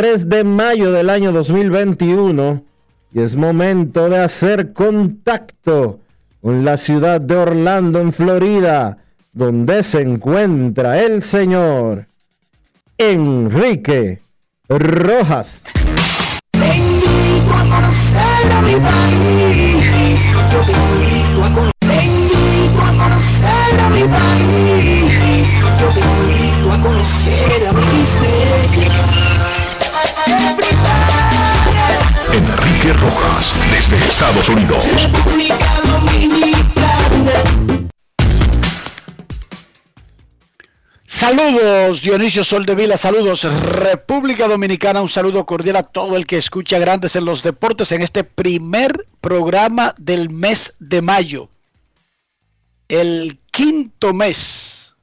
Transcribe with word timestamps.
3 0.00 0.28
de 0.28 0.44
mayo 0.44 0.92
del 0.92 1.10
año 1.10 1.32
2021 1.32 2.62
y 3.12 3.20
es 3.20 3.34
momento 3.34 4.08
de 4.08 4.18
hacer 4.18 4.72
contacto 4.72 5.98
con 6.40 6.64
la 6.64 6.76
ciudad 6.76 7.20
de 7.20 7.34
Orlando, 7.34 8.00
en 8.00 8.12
Florida, 8.12 8.98
donde 9.32 9.82
se 9.82 10.02
encuentra 10.02 11.02
el 11.02 11.20
señor 11.20 12.06
Enrique 12.96 14.20
Rojas. 14.68 15.64
Enrique 32.32 32.92
Rojas, 32.92 33.54
desde 33.70 33.96
Estados 34.04 34.48
Unidos. 34.48 34.84
Saludos 41.06 42.02
Dionisio 42.02 42.44
Soldevila, 42.44 42.96
saludos 42.96 43.42
República 43.44 44.46
Dominicana, 44.46 45.00
un 45.00 45.08
saludo 45.08 45.46
cordial 45.46 45.76
a 45.76 45.82
todo 45.82 46.16
el 46.16 46.26
que 46.26 46.36
escucha 46.36 46.78
Grandes 46.78 47.16
en 47.16 47.24
los 47.24 47.42
Deportes 47.42 47.92
en 47.92 48.02
este 48.02 48.24
primer 48.24 49.06
programa 49.20 49.94
del 49.98 50.30
mes 50.30 50.76
de 50.78 51.02
mayo. 51.02 51.48
El 52.88 53.40
quinto 53.50 54.12
mes 54.12 54.94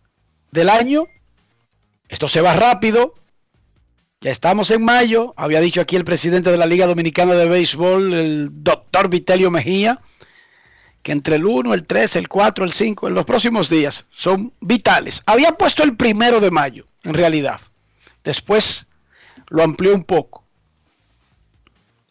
del 0.52 0.69
año. 0.69 1.03
Esto 2.07 2.28
se 2.28 2.42
va 2.42 2.53
rápido, 2.53 3.16
ya 4.22 4.31
estamos 4.31 4.72
en 4.72 4.84
mayo, 4.84 5.34
había 5.38 5.59
dicho 5.59 5.81
aquí 5.81 5.96
el 5.96 6.06
presidente 6.06 6.52
de 6.52 6.58
la 6.58 6.66
Liga 6.66 6.88
Dominicana 6.88 7.34
de 7.34 7.48
Béisbol, 7.48 8.14
el 8.14 8.50
doctor 8.64 9.09
Vitelio 9.09 9.52
Mejía, 9.52 10.02
que 11.03 11.12
entre 11.12 11.36
el 11.36 11.46
1, 11.46 11.74
el 11.74 11.86
3, 11.86 12.16
el 12.16 12.28
4, 12.28 12.66
el 12.66 12.74
5, 12.74 13.08
en 13.08 13.14
los 13.14 13.25
próximos 13.25 13.70
días 13.70 14.06
son 14.09 14.54
vitales. 14.62 15.22
Había 15.28 15.52
puesto 15.52 15.84
el 15.84 15.96
primero 15.96 16.40
de 16.40 16.50
mayo, 16.50 16.88
en 17.04 17.14
realidad. 17.14 17.62
Después 18.24 18.88
lo 19.50 19.62
amplió 19.62 19.94
un 19.94 20.04
poco. 20.04 20.44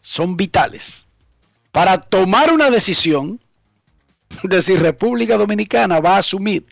Son 0.00 0.36
vitales 0.36 1.06
para 1.72 1.98
tomar 1.98 2.52
una 2.52 2.70
decisión 2.70 3.40
de 4.44 4.62
si 4.62 4.76
República 4.76 5.36
Dominicana 5.36 5.98
va 5.98 6.16
a 6.16 6.18
asumir 6.18 6.64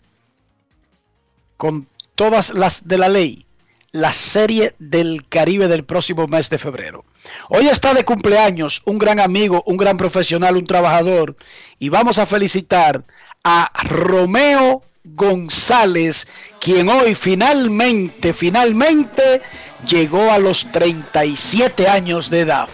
con 1.57 1.89
todas 2.15 2.51
las 2.51 2.87
de 2.87 2.99
la 2.99 3.09
ley 3.09 3.47
la 3.93 4.13
Serie 4.13 4.75
del 4.79 5.27
Caribe 5.29 5.69
del 5.69 5.85
próximo 5.85 6.27
mes 6.27 6.49
de 6.49 6.59
febrero. 6.59 7.05
Hoy 7.51 7.69
está 7.69 7.93
de 7.93 8.05
cumpleaños 8.05 8.83
un 8.87 8.99
gran 8.99 9.21
amigo, 9.21 9.63
un 9.67 9.77
gran 9.77 9.99
profesional, 9.99 10.57
un 10.57 10.67
trabajador 10.67 11.37
y 11.79 11.91
vamos 11.91 12.19
a 12.19 12.27
felicitar 12.27 13.05
a 13.45 13.71
Romeo 13.85 14.83
González, 15.05 16.27
quien 16.61 16.89
hoy 16.89 17.15
finalmente, 17.15 18.33
finalmente 18.33 19.43
llegó 19.87 20.31
a 20.31 20.39
los 20.39 20.71
37 20.73 21.87
años 21.87 22.31
de 22.31 22.41
edad. 22.41 22.69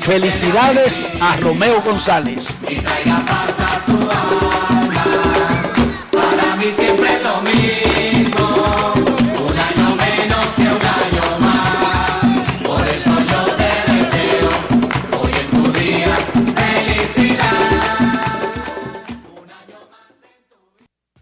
Felicidades 0.00 1.06
a 1.20 1.36
Romeo 1.36 1.82
González. 1.82 2.58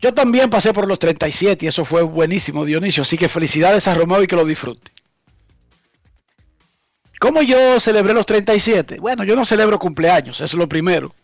Yo 0.02 0.12
también 0.12 0.50
pasé 0.50 0.72
por 0.72 0.88
los 0.88 0.98
37 0.98 1.64
y 1.64 1.68
eso 1.68 1.84
fue 1.84 2.02
buenísimo, 2.02 2.64
Dionisio. 2.64 3.04
Así 3.04 3.16
que 3.16 3.28
felicidades 3.28 3.86
a 3.86 3.94
Romeo 3.94 4.20
y 4.20 4.26
que 4.26 4.34
lo 4.34 4.44
disfrute. 4.44 4.90
¿Cómo 7.20 7.40
yo 7.40 7.78
celebré 7.78 8.12
los 8.12 8.26
37? 8.26 8.98
Bueno, 8.98 9.22
yo 9.22 9.36
no 9.36 9.44
celebro 9.44 9.78
cumpleaños, 9.78 10.38
eso 10.38 10.44
es 10.44 10.54
lo 10.54 10.68
primero. 10.68 11.14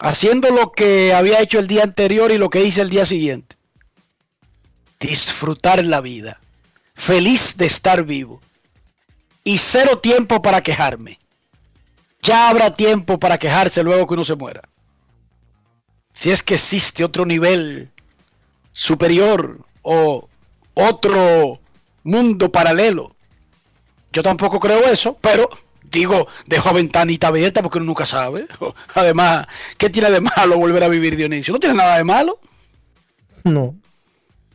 Haciendo 0.00 0.50
lo 0.50 0.72
que 0.72 1.14
había 1.14 1.40
hecho 1.40 1.60
el 1.60 1.68
día 1.68 1.84
anterior 1.84 2.32
y 2.32 2.38
lo 2.38 2.50
que 2.50 2.64
hice 2.64 2.80
el 2.80 2.90
día 2.90 3.06
siguiente. 3.06 3.56
Disfrutar 4.98 5.84
la 5.84 6.00
vida. 6.00 6.40
Feliz 6.94 7.56
de 7.56 7.66
estar 7.66 8.02
vivo. 8.02 8.40
Y 9.44 9.58
cero 9.58 10.00
tiempo 10.00 10.42
para 10.42 10.60
quejarme. 10.60 11.20
Ya 12.20 12.48
habrá 12.48 12.74
tiempo 12.74 13.20
para 13.20 13.38
quejarse 13.38 13.84
luego 13.84 14.08
que 14.08 14.14
uno 14.14 14.24
se 14.24 14.34
muera 14.34 14.62
si 16.18 16.32
es 16.32 16.42
que 16.42 16.54
existe 16.54 17.04
otro 17.04 17.24
nivel 17.24 17.90
superior 18.72 19.60
o 19.82 20.28
otro 20.74 21.60
mundo 22.02 22.50
paralelo. 22.50 23.14
Yo 24.12 24.24
tampoco 24.24 24.58
creo 24.58 24.80
eso, 24.90 25.16
pero 25.20 25.48
digo, 25.84 26.26
dejo 26.44 26.72
ventanita 26.72 27.28
abierta 27.28 27.62
porque 27.62 27.78
uno 27.78 27.86
nunca 27.86 28.04
sabe. 28.04 28.48
Además, 28.94 29.46
¿qué 29.76 29.90
tiene 29.90 30.10
de 30.10 30.20
malo 30.20 30.58
volver 30.58 30.82
a 30.82 30.88
vivir 30.88 31.14
Dionisio? 31.14 31.52
No 31.52 31.60
tiene 31.60 31.76
nada 31.76 31.96
de 31.98 32.04
malo. 32.04 32.40
No. 33.44 33.76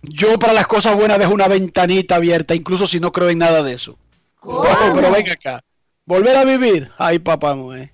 Yo 0.01 0.37
para 0.37 0.51
las 0.51 0.67
cosas 0.67 0.97
buenas 0.97 1.17
dejo 1.17 1.33
una 1.33 1.47
ventanita 1.47 2.15
abierta, 2.15 2.53
incluso 2.53 2.87
si 2.87 2.99
no 2.99 3.13
creo 3.13 3.29
en 3.29 3.37
nada 3.37 3.63
de 3.63 3.71
eso. 3.71 3.97
pero 4.41 5.09
venga 5.11 5.31
acá. 5.31 5.63
Volver 6.03 6.35
a 6.35 6.43
vivir. 6.43 6.91
Ay, 6.97 7.19
papá, 7.19 7.55
mujer. 7.55 7.89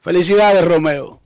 Felicidades, 0.00 0.64
Romeo. 0.64 1.20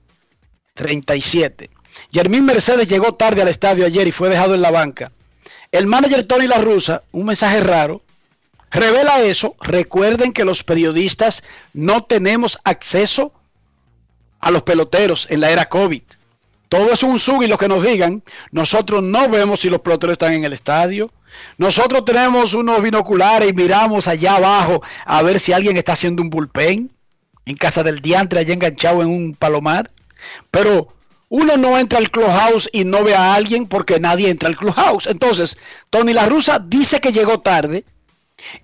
37. 0.79 1.69
Jermín 2.09 2.45
Mercedes 2.45 2.87
llegó 2.87 3.13
tarde 3.13 3.41
al 3.41 3.49
estadio 3.49 3.85
ayer 3.85 4.07
y 4.07 4.13
fue 4.13 4.29
dejado 4.29 4.55
en 4.55 4.61
la 4.61 4.71
banca. 4.71 5.11
El 5.73 5.87
manager 5.87 6.23
Tony 6.23 6.47
La 6.47 6.59
Russa, 6.59 7.03
un 7.11 7.25
mensaje 7.25 7.59
raro, 7.59 8.01
revela 8.71 9.21
eso. 9.21 9.57
Recuerden 9.59 10.31
que 10.31 10.45
los 10.45 10.63
periodistas 10.63 11.43
no 11.73 12.05
tenemos 12.05 12.57
acceso 12.63 13.33
a 14.39 14.51
los 14.51 14.63
peloteros 14.63 15.27
en 15.29 15.41
la 15.41 15.51
era 15.51 15.67
COVID. 15.67 16.01
Todo 16.69 16.93
es 16.93 17.03
un 17.03 17.19
sub 17.19 17.43
y 17.43 17.47
lo 17.47 17.57
que 17.57 17.67
nos 17.67 17.83
digan. 17.83 18.23
Nosotros 18.51 19.03
no 19.03 19.27
vemos 19.27 19.59
si 19.59 19.69
los 19.69 19.81
peloteros 19.81 20.13
están 20.13 20.31
en 20.31 20.45
el 20.45 20.53
estadio. 20.53 21.11
Nosotros 21.57 22.05
tenemos 22.05 22.53
unos 22.53 22.81
binoculares 22.81 23.49
y 23.49 23.53
miramos 23.53 24.07
allá 24.07 24.37
abajo 24.37 24.81
a 25.05 25.21
ver 25.23 25.41
si 25.41 25.51
alguien 25.51 25.75
está 25.75 25.91
haciendo 25.91 26.21
un 26.21 26.29
bullpen 26.29 26.89
en 27.45 27.57
casa 27.57 27.83
del 27.83 27.99
diantre 27.99 28.39
allá 28.39 28.53
enganchado 28.53 29.01
en 29.01 29.09
un 29.09 29.35
palomar. 29.35 29.91
Pero 30.51 30.93
uno 31.29 31.57
no 31.57 31.77
entra 31.77 31.99
al 31.99 32.09
clubhouse 32.09 32.69
y 32.73 32.85
no 32.85 33.03
ve 33.03 33.15
a 33.15 33.35
alguien 33.35 33.67
porque 33.67 33.99
nadie 33.99 34.29
entra 34.29 34.49
al 34.49 34.57
clubhouse. 34.57 35.07
Entonces, 35.07 35.57
Tony 35.89 36.13
La 36.13 36.25
Russa 36.25 36.59
dice 36.59 36.99
que 36.99 37.11
llegó 37.11 37.39
tarde 37.39 37.85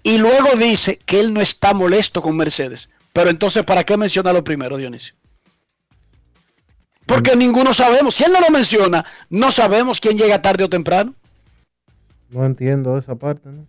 y 0.04 0.18
luego 0.18 0.56
dice 0.57 1.00
que 1.06 1.19
él 1.19 1.34
no 1.34 1.42
está 1.42 1.74
molesto 1.74 2.22
con 2.22 2.36
Mercedes. 2.38 2.90
Pero 3.13 3.30
entonces, 3.30 3.63
¿para 3.63 3.84
qué 3.84 3.96
menciona 3.98 4.34
lo 4.34 4.44
primero, 4.44 4.78
Dionisio? 4.78 5.13
Porque 7.06 7.36
mm. 7.36 7.40
ninguno 7.40 7.74
sabemos. 7.74 8.16
Si 8.16 8.24
él 8.24 8.31
no 8.34 8.42
lo 8.42 8.50
menciona, 8.50 9.06
no 9.30 9.51
sabemos 9.51 10.00
quién 10.00 10.18
llega 10.18 10.42
tarde 10.42 10.63
o 10.63 10.69
temprano. 10.69 11.13
No 12.30 12.46
entiendo 12.46 12.98
esa 12.98 13.16
parte, 13.16 13.50
¿no? 13.50 13.66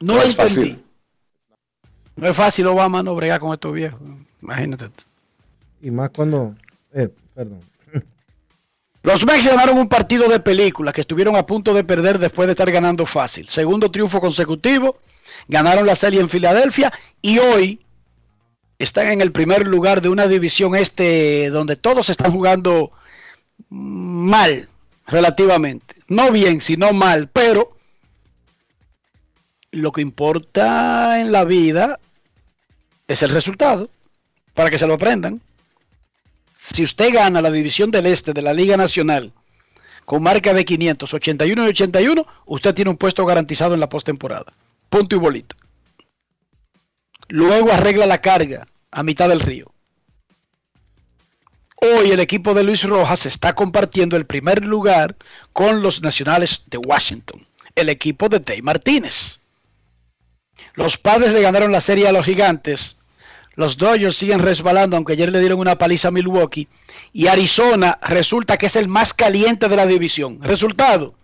No, 0.00 0.20
es 0.20 0.34
fácil. 0.34 0.82
No 2.16 2.28
es 2.28 2.36
fácil, 2.36 2.66
Obama, 2.66 3.02
no 3.02 3.14
bregar 3.14 3.38
con 3.38 3.52
estos 3.52 3.72
viejos. 3.72 4.00
Imagínate. 4.40 4.90
Y 5.80 5.90
más 5.90 6.10
cuando. 6.10 6.56
Eh, 6.94 7.08
perdón. 7.34 7.60
Los 9.02 9.26
Mex 9.26 9.46
ganaron 9.46 9.78
un 9.78 9.88
partido 9.88 10.28
de 10.28 10.38
película 10.38 10.92
que 10.92 11.00
estuvieron 11.00 11.34
a 11.34 11.44
punto 11.44 11.74
de 11.74 11.82
perder 11.82 12.18
después 12.18 12.46
de 12.46 12.52
estar 12.52 12.70
ganando 12.70 13.04
fácil. 13.04 13.48
Segundo 13.48 13.90
triunfo 13.90 14.20
consecutivo. 14.20 14.98
Ganaron 15.48 15.86
la 15.86 15.96
serie 15.96 16.20
en 16.20 16.28
Filadelfia 16.28 16.92
y 17.20 17.38
hoy 17.38 17.80
están 18.78 19.08
en 19.08 19.20
el 19.20 19.32
primer 19.32 19.66
lugar 19.66 20.02
de 20.02 20.08
una 20.08 20.26
división 20.26 20.76
este 20.76 21.50
donde 21.50 21.76
todos 21.76 22.10
están 22.10 22.30
jugando 22.30 22.92
mal 23.68 24.68
relativamente. 25.06 25.96
No 26.08 26.30
bien, 26.30 26.60
sino 26.60 26.92
mal, 26.92 27.28
pero 27.28 27.76
lo 29.72 29.90
que 29.90 30.02
importa 30.02 31.20
en 31.20 31.32
la 31.32 31.44
vida 31.44 31.98
es 33.08 33.22
el 33.22 33.30
resultado, 33.30 33.90
para 34.54 34.70
que 34.70 34.78
se 34.78 34.86
lo 34.86 34.94
aprendan. 34.94 35.40
Si 36.62 36.84
usted 36.84 37.12
gana 37.12 37.42
la 37.42 37.50
división 37.50 37.90
del 37.90 38.06
este 38.06 38.32
de 38.32 38.40
la 38.40 38.52
Liga 38.52 38.76
Nacional 38.76 39.32
con 40.04 40.22
marca 40.22 40.54
de 40.54 40.64
500, 40.64 41.12
81 41.12 41.66
y 41.66 41.68
81, 41.68 42.26
usted 42.46 42.74
tiene 42.74 42.90
un 42.90 42.96
puesto 42.96 43.26
garantizado 43.26 43.74
en 43.74 43.80
la 43.80 43.88
postemporada. 43.88 44.52
Punto 44.88 45.16
y 45.16 45.18
bolita. 45.18 45.56
Luego 47.28 47.72
arregla 47.72 48.06
la 48.06 48.20
carga 48.20 48.64
a 48.92 49.02
mitad 49.02 49.28
del 49.28 49.40
río. 49.40 49.72
Hoy 51.76 52.12
el 52.12 52.20
equipo 52.20 52.54
de 52.54 52.62
Luis 52.62 52.84
Rojas 52.84 53.26
está 53.26 53.54
compartiendo 53.54 54.16
el 54.16 54.26
primer 54.26 54.64
lugar 54.64 55.16
con 55.52 55.82
los 55.82 56.00
Nacionales 56.00 56.62
de 56.66 56.78
Washington, 56.78 57.44
el 57.74 57.88
equipo 57.88 58.28
de 58.28 58.38
Tay 58.38 58.62
Martínez. 58.62 59.40
Los 60.74 60.96
padres 60.96 61.32
le 61.32 61.42
ganaron 61.42 61.72
la 61.72 61.80
serie 61.80 62.06
a 62.06 62.12
los 62.12 62.24
gigantes. 62.24 62.98
Los 63.54 63.76
Dodgers 63.76 64.16
siguen 64.16 64.38
resbalando, 64.38 64.96
aunque 64.96 65.12
ayer 65.12 65.30
le 65.30 65.40
dieron 65.40 65.60
una 65.60 65.76
paliza 65.76 66.08
a 66.08 66.10
Milwaukee. 66.10 66.68
Y 67.12 67.26
Arizona 67.26 67.98
resulta 68.02 68.56
que 68.56 68.66
es 68.66 68.76
el 68.76 68.88
más 68.88 69.12
caliente 69.12 69.68
de 69.68 69.76
la 69.76 69.86
división. 69.86 70.40
Resultado, 70.42 71.14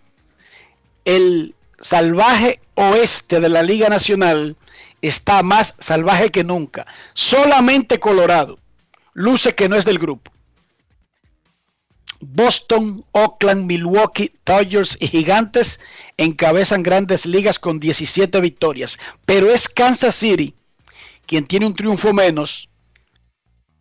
el 1.05 1.55
salvaje 1.81 2.61
oeste 2.75 3.41
de 3.41 3.49
la 3.49 3.63
Liga 3.63 3.89
Nacional 3.89 4.57
está 5.01 5.43
más 5.43 5.75
salvaje 5.79 6.31
que 6.31 6.45
nunca. 6.45 6.87
Solamente 7.15 7.99
Colorado 7.99 8.59
luce 9.15 9.55
que 9.55 9.69
no 9.69 9.77
es 9.77 9.85
del 9.85 9.99
grupo. 9.99 10.31
Boston, 12.21 13.05
Oakland, 13.13 13.65
Milwaukee, 13.65 14.33
Dodgers 14.45 14.97
y 15.01 15.07
Gigantes 15.07 15.81
encabezan 16.17 16.83
grandes 16.83 17.27
ligas 17.27 17.59
con 17.59 17.79
17 17.81 18.41
victorias. 18.41 18.99
Pero 19.25 19.51
es 19.51 19.69
Kansas 19.69 20.17
City 20.17 20.55
quien 21.29 21.47
tiene 21.47 21.67
un 21.67 21.75
triunfo 21.75 22.15
menos, 22.15 22.71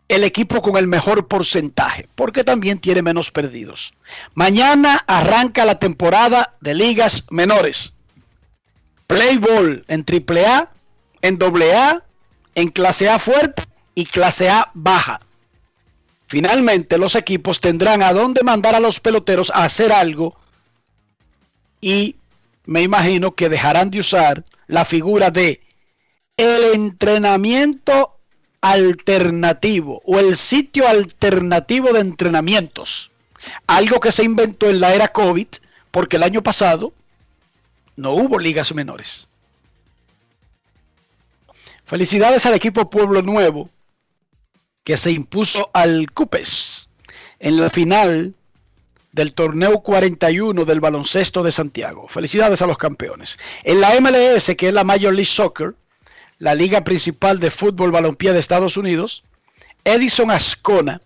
el 0.09 0.25
equipo 0.25 0.61
con 0.61 0.75
el 0.75 0.85
mejor 0.85 1.27
porcentaje, 1.27 2.07
porque 2.13 2.44
también 2.44 2.79
tiene 2.79 3.01
menos 3.01 3.31
perdidos. 3.31 3.94
Mañana 4.35 5.03
arranca 5.07 5.65
la 5.65 5.79
temporada 5.79 6.57
de 6.59 6.75
ligas 6.75 7.23
menores. 7.29 7.94
Play 9.07 9.38
ball 9.38 9.85
en 9.88 10.05
AAA, 10.05 10.69
en 11.21 11.39
AA, 11.41 12.03
en 12.53 12.67
clase 12.67 13.09
A 13.09 13.17
fuerte 13.17 13.63
y 13.95 14.05
clase 14.05 14.49
A 14.49 14.69
baja. 14.73 15.21
Finalmente 16.27 16.97
los 16.97 17.15
equipos 17.15 17.61
tendrán 17.61 18.03
a 18.03 18.11
dónde 18.11 18.44
mandar 18.44 18.75
a 18.75 18.81
los 18.81 18.99
peloteros 18.99 19.49
a 19.51 19.63
hacer 19.63 19.94
algo 19.94 20.35
y 21.79 22.17
me 22.65 22.81
imagino 22.81 23.35
que 23.35 23.47
dejarán 23.47 23.89
de 23.89 24.01
usar 24.01 24.44
la 24.67 24.83
figura 24.83 25.31
de 25.31 25.61
el 26.37 26.75
entrenamiento 26.75 28.15
alternativo 28.61 30.01
o 30.05 30.19
el 30.19 30.37
sitio 30.37 30.87
alternativo 30.87 31.91
de 31.93 32.01
entrenamientos. 32.01 33.11
Algo 33.65 33.99
que 33.99 34.11
se 34.11 34.23
inventó 34.23 34.69
en 34.69 34.79
la 34.79 34.93
era 34.93 35.07
COVID 35.07 35.47
porque 35.91 36.17
el 36.17 36.23
año 36.23 36.43
pasado 36.43 36.93
no 37.95 38.11
hubo 38.11 38.37
ligas 38.37 38.73
menores. 38.73 39.27
Felicidades 41.85 42.45
al 42.45 42.53
equipo 42.53 42.89
Pueblo 42.89 43.21
Nuevo 43.21 43.69
que 44.83 44.97
se 44.97 45.11
impuso 45.11 45.69
al 45.73 46.11
Cupes 46.11 46.87
en 47.39 47.59
la 47.59 47.69
final 47.69 48.35
del 49.11 49.33
torneo 49.33 49.81
41 49.81 50.65
del 50.65 50.79
baloncesto 50.79 51.41
de 51.41 51.51
Santiago. 51.51 52.07
Felicidades 52.07 52.61
a 52.61 52.67
los 52.67 52.77
campeones. 52.77 53.39
En 53.63 53.81
la 53.81 53.99
MLS, 53.99 54.55
que 54.55 54.67
es 54.67 54.73
la 54.73 54.83
Major 54.83 55.13
League 55.13 55.25
Soccer, 55.25 55.73
la 56.39 56.55
liga 56.55 56.83
principal 56.83 57.39
de 57.39 57.51
fútbol 57.51 57.91
balompié 57.91 58.33
de 58.33 58.39
Estados 58.39 58.77
Unidos, 58.77 59.23
Edison 59.83 60.31
Ascona 60.31 61.01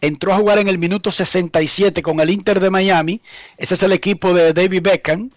entró 0.00 0.32
a 0.32 0.36
jugar 0.36 0.58
en 0.58 0.68
el 0.68 0.78
minuto 0.78 1.10
67 1.10 2.02
con 2.02 2.20
el 2.20 2.30
Inter 2.30 2.60
de 2.60 2.70
Miami. 2.70 3.20
Ese 3.56 3.74
es 3.74 3.82
el 3.82 3.92
equipo 3.92 4.32
de 4.32 4.52
David 4.52 4.82
Beckham. 4.82 5.30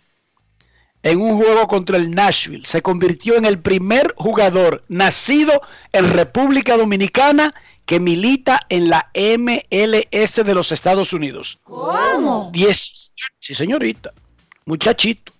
En 1.04 1.20
un 1.20 1.36
juego 1.36 1.68
contra 1.68 1.98
el 1.98 2.12
Nashville. 2.12 2.64
Se 2.68 2.84
convirtió 2.84 3.36
en 3.36 3.46
el 3.46 3.60
primer 3.60 4.14
jugador 4.18 4.84
nacido 4.88 5.62
en 5.94 6.12
República 6.12 6.78
Dominicana 6.78 7.56
que 7.88 8.00
milita 8.00 8.60
en 8.70 8.90
la 8.90 9.10
MLS 9.16 10.36
de 10.36 10.54
los 10.54 10.72
Estados 10.72 11.12
Unidos. 11.12 11.60
¿Cómo? 11.64 12.52
sí, 13.40 13.56
señorita. 13.56 14.14
Muchachito. 14.66 15.34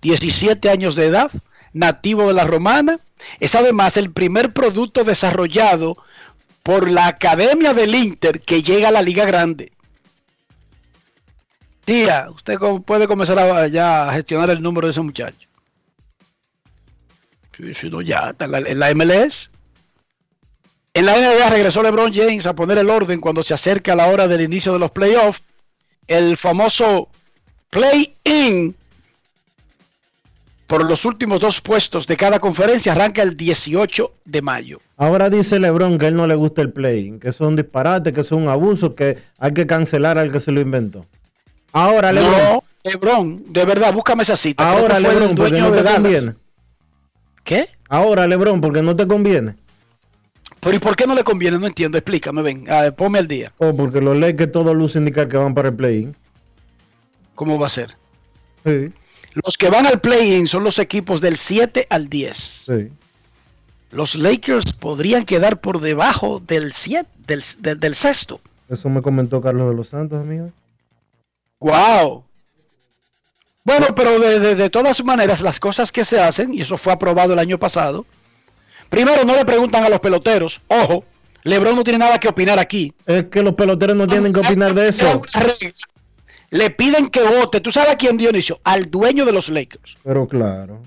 17 0.00 0.68
años 0.68 0.96
de 0.96 1.06
edad, 1.06 1.30
nativo 1.72 2.28
de 2.28 2.34
la 2.34 2.44
Romana. 2.44 3.00
Es 3.40 3.54
además 3.54 3.96
el 3.96 4.10
primer 4.10 4.52
producto 4.52 5.04
desarrollado 5.04 5.96
por 6.62 6.90
la 6.90 7.06
Academia 7.06 7.74
del 7.74 7.94
Inter 7.94 8.40
que 8.40 8.62
llega 8.62 8.88
a 8.88 8.92
la 8.92 9.02
Liga 9.02 9.24
Grande. 9.24 9.72
Tía, 11.84 12.28
usted 12.30 12.58
puede 12.84 13.08
comenzar 13.08 13.68
ya 13.70 14.08
a 14.08 14.14
gestionar 14.14 14.50
el 14.50 14.62
número 14.62 14.86
de 14.86 14.92
ese 14.92 15.00
muchacho. 15.00 15.48
Si 17.74 17.90
no, 17.90 18.00
ya 18.00 18.34
en 18.38 18.50
la, 18.50 18.58
en 18.58 18.78
la 18.78 18.94
MLS. 18.94 19.50
En 20.94 21.06
la 21.06 21.16
NBA 21.16 21.48
regresó 21.50 21.82
LeBron 21.82 22.12
James 22.12 22.46
a 22.46 22.54
poner 22.54 22.78
el 22.78 22.90
orden 22.90 23.20
cuando 23.20 23.42
se 23.42 23.54
acerca 23.54 23.94
la 23.94 24.06
hora 24.06 24.28
del 24.28 24.42
inicio 24.42 24.72
de 24.72 24.78
los 24.78 24.90
playoffs. 24.90 25.42
El 26.06 26.36
famoso 26.36 27.08
play-in 27.70 28.76
por 30.72 30.88
los 30.88 31.04
últimos 31.04 31.38
dos 31.38 31.60
puestos 31.60 32.06
de 32.06 32.16
cada 32.16 32.40
conferencia 32.40 32.92
arranca 32.92 33.20
el 33.20 33.36
18 33.36 34.10
de 34.24 34.40
mayo. 34.40 34.80
Ahora 34.96 35.28
dice 35.28 35.60
LeBron 35.60 35.98
que 35.98 36.06
a 36.06 36.08
él 36.08 36.16
no 36.16 36.26
le 36.26 36.34
gusta 36.34 36.62
el 36.62 36.72
play-in, 36.72 37.20
que 37.20 37.28
es 37.28 37.38
un 37.42 37.56
disparate, 37.56 38.14
que 38.14 38.22
es 38.22 38.32
un 38.32 38.48
abuso, 38.48 38.94
que 38.94 39.18
hay 39.36 39.52
que 39.52 39.66
cancelar 39.66 40.16
al 40.16 40.32
que 40.32 40.40
se 40.40 40.50
lo 40.50 40.62
inventó. 40.62 41.04
Ahora 41.74 42.10
LeBron. 42.10 42.32
No, 42.32 42.64
LeBron, 42.84 43.52
de 43.52 43.64
verdad, 43.66 43.92
búscame 43.92 44.22
esa 44.22 44.34
cita. 44.34 44.66
Ahora 44.66 44.98
LeBron, 44.98 45.34
porque 45.34 45.60
no 45.60 45.72
te 45.72 45.84
conviene. 45.84 46.34
¿Qué? 47.44 47.68
Ahora 47.90 48.26
LeBron, 48.26 48.62
porque 48.62 48.80
no 48.80 48.96
te 48.96 49.06
conviene. 49.06 49.56
Pero 50.58 50.74
¿y 50.74 50.78
por 50.78 50.96
qué 50.96 51.06
no 51.06 51.14
le 51.14 51.22
conviene? 51.22 51.58
No 51.58 51.66
entiendo, 51.66 51.98
explícame, 51.98 52.40
ven, 52.40 52.70
a 52.70 52.80
ver, 52.80 52.94
ponme 52.94 53.18
al 53.18 53.28
día. 53.28 53.52
Oh, 53.58 53.76
porque 53.76 54.00
los 54.00 54.16
leyes 54.16 54.38
que 54.38 54.46
todo 54.46 54.72
luz 54.72 54.96
indica 54.96 55.28
que 55.28 55.36
van 55.36 55.52
para 55.52 55.68
el 55.68 55.74
play-in. 55.74 56.16
¿Cómo 57.34 57.58
va 57.58 57.66
a 57.66 57.70
ser? 57.70 57.94
Sí. 58.64 58.90
Los 59.34 59.56
que 59.56 59.70
van 59.70 59.86
al 59.86 60.00
play-in 60.00 60.46
son 60.46 60.64
los 60.64 60.78
equipos 60.78 61.20
del 61.20 61.36
7 61.36 61.86
al 61.88 62.08
10. 62.08 62.36
Sí. 62.36 62.92
Los 63.90 64.14
Lakers 64.14 64.72
podrían 64.72 65.24
quedar 65.24 65.60
por 65.60 65.80
debajo 65.80 66.40
del 66.40 66.72
7, 66.72 67.08
del, 67.26 67.94
sexto. 67.94 68.40
Eso 68.68 68.88
me 68.88 69.02
comentó 69.02 69.40
Carlos 69.40 69.68
de 69.68 69.76
los 69.76 69.88
Santos, 69.88 70.20
amigo. 70.20 70.50
¡Wow! 71.60 72.24
Bueno, 73.64 73.86
pero 73.94 74.18
de, 74.18 74.70
todas 74.70 75.04
maneras, 75.04 75.40
las 75.40 75.60
cosas 75.60 75.92
que 75.92 76.04
se 76.04 76.18
hacen, 76.18 76.52
y 76.52 76.62
eso 76.62 76.76
fue 76.76 76.92
aprobado 76.92 77.34
el 77.34 77.38
año 77.38 77.58
pasado, 77.58 78.04
primero 78.88 79.24
no 79.24 79.36
le 79.36 79.44
preguntan 79.44 79.84
a 79.84 79.88
los 79.88 80.00
peloteros, 80.00 80.60
ojo, 80.68 81.04
Lebron 81.44 81.76
no 81.76 81.84
tiene 81.84 81.98
nada 81.98 82.18
que 82.18 82.28
opinar 82.28 82.58
aquí. 82.58 82.92
Es 83.04 83.26
que 83.26 83.42
los 83.42 83.54
peloteros 83.54 83.96
no 83.96 84.06
tienen 84.06 84.32
que 84.32 84.40
opinar 84.40 84.74
de 84.74 84.88
eso. 84.88 85.22
Le 86.52 86.68
piden 86.68 87.08
que 87.08 87.22
vote, 87.22 87.60
¿tú 87.62 87.70
sabes 87.72 87.92
a 87.92 87.96
quién, 87.96 88.18
Dionisio? 88.18 88.60
Al 88.62 88.90
dueño 88.90 89.24
de 89.24 89.32
los 89.32 89.48
Lakers. 89.48 89.96
Pero 90.04 90.28
claro. 90.28 90.82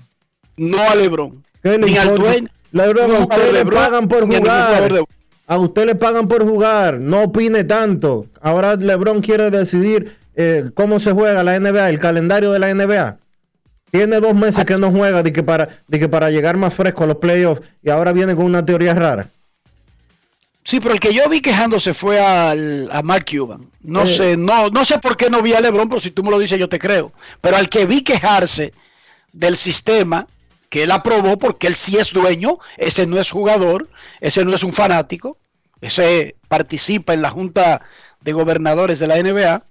No 0.56 0.80
a 0.80 0.94
Lebron. 0.94 1.42
Ni 1.64 1.96
al 1.96 2.16
dueño. 2.16 2.48
Lebron, 2.70 3.10
a 3.10 3.18
usted 3.18 3.52
le 3.52 3.66
pagan 3.66 4.06
por 4.06 4.26
jugar. 4.26 4.88
A 5.48 5.58
usted 5.58 5.86
le 5.86 5.96
pagan 5.96 6.28
por 6.28 6.44
jugar. 6.44 7.00
No 7.00 7.24
opine 7.24 7.64
tanto. 7.64 8.26
Ahora 8.40 8.76
Lebron 8.76 9.20
quiere 9.20 9.50
decidir 9.50 10.16
eh, 10.36 10.70
cómo 10.72 11.00
se 11.00 11.10
juega 11.10 11.42
la 11.42 11.58
NBA, 11.58 11.88
el 11.88 11.98
calendario 11.98 12.52
de 12.52 12.60
la 12.60 12.72
NBA. 12.72 13.16
Tiene 13.90 14.20
dos 14.20 14.36
meses 14.36 14.64
que 14.64 14.78
no 14.78 14.92
juega 14.92 15.24
de 15.24 15.32
que, 15.32 15.42
para, 15.42 15.68
de 15.88 15.98
que 15.98 16.08
para 16.08 16.30
llegar 16.30 16.56
más 16.56 16.74
fresco 16.74 17.02
a 17.02 17.08
los 17.08 17.16
playoffs 17.16 17.62
y 17.82 17.90
ahora 17.90 18.12
viene 18.12 18.36
con 18.36 18.44
una 18.44 18.64
teoría 18.64 18.94
rara. 18.94 19.30
Sí, 20.66 20.80
pero 20.80 20.94
el 20.94 21.00
que 21.00 21.14
yo 21.14 21.28
vi 21.28 21.40
quejándose 21.40 21.94
fue 21.94 22.18
al, 22.18 22.90
a 22.90 23.00
Mark 23.00 23.24
Cuban. 23.30 23.70
No 23.82 24.02
eh. 24.02 24.06
sé, 24.08 24.36
no, 24.36 24.68
no 24.68 24.84
sé 24.84 24.98
por 24.98 25.16
qué 25.16 25.30
no 25.30 25.40
vi 25.40 25.52
a 25.52 25.60
LeBron, 25.60 25.88
pero 25.88 26.00
si 26.00 26.10
tú 26.10 26.24
me 26.24 26.30
lo 26.32 26.40
dices 26.40 26.58
yo 26.58 26.68
te 26.68 26.80
creo. 26.80 27.12
Pero 27.40 27.56
al 27.56 27.68
que 27.68 27.86
vi 27.86 28.02
quejarse 28.02 28.74
del 29.32 29.56
sistema 29.56 30.26
que 30.68 30.82
él 30.82 30.90
aprobó, 30.90 31.38
porque 31.38 31.68
él 31.68 31.76
sí 31.76 31.96
es 31.98 32.12
dueño, 32.12 32.58
ese 32.78 33.06
no 33.06 33.20
es 33.20 33.30
jugador, 33.30 33.88
ese 34.20 34.44
no 34.44 34.56
es 34.56 34.64
un 34.64 34.72
fanático, 34.72 35.38
ese 35.80 36.34
participa 36.48 37.14
en 37.14 37.22
la 37.22 37.30
junta 37.30 37.82
de 38.22 38.32
gobernadores 38.32 38.98
de 38.98 39.06
la 39.06 39.22
NBA, 39.22 39.62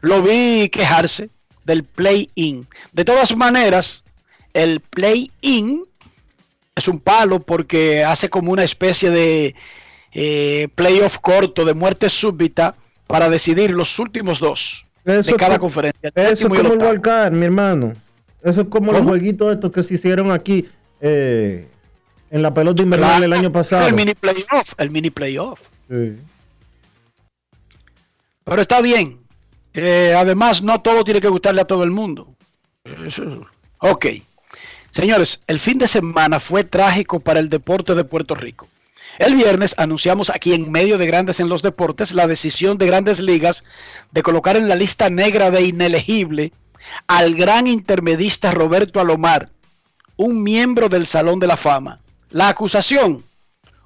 lo 0.00 0.22
vi 0.22 0.70
quejarse 0.70 1.28
del 1.66 1.84
play-in. 1.84 2.66
De 2.92 3.04
todas 3.04 3.36
maneras, 3.36 4.04
el 4.54 4.80
play-in 4.80 5.84
es 6.74 6.88
un 6.88 6.98
palo 6.98 7.40
porque 7.40 8.02
hace 8.04 8.30
como 8.30 8.52
una 8.52 8.64
especie 8.64 9.10
de 9.10 9.54
eh, 10.12 10.68
playoff 10.74 11.18
corto 11.18 11.64
de 11.64 11.74
muerte 11.74 12.08
súbita 12.08 12.74
para 13.06 13.28
decidir 13.28 13.70
los 13.70 13.98
últimos 13.98 14.38
dos 14.38 14.86
de 15.04 15.22
cada 15.36 15.58
conferencia. 15.58 16.10
Eso 16.14 16.48
es 16.48 16.60
como 16.60 16.72
el 16.72 16.78
Walcard, 16.78 17.32
mi 17.32 17.46
hermano. 17.46 17.94
Eso 18.42 18.62
es 18.62 18.68
como 18.68 18.92
los 18.92 19.02
jueguitos 19.02 19.52
estos 19.52 19.72
que 19.72 19.82
se 19.82 19.94
hicieron 19.94 20.30
aquí 20.30 20.68
eh, 21.00 21.66
en 22.30 22.42
la 22.42 22.54
pelota 22.54 22.82
invernal 22.82 23.24
el 23.24 23.32
año 23.32 23.52
pasado. 23.52 23.86
El 23.86 23.94
mini 23.94 24.14
playoff, 24.14 24.72
el 24.78 24.90
mini 24.90 25.10
playoff. 25.10 25.60
Pero 25.88 26.16
está 28.62 28.80
bien. 28.80 29.18
Eh, 29.74 30.14
además, 30.16 30.62
no 30.62 30.80
todo 30.80 31.04
tiene 31.04 31.20
que 31.20 31.28
gustarle 31.28 31.60
a 31.60 31.64
todo 31.64 31.84
el 31.84 31.90
mundo. 31.90 32.34
Ok. 33.78 34.06
Señores, 34.90 35.40
el 35.46 35.60
fin 35.60 35.78
de 35.78 35.86
semana 35.86 36.40
fue 36.40 36.64
trágico 36.64 37.20
para 37.20 37.40
el 37.40 37.48
deporte 37.48 37.94
de 37.94 38.04
Puerto 38.04 38.34
Rico. 38.34 38.68
El 39.20 39.36
viernes 39.36 39.74
anunciamos 39.76 40.30
aquí 40.30 40.54
en 40.54 40.72
medio 40.72 40.98
de 40.98 41.06
Grandes 41.06 41.38
en 41.38 41.48
los 41.48 41.62
Deportes 41.62 42.12
la 42.12 42.26
decisión 42.26 42.78
de 42.78 42.86
Grandes 42.86 43.20
Ligas 43.20 43.62
de 44.10 44.22
colocar 44.22 44.56
en 44.56 44.68
la 44.68 44.74
lista 44.74 45.10
negra 45.10 45.52
de 45.52 45.62
inelegible 45.62 46.52
al 47.06 47.34
gran 47.34 47.68
intermedista 47.68 48.50
Roberto 48.50 48.98
Alomar, 48.98 49.50
un 50.16 50.42
miembro 50.42 50.88
del 50.88 51.06
Salón 51.06 51.38
de 51.38 51.46
la 51.46 51.56
Fama. 51.56 52.00
La 52.30 52.48
acusación 52.48 53.22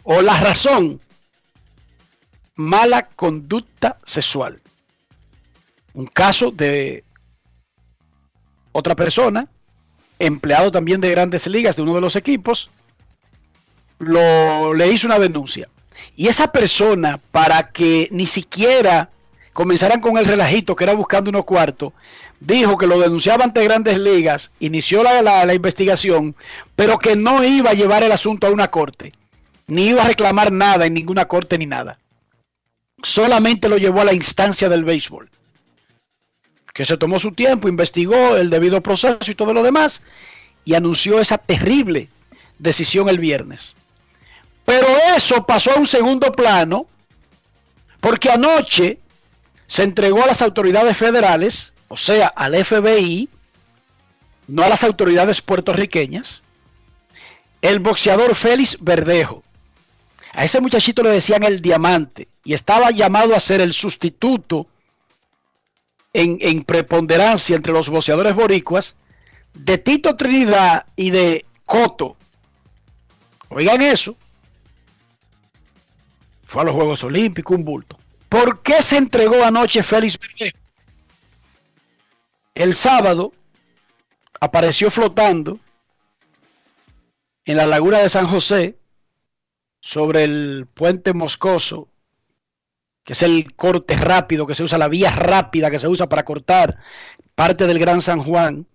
o 0.05 0.23
la 0.23 0.41
razón, 0.41 1.01
mala 2.55 3.09
conducta 3.09 3.99
sexual 4.05 4.63
un 5.95 6.07
caso 6.07 6.51
de 6.51 7.05
otra 8.73 8.95
persona, 8.95 9.49
empleado 10.19 10.71
también 10.71 11.01
de 11.01 11.11
grandes 11.11 11.47
ligas 11.47 11.77
de 11.77 11.83
uno 11.83 11.95
de 11.95 12.01
los 12.01 12.17
equipos, 12.17 12.71
lo, 13.99 14.75
le 14.75 14.89
hizo 14.89 15.07
una 15.07 15.19
denuncia. 15.19 15.69
Y 16.17 16.29
esa 16.29 16.53
persona, 16.53 17.21
para 17.31 17.71
que 17.71 18.09
ni 18.11 18.27
siquiera 18.27 19.11
comenzaran 19.53 20.01
con 20.01 20.19
el 20.19 20.25
relajito 20.25 20.75
que 20.75 20.85
era 20.85 20.95
buscando 20.95 21.31
unos 21.31 21.45
cuartos, 21.45 21.93
dijo 22.41 22.77
que 22.77 22.87
lo 22.87 22.99
denunciaba 22.99 23.45
ante 23.45 23.65
grandes 23.65 23.99
ligas, 23.99 24.51
inició 24.61 25.03
la, 25.03 25.23
la, 25.23 25.55
investigación, 25.55 26.35
pero 26.77 26.99
que 26.99 27.17
no 27.17 27.43
iba 27.45 27.71
a 27.71 27.75
llevar 27.75 28.03
el 28.03 28.13
asunto 28.13 28.47
a 28.47 28.51
una 28.51 28.71
corte, 28.71 29.13
ni 29.67 29.89
iba 29.89 30.03
a 30.03 30.09
reclamar 30.09 30.53
nada 30.53 30.87
en 30.87 30.95
ninguna 30.95 31.27
corte 31.27 31.57
ni 31.59 31.67
nada. 31.67 31.99
Solamente 33.03 33.69
lo 33.69 33.77
llevó 33.77 34.01
a 34.01 34.05
la 34.05 34.13
instancia 34.13 34.69
del 34.69 34.85
béisbol 34.85 35.31
que 36.75 36.85
se 36.85 36.99
tomó 36.99 37.21
su 37.21 37.33
tiempo, 37.33 37.69
investigó 37.69 38.37
el 38.37 38.51
debido 38.51 38.83
proceso 38.83 39.31
y 39.31 39.37
todo 39.37 39.55
lo 39.55 39.63
demás, 39.63 40.03
y 40.65 40.75
anunció 40.75 41.21
esa 41.21 41.39
terrible 41.39 42.09
decisión 42.59 43.09
el 43.09 43.21
viernes. 43.21 43.77
Pero 44.65 44.87
eso 45.17 45.45
pasó 45.47 45.73
a 45.73 45.79
un 45.79 45.87
segundo 45.87 46.33
plano, 46.33 46.87
porque 48.01 48.31
anoche 48.31 48.99
se 49.67 49.83
entregó 49.83 50.23
a 50.23 50.27
las 50.27 50.43
autoridades 50.43 50.97
federales, 50.97 51.73
o 51.89 51.97
sea, 51.97 52.29
al 52.29 52.55
FBI, 52.65 53.29
no 54.47 54.63
a 54.63 54.69
las 54.69 54.85
autoridades 54.85 55.41
puertorriqueñas, 55.41 56.43
el 57.63 57.81
boxeador 57.81 58.35
Félix 58.35 58.77
Verdejo. 58.81 59.43
A 60.33 60.45
ese 60.45 60.61
muchachito 60.61 61.03
le 61.03 61.11
decían 61.11 61.45
el 61.45 61.61
diamante 61.61 62.29
y 62.45 62.55
estaba 62.55 62.91
llamado 62.91 63.35
a 63.35 63.41
ser 63.41 63.61
el 63.61 63.73
sustituto 63.73 64.67
en, 66.13 66.65
preponderancia 66.65 67.57
entre 67.57 67.73
los 67.73 67.89
boxeadores 67.89 68.35
boricuas 68.35 68.97
de 69.53 69.79
Tito 69.79 70.17
Trinidad 70.17 70.87
y 70.97 71.11
de 71.11 71.45
Coto. 71.67 72.17
Oigan 73.49 73.83
eso. 73.83 74.17
Fue 76.55 76.63
a 76.63 76.67
los 76.67 76.75
Juegos 76.77 77.03
Olímpicos, 77.03 77.57
un 77.57 77.65
bulto. 77.65 77.99
¿Por 78.29 78.63
qué 78.63 78.81
se 78.81 78.97
entregó 78.97 79.43
anoche 79.43 79.83
Félix 79.83 80.17
Verdejo? 80.17 80.57
El 82.55 82.77
sábado 82.77 83.33
apareció 84.39 84.89
flotando 84.89 85.59
en 87.45 87.57
la 87.57 87.67
laguna 87.67 87.99
de 87.99 88.09
San 88.09 88.29
José 88.29 88.79
sobre 89.81 90.23
el 90.23 90.69
puente 90.73 91.13
Moscoso 91.13 91.89
que 93.03 93.15
es 93.15 93.23
el 93.23 93.57
corte 93.57 93.97
rápido 93.97 94.47
que 94.47 94.55
se 94.55 94.63
usa, 94.63 94.79
la 94.79 94.87
vía 94.87 95.11
rápida 95.11 95.73
que 95.73 95.81
se 95.81 95.89
usa 95.89 96.09
para 96.09 96.25
cortar 96.25 96.79
parte 97.35 97.67
del 97.67 97.81
Gran 97.81 98.01
San 98.01 98.21
Juan, 98.21 98.69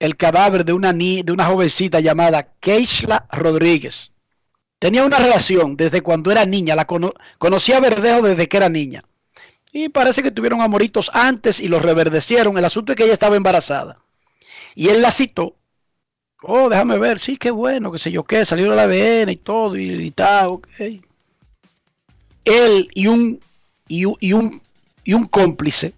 el 0.00 0.16
cadáver 0.16 0.64
de 0.64 0.72
una, 0.72 0.92
de 0.92 1.30
una 1.30 1.46
jovencita 1.46 2.00
llamada 2.00 2.54
Keishla 2.58 3.28
Rodríguez. 3.30 4.14
Tenía 4.80 5.04
una 5.04 5.18
relación 5.18 5.76
desde 5.76 6.00
cuando 6.02 6.32
era 6.32 6.44
niña, 6.44 6.74
la 6.74 6.86
conocía 7.38 7.76
a 7.76 7.80
Verdejo 7.80 8.22
desde 8.22 8.48
que 8.48 8.56
era 8.56 8.68
niña. 8.68 9.04
Y 9.72 9.88
parece 9.88 10.24
que 10.24 10.32
tuvieron 10.32 10.60
amoritos 10.60 11.12
antes 11.14 11.60
y 11.60 11.68
los 11.68 11.82
reverdecieron. 11.82 12.58
El 12.58 12.64
asunto 12.64 12.90
es 12.90 12.96
que 12.96 13.04
ella 13.04 13.12
estaba 13.12 13.36
embarazada. 13.36 13.98
Y 14.74 14.88
él 14.88 15.00
la 15.00 15.12
citó. 15.12 15.54
Oh, 16.42 16.68
déjame 16.68 16.98
ver, 16.98 17.20
sí, 17.20 17.36
qué 17.36 17.52
bueno, 17.52 17.92
qué 17.92 17.98
sé 17.98 18.10
yo 18.10 18.24
qué, 18.24 18.44
salió 18.44 18.74
la 18.74 18.84
ADN 18.84 19.28
y 19.28 19.36
todo 19.36 19.76
y, 19.76 19.90
y 19.90 20.10
tal, 20.10 20.48
ok 20.48 20.68
él 22.44 22.88
y 22.94 23.06
un, 23.06 23.40
y, 23.88 24.04
un, 24.04 24.62
y 25.04 25.12
un 25.12 25.24
cómplice 25.26 25.92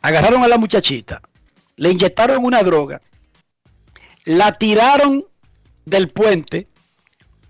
agarraron 0.00 0.42
a 0.42 0.48
la 0.48 0.58
muchachita, 0.58 1.22
le 1.76 1.90
inyectaron 1.90 2.44
una 2.44 2.62
droga, 2.62 3.00
la 4.24 4.58
tiraron 4.58 5.24
del 5.84 6.08
puente 6.08 6.68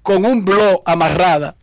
con 0.03 0.25
un 0.25 0.45
blog 0.45 0.83
amarrada. 0.85 1.57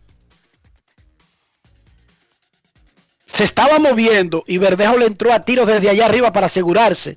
Se 3.26 3.44
estaba 3.44 3.78
moviendo 3.78 4.44
y 4.46 4.58
Verdejo 4.58 4.98
le 4.98 5.06
entró 5.06 5.32
a 5.32 5.44
tiros 5.44 5.66
desde 5.66 5.88
allá 5.88 6.06
arriba 6.06 6.32
para 6.32 6.46
asegurarse 6.46 7.16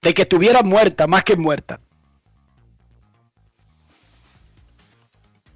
de 0.00 0.14
que 0.14 0.22
estuviera 0.22 0.62
muerta, 0.62 1.06
más 1.06 1.24
que 1.24 1.36
muerta. 1.36 1.80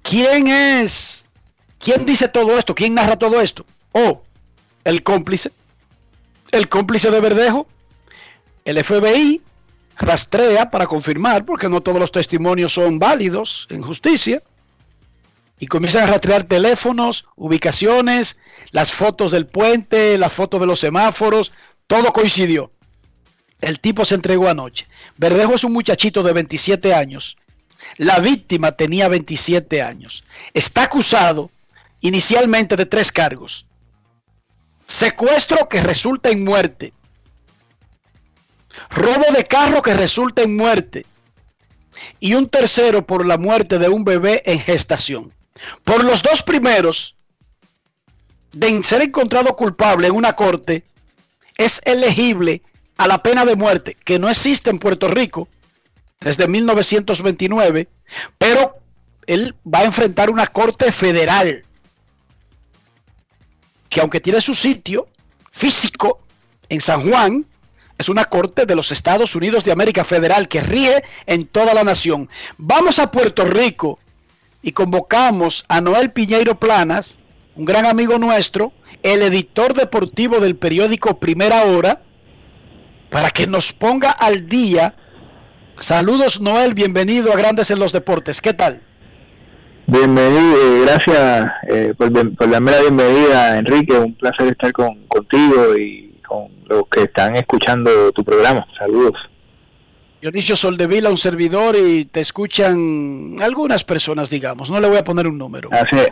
¿Quién 0.01 0.47
es 0.47 1.23
¿Quién 1.79 2.05
dice 2.05 2.27
todo 2.27 2.59
esto? 2.59 2.75
¿Quién 2.75 2.93
narra 2.93 3.17
todo 3.17 3.41
esto? 3.41 3.65
Oh, 3.93 4.21
el 4.83 5.01
cómplice. 5.01 5.51
El 6.51 6.67
cómplice 6.67 7.09
de 7.09 7.21
Verdejo. 7.21 7.67
El 8.65 8.83
FBI 8.83 9.41
rastrea 9.97 10.69
para 10.69 10.87
confirmar, 10.87 11.45
porque 11.45 11.69
no 11.69 11.81
todos 11.81 11.99
los 11.99 12.11
testimonios 12.11 12.73
son 12.73 12.99
válidos 12.99 13.65
en 13.69 13.81
justicia. 13.81 14.43
Y 15.59 15.67
comienzan 15.67 16.03
a 16.03 16.11
rastrear 16.11 16.43
teléfonos, 16.43 17.27
ubicaciones, 17.35 18.37
las 18.71 18.93
fotos 18.93 19.31
del 19.31 19.45
puente, 19.45 20.17
las 20.17 20.31
fotos 20.31 20.61
de 20.61 20.67
los 20.67 20.79
semáforos. 20.79 21.51
Todo 21.87 22.13
coincidió. 22.13 22.71
El 23.61 23.79
tipo 23.79 24.05
se 24.05 24.15
entregó 24.15 24.47
anoche. 24.47 24.87
Verdejo 25.17 25.55
es 25.55 25.63
un 25.63 25.73
muchachito 25.73 26.23
de 26.23 26.33
27 26.33 26.93
años. 26.93 27.37
La 27.97 28.19
víctima 28.19 28.71
tenía 28.71 29.07
27 29.07 29.81
años. 29.81 30.23
Está 30.53 30.83
acusado 30.83 31.51
inicialmente 32.01 32.75
de 32.75 32.85
tres 32.85 33.11
cargos. 33.11 33.65
secuestro 34.87 35.69
que 35.69 35.81
resulta 35.81 36.29
en 36.29 36.43
muerte, 36.43 36.93
robo 38.89 39.25
de 39.35 39.45
carro 39.45 39.83
que 39.83 39.93
resulta 39.93 40.41
en 40.41 40.55
muerte 40.55 41.05
y 42.19 42.33
un 42.33 42.49
tercero 42.49 43.05
por 43.05 43.25
la 43.25 43.37
muerte 43.37 43.77
de 43.77 43.89
un 43.89 44.03
bebé 44.03 44.41
en 44.45 44.59
gestación. 44.59 45.31
Por 45.83 46.03
los 46.03 46.21
dos 46.21 46.43
primeros, 46.43 47.15
de 48.51 48.83
ser 48.83 49.01
encontrado 49.01 49.55
culpable 49.55 50.07
en 50.07 50.15
una 50.15 50.33
corte, 50.33 50.83
es 51.57 51.81
elegible 51.85 52.61
a 52.97 53.07
la 53.07 53.21
pena 53.21 53.45
de 53.45 53.55
muerte, 53.55 53.97
que 54.03 54.19
no 54.19 54.29
existe 54.29 54.69
en 54.69 54.79
Puerto 54.79 55.07
Rico 55.07 55.47
desde 56.19 56.47
1929, 56.47 57.87
pero 58.37 58.77
él 59.27 59.55
va 59.65 59.79
a 59.79 59.85
enfrentar 59.85 60.29
una 60.29 60.47
corte 60.47 60.91
federal 60.91 61.63
que 63.89 64.01
aunque 64.01 64.19
tiene 64.19 64.41
su 64.41 64.53
sitio 64.53 65.07
físico 65.51 66.21
en 66.69 66.81
San 66.81 67.09
Juan, 67.09 67.45
es 67.97 68.07
una 68.07 68.25
corte 68.25 68.65
de 68.65 68.75
los 68.75 68.91
Estados 68.91 69.35
Unidos 69.35 69.63
de 69.63 69.71
América 69.71 70.05
Federal 70.05 70.47
que 70.47 70.61
rige 70.61 71.03
en 71.25 71.45
toda 71.47 71.73
la 71.73 71.83
nación. 71.83 72.29
Vamos 72.57 72.99
a 72.99 73.11
Puerto 73.11 73.43
Rico 73.45 73.99
y 74.61 74.71
convocamos 74.71 75.65
a 75.67 75.81
Noel 75.81 76.11
Piñeiro 76.11 76.55
Planas, 76.55 77.17
un 77.55 77.65
gran 77.65 77.85
amigo 77.85 78.17
nuestro, 78.17 78.73
el 79.03 79.21
editor 79.21 79.73
deportivo 79.73 80.39
del 80.39 80.55
periódico 80.55 81.19
Primera 81.19 81.63
Hora, 81.63 82.01
para 83.09 83.31
que 83.31 83.47
nos 83.47 83.73
ponga 83.73 84.11
al 84.11 84.47
día. 84.47 84.95
Saludos 85.79 86.41
Noel, 86.41 86.73
bienvenido 86.73 87.31
a 87.31 87.37
Grandes 87.37 87.71
en 87.71 87.79
los 87.79 87.91
Deportes. 87.91 88.41
¿Qué 88.41 88.53
tal? 88.53 88.81
Bienvenido, 89.87 90.55
eh, 90.55 90.81
gracias 90.81 91.51
eh, 91.67 91.93
por, 91.97 92.11
la 92.11 92.59
bienvenida, 92.59 93.57
Enrique. 93.57 93.97
Un 93.97 94.13
placer 94.13 94.49
estar 94.49 94.71
con, 94.71 95.07
contigo 95.07 95.75
y 95.75 96.19
con 96.27 96.49
los 96.67 96.83
que 96.91 97.03
están 97.03 97.35
escuchando 97.35 98.11
tu 98.11 98.23
programa. 98.23 98.67
Saludos. 98.77 99.15
Dionisio 100.21 100.55
Soldevila, 100.55 101.09
un 101.09 101.17
servidor, 101.17 101.77
y 101.77 102.05
te 102.05 102.19
escuchan 102.19 103.37
algunas 103.41 103.83
personas, 103.85 104.29
digamos. 104.29 104.69
No 104.69 104.79
le 104.81 104.89
voy 104.89 104.97
a 104.97 105.03
poner 105.03 105.27
un 105.27 105.37
número. 105.37 105.69
Hace, 105.71 106.11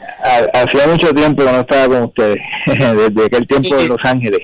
hacía 0.54 0.88
mucho 0.88 1.14
tiempo 1.14 1.44
que 1.44 1.52
no 1.52 1.60
estaba 1.60 1.88
con 1.88 2.04
ustedes, 2.04 2.38
desde 2.66 3.26
aquel 3.26 3.46
tiempo 3.48 3.76
de 3.76 3.88
Los 3.90 4.00
Ángeles. 4.04 4.40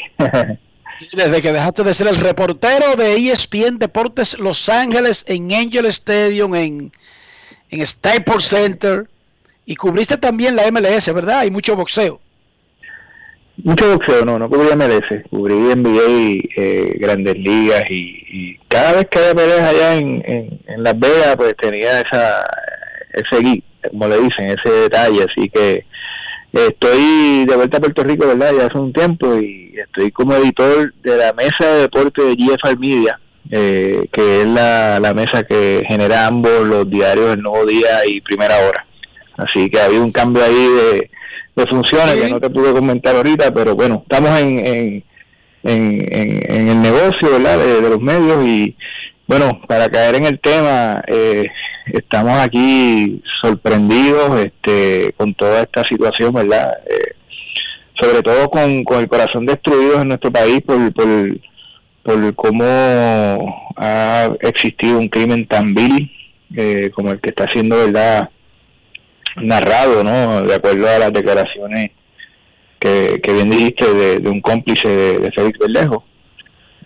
desde 1.14 1.42
que 1.42 1.54
dejaste 1.54 1.84
de 1.84 1.94
ser 1.94 2.08
el 2.08 2.18
reportero 2.18 2.96
de 2.98 3.16
ESPN 3.16 3.80
Deportes 3.80 4.38
Los 4.38 4.68
Ángeles 4.68 5.24
en 5.28 5.54
Angel 5.54 5.86
Stadium, 5.86 6.56
en, 6.56 6.92
en 7.70 7.88
Staples 7.88 8.46
Center 8.46 9.08
y 9.66 9.76
cubriste 9.76 10.18
también 10.18 10.56
la 10.56 10.70
MLS, 10.72 11.14
¿verdad? 11.14 11.40
Hay 11.40 11.52
mucho 11.52 11.76
boxeo. 11.76 12.20
Mucho 13.58 13.94
boxeo, 13.94 14.26
no, 14.26 14.40
no 14.40 14.50
cubrí 14.50 14.76
MLS, 14.76 15.24
cubrí 15.30 15.54
NBA, 15.54 16.42
eh, 16.56 16.98
Grandes 17.00 17.38
Ligas 17.38 17.84
y, 17.90 18.58
cada 18.68 18.94
vez 18.94 19.08
que 19.10 19.20
había 19.20 19.36
peleas 19.36 19.70
allá 19.70 19.96
en, 19.96 20.24
en, 20.26 20.84
Las 20.84 21.00
Vegas, 21.00 21.36
pues 21.38 21.56
tenía 21.58 22.00
esa, 22.02 22.44
ese 23.14 23.64
como 23.92 24.08
le 24.08 24.20
dicen, 24.22 24.50
ese 24.50 24.74
detalle, 24.74 25.24
así 25.24 25.50
que 25.50 25.86
estoy 26.52 27.46
de 27.46 27.56
vuelta 27.56 27.78
a 27.78 27.82
Puerto 27.82 28.04
Rico, 28.04 28.28
¿verdad? 28.28 28.54
Ya 28.58 28.66
hace 28.66 28.78
un 28.80 28.92
tiempo 28.92 29.38
y 29.38 29.76
estoy 29.78 30.12
como 30.12 30.34
editor 30.36 30.92
de 31.04 31.18
la 31.18 31.34
mesa 31.34 31.68
de 31.68 31.82
deporte 31.82 32.24
de 32.24 32.36
GFR 32.36 32.80
Media, 32.80 33.20
eh, 33.52 34.08
que 34.12 34.42
es 34.42 34.48
la, 34.48 35.00
la 35.00 35.14
mesa 35.14 35.44
que 35.44 35.84
genera 35.88 36.26
ambos 36.26 36.66
los 36.66 36.90
diarios 36.90 37.34
El 37.34 37.44
Nuevo 37.44 37.66
Día 37.68 38.06
y 38.08 38.22
Primera 38.22 38.56
Hora. 38.68 38.86
Así 39.38 39.70
que 39.70 39.80
ha 39.80 39.86
habido 39.86 40.04
un 40.04 40.12
cambio 40.12 40.44
ahí 40.44 40.54
de, 40.54 41.10
funciones 41.56 42.16
que 42.16 42.30
no 42.30 42.40
te 42.40 42.50
pude 42.50 42.72
comentar 42.74 43.16
ahorita, 43.16 43.54
pero 43.54 43.76
bueno, 43.76 44.04
estamos 44.10 44.40
en, 44.40 44.60
en, 44.66 45.04
en, 45.64 46.70
el 46.70 46.82
negocio 46.82 47.32
¿verdad? 47.32 47.58
De, 47.58 47.90
los 47.90 48.02
medios 48.02 48.46
y 48.46 48.76
bueno, 49.28 49.62
para 49.68 49.90
caer 49.90 50.16
en 50.16 50.26
el 50.26 50.40
tema, 50.40 51.02
eh, 51.08 51.48
estamos 51.88 52.38
aquí 52.40 53.22
sorprendidos 53.42 54.44
este, 54.44 55.14
con 55.16 55.34
toda 55.34 55.62
esta 55.62 55.84
situación, 55.86 56.34
¿verdad? 56.34 56.78
Eh, 56.90 57.14
sobre 58.02 58.22
todo 58.22 58.50
con, 58.50 58.84
con 58.84 59.00
el 59.00 59.08
corazón 59.08 59.46
destruido 59.46 60.02
en 60.02 60.10
nuestro 60.10 60.32
país 60.32 60.62
por, 60.62 60.94
por, 60.94 61.40
por 62.04 62.36
cómo 62.36 62.66
ha 63.78 64.30
existido 64.42 65.00
un 65.00 65.08
crimen 65.08 65.48
tan 65.48 65.74
vil 65.74 66.12
eh, 66.56 66.92
como 66.94 67.12
el 67.12 67.22
que 67.22 67.30
está 67.30 67.46
haciendo, 67.46 67.78
¿verdad? 67.78 68.30
Narrado, 69.38 70.04
¿no? 70.04 70.44
De 70.44 70.56
acuerdo 70.56 70.88
a 70.88 71.00
las 71.00 71.14
declaraciones 71.14 71.92
que, 72.80 73.20
que 73.22 73.34
bien 73.34 73.50
dijiste 73.50 73.94
de, 73.94 74.30
un 74.30 74.42
cómplice 74.42 74.88
de, 74.88 75.32
Félix 75.32 75.60
Berlejo. 75.60 76.04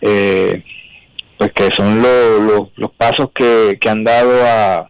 Eh, 0.02 0.64
pues 1.38 1.52
que 1.54 1.70
son 1.72 2.02
los 2.02 2.92
pasos 2.98 3.30
que, 3.34 3.78
que 3.80 3.90
han 3.90 4.04
dado 4.04 4.44
a, 4.44 4.90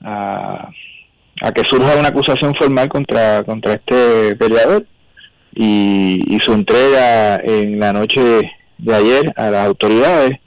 a, 0.00 1.52
que 1.52 1.64
surja 1.64 1.96
una 1.96 2.08
acusación 2.08 2.54
formal 2.54 2.88
contra, 2.88 3.42
contra 3.42 3.74
este 3.74 4.36
peleador 4.36 4.86
y, 5.54 6.22
y 6.34 6.40
su 6.40 6.52
entrega 6.52 7.36
en 7.38 7.80
la 7.80 7.92
noche 7.92 8.48
de 8.78 8.94
ayer 8.94 9.32
a 9.36 9.50
las 9.50 9.66
autoridades. 9.66 10.38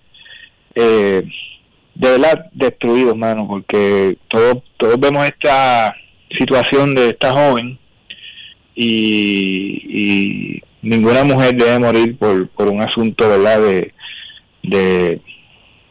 Eh, 0.75 1.23
de 2.01 2.09
verdad 2.09 2.49
destruidos, 2.51 3.15
mano, 3.15 3.47
porque 3.47 4.17
todos 4.27 4.63
todos 4.77 4.99
vemos 4.99 5.23
esta 5.23 5.95
situación 6.35 6.95
de 6.95 7.09
esta 7.09 7.31
joven 7.31 7.77
y, 8.73 10.59
ninguna 10.81 11.23
mujer 11.23 11.53
debe 11.55 11.77
morir 11.77 12.17
por, 12.17 12.49
por 12.49 12.69
un 12.69 12.81
asunto, 12.81 13.29
¿verdad?, 13.29 13.61
de, 13.61 13.93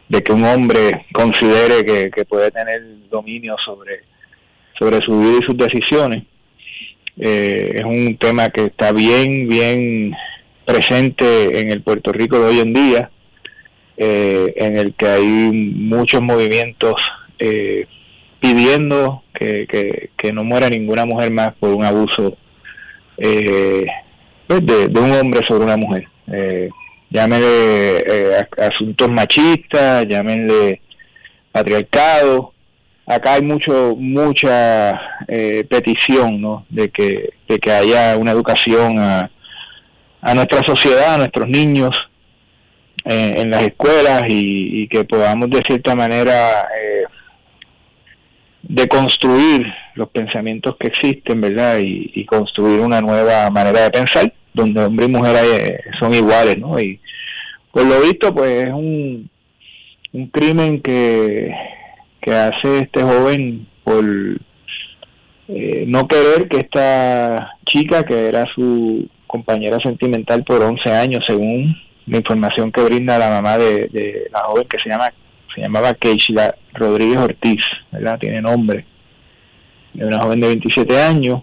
de, 0.09 0.23
que 0.25 0.33
un 0.33 0.43
hombre 0.43 1.07
considere 1.13 2.11
que, 2.11 2.25
puede 2.25 2.51
tener 2.51 2.83
dominio 3.09 3.55
sobre, 3.65 4.01
sobre 4.81 4.99
su 5.07 5.17
vida 5.21 5.39
y 5.41 5.47
sus 5.47 5.57
decisiones. 5.57 6.25
Eh, 7.19 7.75
es 7.77 7.85
un 7.85 8.17
tema 8.17 8.49
que 8.49 8.65
está 8.65 8.91
bien, 8.91 9.49
bien 9.49 10.13
presente 10.65 11.61
en 11.61 11.71
el 11.71 11.83
Puerto 11.83 12.11
Rico 12.11 12.41
de 12.41 12.47
hoy 12.47 12.59
en 12.59 12.73
día 12.73 13.11
eh, 14.03 14.55
en 14.57 14.79
el 14.79 14.95
que 14.95 15.07
hay 15.07 15.27
muchos 15.27 16.23
movimientos 16.23 16.95
eh, 17.39 17.87
pidiendo 18.41 19.23
que, 19.35 20.09
que, 20.17 20.33
no 20.33 20.43
muera 20.43 20.71
ninguna 20.71 21.05
mujer 21.05 21.31
más 21.31 21.53
por 21.61 21.75
un 21.75 21.85
abuso 21.85 22.35
eh, 23.19 23.85
pues 24.47 24.65
de, 24.65 24.87
un 24.99 25.13
hombre 25.13 25.47
sobre 25.47 25.65
una 25.65 25.77
mujer. 25.77 26.09
Eh, 26.33 26.71
llámenle 27.11 28.47
asuntos 28.57 29.11
machistas, 29.11 30.07
llámenle 30.09 30.81
patriarcado. 31.53 32.55
Acá 33.05 33.35
hay 33.35 33.43
mucho 33.43 33.97
mucha 33.99 34.99
petición 35.69 36.41
¿no? 36.41 36.65
de, 36.71 36.89
que, 36.89 37.35
de 37.47 37.59
que 37.59 37.71
haya 37.71 38.17
una 38.17 38.31
educación 38.31 38.99
a, 38.99 39.31
a 40.23 40.35
nuestra 40.35 40.63
sociedad, 40.63 41.17
a 41.17 41.19
nuestros 41.19 41.49
niños, 41.51 42.10
en 43.05 43.51
las 43.51 43.63
escuelas 43.63 44.25
y, 44.29 44.87
que 44.89 45.05
podamos 45.05 45.51
de 45.51 45.63
cierta 45.67 45.95
manera 45.95 46.69
eh, 46.79 47.05
deconstruir 48.63 49.67
los 49.95 50.09
pensamientos 50.11 50.77
que 50.79 50.89
existen, 50.89 51.41
¿verdad? 51.41 51.79
Y, 51.83 52.25
construir 52.27 52.81
una 52.81 53.01
nueva 53.01 53.51
manera 53.51 53.83
de 53.83 53.91
pensar, 53.91 54.33
donde 54.55 54.85
hombre 54.85 55.07
y 55.07 55.09
mujer 55.09 55.37
eh, 55.45 55.81
son 55.99 56.15
iguales, 56.15 56.59
¿no? 56.59 56.79
Y 56.79 57.01
por 57.73 57.85
lo 57.85 58.01
visto, 58.01 58.35
pues 58.35 58.67
es 58.67 58.73
un, 58.73 59.31
un 60.13 60.27
crimen 60.29 60.81
que, 60.81 61.53
que 62.21 62.33
hace 62.33 62.79
este 62.79 63.03
joven 63.03 63.67
por 63.83 64.05
eh, 65.49 65.85
no 65.89 66.07
querer 66.07 66.49
que 66.49 66.59
esta 66.59 67.55
chica, 67.65 68.05
que 68.05 68.29
era 68.29 68.47
su 68.55 69.09
compañera 69.27 69.79
sentimental 69.81 70.45
por 70.45 70.63
11 70.63 70.91
años, 70.91 71.25
según 71.27 71.77
la 72.11 72.17
información 72.17 72.73
que 72.73 72.83
brinda 72.83 73.19
la 73.19 73.31
mamá 73.31 73.57
de, 73.57 74.29
la 74.33 74.41
joven 74.41 74.67
que 74.69 74.79
se 74.79 74.89
llama 74.89 75.13
se 75.55 75.61
llamaba 75.61 75.95
Keishla 75.95 76.55
Rodríguez 76.75 77.19
Ortiz, 77.19 77.63
¿verdad? 77.91 78.19
Tiene 78.19 78.41
nombre. 78.41 78.85
De 79.95 80.05
una 80.05 80.21
joven 80.21 80.41
de 80.41 80.47
27 80.49 81.01
años. 81.01 81.43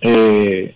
Eh, 0.00 0.74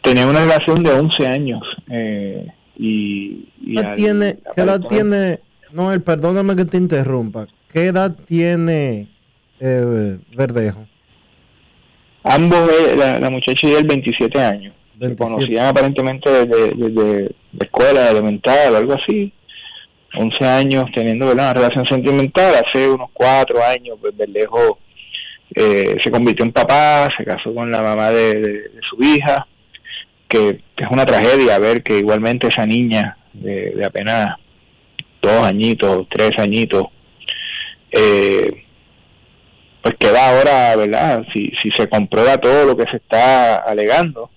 tenía 0.00 0.26
una 0.26 0.40
relación 0.40 0.82
de 0.82 0.90
11 0.90 1.26
años. 1.26 1.62
Eh, 1.90 2.46
y, 2.76 3.46
¿Qué, 3.74 3.92
tiene, 3.94 4.38
¿Qué 4.54 4.62
edad 4.62 4.80
tiene? 4.88 5.40
Noel, 5.72 6.02
perdóname 6.02 6.56
que 6.56 6.64
te 6.64 6.78
interrumpa. 6.78 7.46
¿Qué 7.72 7.86
edad 7.86 8.16
tiene 8.26 9.08
eh, 9.60 10.18
Verdejo? 10.34 10.86
Ambos, 12.24 12.70
eh, 12.70 12.96
la, 12.96 13.18
la 13.18 13.30
muchacha 13.30 13.68
y 13.68 13.72
él, 13.72 13.84
27 13.84 14.40
años 14.40 14.74
se 15.00 15.16
conocían 15.16 15.66
aparentemente 15.66 16.30
desde, 16.30 16.74
desde 16.74 17.34
la 17.52 17.64
escuela 17.64 18.10
elemental 18.10 18.74
o 18.74 18.76
algo 18.76 18.94
así. 18.94 19.32
11 20.12 20.44
años 20.44 20.84
teniendo 20.92 21.30
una 21.30 21.52
relación 21.52 21.86
sentimental, 21.86 22.54
hace 22.54 22.88
unos 22.88 23.10
4 23.12 23.62
años, 23.64 23.96
pues 24.00 24.16
Berlejo 24.16 24.78
eh, 25.54 25.96
se 26.02 26.10
convirtió 26.10 26.44
en 26.44 26.52
papá, 26.52 27.08
se 27.16 27.24
casó 27.24 27.54
con 27.54 27.70
la 27.70 27.80
mamá 27.80 28.10
de, 28.10 28.70
su 28.88 29.02
hija 29.02 29.46
que, 30.28 30.60
es 30.76 30.90
una 30.90 31.06
tragedia 31.06 31.58
ver 31.58 31.82
que 31.82 31.98
igualmente 31.98 32.48
esa 32.48 32.66
niña 32.66 33.16
de, 33.32 33.82
apenas 33.84 34.36
dos 35.22 35.44
añitos, 35.44 36.06
tres 36.08 36.32
añitos, 36.38 36.86
eh, 37.92 38.64
pues 39.82 39.94
queda 39.98 40.30
ahora, 40.30 40.76
¿verdad? 40.76 41.24
Si, 41.32 41.52
si 41.62 41.70
se 41.70 41.88
comprueba 41.88 42.38
todo 42.38 42.64
lo 42.64 42.76
que 42.76 42.84
se 42.90 42.96
está 42.96 43.56
alegando, 43.56 44.30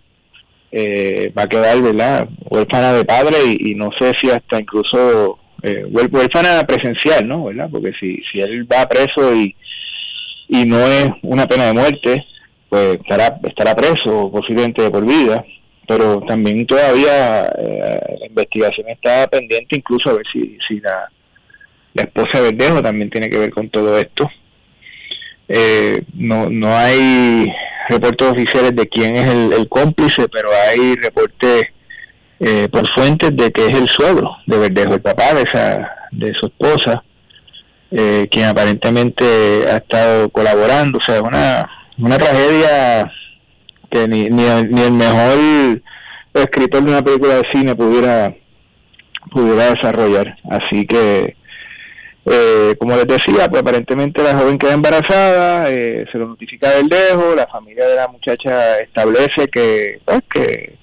eh, 0.76 1.32
va 1.38 1.44
a 1.44 1.48
quedar, 1.48 1.80
¿verdad? 1.80 2.28
Huérfana 2.50 2.94
de 2.94 3.06
padre 3.06 3.38
y, 3.60 3.76
no 3.76 3.92
sé 4.00 4.12
si 4.20 4.32
hasta 4.32 4.60
incluso 4.60 5.38
eh, 5.62 5.86
huérfana 5.88 6.66
presencial, 6.66 7.28
¿no? 7.28 7.46
¿verdad? 7.46 7.70
Porque 7.72 7.92
si, 8.00 8.20
si 8.32 8.40
él 8.40 8.68
va 8.72 8.90
preso 8.90 9.36
y, 9.36 9.56
y 10.48 10.66
no 10.66 10.80
es 10.80 11.06
una 11.22 11.46
pena 11.46 11.66
de 11.66 11.74
muerte, 11.74 12.26
pues 12.70 13.00
estará, 13.00 13.40
estará 13.44 13.76
preso 13.76 14.32
posiblemente 14.32 14.90
por 14.90 15.06
vida, 15.06 15.46
pero 15.88 16.22
también 16.22 16.66
todavía 16.66 17.46
eh, 17.46 18.18
la 18.22 18.26
investigación 18.26 18.90
está 18.90 19.28
pendiente 19.28 19.78
incluso 19.78 20.10
a 20.10 20.14
ver 20.14 20.26
si, 20.34 20.58
si 20.68 20.80
la, 20.80 21.08
la 21.94 22.02
esposa 22.02 22.42
de 22.42 22.52
Verdejo 22.52 22.82
también 22.82 23.12
tiene 23.12 23.30
que 23.30 23.38
ver 23.38 23.52
con 23.52 23.70
todo 23.70 24.00
esto. 24.00 24.28
Eh, 25.48 26.02
no, 26.16 26.50
no 26.50 26.76
hay 26.76 27.46
reportes 27.90 28.28
oficiales 28.28 28.76
de 28.76 28.88
quién 28.88 29.16
es 29.16 29.28
el, 29.28 29.68
cómplice, 29.70 30.28
pero 30.30 30.50
hay 30.70 30.96
reportes 30.96 31.66
eh, 32.40 32.68
por 32.72 32.88
fuentes 32.94 33.36
de 33.36 33.52
que 33.52 33.68
es 33.68 33.74
el 33.74 33.88
suegro 33.88 34.38
de 34.46 34.58
Verdejo, 34.58 34.96
el 34.96 35.02
papá 35.02 35.34
de, 35.34 35.44
esa, 35.44 35.90
de 36.12 36.34
su 36.34 36.48
esposa, 36.48 37.04
eh, 37.92 38.28
quien 38.30 38.46
aparentemente 38.46 39.26
ha 39.72 39.78
estado 39.78 40.30
colaborando. 40.30 40.98
O 40.98 41.04
sea, 41.04 41.22
una, 41.22 41.70
una 41.98 42.18
tragedia 42.18 43.12
que 43.90 44.08
ni, 44.08 44.30
ni, 44.30 44.44
ni 44.70 44.82
el 44.82 44.94
mejor 44.94 45.82
escritor 46.34 46.84
de 46.84 46.90
una 46.90 47.02
película 47.02 47.36
de 47.36 47.48
cine 47.54 47.76
pudiera 47.76 48.34
pudiera 49.32 49.74
desarrollar. 49.74 50.38
Así 50.50 50.86
que 50.86 51.36
eh, 52.26 52.76
como 52.80 52.96
les 52.96 53.06
decía, 53.06 53.50
pues 53.50 53.62
aparentemente 53.62 54.24
la 54.24 54.38
joven 54.38 54.58
queda 54.58 54.74
embarazada, 54.74 55.70
eh, 55.70 56.06
se 56.10 56.18
lo 56.18 56.28
notifica 56.28 56.70
del 56.72 56.88
dejo, 56.88 57.36
la 57.36 57.48
familia 57.48 57.86
de 57.86 57.96
la 57.96 58.08
muchacha 58.08 58.78
establece 58.78 59.48
que, 59.50 60.00
pues, 60.06 60.22
que, 60.30 60.78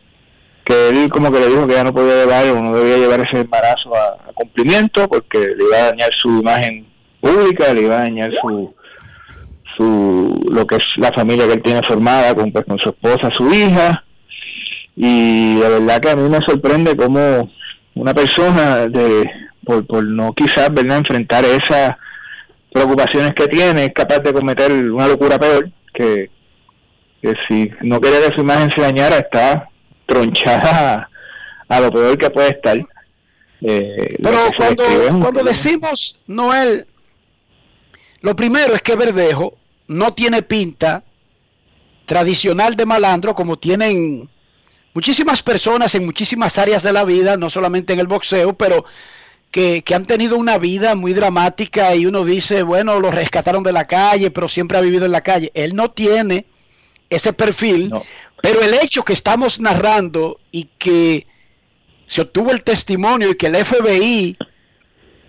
él 0.66 1.09
como 1.11 1.33
que 1.33 1.40
le 1.40 1.48
dijo 1.48 1.66
que 1.66 1.74
ya 1.74 1.83
no 1.83 1.92
podía 1.92 2.14
llevar 2.14 2.46
o 2.46 2.62
no 2.62 2.76
debía 2.76 2.98
llevar 2.98 3.20
ese 3.20 3.40
embarazo 3.40 3.92
a, 3.96 4.33
cumplimiento 4.35 5.09
porque 5.09 5.38
le 5.38 5.64
iba 5.64 5.76
a 5.79 5.90
dañar 5.90 6.11
su 6.16 6.29
imagen 6.29 6.87
pública, 7.20 7.74
le 7.74 7.81
iba 7.81 7.96
a 7.96 8.03
dañar 8.03 8.31
su, 8.40 8.72
su 9.76 10.46
lo 10.48 10.64
que 10.66 10.76
es 10.76 10.85
la 10.96 11.11
familia 11.11 11.48
que 11.48 11.55
él 11.55 11.62
tiene 11.62 11.81
formada 11.83 12.35
con, 12.37 12.53
pues, 12.53 12.64
con 12.66 12.79
su 12.79 12.90
esposa, 12.90 13.31
su 13.37 13.53
hija, 13.53 14.05
y 14.94 15.59
la 15.61 15.70
verdad 15.70 16.00
que 16.00 16.11
a 16.11 16.16
mí 16.16 16.29
me 16.29 16.40
sorprende 16.42 16.94
cómo 16.94 17.50
una 17.94 18.14
persona 18.14 18.87
de 18.87 19.29
por, 19.64 19.87
por 19.87 20.05
no 20.05 20.33
quizás 20.33 20.73
¿verdad? 20.73 20.99
enfrentar 20.99 21.44
esas 21.44 21.96
preocupaciones 22.73 23.35
que 23.35 23.49
tiene, 23.49 23.87
es 23.87 23.92
capaz 23.92 24.20
de 24.20 24.33
cometer 24.33 24.73
una 24.73 25.09
locura 25.09 25.38
peor, 25.38 25.70
que, 25.92 26.31
que 27.20 27.35
si 27.49 27.70
no 27.83 28.01
quiere 28.01 28.29
que 28.29 28.35
su 28.35 28.40
imagen 28.42 28.70
se 28.75 28.81
dañara, 28.81 29.18
está 29.18 29.68
tronchada 30.07 31.09
a, 31.68 31.81
lo 31.81 31.90
peor 31.90 32.16
que 32.16 32.31
puede 32.31 32.51
estar. 32.51 32.79
Eh, 33.62 34.16
Pero 34.23 34.38
cuando, 34.57 34.85
cuando 35.20 35.44
decimos 35.44 36.18
Noel, 36.27 36.87
lo 38.23 38.35
primero 38.37 38.75
es 38.75 38.83
que 38.83 38.96
Verdejo 38.96 39.55
no 39.88 40.14
tiene 40.14 40.42
pinta 40.42 41.03
tradicional 42.07 42.75
de 42.75 42.87
malandro 42.87 43.35
como 43.35 43.59
tienen 43.59 44.29
muchísimas 44.94 45.42
personas 45.42 45.94
en 45.94 46.05
muchísimas 46.05 46.59
áreas 46.59 46.83
de 46.83 46.92
la 46.92 47.05
vida, 47.05 47.37
no 47.37 47.51
solamente 47.51 47.92
en 47.92 48.01
el 48.01 48.07
boxeo, 48.07 48.55
pero 48.55 48.85
que, 49.50 49.82
han 49.94 50.06
tenido 50.06 50.36
una 50.36 50.58
vida 50.58 50.94
muy 50.94 51.12
dramática 51.12 51.94
y 51.94 52.06
uno 52.06 52.24
dice, 52.24 52.62
bueno, 52.62 53.00
lo 53.00 53.10
rescataron 53.10 53.62
de 53.62 53.72
la 53.72 53.86
calle, 53.86 54.30
pero 54.30 54.48
siempre 54.48 54.78
ha 54.78 54.82
vivido 54.82 55.06
en 55.06 55.12
la 55.12 55.22
calle. 55.22 55.50
Él 55.54 55.74
no 55.74 55.90
tiene 55.90 56.46
ese 57.08 57.32
perfil, 57.32 57.92
pero 58.40 58.60
el 58.60 58.74
hecho 58.74 59.02
que 59.02 59.12
estamos 59.12 59.58
narrando 59.58 60.38
y 60.52 60.68
que 60.78 61.26
se 62.06 62.22
obtuvo 62.22 62.52
el 62.52 62.62
testimonio 62.62 63.30
y 63.30 63.36
que 63.36 63.46
el 63.46 63.56
FBI 63.64 64.36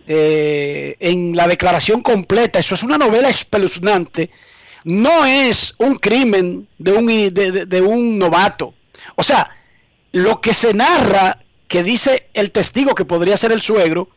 eh, 0.07 0.95
en 0.99 1.35
la 1.35 1.47
declaración 1.47 2.01
completa, 2.01 2.59
eso 2.59 2.75
es 2.75 2.83
una 2.83 2.97
novela 2.97 3.29
espeluznante, 3.29 4.29
no 4.83 5.25
es 5.25 5.73
un 5.77 5.95
crimen 5.95 6.67
de 6.77 6.91
un, 6.93 7.07
de 7.07 7.81
un 7.81 8.19
novato. 8.19 8.73
O 9.15 9.23
sea, 9.23 9.49
lo 10.11 10.41
que 10.41 10.53
se 10.53 10.73
narra 10.73 11.39
que 11.71 11.83
dice 11.83 12.27
el 12.33 12.51
testigo 12.51 12.95
que 12.95 13.05
podría 13.05 13.37
ser 13.37 13.53
el 13.53 13.61
suegro, 13.61 14.09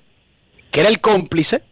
que 0.72 0.80
era 0.80 0.88
el 0.88 1.00
cómplice, 1.00 1.62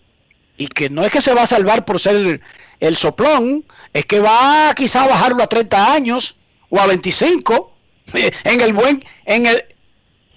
y 0.57 0.69
que 0.69 0.89
no 0.89 1.03
es 1.03 1.11
que 1.11 1.21
se 1.21 1.35
va 1.35 1.43
a 1.43 1.47
salvar 1.47 1.85
por 1.85 1.99
ser 1.99 2.41
el, 2.79 2.97
soplón, 2.97 3.65
es 3.93 4.07
que 4.07 4.21
va 4.21 4.73
quizá 4.77 5.03
a 5.03 5.09
bajarlo 5.09 5.43
a 5.43 5.49
30 5.49 5.93
años 5.93 6.37
o 6.71 6.79
a 6.79 6.87
25 6.87 7.77
en 8.45 8.61
el 8.61 8.73
buen 8.73 9.05
en 9.25 9.47
el 9.47 9.65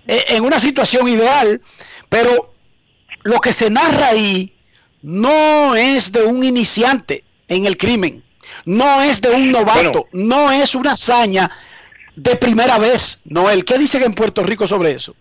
en 0.08 0.44
una 0.44 0.60
situación 0.60 1.08
ideal, 1.08 1.62
pero 2.10 2.56
lo 3.22 3.40
que 3.40 3.54
se 3.54 3.70
narra 3.70 4.08
ahí 4.08 4.52
no 5.04 5.76
es 5.76 6.12
de 6.12 6.24
un 6.24 6.44
iniciante 6.44 7.24
en 7.48 7.68
el 7.68 7.78
crimen, 7.78 8.24
no 8.66 9.04
es 9.04 9.22
de 9.22 9.30
un 9.30 9.52
novato, 9.52 10.08
no 10.12 10.52
es 10.52 10.74
una 10.74 10.94
hazaña 10.94 11.52
de 12.16 12.36
primera 12.36 12.80
vez. 12.80 13.20
Noel, 13.26 13.64
¿qué 13.64 13.78
dicen 13.78 14.02
en 14.02 14.16
Puerto 14.16 14.42
Rico 14.42 14.66
sobre 14.66 14.94
eso? 14.94 15.16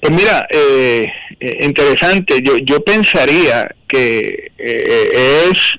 Pues 0.00 0.12
mira, 0.12 0.46
eh, 0.50 1.06
eh, 1.38 1.58
interesante. 1.60 2.40
Yo, 2.42 2.56
yo 2.56 2.82
pensaría 2.82 3.74
que 3.86 4.52
eh, 4.56 5.50
es 5.50 5.78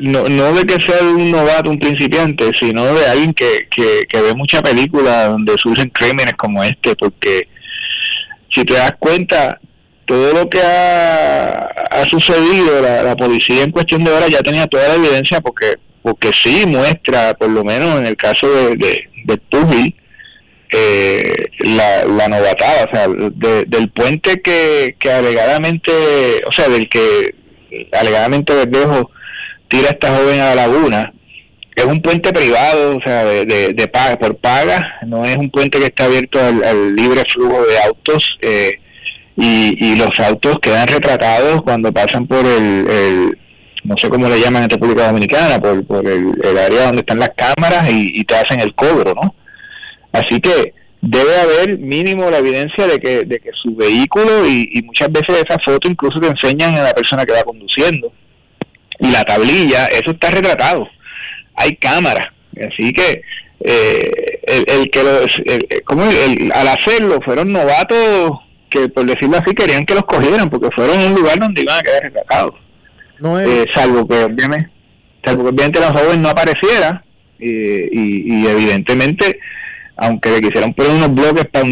no, 0.00 0.28
no 0.28 0.52
de 0.52 0.64
que 0.64 0.80
sea 0.84 1.02
un 1.02 1.30
novato, 1.30 1.70
un 1.70 1.78
principiante, 1.78 2.50
sino 2.58 2.84
de 2.94 3.06
alguien 3.06 3.32
que, 3.34 3.68
que, 3.70 4.20
ve 4.20 4.34
mucha 4.34 4.62
película 4.62 5.28
donde 5.28 5.56
surgen 5.56 5.88
crímenes 5.90 6.34
como 6.34 6.62
este, 6.62 6.94
porque 6.94 7.48
si 8.50 8.64
te 8.64 8.74
das 8.74 8.92
cuenta, 8.98 9.58
todo 10.04 10.32
lo 10.34 10.48
que 10.48 10.60
ha, 10.60 12.04
sucedido, 12.08 12.80
la, 12.82 13.16
policía 13.16 13.62
en 13.62 13.72
cuestión 13.72 14.04
de 14.04 14.12
horas 14.12 14.30
ya 14.30 14.40
tenía 14.40 14.66
toda 14.66 14.88
la 14.88 14.94
evidencia, 14.94 15.40
porque 15.40 15.76
porque 16.00 16.30
sí 16.32 16.64
muestra, 16.66 17.34
por 17.34 17.50
lo 17.50 17.64
menos 17.64 17.98
en 17.98 18.06
el 18.06 18.16
caso 18.16 18.48
de, 18.48 18.76
de, 18.76 19.08
de 19.24 19.36
eh, 20.70 21.32
la, 21.60 22.04
la 22.04 22.28
novatada, 22.28 22.84
o 22.84 22.94
sea, 22.94 23.08
del 23.08 23.88
puente 23.90 24.42
que, 24.42 24.96
que 24.98 25.10
alegadamente, 25.10 25.92
o 26.46 26.52
sea, 26.52 26.68
del 26.68 26.88
que 26.88 27.34
alegadamente 27.92 28.54
Verdejo 28.54 29.10
tira 29.68 29.88
esta 29.88 30.14
joven 30.14 30.40
a 30.40 30.54
la 30.54 30.66
laguna, 30.66 31.12
es 31.74 31.84
un 31.84 32.02
puente 32.02 32.32
privado, 32.32 32.96
o 32.96 33.00
sea, 33.00 33.24
de, 33.24 33.90
paga, 33.92 34.18
por 34.18 34.36
paga, 34.36 34.98
no 35.06 35.24
es 35.24 35.36
un 35.36 35.50
puente 35.50 35.78
que 35.78 35.86
está 35.86 36.04
abierto 36.04 36.38
al, 36.40 36.94
libre 36.94 37.22
flujo 37.32 37.64
de 37.64 37.78
autos 37.78 38.36
eh, 38.42 38.72
y, 39.36 39.92
y 39.92 39.96
los 39.96 40.18
autos 40.20 40.58
quedan 40.60 40.88
retratados 40.88 41.62
cuando 41.62 41.92
pasan 41.92 42.26
por 42.26 42.44
el, 42.44 43.38
no 43.84 43.96
sé 43.96 44.08
cómo 44.08 44.28
le 44.28 44.40
llaman 44.40 44.64
en 44.64 44.70
República 44.70 45.06
Dominicana, 45.06 45.60
por, 45.60 45.86
por 45.86 46.06
el, 46.06 46.58
área 46.58 46.86
donde 46.86 47.00
están 47.00 47.20
las 47.20 47.30
cámaras 47.36 47.88
y 47.90 48.22
te 48.24 48.34
hacen 48.34 48.60
el 48.60 48.74
cobro, 48.74 49.14
¿no? 49.14 49.34
Así 50.12 50.40
que 50.40 50.74
debe 51.00 51.36
haber 51.40 51.78
mínimo 51.78 52.30
la 52.30 52.38
evidencia 52.38 52.86
de 52.86 52.98
que, 52.98 53.24
de 53.24 53.38
que 53.38 53.50
su 53.62 53.74
vehículo 53.74 54.46
y, 54.46 54.82
muchas 54.84 55.10
veces 55.12 55.44
esa 55.48 55.58
foto 55.60 55.88
incluso 55.88 56.20
te 56.20 56.28
enseñan 56.28 56.74
a 56.74 56.82
la 56.82 56.92
persona 56.92 57.24
que 57.24 57.32
va 57.32 57.42
conduciendo. 57.42 58.12
Y 59.00 59.10
la 59.12 59.24
tablilla, 59.24 59.86
eso 59.86 60.10
está 60.10 60.30
retratado. 60.30 60.88
Hay 61.54 61.76
cámara. 61.76 62.32
Así 62.56 62.92
que 62.92 63.22
eh, 63.60 64.40
el, 64.46 64.90
que 64.90 65.02
los, 65.02 65.36
como 65.84 66.02
al 66.02 66.68
hacerlo 66.68 67.20
fueron 67.24 67.52
novatos 67.52 68.30
que 68.70 68.88
por 68.88 69.04
decirlo 69.06 69.36
así 69.38 69.54
querían 69.54 69.84
que 69.84 69.94
los 69.94 70.04
cogieran 70.04 70.50
porque 70.50 70.68
fueron 70.76 70.98
un 70.98 71.14
lugar 71.14 71.38
donde 71.38 71.62
iban 71.62 71.78
a 71.78 71.82
quedar 71.82 72.02
retratados. 72.02 72.54
No 73.20 73.40
eh, 73.40 73.64
salvo 73.74 74.06
que 74.06 74.24
obviamente, 74.24 74.70
salvo 75.24 75.44
que 75.44 75.50
obviamente 75.50 75.80
la 75.80 75.92
joven 75.92 76.22
no 76.22 76.28
apareciera 76.28 77.04
y, 77.38 78.42
y 78.42 78.46
evidentemente 78.46 79.38
aunque 79.98 80.30
le 80.30 80.40
quisieron 80.40 80.72
poner 80.72 80.92
unos 80.92 81.14
bloques 81.14 81.44
para 81.46 81.66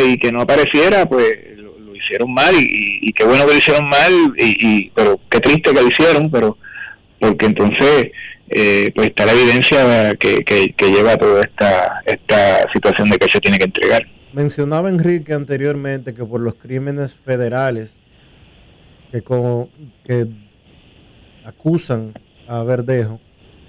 y 0.00 0.16
que 0.16 0.30
no 0.32 0.42
apareciera, 0.42 1.06
pues 1.06 1.26
lo, 1.56 1.94
hicieron 1.94 2.32
mal 2.32 2.54
y, 2.56 3.12
qué 3.12 3.24
bueno 3.24 3.46
que 3.46 3.52
lo 3.52 3.58
hicieron 3.58 3.88
mal, 3.88 4.12
y, 4.38 4.90
pero 4.90 5.20
qué 5.28 5.40
triste 5.40 5.74
que 5.74 5.82
lo 5.82 5.88
hicieron, 5.88 6.30
pero 6.30 6.56
porque 7.18 7.46
entonces 7.46 8.12
eh, 8.48 8.92
pues 8.94 9.08
está 9.08 9.26
la 9.26 9.32
evidencia 9.32 10.14
que, 10.16 10.44
que, 10.44 10.90
lleva 10.90 11.16
toda 11.16 11.42
esta, 11.42 12.02
esta 12.04 12.70
situación 12.72 13.08
de 13.08 13.18
que 13.18 13.28
se 13.28 13.40
tiene 13.40 13.58
que 13.58 13.64
entregar. 13.64 14.06
Mencionaba 14.32 14.88
Enrique 14.88 15.32
anteriormente 15.32 16.14
que 16.14 16.24
por 16.24 16.40
los 16.40 16.54
crímenes 16.54 17.14
federales 17.14 17.98
que, 19.10 19.22
que 20.04 20.26
acusan 21.44 22.12
a 22.46 22.62
Verdejo, 22.62 23.20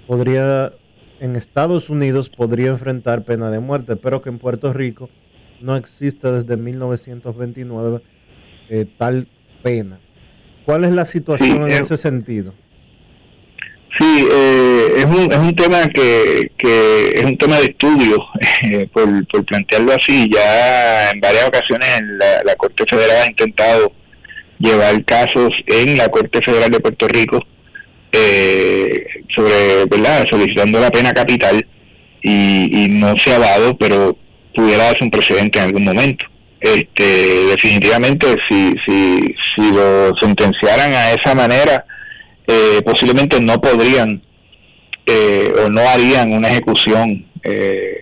podría 0.06 0.72
en 1.20 1.36
Estados 1.36 1.90
Unidos 1.90 2.28
podría 2.28 2.68
enfrentar 2.68 3.24
pena 3.24 3.50
de 3.50 3.60
muerte, 3.60 3.96
pero 3.96 4.22
que 4.22 4.28
en 4.28 4.38
Puerto 4.38 4.72
Rico 4.72 5.08
no 5.60 5.76
existe 5.76 6.30
desde 6.30 6.56
1929 6.56 8.00
eh, 8.68 8.86
tal 8.98 9.28
pena. 9.62 9.98
¿Cuál 10.64 10.84
es 10.84 10.92
la 10.92 11.04
situación 11.04 11.62
en 11.62 11.70
ese 11.70 11.96
sentido? 11.96 12.52
Sí, 13.98 14.26
eh, 14.30 14.88
es, 14.98 15.04
un, 15.06 15.32
es 15.32 15.38
un 15.38 15.56
tema 15.56 15.88
que, 15.88 16.52
que 16.58 17.12
es 17.14 17.24
un 17.24 17.38
tema 17.38 17.56
de 17.58 17.66
estudio, 17.66 18.26
eh, 18.62 18.88
por, 18.92 19.26
por, 19.28 19.44
plantearlo 19.44 19.92
así. 19.92 20.28
Ya 20.30 21.10
en 21.10 21.20
varias 21.20 21.48
ocasiones 21.48 22.02
la, 22.02 22.42
la, 22.44 22.56
Corte 22.56 22.84
Federal 22.84 23.22
ha 23.22 23.26
intentado 23.26 23.92
llevar 24.58 25.02
casos 25.04 25.50
en 25.66 25.96
la 25.96 26.08
Corte 26.08 26.42
Federal 26.42 26.70
de 26.70 26.80
Puerto 26.80 27.08
Rico 27.08 27.40
eh, 28.12 29.06
sobre, 29.34 29.84
¿verdad?, 29.86 30.24
solicitando 30.30 30.80
la 30.80 30.90
pena 30.90 31.12
capital 31.12 31.66
y, 32.22 32.84
y 32.84 32.88
no 32.88 33.16
se 33.16 33.34
ha 33.34 33.38
dado, 33.38 33.76
pero 33.76 34.16
pudiera 34.54 34.84
darse 34.84 35.04
un 35.04 35.10
precedente 35.10 35.58
en 35.58 35.66
algún 35.66 35.84
momento. 35.84 36.26
Este, 36.60 37.46
definitivamente, 37.46 38.26
si, 38.48 38.74
si, 38.86 39.72
lo 39.72 40.16
sentenciaran 40.16 40.92
a 40.92 41.12
esa 41.12 41.34
manera, 41.34 41.84
eh, 42.46 42.80
posiblemente 42.84 43.40
no 43.40 43.60
podrían 43.60 44.22
eh, 45.04 45.52
o 45.64 45.68
no 45.68 45.82
harían 45.88 46.32
una 46.32 46.48
ejecución 46.48 47.26
eh, 47.44 48.00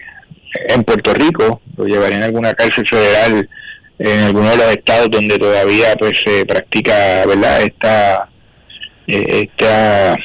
en 0.69 0.85
Puerto 0.85 1.13
Rico, 1.13 1.61
lo 1.77 1.87
llevarían 1.87 2.23
a 2.23 2.27
alguna 2.27 2.55
cárcel 2.55 2.87
federal 2.89 3.49
en 3.99 4.21
alguno 4.21 4.51
de 4.51 4.57
los 4.57 4.71
estados 4.71 5.11
donde 5.11 5.39
todavía 5.39 5.95
pues 5.99 6.13
se 6.25 6.47
practica 6.47 7.27
verdad 7.27 7.63
esta 7.63 8.29
esta 9.07 10.17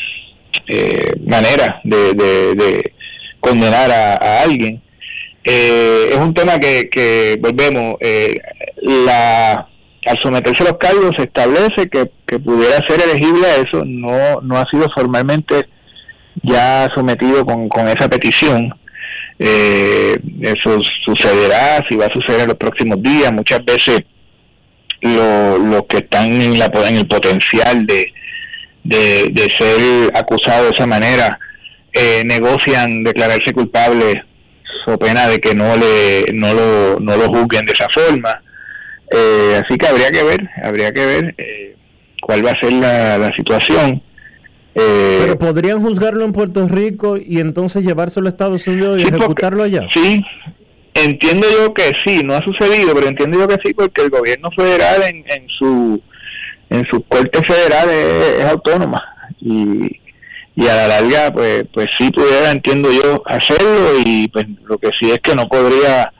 manera 1.25 1.81
de, 1.83 2.13
de, 2.13 2.93
condenar 3.39 3.89
a, 3.91 4.41
alguien 4.43 4.81
es 5.43 6.15
un 6.17 6.33
tema 6.33 6.59
que, 6.59 6.89
que 6.89 7.37
volvemos 7.41 7.95
la 8.81 9.69
al 10.05 10.17
someterse 10.21 10.63
a 10.63 10.67
los 10.67 10.77
cargos 10.77 11.15
se 11.17 11.23
establece 11.23 11.89
que, 11.89 12.39
pudiera 12.39 12.77
ser 12.87 13.01
elegible 13.01 13.45
a 13.47 13.55
eso, 13.57 13.83
no, 13.85 14.41
no 14.41 14.57
ha 14.57 14.65
sido 14.69 14.89
formalmente 14.95 15.67
ya 16.43 16.87
sometido 16.95 17.45
con, 17.45 17.67
con 17.67 17.87
esa 17.87 18.07
petición. 18.09 18.73
Eh, 19.37 20.17
eso 20.41 20.79
sucederá, 21.05 21.83
si 21.89 21.95
va 21.95 22.05
a 22.05 22.13
suceder 22.13 22.41
en 22.41 22.47
los 22.49 22.57
próximos 22.57 23.01
días, 23.01 23.31
muchas 23.31 23.63
veces 23.65 24.01
los 25.01 25.83
que 25.87 25.97
están 25.97 26.25
en, 26.41 26.59
la, 26.59 26.65
en 26.87 26.97
el 26.97 27.07
potencial 27.07 27.85
de, 27.85 28.11
de, 28.83 29.51
ser 29.57 30.11
acusados 30.15 30.69
de 30.69 30.75
esa 30.75 30.87
manera 30.87 31.39
eh, 31.93 32.23
negocian 32.25 33.03
declararse 33.03 33.53
culpables 33.53 34.15
o 34.87 34.97
pena 34.97 35.27
de 35.27 35.39
que 35.39 35.53
no 35.53 35.75
le 35.75 36.25
no 36.33 36.53
lo, 36.53 36.99
no 36.99 37.17
lo 37.17 37.27
juzguen 37.27 37.65
de 37.65 37.73
esa 37.73 37.87
forma 37.93 38.41
eh, 39.11 39.59
así 39.63 39.77
que 39.77 39.87
habría 39.87 40.11
que 40.11 40.23
ver, 40.23 40.49
habría 40.63 40.93
que 40.93 41.05
ver 41.05 41.35
eh, 41.37 41.75
cuál 42.21 42.45
va 42.45 42.51
a 42.51 42.59
ser 42.59 42.73
la, 42.73 43.31
situación. 43.35 44.01
Eh, 44.75 45.17
Pero 45.21 45.39
podrían 45.39 45.81
juzgarlo 45.81 46.23
en 46.25 46.31
Puerto 46.31 46.67
Rico 46.67 47.17
y 47.17 47.39
entonces 47.39 47.83
llevárselo 47.83 48.27
a 48.27 48.29
Estados 48.29 48.67
Unidos 48.67 48.99
y 48.99 49.07
ejecutarlo 49.07 49.63
allá. 49.63 49.87
Sí, 49.93 50.23
entiendo 50.93 51.47
yo 51.51 51.73
que 51.73 51.91
sí, 52.05 52.21
no 52.23 52.35
ha 52.35 52.43
sucedido, 52.43 52.93
pero 52.93 53.07
entiendo 53.07 53.39
yo 53.39 53.47
que 53.47 53.57
sí 53.63 53.73
porque 53.73 54.01
el 54.01 54.09
gobierno 54.09 54.49
federal 54.55 55.03
en, 55.03 55.17
en 55.27 55.47
su 55.57 56.01
en 56.69 56.85
su 56.85 57.03
corte 57.03 57.41
federal 57.43 57.89
es, 57.89 58.45
autónoma. 58.45 59.03
Y, 59.41 59.99
y 60.55 60.67
a 60.67 60.75
la 60.75 60.87
larga 60.87 61.31
pues 61.31 61.65
pues 61.73 61.87
sí 61.97 62.11
pudiera 62.11 62.51
entiendo 62.51 62.89
yo 62.91 63.23
hacerlo 63.25 63.99
y 64.03 64.27
pues 64.27 64.45
lo 64.65 64.77
que 64.77 64.89
sí 64.99 65.09
es 65.09 65.19
que 65.21 65.33
no 65.33 65.47
podría 65.47 66.11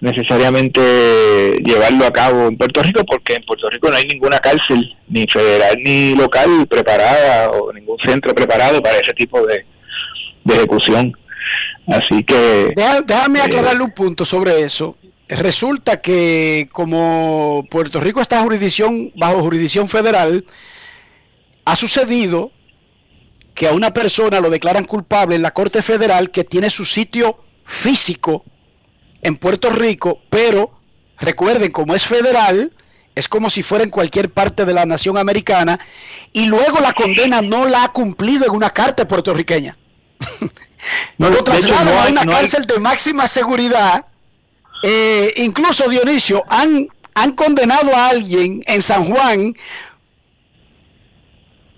necesariamente 0.00 1.58
llevarlo 1.64 2.04
a 2.04 2.12
cabo 2.12 2.48
en 2.48 2.56
Puerto 2.56 2.82
Rico 2.82 3.02
porque 3.04 3.34
en 3.34 3.44
Puerto 3.44 3.68
Rico 3.70 3.88
no 3.88 3.96
hay 3.96 4.04
ninguna 4.04 4.38
cárcel 4.38 4.94
ni 5.08 5.26
federal 5.26 5.76
ni 5.82 6.14
local 6.14 6.66
preparada 6.68 7.50
o 7.50 7.72
ningún 7.72 7.96
centro 8.04 8.34
preparado 8.34 8.82
para 8.82 8.98
ese 8.98 9.12
tipo 9.14 9.40
de, 9.46 9.64
ejecución. 10.48 11.16
Así 11.88 12.22
que 12.22 12.74
déjame 13.06 13.38
eh, 13.38 13.42
aclararle 13.42 13.82
un 13.82 13.90
punto 13.90 14.24
sobre 14.24 14.60
eso 14.60 14.96
resulta 15.28 16.00
que 16.00 16.68
como 16.72 17.66
Puerto 17.70 18.00
Rico 18.00 18.20
está 18.20 18.42
jurisdicción 18.42 19.12
bajo 19.16 19.40
jurisdicción 19.40 19.88
federal 19.88 20.44
ha 21.64 21.74
sucedido 21.74 22.52
que 23.54 23.66
a 23.66 23.72
una 23.72 23.92
persona 23.92 24.38
lo 24.40 24.50
declaran 24.50 24.84
culpable 24.84 25.34
en 25.34 25.42
la 25.42 25.52
Corte 25.52 25.82
Federal 25.82 26.30
que 26.30 26.44
tiene 26.44 26.70
su 26.70 26.84
sitio 26.84 27.38
físico 27.64 28.44
en 29.22 29.36
Puerto 29.36 29.70
Rico, 29.70 30.20
pero 30.30 30.78
recuerden, 31.18 31.72
como 31.72 31.94
es 31.94 32.06
federal, 32.06 32.72
es 33.14 33.28
como 33.28 33.48
si 33.50 33.62
fuera 33.62 33.82
en 33.82 33.90
cualquier 33.90 34.30
parte 34.30 34.64
de 34.66 34.74
la 34.74 34.84
nación 34.84 35.16
americana, 35.16 35.80
y 36.32 36.46
luego 36.46 36.78
la 36.80 36.92
condena 36.92 37.40
no 37.40 37.64
la 37.64 37.84
ha 37.84 37.92
cumplido 37.92 38.44
en 38.44 38.52
una 38.52 38.70
carta 38.70 39.08
puertorriqueña. 39.08 39.76
no, 41.18 41.30
lo 41.30 41.42
trasladan 41.42 41.88
a 41.88 42.06
una 42.08 42.26
cárcel 42.26 42.66
de 42.66 42.78
máxima 42.78 43.26
seguridad. 43.26 44.06
Eh, 44.82 45.32
incluso 45.36 45.88
Dionisio, 45.88 46.44
han, 46.48 46.88
han 47.14 47.32
condenado 47.32 47.94
a 47.94 48.08
alguien 48.08 48.62
en 48.66 48.82
San 48.82 49.04
Juan, 49.04 49.56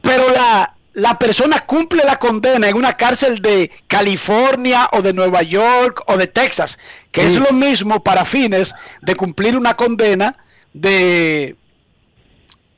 pero 0.02 0.30
la, 0.30 0.74
la 0.98 1.16
persona 1.16 1.60
cumple 1.60 2.02
la 2.04 2.18
condena 2.18 2.68
en 2.68 2.76
una 2.76 2.96
cárcel 2.96 3.40
de 3.40 3.70
California 3.86 4.88
o 4.92 5.00
de 5.00 5.12
Nueva 5.12 5.42
York 5.42 6.02
o 6.06 6.16
de 6.16 6.26
Texas, 6.26 6.78
que 7.12 7.24
es 7.24 7.36
lo 7.36 7.52
mismo 7.52 8.02
para 8.02 8.24
fines 8.24 8.74
de 9.00 9.14
cumplir 9.14 9.56
una 9.56 9.76
condena 9.76 10.36
de, 10.72 11.54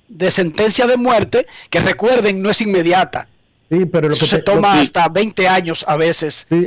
de 0.09 0.31
sentencia 0.31 0.87
de 0.87 0.99
muerte, 0.99 1.47
que 1.71 1.81
recuerden 1.81 2.43
no 2.43 2.51
es 2.51 2.61
inmediata. 2.61 3.30
Sí, 3.71 3.87
pero 3.87 4.09
lo 4.09 4.17
que 4.17 4.27
se 4.27 4.39
toma 4.39 4.81
hasta 4.81 5.09
20 5.09 5.47
años 5.47 5.85
a 5.87 5.97
veces 5.97 6.47
sí, 6.49 6.67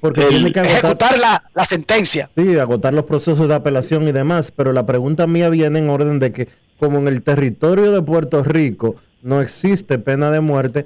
porque, 0.00 0.22
eh, 0.22 0.26
tiene 0.28 0.52
que 0.52 0.60
ejecutar 0.60 1.16
la, 1.18 1.44
la, 1.54 1.64
sentencia. 1.64 2.30
Sí, 2.36 2.58
agotar 2.58 2.92
los 2.92 3.04
procesos 3.04 3.46
de 3.46 3.54
apelación 3.54 4.08
y 4.08 4.12
demás, 4.12 4.52
pero 4.54 4.72
la 4.72 4.84
pregunta 4.84 5.28
mía 5.28 5.48
viene 5.50 5.78
en 5.78 5.88
orden 5.88 6.18
de 6.18 6.32
que 6.32 6.48
como 6.80 6.98
en 6.98 7.06
el 7.06 7.22
territorio 7.22 7.92
de 7.92 8.02
Puerto 8.02 8.42
Rico 8.42 8.96
no 9.22 9.40
existe 9.40 10.00
pena 10.00 10.32
de 10.32 10.40
muerte, 10.40 10.84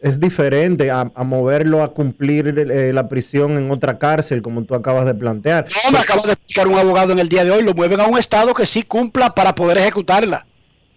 es 0.00 0.18
diferente 0.20 0.90
a, 0.90 1.04
moverlo 1.24 1.82
a 1.82 1.92
cumplir 1.92 2.54
eh, 2.58 2.92
la 2.92 3.08
prisión 3.08 3.58
en 3.58 3.70
otra 3.70 3.98
cárcel, 3.98 4.40
como 4.40 4.64
tú 4.64 4.74
acabas 4.74 5.04
de 5.04 5.14
plantear. 5.14 5.66
No, 5.84 5.90
me 5.90 5.98
acaba 5.98 6.22
de 6.22 6.32
explicar 6.32 6.68
un 6.68 6.78
abogado 6.78 7.12
en 7.12 7.18
el 7.18 7.28
día 7.28 7.44
de 7.44 7.50
hoy, 7.50 7.62
lo 7.62 7.74
mueven 7.74 8.00
a 8.00 8.06
un 8.06 8.18
estado 8.18 8.54
que 8.54 8.66
sí 8.66 8.82
cumpla 8.82 9.34
para 9.34 9.54
poder 9.54 9.78
ejecutarla. 9.78 10.46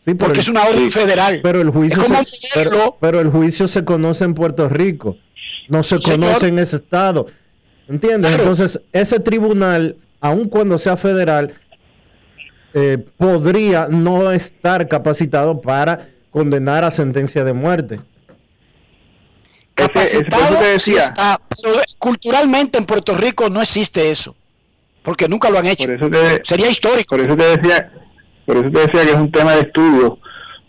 Sí, 0.05 0.13
porque 0.13 0.39
es 0.39 0.47
una 0.47 0.63
orden 0.63 0.89
federal. 0.91 1.39
Pero 1.43 1.61
el 1.61 1.69
juicio, 1.69 2.03
se, 2.03 2.69
pero, 2.99 3.19
el 3.19 3.29
juicio 3.29 3.67
se 3.67 3.83
conoce 3.83 4.23
en 4.23 4.33
Puerto 4.33 4.69
Rico, 4.69 5.17
no 5.67 5.83
se 5.83 5.99
conoce 5.99 6.47
en 6.47 6.59
ese 6.59 6.77
estado. 6.77 7.27
¿Entiendes? 7.87 8.35
Entonces, 8.35 8.79
ese 8.93 9.19
tribunal, 9.19 9.97
aun 10.21 10.47
cuando 10.47 10.77
sea 10.77 10.95
federal, 10.95 11.55
eh, 12.73 12.99
podría 13.17 13.87
no 13.89 14.31
estar 14.31 14.87
capacitado 14.87 15.59
para 15.59 16.09
condenar 16.29 16.83
a 16.83 16.91
sentencia 16.91 17.43
de 17.43 17.53
muerte. 17.53 17.99
Capacitado 19.73 20.61
está, 20.61 21.39
culturalmente 21.97 22.77
en 22.77 22.85
Puerto 22.85 23.15
Rico 23.15 23.49
no 23.49 23.61
existe 23.61 24.11
eso, 24.11 24.35
porque 25.01 25.27
nunca 25.27 25.49
lo 25.49 25.57
han 25.57 25.65
hecho. 25.65 25.87
Sería 26.43 26.69
histórico. 26.69 27.15
Por 27.15 27.25
eso 27.25 27.37
te 27.37 27.57
decía, 27.57 27.91
por 28.49 28.57
eso 28.57 28.71
te 28.71 28.79
decía 28.79 29.05
que 29.05 29.11
es 29.11 29.15
un 29.15 29.31
tema 29.31 29.53
de 29.53 29.61
estudio, 29.61 30.17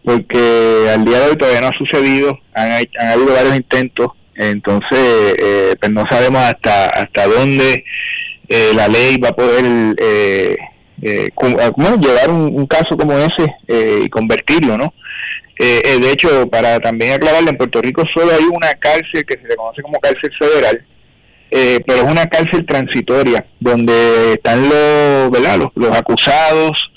porque 0.04 0.90
al 0.92 1.04
día 1.04 1.20
de 1.20 1.30
hoy 1.30 1.36
todavía 1.36 1.62
no 1.62 1.68
ha 1.68 1.78
sucedido, 1.78 2.38
han, 2.54 2.72
habido 2.72 3.34
varios 3.34 3.56
intentos, 3.56 4.08
entonces 4.34 5.34
eh, 5.38 5.74
pues 5.80 5.92
no 5.92 6.04
sabemos 6.10 6.42
hasta 6.42 6.86
hasta 6.86 7.26
dónde 7.26 7.84
eh, 8.48 8.72
la 8.74 8.88
ley 8.88 9.16
va 9.18 9.28
a 9.28 9.36
poder 9.36 9.64
eh, 9.98 10.56
eh 11.02 11.28
llevar 12.00 12.30
un, 12.30 12.66
caso 12.66 12.96
como 12.96 13.16
ese 13.18 14.04
y 14.04 14.08
convertirlo, 14.10 14.76
¿no? 14.76 14.92
Eh, 15.62 15.82
eh, 15.84 15.98
de 15.98 16.10
hecho, 16.10 16.48
para 16.48 16.80
también 16.80 17.12
aclararle, 17.12 17.50
en 17.50 17.58
Puerto 17.58 17.82
Rico 17.82 18.02
solo 18.14 18.32
hay 18.32 18.44
una 18.44 18.72
cárcel 18.78 19.26
que 19.26 19.38
se 19.38 19.46
le 19.46 19.56
conoce 19.56 19.82
como 19.82 20.00
cárcel 20.00 20.30
federal, 20.38 20.82
eh, 21.50 21.80
pero 21.86 22.02
es 22.02 22.10
una 22.10 22.24
cárcel 22.30 22.64
transitoria, 22.64 23.44
donde 23.58 24.32
están 24.32 24.62
los, 24.62 25.30
¿verdad? 25.30 25.58
los, 25.74 25.90
acusados 25.94 26.89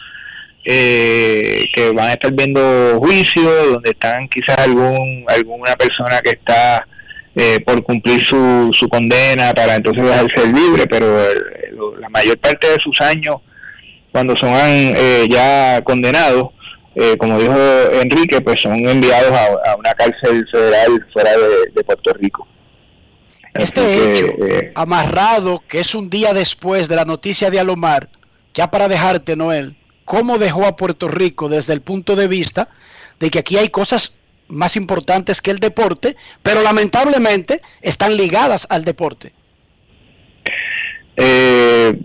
que 0.64 1.92
van 1.94 2.08
a 2.08 2.14
estar 2.14 2.32
viendo 2.32 2.98
juicio, 3.00 3.44
donde 3.74 3.92
están 3.92 4.28
quizás 4.30 4.58
algún 4.60 5.26
alguna 5.28 5.76
persona 5.76 6.20
que 6.22 6.32
está 6.32 6.88
por 7.66 7.84
cumplir 7.84 8.24
su, 8.24 8.70
su 8.72 8.88
condena 8.88 9.54
para 9.54 9.76
entonces 9.76 10.04
dejarse 10.04 10.46
libre, 10.48 10.86
pero 10.88 11.18
la 12.00 12.08
mayor 12.10 12.38
parte 12.38 12.70
de 12.70 12.80
sus 12.80 13.02
años, 13.02 13.38
cuando 14.12 14.36
son 14.38 14.54
ya 15.30 15.82
condenados, 15.84 16.50
eh, 16.96 17.18
como 17.18 17.40
dijo 17.40 17.56
Enrique, 18.02 18.40
pues 18.42 18.62
son 18.62 18.88
enviados 18.88 19.32
a, 19.32 19.76
una 19.76 19.94
cárcel 19.94 20.48
federal 20.52 21.06
fuera 21.12 21.32
de, 21.74 21.84
Puerto 21.84 22.14
Rico. 22.14 22.48
Este 23.56 24.14
hecho, 24.14 24.26
eh, 24.46 24.72
amarrado, 24.76 25.64
que 25.68 25.80
es 25.80 25.96
un 25.96 26.10
día 26.10 26.34
después 26.34 26.88
de 26.88 26.96
la 26.96 27.06
noticia 27.06 27.50
de 27.50 27.60
Alomar, 27.60 28.10
ya 28.54 28.70
para 28.70 28.88
dejarte, 28.88 29.36
Noel, 29.36 29.76
cómo 30.14 30.38
dejó 30.38 30.68
a 30.68 30.76
Puerto 30.76 31.08
Rico 31.08 31.50
desde 31.50 31.74
el 31.74 31.82
punto 31.82 32.16
de 32.16 32.28
vista 32.28 32.70
de 33.20 33.32
que 33.32 33.40
aquí 33.40 33.58
hay 33.58 33.70
cosas 33.70 34.14
más 34.48 34.76
importantes 34.76 35.42
que 35.42 35.50
el 35.50 35.58
deporte, 35.58 36.16
pero 36.44 36.62
lamentablemente 36.62 37.64
están 37.82 38.16
ligadas 38.16 38.68
al 38.70 38.86
deporte. 38.86 39.34
Eh, 41.18 41.98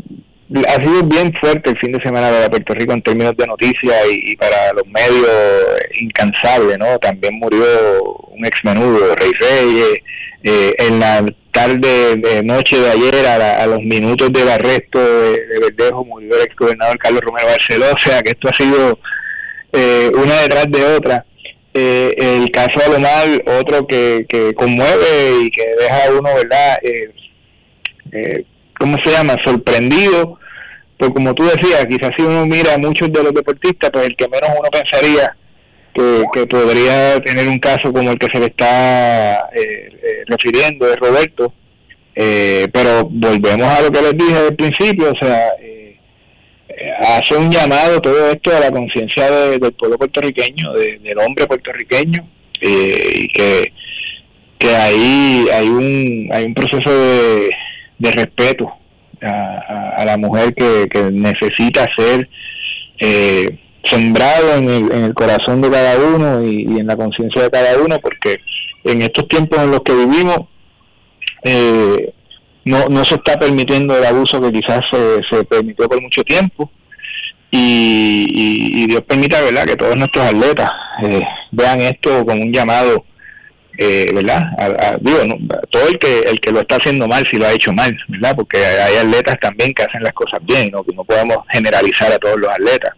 ha 0.69 0.81
sido 0.81 1.03
bien 1.03 1.35
fuerte 1.35 1.69
el 1.69 1.79
fin 1.79 1.93
de 1.93 2.01
semana 2.01 2.31
para 2.31 2.49
Puerto 2.49 2.73
Rico 2.73 2.95
en 2.95 3.03
términos 3.03 3.37
de 3.37 3.47
noticias 3.47 3.97
y, 4.11 4.35
para 4.37 4.73
los 4.73 4.87
medios 4.87 5.29
incansable, 6.01 6.79
¿no? 6.79 6.99
También 7.01 7.35
murió 7.35 7.63
un 8.31 8.47
ex 8.47 8.65
menudo, 8.65 9.17
Rey 9.17 9.33
Reyes, 9.33 9.99
eh, 10.43 10.75
en 10.79 11.01
la 11.01 11.25
tarde, 11.51 12.17
de 12.17 12.43
noche 12.43 12.79
de 12.79 12.91
ayer, 12.91 13.27
a, 13.27 13.67
los 13.67 13.81
minutos 13.83 14.33
del 14.33 14.49
arresto 14.49 14.99
de, 14.99 15.59
Verdejo, 15.61 16.05
murió 16.05 16.37
el 16.37 16.43
ex 16.43 16.55
gobernador 16.55 16.99
Carlos 16.99 17.23
Romero 17.23 17.49
Barceló, 17.49 17.87
o 17.93 17.99
sea 17.99 18.23
que 18.23 18.31
esto 18.31 18.49
ha 18.49 18.55
sido 18.55 18.99
eh, 19.73 20.11
una 20.15 20.43
detrás 20.43 20.67
de 20.71 20.85
otra. 20.85 21.25
Eh, 21.75 22.15
el 22.17 22.51
caso 22.51 22.79
de 22.79 22.87
Alomar, 22.87 23.43
otro 23.61 23.87
que, 23.87 24.27
que 24.29 24.55
conmueve 24.55 25.43
y 25.43 25.51
que 25.51 25.65
deja 25.79 26.07
a 26.07 26.11
uno, 26.11 26.35
¿verdad? 26.35 26.79
Eh, 26.83 27.11
eh 28.13 28.45
¿cómo 28.79 28.97
se 29.03 29.11
llama? 29.11 29.37
Sorprendido, 29.45 30.39
pues 30.97 31.11
como 31.11 31.35
tú 31.35 31.45
decías, 31.45 31.87
quizás 31.87 32.13
si 32.17 32.23
uno 32.23 32.47
mira 32.47 32.75
a 32.75 32.79
muchos 32.79 33.13
de 33.13 33.23
los 33.23 33.35
deportistas, 33.35 33.91
pues 33.93 34.07
el 34.07 34.17
que 34.17 34.29
menos 34.29 34.51
uno 34.59 34.69
pensaría 34.71 35.37
que, 36.33 36.47
podría 36.47 37.21
tener 37.21 37.49
un 37.49 37.59
caso 37.59 37.93
como 37.93 38.11
el 38.11 38.19
que 38.19 38.29
se 38.33 38.41
le 38.41 38.47
está 38.47 39.49
eh, 39.55 39.91
eh, 39.93 40.25
refiriendo 40.27 40.91
es 40.91 40.97
Roberto, 40.97 41.53
eh, 42.15 42.69
pero 42.73 43.05
volvemos 43.11 43.67
a 43.67 43.83
lo 43.83 43.91
que 43.91 44.03
les 44.03 44.17
dije 44.17 44.37
al 44.37 44.57
principio, 44.57 45.13
o 45.13 45.25
sea, 45.25 45.53
hace 47.01 47.37
un 47.37 47.51
llamado 47.51 48.01
todo 48.01 48.31
esto 48.31 48.57
a 48.57 48.61
la 48.61 48.71
conciencia 48.71 49.31
del 49.31 49.73
pueblo 49.73 49.99
puertorriqueño, 49.99 50.73
del 50.75 51.19
hombre 51.19 51.47
puertorriqueño, 51.47 52.29
y 52.61 53.29
que, 53.29 53.73
que 54.59 54.77
ahí 54.77 55.47
hay 55.53 55.69
un, 55.69 56.29
hay 56.33 56.45
un 56.45 56.55
proceso 56.55 56.91
de 56.91 57.51
de 57.99 58.11
respeto 58.13 58.73
a, 59.21 60.05
la 60.05 60.17
mujer 60.17 60.55
que, 60.55 61.11
necesita 61.11 61.87
ser 61.97 62.29
eh, 63.01 63.59
sembrado 63.85 64.55
en 64.55 64.71
el, 64.71 64.93
en 64.93 65.05
el, 65.05 65.15
corazón 65.15 65.61
de 65.63 65.71
cada 65.71 65.97
uno 65.99 66.45
y, 66.45 66.63
en 66.65 66.87
la 66.87 66.97
conciencia 66.97 67.43
de 67.43 67.51
cada 67.51 67.79
uno, 67.79 67.99
porque 68.01 68.39
en 68.85 69.03
estos 69.03 69.29
tiempos 69.29 69.59
en 69.61 69.71
los 69.71 69.81
que 69.83 69.95
vivimos 69.95 70.41
eh, 71.45 72.13
no, 72.65 72.87
no 72.89 73.05
se 73.05 73.15
está 73.15 73.39
permitiendo 73.39 73.97
el 73.97 74.05
abuso 74.05 74.41
que 74.41 74.53
quizás 74.53 74.81
se, 75.31 75.45
permitió 75.45 75.89
por 75.89 76.01
mucho 76.01 76.23
tiempo. 76.23 76.71
Y, 77.51 78.87
Dios 78.87 79.03
permita 79.03 79.41
verdad 79.41 79.65
que 79.65 79.77
todos 79.77 79.97
nuestros 79.97 80.25
atletas 80.25 80.71
eh, 81.03 81.21
vean 81.51 81.81
esto 81.81 82.25
como 82.25 82.43
un 82.43 82.53
llamado 82.53 83.05
eh, 83.81 84.11
¿verdad? 84.13 84.43
digo, 85.01 85.19
todo 85.71 85.87
el 85.87 85.99
que 85.99 86.19
el 86.21 86.41
que 86.41 86.51
lo 86.51 86.61
está 86.61 86.77
haciendo 86.77 87.07
mal, 87.07 87.25
si 87.31 87.39
lo 87.39 87.47
ha 87.47 87.53
hecho 87.53 87.73
mal, 87.73 87.97
¿verdad? 88.09 88.35
Porque 88.35 88.59
hay 88.59 88.97
atletas 88.97 89.39
también 89.41 89.73
que 89.73 89.85
hacen 89.85 90.03
las 90.03 90.13
cosas 90.15 90.41
bien, 90.43 90.71
¿no? 90.73 90.83
Que 90.83 90.93
no 90.97 91.05
podemos 91.05 91.39
generalizar 91.53 92.13
a 92.13 92.19
todos 92.19 92.41
los 92.41 92.51
atletas. 92.51 92.93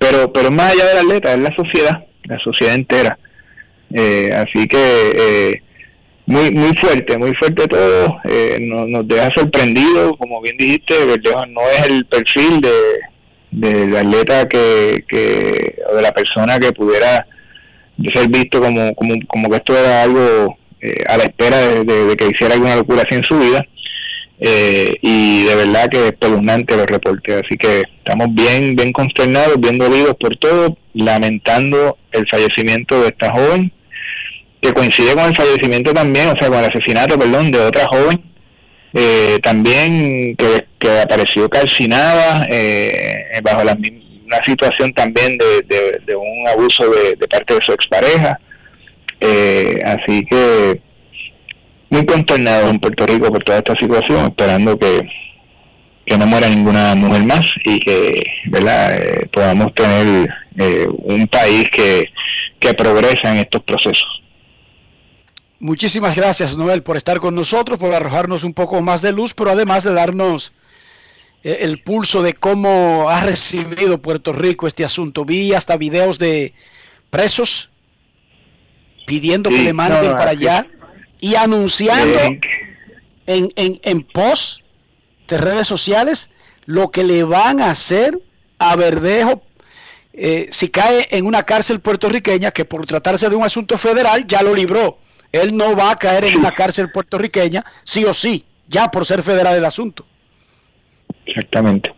Pero 0.00 0.32
pero 0.32 0.50
más 0.50 0.72
allá 0.72 0.86
del 0.86 0.98
atleta, 0.98 1.34
es 1.34 1.38
la 1.38 1.54
sociedad, 1.54 2.04
la 2.24 2.38
sociedad 2.38 2.74
entera. 2.74 3.18
Eh, 3.92 4.32
así 4.34 4.66
que 4.66 5.10
eh, 5.14 5.62
muy 6.26 6.50
muy 6.52 6.74
fuerte, 6.76 7.18
muy 7.18 7.34
fuerte 7.34 7.68
todo. 7.68 8.18
Eh, 8.24 8.56
nos, 8.60 9.06
deja 9.06 9.28
sorprendido, 9.34 10.16
como 10.16 10.40
bien 10.40 10.56
dijiste, 10.56 10.94
no 11.48 11.60
es 11.70 11.86
el 11.86 12.06
perfil 12.06 12.60
de 12.60 12.70
del 13.50 13.96
atleta 13.96 14.48
que, 14.48 15.04
que 15.08 15.76
o 15.90 15.96
de 15.96 16.02
la 16.02 16.12
persona 16.12 16.58
que 16.58 16.72
pudiera 16.72 17.26
ser 18.14 18.28
visto 18.28 18.60
como, 18.60 18.94
como, 18.94 19.14
como 19.26 19.50
que 19.50 19.56
esto 19.56 19.76
era 19.76 20.02
algo 20.02 20.56
eh, 20.80 21.04
a 21.06 21.18
la 21.18 21.24
espera 21.24 21.58
de, 21.58 22.16
que 22.16 22.28
hiciera 22.28 22.54
alguna 22.54 22.76
locura 22.76 23.02
así 23.02 23.16
en 23.16 23.24
su 23.24 23.38
vida. 23.38 23.66
Eh, 24.40 24.94
y 25.02 25.44
de 25.44 25.54
verdad 25.54 25.88
que 25.90 25.98
es 25.98 26.12
espeluznante 26.12 26.76
los 26.76 26.86
reportes. 26.86 27.42
Así 27.44 27.56
que 27.56 27.82
estamos 27.98 28.28
bien, 28.34 28.74
bien 28.74 28.92
consternados, 28.92 29.60
bien 29.60 29.78
dolidos 29.78 30.16
por 30.16 30.36
todo, 30.36 30.76
lamentando 30.94 31.98
el 32.12 32.26
fallecimiento 32.28 33.02
de 33.02 33.08
esta 33.08 33.30
joven, 33.30 33.72
que 34.60 34.72
coincide 34.72 35.14
con 35.14 35.24
el 35.24 35.36
fallecimiento 35.36 35.92
también, 35.92 36.28
o 36.28 36.36
sea, 36.36 36.48
con 36.48 36.58
el 36.58 36.64
asesinato, 36.64 37.18
perdón, 37.18 37.50
de 37.50 37.60
otra 37.60 37.86
joven, 37.86 38.22
eh, 38.94 39.38
también 39.42 40.36
que, 40.36 40.66
apareció 41.02 41.48
calcinada 41.50 42.46
bajo 43.42 43.64
las 43.64 43.78
mismas 43.78 44.00
una 44.30 44.44
situación 44.44 44.92
también 44.92 45.36
de, 45.36 46.14
un 46.14 46.48
abuso 46.48 46.84
de, 46.88 47.28
parte 47.28 47.54
de 47.54 47.60
su 47.60 47.72
expareja. 47.72 48.38
Eh, 49.20 49.74
así 49.84 50.24
que 50.24 50.80
muy 51.90 52.06
consternado 52.06 52.70
en 52.70 52.78
Puerto 52.78 53.04
Rico 53.04 53.30
por 53.30 53.42
toda 53.42 53.58
esta 53.58 53.74
situación, 53.74 54.26
esperando 54.26 54.78
que, 54.78 55.08
que 56.06 56.16
no 56.16 56.26
muera 56.26 56.48
ninguna 56.48 56.94
mujer 56.94 57.24
más 57.24 57.46
y 57.64 57.80
que 57.80 58.22
verdad 58.46 58.96
eh, 58.96 59.28
podamos 59.32 59.74
tener 59.74 60.30
eh, 60.56 60.86
un 60.88 61.26
país 61.26 61.68
que, 61.70 62.08
que 62.60 62.74
progresa 62.74 63.32
en 63.32 63.38
estos 63.38 63.62
procesos. 63.64 64.06
Muchísimas 65.58 66.16
gracias, 66.16 66.56
Noel, 66.56 66.82
por 66.82 66.96
estar 66.96 67.18
con 67.18 67.34
nosotros, 67.34 67.78
por 67.78 67.92
arrojarnos 67.92 68.44
un 68.44 68.54
poco 68.54 68.80
más 68.80 69.02
de 69.02 69.12
luz, 69.12 69.34
pero 69.34 69.50
además 69.50 69.84
de 69.84 69.92
darnos 69.92 70.52
eh, 71.42 71.58
el 71.62 71.82
pulso 71.82 72.22
de 72.22 72.34
cómo 72.34 73.10
ha 73.10 73.20
recibido 73.20 74.00
Puerto 74.00 74.32
Rico 74.32 74.68
este 74.68 74.84
asunto. 74.84 75.24
Vi 75.24 75.52
hasta 75.54 75.76
videos 75.76 76.20
de 76.20 76.54
presos 77.10 77.68
pidiendo 79.06 79.50
que 79.50 79.64
le 79.64 79.72
manden 79.72 80.12
para 80.12 80.30
allá 80.30 80.66
y 81.20 81.34
anunciando 81.34 82.18
en, 83.26 83.52
en, 83.56 83.80
en 83.82 84.02
post 84.02 84.60
de 85.28 85.38
redes 85.38 85.66
sociales 85.66 86.30
lo 86.66 86.90
que 86.90 87.04
le 87.04 87.24
van 87.24 87.60
a 87.60 87.70
hacer 87.70 88.18
a 88.58 88.76
Verdejo 88.76 89.42
eh, 90.12 90.48
si 90.50 90.68
cae 90.68 91.06
en 91.10 91.24
una 91.24 91.44
cárcel 91.44 91.80
puertorriqueña 91.80 92.50
que 92.50 92.64
por 92.64 92.84
tratarse 92.86 93.28
de 93.28 93.36
un 93.36 93.44
asunto 93.44 93.78
federal 93.78 94.26
ya 94.26 94.42
lo 94.42 94.54
libró. 94.54 94.98
Él 95.32 95.56
no 95.56 95.76
va 95.76 95.92
a 95.92 95.98
caer 95.98 96.24
en 96.24 96.38
una 96.38 96.50
cárcel 96.50 96.90
puertorriqueña 96.90 97.64
sí 97.84 98.04
o 98.04 98.12
sí, 98.12 98.44
ya 98.68 98.90
por 98.90 99.06
ser 99.06 99.22
federal 99.22 99.56
el 99.56 99.64
asunto. 99.64 100.04
Exactamente. 101.26 101.94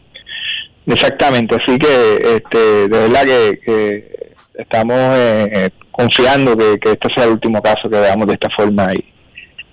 Exactamente, 0.87 1.57
así 1.57 1.79
que 1.79 2.17
este, 2.37 2.89
de 2.89 2.89
verdad 2.89 3.25
que, 3.25 4.32
estamos 4.55 4.97
eh, 5.17 5.71
confiando 5.91 6.57
que, 6.57 6.79
que 6.79 6.91
este 6.93 7.09
sea 7.15 7.25
el 7.25 7.33
último 7.33 7.63
caso 7.63 7.89
que 7.89 7.99
veamos 7.99 8.27
de 8.27 8.35
esta 8.35 8.49
forma 8.57 8.93
y, 8.95 9.05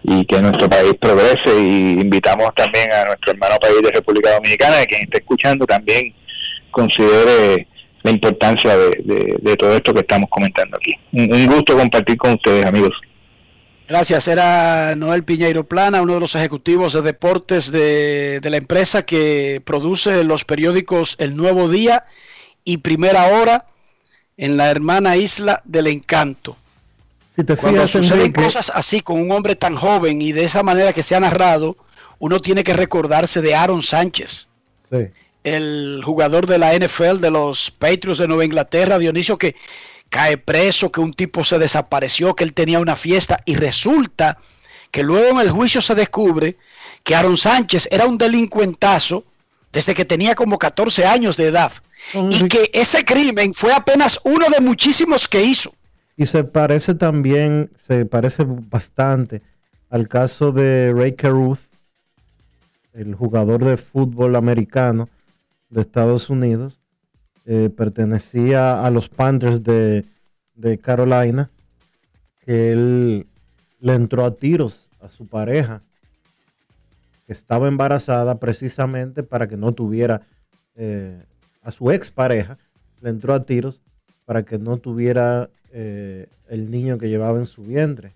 y 0.04 0.26
que 0.26 0.42
nuestro 0.42 0.70
país 0.70 0.94
progrese 1.00 1.60
y 1.60 2.02
invitamos 2.02 2.54
también 2.56 2.92
a 2.92 3.06
nuestro 3.06 3.34
hermano 3.34 3.56
país 3.60 3.82
de 3.84 3.92
República 3.92 4.34
Dominicana, 4.34 4.86
quien 4.86 5.04
esté 5.04 5.18
escuchando 5.20 5.66
también 5.66 6.14
considere 6.72 7.68
la 8.04 8.12
importancia 8.12 8.78
de, 8.78 9.38
de, 9.42 9.56
todo 9.58 9.74
esto 9.74 9.94
que 9.94 10.00
estamos 10.00 10.30
comentando 10.30 10.78
aquí. 10.78 10.94
un 11.12 11.48
gusto 11.48 11.78
compartir 11.78 12.18
con 12.18 12.34
ustedes, 12.34 12.66
amigos. 12.66 12.94
Gracias, 13.90 14.28
era 14.28 14.96
Noel 14.96 15.24
Piñeiro 15.24 15.64
Plana, 15.64 16.04
uno 16.04 16.14
de 16.14 16.20
los 16.20 16.36
ejecutivos 16.36 16.94
de 16.94 17.02
deportes 17.02 17.72
de, 17.72 18.40
la 18.44 18.58
empresa 18.58 19.04
que 19.04 19.64
produce 19.66 20.24
los 20.24 20.46
periódicos 20.46 21.16
El 21.18 21.36
Nuevo 21.36 21.68
Día 21.70 22.06
y 22.64 22.78
Primera 22.78 23.26
Hora 23.26 23.66
en 24.40 24.56
la 24.56 24.72
hermana 24.72 25.18
isla 25.18 25.62
del 25.66 25.88
encanto. 25.88 26.56
Si 27.36 27.44
te 27.44 27.58
Cuando 27.58 27.86
suceden 27.90 28.32
cosas 28.32 28.72
así 28.74 29.02
con 29.02 29.20
un 29.20 29.32
hombre 29.32 29.56
tan 29.56 29.76
joven 29.76 30.22
y 30.22 30.32
de 30.32 30.46
esa 30.46 30.64
manera 30.64 30.94
que 30.94 31.04
se 31.04 31.14
ha 31.14 31.20
narrado, 31.20 31.76
uno 32.20 32.40
tiene 32.40 32.64
que 32.64 32.74
recordarse 32.74 33.42
de 33.42 33.54
Aaron 33.54 33.84
Sánchez, 33.84 34.48
el 35.44 36.02
jugador 36.06 36.48
de 36.48 36.58
la 36.58 36.74
NFL 36.74 37.20
de 37.20 37.32
los 37.32 37.70
Patriots 37.70 38.20
de 38.20 38.30
Nueva 38.30 38.46
Inglaterra, 38.46 38.98
Dionisio, 38.98 39.38
que 39.38 39.58
cae 40.08 40.38
preso, 40.38 40.90
que 40.90 41.02
un 41.02 41.14
tipo 41.14 41.44
se 41.44 41.60
desapareció, 41.60 42.34
que 42.34 42.46
él 42.46 42.54
tenía 42.54 42.80
una 42.80 42.96
fiesta 42.96 43.42
y 43.44 43.56
resulta 43.56 44.38
que 44.90 45.04
luego 45.04 45.42
en 45.42 45.48
el 45.48 45.52
juicio 45.52 45.82
se 45.82 45.96
descubre 45.96 46.56
que 47.04 47.14
Aaron 47.14 47.36
Sánchez 47.36 47.90
era 47.92 48.06
un 48.06 48.18
delincuentazo 48.18 49.26
desde 49.72 49.94
que 49.94 50.06
tenía 50.06 50.36
como 50.36 50.58
14 50.58 51.06
años 51.06 51.38
de 51.38 51.48
edad. 51.48 51.72
Y 52.14 52.48
que 52.48 52.72
ese 52.74 53.04
crimen 53.04 53.54
fue 53.54 53.74
apenas 53.74 54.20
uno 54.24 54.46
de 54.50 54.62
muchísimos 54.62 55.28
que 55.28 55.44
hizo. 55.44 55.74
Y 56.16 56.26
se 56.26 56.44
parece 56.44 56.96
también, 56.96 57.72
se 57.86 58.06
parece 58.06 58.44
bastante 58.46 59.42
al 59.90 60.08
caso 60.08 60.52
de 60.52 60.94
Ray 60.96 61.14
Caruth, 61.16 61.60
el 62.94 63.16
jugador 63.16 63.64
de 63.64 63.78
fútbol 63.78 64.36
americano 64.36 65.10
de 65.70 65.82
Estados 65.82 66.30
Unidos, 66.30 66.80
eh, 67.46 67.70
pertenecía 67.76 68.86
a 68.86 68.92
los 68.92 69.10
Panthers 69.10 69.64
de, 69.64 70.06
Carolina, 70.82 71.50
que 72.46 72.72
él 72.72 73.28
le 73.80 73.94
entró 73.94 74.26
a 74.26 74.36
tiros 74.36 74.90
a 75.00 75.10
su 75.10 75.26
pareja 75.26 75.82
que 77.30 77.34
estaba 77.34 77.68
embarazada 77.68 78.40
precisamente 78.40 79.22
para 79.22 79.48
que 79.48 79.56
no 79.56 79.72
tuviera 79.72 80.24
eh, 80.76 81.22
a 81.62 81.70
su 81.72 81.92
expareja, 81.92 82.58
le 83.02 83.12
entró 83.12 83.36
a 83.36 83.46
tiros 83.46 83.82
para 84.26 84.42
que 84.42 84.58
no 84.58 84.78
tuviera 84.78 85.48
eh, 85.72 86.26
el 86.50 86.72
niño 86.72 86.98
que 86.98 87.08
llevaba 87.08 87.38
en 87.38 87.46
su 87.46 87.62
vientre. 87.62 88.14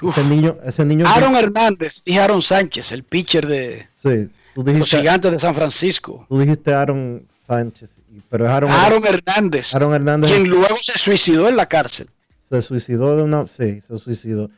Uf. 0.00 0.16
Ese 0.16 0.28
niño, 0.28 0.56
ese 0.64 0.84
niño 0.84 1.04
que- 1.04 1.10
Aaron 1.10 1.34
Hernández 1.34 2.02
y 2.04 2.18
Aaron 2.18 2.42
Sánchez, 2.42 2.92
el 2.92 3.02
pitcher 3.02 3.44
de 3.44 3.88
sí, 4.00 4.30
tú 4.54 4.62
los 4.62 4.88
gigantes 4.88 5.32
de 5.32 5.40
San 5.40 5.56
Francisco. 5.56 6.26
tú 6.28 6.38
dijiste 6.38 6.72
Aaron 6.72 7.26
Sánchez, 7.44 7.90
pero 8.30 8.46
es 8.46 8.52
Aaron, 8.52 8.70
Aaron 8.70 9.04
Hernández, 9.04 9.74
Aaron 9.74 9.92
Hernández 9.94 10.30
quien 10.30 10.46
luego 10.48 10.76
se 10.80 10.96
suicidó 10.96 11.48
en 11.48 11.56
la 11.56 11.66
cárcel. 11.66 12.08
se 12.48 12.62
suicidó 12.62 13.16
de 13.16 13.24
una, 13.24 13.48
sí, 13.48 13.80
se 13.80 13.98
suicidó. 13.98 14.48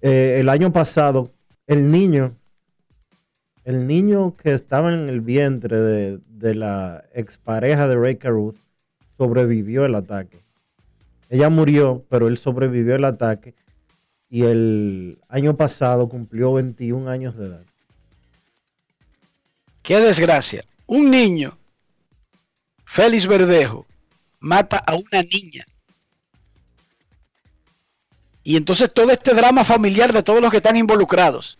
Eh, 0.00 0.38
el 0.40 0.48
año 0.48 0.72
pasado, 0.72 1.30
el 1.66 1.90
niño, 1.90 2.34
el 3.64 3.86
niño 3.86 4.36
que 4.36 4.52
estaba 4.52 4.92
en 4.92 5.08
el 5.08 5.20
vientre 5.20 5.78
de, 5.78 6.18
de 6.28 6.54
la 6.54 7.04
expareja 7.14 7.88
de 7.88 7.96
Ray 7.96 8.16
Caruth 8.16 8.56
sobrevivió 9.16 9.84
el 9.84 9.94
ataque. 9.94 10.44
Ella 11.30 11.48
murió, 11.48 12.04
pero 12.08 12.28
él 12.28 12.38
sobrevivió 12.38 12.94
el 12.94 13.04
ataque 13.04 13.54
y 14.28 14.42
el 14.42 15.18
año 15.28 15.56
pasado 15.56 16.08
cumplió 16.08 16.52
21 16.54 17.08
años 17.08 17.36
de 17.36 17.46
edad. 17.46 17.64
Qué 19.82 20.00
desgracia. 20.00 20.64
Un 20.86 21.10
niño, 21.10 21.56
Félix 22.84 23.26
Verdejo, 23.26 23.86
mata 24.40 24.78
a 24.78 24.94
una 24.96 25.22
niña. 25.22 25.64
Y 28.42 28.56
entonces 28.56 28.92
todo 28.92 29.10
este 29.10 29.32
drama 29.34 29.64
familiar 29.64 30.12
de 30.12 30.22
todos 30.22 30.40
los 30.40 30.50
que 30.50 30.58
están 30.58 30.76
involucrados. 30.76 31.58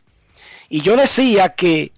Y 0.68 0.80
yo 0.80 0.96
decía 0.96 1.50
que 1.50 1.92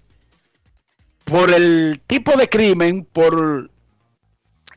por 1.27 1.51
el 1.53 2.01
tipo 2.07 2.37
de 2.37 2.47
crimen, 2.47 3.05
por 3.11 3.69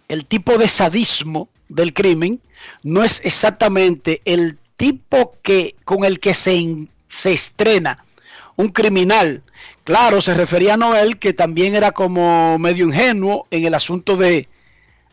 el 0.09 0.27
tipo 0.27 0.59
de 0.59 0.67
sadismo 0.67 1.49
del 1.69 1.95
crimen, 1.95 2.41
no 2.83 3.05
es 3.05 3.25
exactamente 3.25 4.21
el 4.25 4.59
tipo 4.77 5.37
que 5.43 5.77
con 5.85 6.05
el 6.05 6.19
que 6.19 6.35
se, 6.35 6.89
se 7.09 7.33
estrena 7.33 8.05
un 8.57 8.69
criminal. 8.69 9.45
Claro, 9.85 10.21
se 10.21 10.35
refería 10.35 10.75
a 10.75 10.77
Noel, 10.77 11.19
que 11.19 11.33
también 11.33 11.77
era 11.77 11.93
como 11.93 12.59
medio 12.59 12.85
ingenuo 12.85 13.47
en 13.53 13.65
el 13.65 13.75
asunto 13.75 14.17
de 14.17 14.49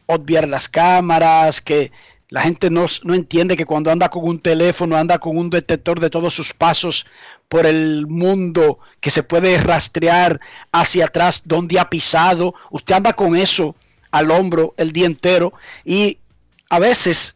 obviar 0.07 0.47
las 0.47 0.67
cámaras, 0.67 1.61
que 1.61 1.91
la 2.29 2.41
gente 2.41 2.71
no, 2.71 2.88
no 3.03 3.13
entiende 3.13 3.55
que 3.55 3.65
cuando 3.65 3.91
anda 3.91 4.09
con 4.09 4.23
un 4.23 4.39
teléfono, 4.39 4.97
anda 4.97 5.19
con 5.19 5.38
un 5.38 5.51
detector 5.51 5.99
de 5.99 6.09
todos 6.09 6.33
sus 6.33 6.51
pasos 6.51 7.05
por 7.49 7.65
el 7.65 8.07
mundo, 8.07 8.79
que 8.99 9.11
se 9.11 9.23
puede 9.23 9.57
rastrear 9.57 10.39
hacia 10.71 11.05
atrás 11.05 11.41
donde 11.45 11.79
ha 11.79 11.89
pisado. 11.89 12.53
Usted 12.71 12.95
anda 12.95 13.13
con 13.13 13.35
eso 13.35 13.75
al 14.11 14.31
hombro 14.31 14.73
el 14.77 14.91
día 14.91 15.05
entero 15.05 15.53
y 15.85 16.19
a 16.69 16.79
veces 16.79 17.35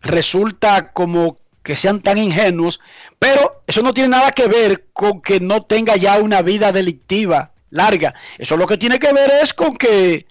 resulta 0.00 0.92
como 0.92 1.38
que 1.62 1.76
sean 1.76 2.00
tan 2.00 2.16
ingenuos, 2.16 2.80
pero 3.18 3.62
eso 3.66 3.82
no 3.82 3.92
tiene 3.92 4.10
nada 4.10 4.30
que 4.30 4.46
ver 4.46 4.86
con 4.92 5.20
que 5.20 5.40
no 5.40 5.64
tenga 5.64 5.96
ya 5.96 6.18
una 6.18 6.40
vida 6.40 6.70
delictiva 6.70 7.50
larga. 7.70 8.14
Eso 8.38 8.56
lo 8.56 8.66
que 8.66 8.78
tiene 8.78 8.98
que 8.98 9.12
ver 9.12 9.30
es 9.42 9.52
con 9.52 9.76
que 9.76 10.26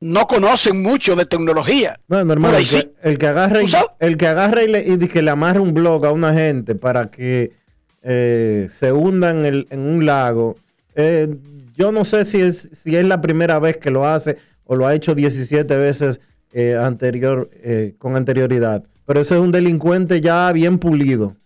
no 0.00 0.28
conocen 0.28 0.80
mucho 0.80 1.16
de 1.16 1.26
tecnología. 1.26 1.98
No, 2.06 2.24
normal, 2.24 2.54
el, 2.54 2.60
que, 2.60 2.66
sí. 2.66 2.90
el 3.02 3.18
que 3.18 3.26
agarra 3.26 3.60
y, 3.60 3.64
¿Tú 3.64 3.70
sabes? 3.72 3.90
el 3.98 4.16
que 4.16 4.26
agarra 4.28 4.62
y, 4.62 4.68
le, 4.68 4.80
y 4.86 5.08
que 5.08 5.22
le 5.22 5.30
amarre 5.30 5.58
un 5.58 5.74
blog 5.74 6.06
a 6.06 6.12
una 6.12 6.32
gente 6.32 6.76
para 6.76 7.10
que 7.10 7.57
eh, 8.02 8.68
se 8.78 8.92
hunda 8.92 9.30
en, 9.30 9.44
el- 9.46 9.66
en 9.70 9.80
un 9.80 10.06
lago, 10.06 10.56
eh, 10.94 11.28
yo 11.76 11.92
no 11.92 12.04
sé 12.04 12.24
si 12.24 12.40
es, 12.40 12.70
si 12.72 12.96
es 12.96 13.04
la 13.04 13.20
primera 13.20 13.58
vez 13.58 13.76
que 13.76 13.90
lo 13.90 14.06
hace 14.06 14.36
o 14.64 14.76
lo 14.76 14.86
ha 14.86 14.94
hecho 14.94 15.14
17 15.14 15.76
veces 15.76 16.20
eh, 16.52 16.76
anterior, 16.76 17.50
con 17.98 18.16
anterioridad, 18.16 18.82
pero 19.06 19.20
ese 19.20 19.34
es 19.36 19.40
un 19.40 19.52
delincuente 19.52 20.20
ya 20.20 20.50
bien 20.52 20.78
pulido. 20.78 21.36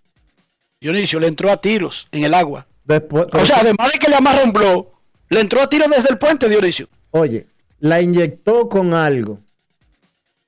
Dionisio 0.81 1.21
le 1.21 1.29
entró 1.29 1.51
a 1.51 1.57
tiros 1.61 2.09
en 2.13 2.25
el 2.25 2.35
agua. 2.35 2.67
Después, 2.85 3.27
O 3.33 3.47
sea, 3.47 3.59
además 3.61 3.93
de 3.93 3.99
que 3.99 4.09
le 4.09 4.17
amarra 4.17 4.43
un 4.43 4.53
blog, 4.53 4.89
le 5.29 5.41
entró 5.41 5.61
a 5.63 5.69
tiros 5.69 5.89
desde 5.89 6.09
el 6.11 6.19
puente, 6.19 6.49
Dionisio. 6.49 6.89
Oye, 7.13 7.47
la 7.79 8.01
inyectó 8.01 8.69
con 8.69 8.93
algo. 8.95 9.39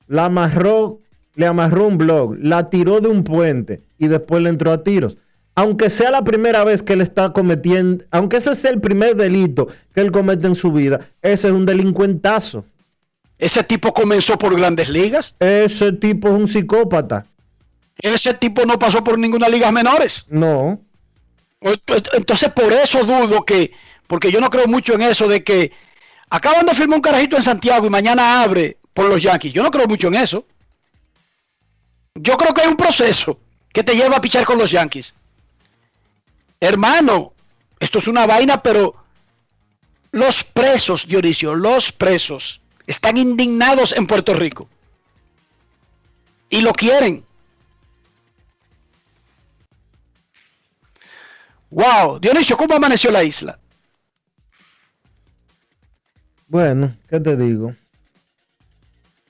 La 0.07 0.25
amarró, 0.25 0.99
le 1.35 1.47
amarró 1.47 1.87
un 1.87 1.97
blog, 1.97 2.37
la 2.39 2.69
tiró 2.69 2.99
de 3.01 3.07
un 3.07 3.23
puente 3.23 3.81
y 3.97 4.07
después 4.07 4.41
le 4.43 4.49
entró 4.49 4.71
a 4.71 4.83
tiros. 4.83 5.17
Aunque 5.55 5.89
sea 5.89 6.11
la 6.11 6.23
primera 6.23 6.65
vez 6.65 6.83
que 6.83 6.93
él 6.93 7.01
está 7.01 7.31
cometiendo, 7.31 8.03
aunque 8.11 8.37
ese 8.37 8.55
sea 8.55 8.71
el 8.71 8.81
primer 8.81 9.15
delito 9.15 9.67
que 9.93 10.01
él 10.01 10.11
comete 10.11 10.47
en 10.47 10.55
su 10.55 10.71
vida, 10.73 11.09
ese 11.21 11.47
es 11.47 11.53
un 11.53 11.65
delincuentazo. 11.65 12.65
Ese 13.37 13.63
tipo 13.63 13.93
comenzó 13.93 14.37
por 14.37 14.55
grandes 14.55 14.89
ligas. 14.89 15.33
Ese 15.39 15.93
tipo 15.93 16.27
es 16.27 16.33
un 16.33 16.47
psicópata. 16.47 17.25
Ese 17.97 18.33
tipo 18.33 18.65
no 18.65 18.77
pasó 18.77 19.03
por 19.03 19.17
ninguna 19.17 19.47
liga 19.47 19.71
menores. 19.71 20.25
No. 20.29 20.79
Entonces 21.61 22.49
por 22.49 22.71
eso 22.73 23.03
dudo 23.03 23.43
que, 23.45 23.71
porque 24.07 24.31
yo 24.31 24.41
no 24.41 24.49
creo 24.49 24.67
mucho 24.67 24.93
en 24.93 25.03
eso 25.03 25.27
de 25.27 25.43
que 25.43 25.71
acaban 26.29 26.65
de 26.65 26.75
firmar 26.75 26.97
un 26.97 27.01
carajito 27.01 27.37
en 27.37 27.43
Santiago 27.43 27.87
y 27.87 27.89
mañana 27.89 28.43
abre 28.43 28.77
por 28.93 29.09
los 29.09 29.21
Yankees. 29.21 29.53
Yo 29.53 29.63
no 29.63 29.71
creo 29.71 29.87
mucho 29.87 30.09
en 30.09 30.15
eso. 30.15 30.45
Yo 32.15 32.37
creo 32.37 32.53
que 32.53 32.61
hay 32.61 32.67
un 32.67 32.77
proceso 32.77 33.39
que 33.71 33.83
te 33.83 33.95
lleva 33.95 34.17
a 34.17 34.21
pichar 34.21 34.45
con 34.45 34.57
los 34.57 34.71
Yankees. 34.71 35.15
Hermano, 36.59 37.33
esto 37.79 37.99
es 37.99 38.07
una 38.07 38.25
vaina, 38.25 38.61
pero 38.61 38.95
los 40.11 40.43
presos, 40.43 41.07
Dionisio, 41.07 41.55
los 41.55 41.91
presos 41.91 42.61
están 42.87 43.17
indignados 43.17 43.91
en 43.91 44.07
Puerto 44.07 44.33
Rico. 44.33 44.69
Y 46.49 46.61
lo 46.61 46.73
quieren. 46.73 47.25
Wow, 51.69 52.19
Dionisio, 52.19 52.55
¿cómo 52.55 52.75
amaneció 52.75 53.11
la 53.11 53.23
isla? 53.23 53.59
Bueno, 56.47 56.95
¿qué 57.09 57.19
te 57.19 57.35
digo? 57.35 57.75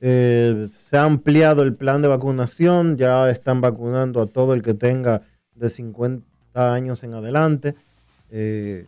Eh, 0.01 0.67
se 0.69 0.97
ha 0.97 1.05
ampliado 1.05 1.63
el 1.63 1.73
plan 1.75 2.03
de 2.03 2.09
vacunación, 2.09 2.97
ya 2.97 3.29
están 3.31 3.61
vacunando 3.61 4.21
a 4.21 4.27
todo 4.27 4.53
el 4.53 4.61
que 4.61 4.75
tenga 4.75 5.23
de 5.55 5.69
50 5.69 6.34
años 6.55 7.03
en 7.03 7.13
adelante. 7.13 7.75
Eh, 8.29 8.87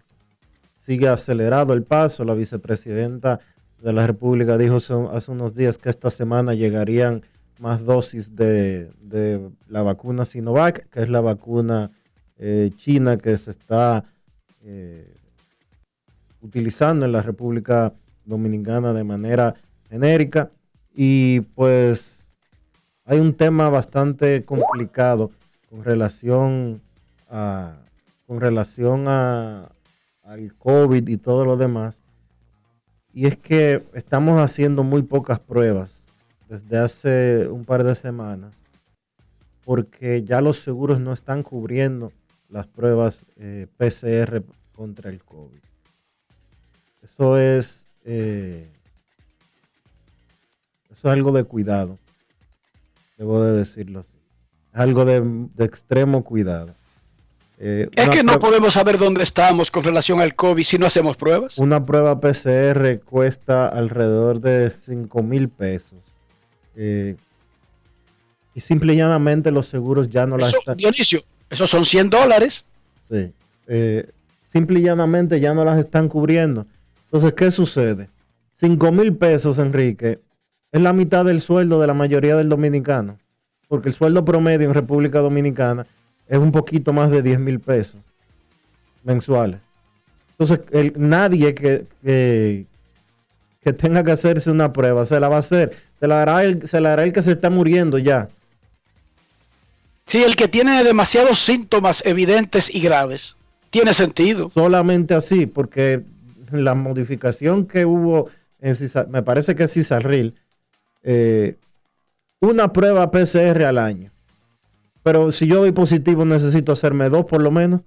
sigue 0.77 1.07
acelerado 1.07 1.73
el 1.73 1.83
paso. 1.83 2.23
La 2.23 2.33
vicepresidenta 2.33 3.39
de 3.81 3.93
la 3.93 4.07
República 4.07 4.57
dijo 4.57 4.77
hace, 5.11 5.31
unos 5.31 5.53
días 5.53 5.77
que 5.77 5.89
esta 5.89 6.09
semana 6.09 6.53
llegarían 6.53 7.23
más 7.59 7.83
dosis 7.83 8.35
de, 8.35 8.91
de 9.01 9.49
la 9.67 9.81
vacuna 9.81 10.25
Sinovac, 10.25 10.89
que 10.89 11.01
es 11.01 11.09
la 11.09 11.21
vacuna 11.21 11.91
eh, 12.39 12.71
china 12.75 13.17
que 13.17 13.35
se 13.37 13.49
está 13.51 14.05
eh, 14.63 15.15
utilizando 16.41 17.05
en 17.05 17.11
la 17.11 17.23
República 17.23 17.93
Dominicana 18.25 18.93
de 18.93 19.03
manera 19.03 19.55
genérica. 19.89 20.51
Y 20.93 21.41
pues 21.41 22.31
hay 23.05 23.19
un 23.19 23.33
tema 23.33 23.69
bastante 23.69 24.45
complicado 24.45 25.31
con 25.69 25.83
relación 25.83 26.81
con 27.29 28.41
relación 28.41 29.05
a, 29.07 29.71
al 30.23 30.53
COVID 30.55 31.07
y 31.07 31.17
todo 31.17 31.45
lo 31.45 31.57
demás. 31.57 32.03
Y 33.13 33.25
es 33.25 33.37
que 33.37 33.83
estamos 33.93 34.39
haciendo 34.39 34.83
muy 34.83 35.01
pocas 35.01 35.39
pruebas 35.39 36.05
desde 36.49 36.77
hace 36.77 37.47
un 37.47 37.65
par 37.65 37.83
de 37.83 37.95
semanas 37.95 38.53
porque 39.65 40.23
ya 40.23 40.39
los 40.39 40.59
seguros 40.59 40.99
no 40.99 41.11
están 41.13 41.43
cubriendo 41.43 42.11
las 42.49 42.67
pruebas 42.67 43.25
eh, 43.35 43.67
PCR 43.77 44.43
contra 44.73 45.09
el 45.09 45.23
COVID. 45.23 45.59
Eso 47.01 47.37
es, 47.37 47.87
eh, 48.05 48.69
eso 50.89 51.07
es 51.09 51.13
algo 51.13 51.31
de 51.31 51.43
cuidado, 51.43 51.97
debo 53.17 53.43
de 53.43 53.57
decirlo 53.57 54.01
así. 54.01 54.17
Es 54.73 54.79
algo 54.79 55.03
de 55.03 55.65
extremo 55.65 56.23
cuidado. 56.23 56.73
Eh, 57.59 57.89
Es 57.95 58.09
que 58.09 58.23
no 58.23 58.37
podemos 58.37 58.73
saber 58.73 58.97
dónde 58.97 59.23
estamos 59.23 59.71
con 59.71 59.83
relación 59.83 60.21
al 60.21 60.35
COVID 60.35 60.63
si 60.63 60.77
no 60.77 60.85
hacemos 60.85 61.17
pruebas. 61.17 61.57
Una 61.57 61.83
prueba 61.85 62.19
PCR 62.19 62.99
cuesta 63.03 63.67
alrededor 63.67 64.39
de 64.39 64.69
5 64.69 65.23
mil 65.23 65.49
pesos. 65.49 65.97
Eh, 66.75 67.15
y 68.53 68.61
simple 68.61 68.93
y 68.93 68.97
llanamente 68.97 69.51
los 69.51 69.65
seguros 69.67 70.09
ya 70.09 70.25
no 70.27 70.37
la 70.37 70.47
Eso, 70.47 70.59
están. 70.59 70.77
Dionisio, 70.77 71.21
esos 71.49 71.69
son 71.69 71.85
100 71.85 72.09
dólares. 72.09 72.65
Sí. 73.09 73.31
Eh, 73.67 74.07
simple 74.51 74.79
y 74.79 74.83
llanamente 74.83 75.39
ya 75.39 75.53
no 75.53 75.65
las 75.65 75.79
están 75.79 76.09
cubriendo. 76.09 76.67
Entonces, 77.05 77.33
¿qué 77.33 77.51
sucede? 77.51 78.09
5 78.53 78.91
mil 78.91 79.15
pesos, 79.15 79.57
Enrique, 79.57 80.19
es 80.71 80.81
la 80.81 80.93
mitad 80.93 81.25
del 81.25 81.39
sueldo 81.39 81.79
de 81.79 81.87
la 81.87 81.93
mayoría 81.93 82.35
del 82.35 82.49
dominicano. 82.49 83.17
Porque 83.67 83.89
el 83.89 83.95
sueldo 83.95 84.23
promedio 84.23 84.67
en 84.67 84.73
República 84.73 85.19
Dominicana 85.19 85.85
es 86.27 86.37
un 86.37 86.51
poquito 86.51 86.93
más 86.93 87.09
de 87.11 87.21
10 87.21 87.39
mil 87.39 87.59
pesos 87.59 88.01
mensuales. 89.03 89.59
Entonces, 90.37 90.59
nadie 90.97 91.55
que, 91.55 91.85
que, 92.03 93.73
tenga 93.73 94.03
que 94.03 94.11
hacerse 94.11 94.51
una 94.51 94.71
prueba 94.71 95.05
se 95.05 95.19
la 95.19 95.29
va 95.29 95.37
a 95.37 95.39
hacer. 95.39 95.75
Se 95.99 96.07
la, 96.07 96.21
hará 96.21 96.43
el, 96.43 96.67
se 96.67 96.79
la 96.79 96.93
hará 96.93 97.03
el 97.03 97.13
que 97.13 97.21
se 97.21 97.31
está 97.31 97.49
muriendo 97.49 97.97
ya. 97.97 98.29
Sí, 100.05 100.23
el 100.23 100.35
que 100.35 100.47
tiene 100.47 100.83
demasiados 100.83 101.39
síntomas 101.39 102.05
evidentes 102.05 102.73
y 102.73 102.79
graves. 102.79 103.35
Tiene 103.69 103.93
sentido. 103.93 104.51
Solamente 104.53 105.13
así, 105.13 105.47
porque 105.47 106.03
la 106.51 106.75
modificación 106.75 107.65
que 107.65 107.85
hubo 107.85 108.29
en 108.61 108.75
me 109.09 109.23
parece 109.23 109.55
que 109.55 109.63
es 109.63 109.73
Cisarril, 109.73 110.35
eh, 111.03 111.55
una 112.39 112.71
prueba 112.73 113.11
PCR 113.11 113.63
al 113.63 113.77
año. 113.77 114.11
Pero 115.07 115.31
si 115.31 115.47
yo 115.47 115.59
doy 115.59 115.71
positivo, 115.71 116.25
necesito 116.25 116.73
hacerme 116.73 117.07
dos 117.07 117.23
por 117.23 117.41
lo 117.41 117.49
menos. 117.49 117.79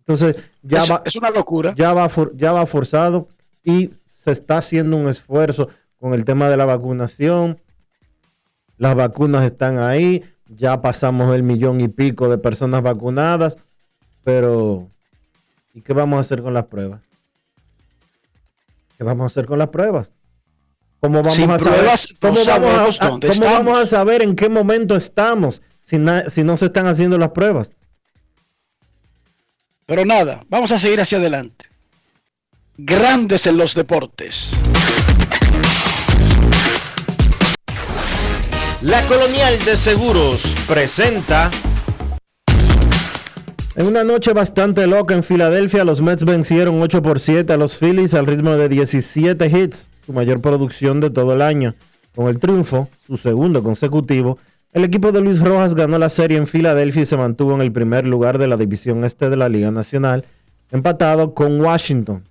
Entonces, 0.00 0.36
ya 0.60 0.84
va. 0.84 1.00
Es 1.06 1.16
una 1.16 1.30
locura. 1.30 1.72
Ya 1.74 1.94
va, 1.94 2.10
ya 2.34 2.52
va 2.52 2.66
forzado 2.66 3.28
y 3.64 3.92
se 4.22 4.32
está 4.32 4.58
haciendo 4.58 4.98
un 4.98 5.08
esfuerzo 5.08 5.70
con 5.98 6.12
el 6.12 6.26
tema 6.26 6.50
de 6.50 6.58
la 6.58 6.66
vacunación. 6.66 7.62
Las 8.76 8.94
vacunas 8.94 9.42
están 9.42 9.78
ahí. 9.78 10.22
Ya 10.48 10.82
pasamos 10.82 11.34
el 11.34 11.42
millón 11.42 11.80
y 11.80 11.88
pico 11.88 12.28
de 12.28 12.36
personas 12.36 12.82
vacunadas. 12.82 13.56
Pero, 14.22 14.90
¿y 15.72 15.80
qué 15.80 15.94
vamos 15.94 16.18
a 16.18 16.20
hacer 16.20 16.42
con 16.42 16.52
las 16.52 16.66
pruebas? 16.66 17.00
¿Qué 18.98 19.02
vamos 19.02 19.24
a 19.24 19.26
hacer 19.28 19.46
con 19.46 19.58
las 19.58 19.68
pruebas? 19.68 20.12
¿Cómo 21.06 21.22
vamos, 21.22 21.38
a 21.38 21.58
saber, 21.60 21.88
¿cómo, 22.20 22.44
vamos 22.44 23.00
a, 23.00 23.10
¿cómo 23.10 23.44
vamos 23.44 23.78
a 23.78 23.86
saber 23.86 24.22
en 24.22 24.34
qué 24.34 24.48
momento 24.48 24.96
estamos 24.96 25.62
si, 25.80 25.98
si 26.26 26.42
no 26.42 26.56
se 26.56 26.66
están 26.66 26.88
haciendo 26.88 27.16
las 27.16 27.30
pruebas? 27.30 27.70
Pero 29.86 30.04
nada, 30.04 30.44
vamos 30.48 30.72
a 30.72 30.80
seguir 30.80 31.00
hacia 31.00 31.18
adelante. 31.18 31.66
Grandes 32.76 33.46
en 33.46 33.56
los 33.56 33.76
deportes. 33.76 34.50
La 38.80 39.00
Colonial 39.02 39.64
de 39.64 39.76
Seguros 39.76 40.42
presenta. 40.66 41.52
En 43.76 43.86
una 43.86 44.04
noche 44.04 44.32
bastante 44.32 44.86
loca 44.86 45.14
en 45.14 45.22
Filadelfia, 45.22 45.84
los 45.84 46.00
Mets 46.00 46.24
vencieron 46.24 46.80
8 46.80 47.02
por 47.02 47.20
7 47.20 47.52
a 47.52 47.58
los 47.58 47.76
Phillies 47.76 48.14
al 48.14 48.26
ritmo 48.26 48.52
de 48.52 48.70
17 48.70 49.46
hits, 49.48 49.90
su 50.06 50.14
mayor 50.14 50.40
producción 50.40 50.98
de 51.02 51.10
todo 51.10 51.34
el 51.34 51.42
año. 51.42 51.74
Con 52.14 52.28
el 52.28 52.38
triunfo, 52.38 52.88
su 53.06 53.18
segundo 53.18 53.62
consecutivo, 53.62 54.38
el 54.72 54.84
equipo 54.84 55.12
de 55.12 55.20
Luis 55.20 55.40
Rojas 55.40 55.74
ganó 55.74 55.98
la 55.98 56.08
serie 56.08 56.38
en 56.38 56.46
Filadelfia 56.46 57.02
y 57.02 57.06
se 57.06 57.18
mantuvo 57.18 57.54
en 57.54 57.60
el 57.60 57.70
primer 57.70 58.06
lugar 58.06 58.38
de 58.38 58.46
la 58.46 58.56
división 58.56 59.04
este 59.04 59.28
de 59.28 59.36
la 59.36 59.50
Liga 59.50 59.70
Nacional, 59.70 60.24
empatado 60.70 61.34
con 61.34 61.60
Washington. 61.60 62.24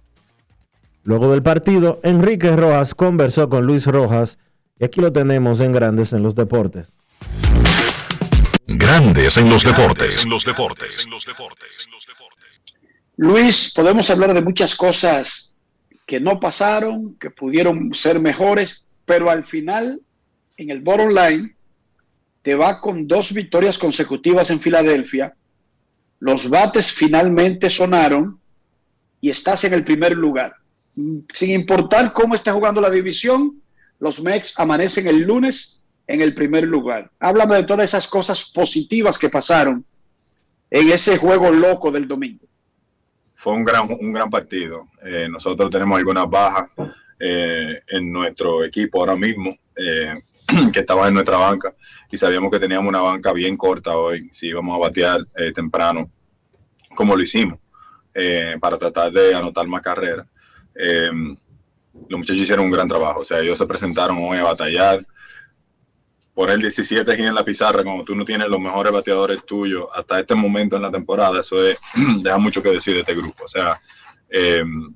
Luego 1.03 1.31
del 1.31 1.43
partido, 1.43 1.99
Enrique 2.01 2.55
Rojas 2.55 2.95
conversó 2.95 3.49
con 3.49 3.67
Luis 3.67 3.85
Rojas 3.85 4.39
y 4.79 4.85
aquí 4.85 4.99
lo 4.99 5.13
tenemos 5.13 5.61
en 5.61 5.73
Grandes 5.73 6.11
en 6.11 6.23
los 6.23 6.33
Deportes. 6.33 6.95
Grandes 8.67 9.37
en 9.37 9.49
los 9.49 9.63
deportes. 9.63 10.25
los 10.25 10.43
deportes. 10.43 11.07
Luis, 13.17 13.71
podemos 13.73 14.09
hablar 14.09 14.33
de 14.33 14.41
muchas 14.41 14.75
cosas 14.75 15.55
que 16.05 16.19
no 16.19 16.39
pasaron, 16.39 17.15
que 17.19 17.29
pudieron 17.29 17.93
ser 17.93 18.19
mejores, 18.19 18.85
pero 19.05 19.29
al 19.29 19.43
final, 19.43 20.01
en 20.57 20.69
el 20.71 20.81
bottom 20.81 21.09
line, 21.09 21.55
te 22.41 22.55
va 22.55 22.81
con 22.81 23.07
dos 23.07 23.33
victorias 23.33 23.77
consecutivas 23.77 24.49
en 24.49 24.59
Filadelfia. 24.59 25.35
Los 26.19 26.49
bates 26.49 26.91
finalmente 26.91 27.69
sonaron 27.69 28.39
y 29.21 29.29
estás 29.29 29.63
en 29.63 29.73
el 29.73 29.83
primer 29.83 30.13
lugar. 30.13 30.55
Sin 31.33 31.51
importar 31.51 32.13
cómo 32.13 32.35
está 32.35 32.51
jugando 32.51 32.81
la 32.81 32.89
división, 32.89 33.61
los 33.99 34.21
Mets 34.21 34.59
amanecen 34.59 35.07
el 35.07 35.21
lunes 35.21 35.84
en 36.07 36.21
el 36.21 36.33
primer 36.33 36.63
lugar. 36.65 37.09
Háblame 37.19 37.55
de 37.55 37.63
todas 37.63 37.85
esas 37.85 38.07
cosas 38.07 38.51
positivas 38.51 39.17
que 39.17 39.29
pasaron 39.29 39.85
en 40.69 40.89
ese 40.91 41.17
juego 41.17 41.51
loco 41.51 41.91
del 41.91 42.07
domingo. 42.07 42.45
Fue 43.35 43.53
un 43.53 43.63
gran, 43.63 43.87
un 43.89 44.11
gran 44.11 44.29
partido. 44.29 44.87
Eh, 45.05 45.27
nosotros 45.29 45.69
tenemos 45.69 45.97
algunas 45.97 46.29
bajas 46.29 46.69
eh, 47.19 47.81
en 47.87 48.11
nuestro 48.11 48.63
equipo 48.63 48.99
ahora 48.99 49.15
mismo, 49.15 49.55
eh, 49.75 50.21
que 50.73 50.79
estaba 50.79 51.07
en 51.07 51.13
nuestra 51.13 51.37
banca, 51.37 51.73
y 52.11 52.17
sabíamos 52.17 52.51
que 52.51 52.59
teníamos 52.59 52.89
una 52.89 53.01
banca 53.01 53.33
bien 53.33 53.57
corta 53.57 53.95
hoy, 53.97 54.29
si 54.31 54.47
íbamos 54.47 54.75
a 54.75 54.79
batear 54.79 55.25
temprano, 55.53 56.09
como 56.95 57.15
lo 57.15 57.21
hicimos, 57.21 57.59
para 58.59 58.77
tratar 58.77 59.11
de 59.11 59.35
anotar 59.35 59.67
más 59.67 59.81
carreras. 59.81 60.27
los 60.75 62.19
muchachos 62.19 62.41
hicieron 62.41 62.65
un 62.65 62.71
gran 62.71 62.87
trabajo, 62.87 63.21
o 63.21 63.23
sea, 63.23 63.39
ellos 63.39 63.57
se 63.57 63.65
presentaron 63.65 64.17
hoy 64.21 64.37
a 64.37 64.43
batallar, 64.43 65.05
poner 66.35 66.59
17 66.59 67.09
aquí 67.11 67.23
en 67.23 67.33
la 67.33 67.45
pizarra 67.45 67.81
cuando 67.83 68.03
tú 68.03 68.13
no 68.13 68.25
tienes 68.25 68.49
los 68.49 68.59
mejores 68.59 68.91
bateadores 68.91 69.43
tuyos 69.45 69.85
hasta 69.95 70.19
este 70.19 70.35
momento 70.35 70.75
en 70.75 70.81
la 70.81 70.91
temporada, 70.91 71.39
eso 71.39 71.65
es, 71.65 71.79
deja 72.21 72.37
mucho 72.37 72.61
que 72.61 72.69
decir 72.69 72.93
de 72.93 72.99
este 72.99 73.15
grupo. 73.15 73.45
O 73.45 73.47
sea, 73.47 73.81
em, 74.29 74.93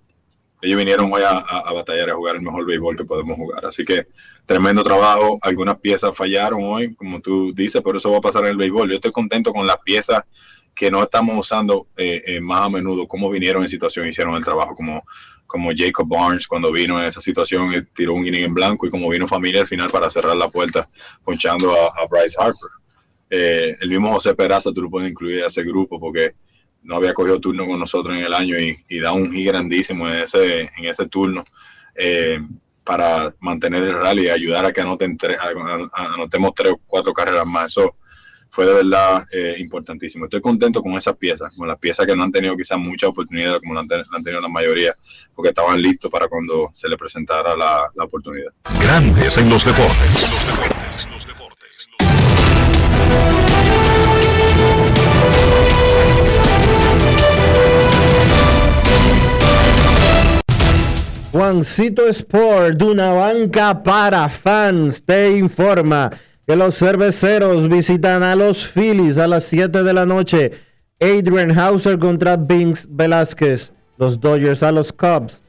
ellos 0.62 0.78
vinieron 0.78 1.12
hoy 1.12 1.22
a, 1.26 1.72
batallar, 1.74 2.10
a 2.10 2.16
jugar 2.16 2.36
el 2.36 2.42
mejor 2.42 2.66
béisbol 2.66 2.98
que 2.98 3.06
podemos 3.06 3.38
jugar. 3.38 3.66
Así 3.66 3.86
que 3.86 4.08
tremendo 4.46 4.84
trabajo. 4.84 5.40
Algunas 5.42 5.80
piezas 5.80 6.16
fallaron 6.16 6.60
hoy, 6.62 6.94
como 6.96 7.22
tú 7.22 7.54
dices, 7.54 7.82
pero 7.84 7.98
eso 7.98 8.12
va 8.12 8.18
a 8.18 8.22
pasar 8.22 8.44
en 8.44 8.50
el 8.50 8.58
béisbol. 8.58 8.90
Yo 8.90 8.96
estoy 8.96 9.12
contento 9.12 9.54
con 9.54 9.66
las 9.66 9.78
piezas 9.80 10.24
que 10.76 10.92
no 10.92 11.02
estamos 11.02 11.38
usando 11.38 11.88
eh, 11.96 12.22
eh, 12.26 12.42
más 12.42 12.66
a 12.66 12.70
menudo, 12.70 13.08
cómo 13.08 13.30
vinieron 13.30 13.62
en 13.62 13.70
situación, 13.70 14.08
hicieron 14.08 14.36
el 14.36 14.44
trabajo, 14.44 14.76
como 14.76 15.04
como 15.50 15.72
Jacob 15.76 16.08
Barnes 16.08 16.48
cuando 16.48 16.72
vino 16.72 17.02
en 17.02 17.08
esa 17.08 17.20
situación, 17.20 17.90
tiró 17.96 18.14
un 18.14 18.26
inning 18.26 18.44
en 18.44 18.54
blanco 18.54 18.86
y 18.86 18.92
como 18.92 19.10
vino 19.10 19.28
familia 19.28 19.62
al 19.62 19.68
final 19.68 19.90
para 19.90 20.08
cerrar 20.12 20.36
la 20.36 20.48
puerta, 20.48 20.88
ponchando 21.24 21.74
a, 21.74 22.06
Bryce 22.08 22.38
Harper. 22.40 22.70
Eh, 23.32 23.76
el 23.82 23.90
mismo 23.90 24.12
José 24.12 24.36
Peraza 24.36 24.72
tú 24.72 24.84
lo 24.84 24.92
puedes 24.92 25.10
incluir 25.10 25.44
a 25.44 25.48
ese 25.48 25.64
grupo 25.64 26.00
porque 26.00 26.34
no 26.84 26.98
había 26.98 27.16
cogido 27.16 27.40
turno 27.40 27.66
con 27.66 27.80
nosotros 27.80 28.16
en 28.16 28.24
el 28.24 28.34
año 28.34 28.58
y, 28.60 29.00
da 29.00 29.12
un 29.12 29.32
hit 29.32 29.48
grandísimo 29.48 30.08
en 30.08 30.20
ese, 30.20 30.62
en 30.62 30.86
ese 30.86 31.08
turno 31.08 31.44
eh, 31.96 32.40
para 32.84 33.34
mantener 33.40 33.86
el 33.86 33.96
rally 33.96 34.26
y 34.26 34.30
ayudar 34.30 34.66
a 34.66 34.72
que 34.72 34.82
anoten 34.82 35.18
anotemos 35.94 36.52
tres 36.56 36.74
o 36.74 36.82
cuatro 36.86 37.12
carreras 37.12 37.48
más. 37.48 37.72
Eso 37.72 37.96
fue 38.50 38.66
de 38.66 38.74
verdad 38.74 39.24
eh, 39.32 39.56
importantísimo. 39.60 40.26
Estoy 40.26 40.42
contento 40.42 40.82
con 40.82 40.94
esas 40.94 41.16
piezas, 41.16 41.54
con 41.56 41.68
las 41.68 41.78
piezas 41.78 42.06
que 42.06 42.16
no 42.16 42.24
han 42.24 42.32
tenido 42.32 42.58
quizás 42.58 42.78
mucha 42.78 43.08
oportunidad 43.08 43.60
como 43.60 43.74
la 43.74 43.82
han, 43.82 44.24
tenido 44.24 44.42
la 44.42 44.50
mayoría, 44.50 44.94
porque 45.36 45.50
estaban 45.50 45.82
listos 45.82 46.12
para 46.12 46.28
cuando 46.28 46.70
se 46.74 46.90
les 46.90 46.98
presentara 46.98 47.56
la, 47.56 47.92
oportunidad. 48.04 48.52
Grandes 48.82 49.38
en 49.38 49.50
los 49.50 49.64
deportes. 49.64 50.22
Los 50.22 50.48
deportes, 50.48 51.10
los 51.12 51.28
deportes. 51.28 51.88
Juancito 61.32 62.08
Sport, 62.08 62.78
de 62.78 62.86
una 62.86 63.14
banca 63.14 63.84
para 63.84 64.28
fans, 64.30 65.04
te 65.04 65.38
informa 65.38 66.12
que 66.50 66.56
los 66.56 66.80
cerveceros 66.80 67.70
visitan 67.70 68.24
a 68.24 68.36
los 68.36 68.66
Phillies 68.66 69.20
a 69.20 69.28
las 69.28 69.44
7 69.44 69.84
de 69.84 69.94
la 69.94 70.08
noche. 70.08 70.52
Adrian 71.00 71.52
Hauser 71.52 72.00
contra 72.00 72.38
Vince 72.38 72.88
Velázquez. 72.90 73.72
Los 74.00 74.20
Dodgers 74.20 74.64
a 74.64 74.72
los 74.72 74.92
Cubs 74.92 75.44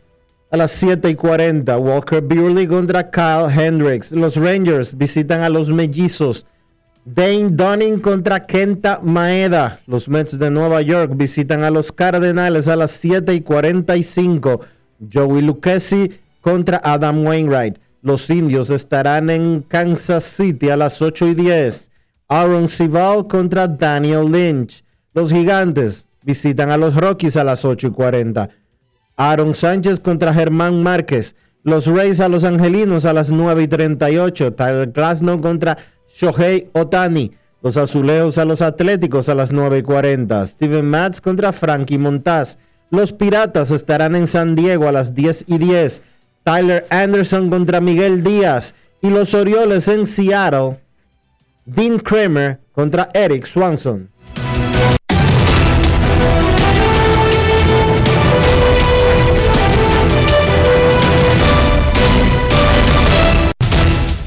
a 0.51 0.59
las 0.59 0.73
7 0.73 1.09
y 1.09 1.15
40. 1.15 1.79
Walker 1.79 2.21
Buehler 2.21 2.69
contra 2.69 3.11
Kyle 3.11 3.49
Hendricks. 3.49 4.13
Los 4.13 4.37
Rangers 4.37 4.95
visitan 4.95 5.41
a 5.41 5.49
los 5.49 5.73
Mellizos. 5.73 6.45
Dane 7.07 7.49
Dunning 7.49 8.01
contra 8.01 8.45
Kenta 8.45 9.01
Maeda. 9.03 9.81
Los 9.87 10.07
Mets 10.07 10.39
de 10.39 10.51
Nueva 10.51 10.83
York 10.83 11.13
visitan 11.15 11.65
a 11.65 11.71
los 11.71 11.93
Cardenales 11.93 12.69
a 12.69 12.77
las 12.77 12.91
7 12.91 13.33
y 13.33 13.41
45. 13.41 14.61
Joey 15.11 15.41
Lucchesi 15.41 16.21
contra 16.43 16.79
Adam 16.85 17.25
Wainwright. 17.25 17.79
Los 18.03 18.31
indios 18.31 18.71
estarán 18.71 19.29
en 19.29 19.61
Kansas 19.61 20.25
City 20.25 20.71
a 20.71 20.77
las 20.77 21.03
8 21.03 21.29
y 21.29 21.35
10. 21.35 21.91
Aaron 22.29 22.69
Sival 22.69 23.27
contra 23.27 23.69
Daniel 23.69 24.31
Lynch. 24.31 24.83
Los 25.13 25.33
gigantes 25.33 26.07
visitan 26.23 26.71
a 26.71 26.79
los 26.79 26.97
Rockies 26.97 27.37
a 27.37 27.45
las 27.45 27.65
8 27.65 27.89
y 27.89 27.91
40. 27.91 28.49
Aaron 29.17 29.55
Sánchez 29.55 30.01
contra 30.01 30.33
Germán 30.33 30.83
Márquez. 30.83 31.37
Los 31.63 31.87
Rays 31.87 32.21
a 32.21 32.29
los 32.31 32.45
Angelinos 32.45 33.05
a 33.05 33.13
las 33.13 33.31
9 33.31 33.65
y 33.65 33.69
38. 33.69 34.55
Tyler 34.55 34.91
Glasnow 34.93 35.41
contra 35.43 35.77
Shohei 36.09 36.71
Otani. 36.73 37.33
Los 37.63 37.77
Azulejos 37.77 38.39
a 38.39 38.47
los 38.47 38.63
Atléticos 38.63 39.29
a 39.29 39.35
las 39.35 39.53
9 39.53 39.79
y 39.79 39.83
40. 39.83 40.47
Steven 40.47 40.87
Matz 40.87 41.21
contra 41.21 41.53
Frankie 41.53 41.99
Montaz. 41.99 42.57
Los 42.91 43.13
Piratas 43.13 43.71
estarán 43.71 44.17
en 44.17 44.27
San 44.27 44.55
Diego 44.55 44.89
a 44.89 44.93
las 44.93 45.15
10 45.15 45.45
y 45.49 45.59
10. 45.59 46.03
Tyler 46.43 46.87
Anderson 46.91 47.51
contra 47.51 47.81
Miguel 47.81 48.25
Díaz 48.25 48.75
y 49.03 49.11
los 49.11 49.35
Orioles 49.35 49.89
en 49.89 50.07
Seattle. 50.07 50.81
Dean 51.67 51.99
Kramer 51.99 52.61
contra 52.73 53.11
Eric 53.13 53.47
Swanson. 53.47 54.09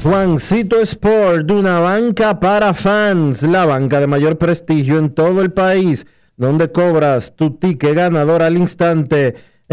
Juancito 0.04 0.80
Sport, 0.80 1.46
de 1.46 1.54
una 1.54 1.80
banca 1.80 2.38
para 2.38 2.74
fans, 2.74 3.42
la 3.42 3.64
banca 3.64 4.00
de 4.00 4.06
mayor 4.06 4.36
prestigio 4.36 4.98
en 4.98 5.08
todo 5.08 5.40
el 5.40 5.50
país, 5.50 6.06
donde 6.36 6.70
cobras 6.70 7.34
tu 7.34 7.56
ticket 7.56 7.94
ganador 7.94 8.42
al 8.42 8.58
instante 8.58 9.34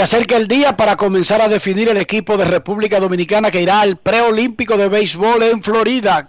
Se 0.00 0.04
acerca 0.04 0.38
el 0.38 0.48
día 0.48 0.78
para 0.78 0.96
comenzar 0.96 1.42
a 1.42 1.48
definir 1.50 1.90
el 1.90 1.98
equipo 1.98 2.38
de 2.38 2.46
República 2.46 2.98
Dominicana 2.98 3.50
que 3.50 3.60
irá 3.60 3.82
al 3.82 3.98
preolímpico 3.98 4.78
de 4.78 4.88
béisbol 4.88 5.42
en 5.42 5.62
Florida, 5.62 6.26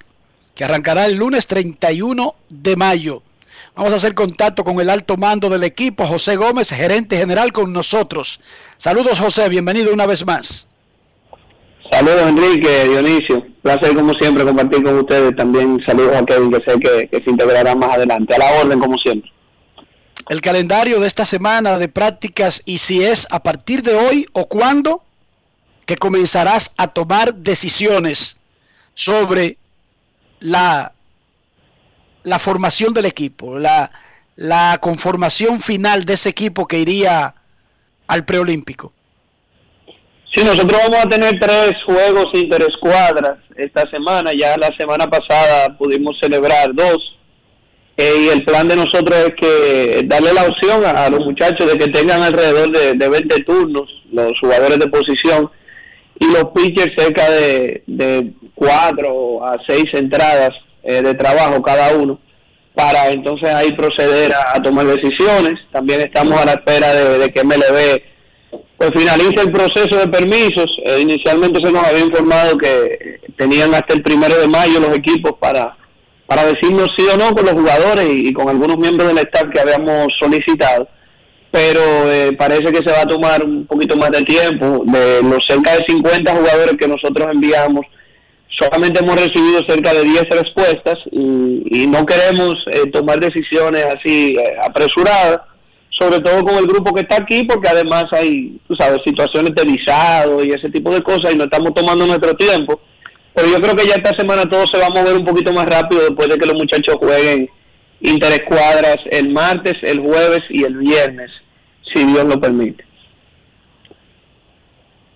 que 0.53 0.65
arrancará 0.65 1.05
el 1.05 1.15
lunes 1.15 1.47
31 1.47 2.36
de 2.49 2.76
mayo. 2.76 3.24
Vamos 3.74 3.93
a 3.93 3.95
hacer 3.95 4.13
contacto 4.13 4.65
con 4.65 4.82
el 4.82 4.89
alto 4.89 5.15
mando 5.15 5.49
del 5.49 5.63
equipo, 5.63 6.05
José 6.05 6.36
Gómez, 6.36 6.67
gerente 6.69 7.15
general 7.15 7.53
con 7.53 7.72
nosotros. 7.72 8.41
Saludos 8.76 9.22
José, 9.22 9.47
bienvenido 9.47 9.93
una 9.93 10.05
vez 10.05 10.26
más. 10.26 10.67
Saludos 11.89 12.24
Enrique, 12.28 12.89
Dionisio. 12.89 13.45
Placer 13.61 13.95
como 13.95 14.11
siempre 14.15 14.43
compartir 14.43 14.84
con 14.84 14.97
ustedes. 14.97 15.34
También 15.38 15.82
saludos 15.86 16.17
a 16.17 16.26
Kevin 16.26 16.51
que 16.51 16.69
sé 16.69 16.78
que, 16.78 17.24
se 17.24 17.32
integrará 17.32 17.74
más 17.74 17.93
adelante. 17.95 18.36
A 18.36 18.39
la 18.39 18.51
orden 18.63 18.80
como 18.82 18.97
siempre. 18.97 19.32
El 20.30 20.41
calendario 20.41 20.99
de 20.99 21.07
esta 21.07 21.26
semana 21.26 21.78
de 21.78 21.89
prácticas 21.89 22.61
y 22.65 22.78
si 22.78 23.03
es 23.03 23.28
a 23.32 23.41
partir 23.43 23.82
de 23.82 23.95
hoy 23.95 24.28
o 24.34 24.47
cuándo 24.47 25.03
que 25.86 25.97
comenzarás 25.97 26.74
a 26.78 26.88
tomar 26.88 27.34
decisiones 27.34 28.38
sobre 28.93 29.57
la, 30.39 30.93
la 32.24 32.39
formación 32.39 32.93
del 32.93 33.05
equipo, 33.05 33.57
la, 33.57 33.91
la 34.36 34.78
conformación 34.82 35.61
final 35.61 36.05
de 36.05 36.13
ese 36.13 36.30
equipo 36.30 36.67
que 36.67 36.80
iría 36.80 37.36
al 38.07 38.26
preolímpico. 38.26 38.93
Sí, 40.34 40.43
nosotros 40.45 40.80
vamos 40.84 41.05
a 41.05 41.09
tener 41.09 41.38
tres 41.39 41.74
juegos 41.86 42.28
interescuadras 42.34 43.38
esta 43.55 43.89
semana. 43.89 44.32
Ya 44.38 44.55
la 44.57 44.76
semana 44.78 45.09
pasada 45.09 45.78
pudimos 45.78 46.17
celebrar 46.22 46.74
dos. 46.74 47.17
Eh, 48.02 48.16
y 48.20 48.30
el 48.30 48.43
plan 48.43 48.68
de 48.68 48.76
nosotros 48.76 49.16
es 49.16 49.36
que 49.36 50.02
darle 50.06 50.34
la 50.34 50.45
opción 50.45 50.84
a, 50.84 51.08
los 51.08 51.20
muchachos 51.20 51.72
de 51.72 51.78
que 51.78 51.91
tengan 51.91 52.24
alrededor 52.24 52.72
de, 52.72 52.95
de 52.95 53.10
20 53.10 53.43
turnos, 53.43 53.88
los 54.12 54.32
jugadores 54.39 54.80
de 54.80 54.88
posición, 54.88 55.52
y 56.18 56.26
los 56.32 56.45
pitchers 56.45 56.95
cerca 56.97 57.30
de, 57.30 57.84
de 57.86 58.32
4 58.56 59.45
a 59.45 59.56
6 59.68 59.84
entradas 59.93 60.49
eh, 60.82 61.04
de 61.04 61.14
trabajo 61.14 61.62
cada 61.62 61.93
uno, 61.95 62.20
para 62.74 63.12
entonces 63.12 63.49
ahí 63.49 63.72
proceder 63.74 64.34
a, 64.34 64.60
tomar 64.64 64.88
decisiones. 64.88 65.60
También 65.72 66.02
estamos 66.02 66.41
a 66.41 66.45
la 66.45 66.54
espera 66.54 66.95
de, 66.95 67.20
de 67.20 67.30
que 67.30 67.43
MLB 67.43 68.02
pues 68.78 68.91
finaliza 68.95 69.43
el 69.43 69.52
proceso 69.52 69.95
de 69.95 70.08
permisos. 70.08 70.76
Eh, 70.86 71.02
inicialmente 71.02 71.64
se 71.64 71.72
nos 71.72 71.84
había 71.84 72.04
informado 72.04 72.58
que 72.58 73.20
tenían 73.38 73.76
hasta 73.76 73.93
el 73.93 74.02
primero 74.02 74.39
de 74.39 74.47
mayo 74.47 74.80
los 74.80 74.97
equipos 74.97 75.34
para, 75.39 75.78
para 76.32 76.46
decirnos 76.46 76.88
sí 76.98 77.06
o 77.14 77.18
no 77.18 77.36
con 77.36 77.44
los 77.44 77.56
jugadores 77.56 78.08
y, 78.10 78.32
con 78.32 78.48
algunos 78.48 78.78
miembros 78.78 79.10
del 79.10 79.18
staff 79.18 79.50
que 79.54 79.60
habíamos 79.60 80.08
solicitado. 80.18 80.88
Pero 81.52 81.82
eh, 82.10 82.32
parece 82.38 82.72
que 82.72 82.78
se 82.78 82.90
va 82.90 83.02
a 83.02 83.06
tomar 83.06 83.44
un 83.44 83.66
poquito 83.66 83.98
más 83.98 84.12
de 84.12 84.22
tiempo. 84.22 84.82
De 84.86 85.22
los 85.24 85.46
cerca 85.46 85.76
de 85.76 85.84
50 85.90 86.34
jugadores 86.34 86.78
que 86.80 86.88
nosotros 86.88 87.28
enviamos, 87.34 87.86
solamente 88.48 89.04
hemos 89.04 89.18
recibido 89.18 89.60
cerca 89.68 89.94
de 89.94 90.06
10 90.06 90.30
respuestas 90.30 91.00
y, 91.12 91.86
no 91.88 92.06
queremos 92.06 92.56
eh, 92.72 92.90
tomar 92.94 93.20
decisiones 93.20 93.84
así 93.84 94.38
apresuradas 94.64 95.42
sobre 95.90 96.22
todo 96.22 96.46
con 96.46 96.58
el 96.58 96.66
grupo 96.66 96.94
que 96.94 97.02
está 97.02 97.18
aquí, 97.18 97.44
porque 97.44 97.68
además 97.68 98.06
hay, 98.12 98.58
sabes, 98.80 99.02
situaciones 99.06 99.54
de 99.54 99.66
visado 99.66 100.42
y 100.44 100.52
ese 100.52 100.70
tipo 100.70 100.92
de 100.92 101.04
cosas 101.04 101.34
y 101.34 101.38
no 101.38 101.44
estamos 101.44 101.74
tomando 101.74 102.08
nuestro 102.08 102.34
tiempo. 102.36 102.80
Pero 103.34 103.48
yo 103.48 103.62
creo 103.62 103.76
que 103.76 103.88
ya 103.88 103.96
esta 103.96 104.16
semana 104.16 104.50
todo 104.50 104.66
se 104.68 104.78
va 104.78 104.88
a 104.88 104.90
mover 104.90 105.16
un 105.16 105.26
poquito 105.26 105.54
más 105.54 105.66
rápido 105.66 106.02
después 106.02 106.30
de 106.30 106.38
que 106.38 106.46
los 106.46 106.56
muchachos 106.56 106.96
jueguen 106.98 107.50
interescuadras 108.02 108.98
el 109.10 109.30
martes, 109.30 109.76
el 109.84 110.00
jueves 110.00 110.42
y 110.50 110.64
el 110.64 110.78
viernes, 110.78 111.32
si 111.94 112.06
Dios 112.06 112.26
lo 112.26 112.40
permite. 112.40 112.84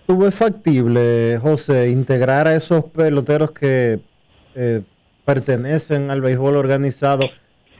¿Tuvo 0.06 0.30
factible, 0.30 1.38
José, 1.42 1.90
integrar 1.90 2.46
a 2.46 2.54
esos 2.54 2.84
peloteros 2.84 3.50
que 3.50 3.98
eh, 4.54 4.82
pertenecen 5.24 6.10
al 6.10 6.20
béisbol 6.20 6.56
organizado? 6.56 7.28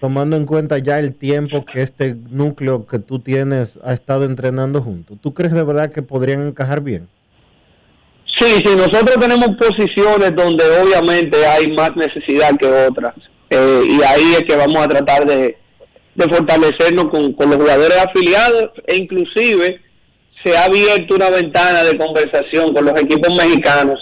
tomando 0.01 0.37
en 0.37 0.47
cuenta 0.47 0.79
ya 0.79 0.99
el 0.99 1.15
tiempo 1.15 1.65
que 1.65 1.83
este 1.83 2.15
núcleo 2.15 2.87
que 2.87 2.99
tú 2.99 3.19
tienes 3.19 3.79
ha 3.83 3.93
estado 3.93 4.25
entrenando 4.25 4.83
juntos, 4.83 5.19
¿tú 5.21 5.35
crees 5.35 5.53
de 5.53 5.63
verdad 5.63 5.91
que 5.91 6.03
podrían 6.03 6.47
encajar 6.47 6.81
bien? 6.81 7.09
Sí, 8.39 8.63
sí, 8.65 8.77
nosotros 8.77 9.19
tenemos 9.19 9.49
posiciones 9.57 10.35
donde 10.37 10.65
obviamente 10.81 11.47
hay 11.47 11.73
más 11.73 11.97
necesidad 11.97 12.57
que 12.59 12.67
otras. 12.67 13.15
Eh, 13.49 13.83
y 13.87 14.03
ahí 14.03 14.35
es 14.35 14.43
que 14.47 14.57
vamos 14.57 14.77
a 14.85 14.89
tratar 14.89 15.25
de, 15.27 15.57
fortalecernos 16.17 17.07
con, 17.11 17.35
los 17.39 17.57
jugadores 17.57 17.97
afiliados 17.99 18.71
e 18.87 18.97
inclusive 18.97 19.81
se 20.45 20.57
ha 20.57 20.65
abierto 20.65 21.15
una 21.15 21.31
ventana 21.31 21.83
de 21.85 21.97
conversación 21.97 22.75
con 22.75 22.85
los 22.85 23.01
equipos 23.01 23.35
mexicanos 23.35 23.99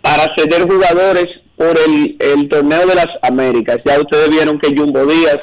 para 0.00 0.24
ceder 0.36 0.62
jugadores 0.62 1.26
por 1.56 1.76
el, 1.78 2.16
el 2.18 2.48
torneo 2.48 2.86
de 2.86 2.94
las 2.94 3.08
Américas. 3.22 3.78
Ya 3.84 3.98
ustedes 3.98 4.30
vieron 4.30 4.58
que 4.58 4.74
Jumbo 4.74 5.04
Díaz 5.04 5.40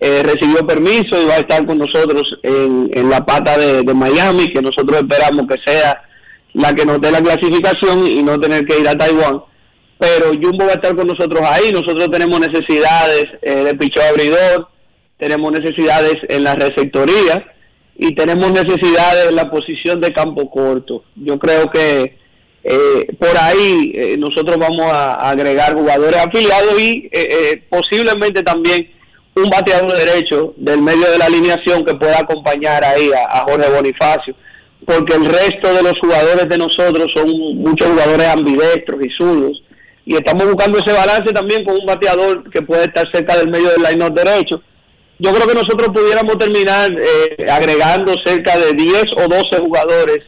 eh, 0.00 0.22
recibió 0.22 0.66
permiso 0.66 1.20
y 1.20 1.26
va 1.26 1.34
a 1.34 1.38
estar 1.38 1.66
con 1.66 1.78
nosotros 1.78 2.22
en 2.42 3.10
la 3.10 3.26
pata 3.26 3.58
de, 3.58 3.82
Miami, 3.94 4.52
que 4.52 4.62
nosotros 4.62 5.02
esperamos 5.02 5.46
que 5.48 5.56
sea 5.66 6.07
la 6.54 6.74
que 6.74 6.84
nos 6.84 7.00
dé 7.00 7.10
la 7.10 7.22
clasificación 7.22 8.06
y 8.06 8.22
no 8.22 8.38
tener 8.40 8.64
que 8.66 8.78
ir 8.80 8.88
a 8.88 8.96
Taiwán. 8.96 9.42
Pero 9.98 10.32
Jumbo 10.32 10.66
va 10.66 10.72
a 10.72 10.74
estar 10.74 10.94
con 10.94 11.06
nosotros 11.06 11.42
ahí. 11.44 11.72
Nosotros 11.72 12.08
tenemos 12.10 12.40
necesidades 12.40 13.24
eh, 13.42 13.64
de 13.64 13.74
pichón 13.74 14.04
abridor, 14.04 14.68
tenemos 15.18 15.52
necesidades 15.52 16.16
en 16.28 16.44
la 16.44 16.54
receptoría 16.54 17.44
y 17.96 18.14
tenemos 18.14 18.50
necesidades 18.52 19.28
en 19.28 19.36
la 19.36 19.50
posición 19.50 20.00
de 20.00 20.12
campo 20.12 20.48
corto. 20.50 21.02
Yo 21.16 21.38
creo 21.38 21.70
que 21.70 22.16
eh, 22.70 23.06
por 23.18 23.36
ahí 23.38 23.92
eh, 23.94 24.16
nosotros 24.18 24.58
vamos 24.58 24.92
a, 24.92 25.30
agregar 25.30 25.74
jugadores 25.74 26.16
afiliados 26.16 26.80
y 26.80 27.08
eh, 27.12 27.62
posiblemente 27.68 28.42
también 28.42 28.90
un 29.34 29.48
bateador 29.48 29.92
derecho 29.96 30.54
del 30.56 30.82
medio 30.82 31.10
de 31.10 31.18
la 31.18 31.26
alineación 31.26 31.84
que 31.84 31.94
pueda 31.94 32.18
acompañar 32.18 32.84
ahí 32.84 33.10
a, 33.12 33.40
Jorge 33.40 33.70
Bonifacio, 33.70 34.34
porque 34.84 35.14
el 35.14 35.26
resto 35.26 35.72
de 35.74 35.82
los 35.82 35.94
jugadores 36.00 36.48
de 36.48 36.58
nosotros 36.58 37.10
son 37.14 37.28
muchos 37.56 37.88
jugadores 37.88 38.26
ambidextros 38.28 39.00
y 39.04 39.10
zurdos, 39.10 39.62
y 40.04 40.14
estamos 40.14 40.46
buscando 40.46 40.78
ese 40.78 40.92
balance 40.92 41.32
también 41.32 41.64
con 41.64 41.74
un 41.74 41.86
bateador 41.86 42.48
que 42.50 42.62
puede 42.62 42.84
estar 42.84 43.06
cerca 43.12 43.36
del 43.36 43.50
medio 43.50 43.68
del 43.68 43.82
line 43.82 44.10
derecho. 44.10 44.62
Yo 45.18 45.34
creo 45.34 45.46
que 45.46 45.54
nosotros 45.54 45.90
pudiéramos 45.92 46.38
terminar 46.38 46.90
agregando 47.50 48.14
cerca 48.24 48.56
de 48.56 48.72
10 48.72 49.04
o 49.18 49.28
12 49.28 49.58
jugadores 49.58 50.20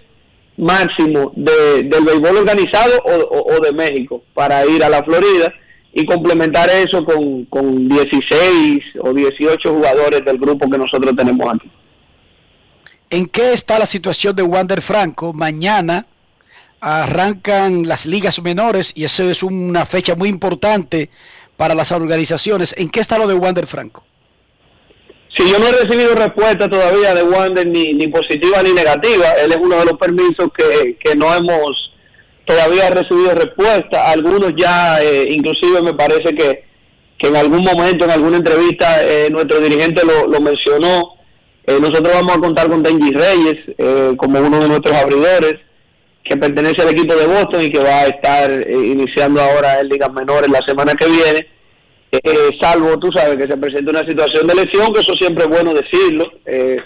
máximo 0.61 1.33
de, 1.35 1.85
del 1.85 2.05
béisbol 2.05 2.37
organizado 2.37 3.03
o, 3.05 3.61
de 3.61 3.73
México 3.73 4.23
para 4.35 4.67
ir 4.67 4.85
a 4.85 4.91
la 4.91 5.03
Florida 5.03 5.53
y 5.93 6.05
complementar 6.05 6.69
eso 6.69 7.05
con, 7.05 7.47
con 7.47 7.89
16 7.89 8.81
o 9.01 9.13
18 9.13 9.73
jugadores 9.73 10.25
del 10.25 10.39
grupo 10.39 10.71
que 10.71 10.79
nosotros 10.79 11.15
tenemos 11.17 11.47
aquí. 11.55 11.71
¿En 13.11 13.27
qué 13.27 13.53
está 13.53 13.79
la 13.79 13.87
situación 13.87 14.37
de 14.37 14.45
Wander 14.45 14.81
Franco? 14.83 15.33
Mañana 15.33 16.07
arrancan 16.81 17.87
las 17.87 18.07
ligas 18.07 18.41
menores 18.41 18.93
y 18.95 19.05
eso 19.05 19.29
es 19.29 19.43
una 19.43 19.85
fecha 19.85 20.15
muy 20.15 20.29
importante 20.29 21.11
para 21.57 21.75
las 21.75 21.91
organizaciones. 21.91 22.75
¿En 22.79 22.89
qué 22.89 23.01
está 23.01 23.19
lo 23.19 23.27
de 23.27 23.35
Wander 23.35 23.67
Franco? 23.67 24.05
Si 25.37 25.49
yo 25.51 25.59
no 25.59 25.67
he 25.67 25.73
recibido 25.73 26.15
respuesta 26.15 26.69
todavía 26.69 27.15
de 27.15 27.23
Wander, 27.23 27.67
ni, 27.67 27.93
ni 27.95 28.09
positiva 28.09 28.63
ni 28.63 28.73
negativa. 28.73 29.33
Él 29.33 29.53
es 29.53 29.59
uno 29.61 29.79
de 29.79 29.85
los 29.87 29.99
permisos 29.99 30.49
que, 30.57 30.97
que 30.99 31.15
no 31.17 31.35
hemos 31.35 31.93
todavía 32.45 32.91
recibido 32.91 33.35
respuesta. 33.35 34.11
Algunos 34.11 34.53
ya, 34.57 35.03
eh, 35.03 35.27
inclusive 35.31 35.83
me 35.83 35.95
parece 35.95 36.35
que, 36.35 36.65
que 37.19 37.29
en 37.29 37.37
algún 37.37 37.63
momento, 37.63 38.05
en 38.05 38.11
alguna 38.13 38.39
entrevista, 38.39 39.05
eh, 39.05 39.29
nuestro 39.31 39.61
dirigente 39.61 40.05
lo, 40.05 40.27
lo 40.27 40.41
mencionó. 40.41 41.20
Eh, 41.71 41.79
nosotros 41.81 42.13
vamos 42.13 42.37
a 42.37 42.41
contar 42.41 42.69
con 42.69 42.83
Denji 42.83 43.13
Reyes 43.13 44.17
como 44.17 44.41
uno 44.41 44.61
de 44.61 44.69
nuestros 44.69 44.97
abridores, 44.97 45.57
que 46.25 46.37
pertenece 46.37 46.83
al 46.83 46.91
equipo 46.91 47.15
de 47.15 47.27
Boston 47.27 47.63
y 47.63 47.71
que 47.71 47.79
va 47.79 48.01
a 48.01 48.07
estar 48.07 48.51
iniciando 48.71 49.41
ahora 49.41 49.81
en 49.81 49.89
ligas 49.89 50.13
menores 50.13 50.51
la 50.51 50.61
semana 50.67 50.93
que 50.95 51.07
viene 51.07 51.47
eh, 52.13 52.59
salvo, 52.61 52.99
tú 52.99 53.09
sabes, 53.15 53.37
que 53.37 53.47
se 53.47 53.57
presente 53.57 53.91
una 53.91 54.05
situación 54.05 54.47
de 54.47 54.55
lesión, 54.55 54.93
que 54.93 55.01
eso 55.01 55.15
siempre 55.15 55.45
es 55.45 55.51
bueno 55.51 55.73
decirlo, 55.73 56.25
eh, 56.45 56.77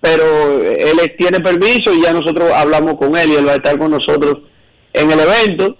pero 0.00 0.62
él 0.62 0.98
tiene 1.18 1.40
permiso 1.40 1.92
y 1.92 2.02
ya 2.02 2.12
nosotros 2.12 2.50
hablamos 2.50 2.94
con 2.94 3.16
él 3.16 3.30
y 3.30 3.34
él 3.36 3.46
va 3.46 3.52
a 3.52 3.56
estar 3.56 3.78
con 3.78 3.90
nosotros 3.90 4.38
en 4.92 5.10
el 5.10 5.20
evento. 5.20 5.76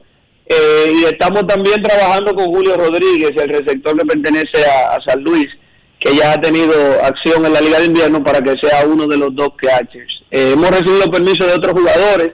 Eh, 0.47 0.93
y 1.01 1.05
estamos 1.05 1.47
también 1.47 1.83
trabajando 1.83 2.35
con 2.35 2.47
Julio 2.47 2.77
Rodríguez, 2.77 3.31
el 3.37 3.49
receptor 3.49 3.99
que 3.99 4.07
pertenece 4.07 4.65
a, 4.67 5.01
San 5.01 5.23
Luis, 5.23 5.47
que 6.05 6.15
ya 6.15 6.33
ha 6.33 6.41
tenido 6.41 6.75
acción 7.03 7.47
en 7.47 7.55
la 7.55 7.63
Liga 7.63 7.79
de 7.81 7.87
Invierno 7.87 8.23
para 8.23 8.43
que 8.43 8.55
sea 8.61 8.85
uno 8.87 9.07
de 9.07 9.17
los 9.17 9.35
dos 9.35 9.51
catchers. 9.57 10.23
Eh, 10.31 10.51
hemos 10.53 10.69
recibido 10.69 11.11
permiso 11.11 11.47
de 11.47 11.55
otros 11.55 11.73
jugadores, 11.73 12.33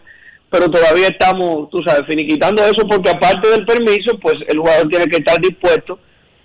pero 0.50 0.68
todavía 0.68 1.06
estamos, 1.06 1.70
tú 1.70 1.78
sabes, 1.86 2.02
finiquitando 2.08 2.64
eso 2.64 2.84
porque 2.88 3.10
aparte 3.10 3.48
del 3.48 3.64
permiso, 3.64 4.18
pues 4.20 4.34
el 4.48 4.58
jugador 4.58 4.88
tiene 4.88 5.06
que 5.06 5.18
estar 5.18 5.40
dispuesto 5.40 6.00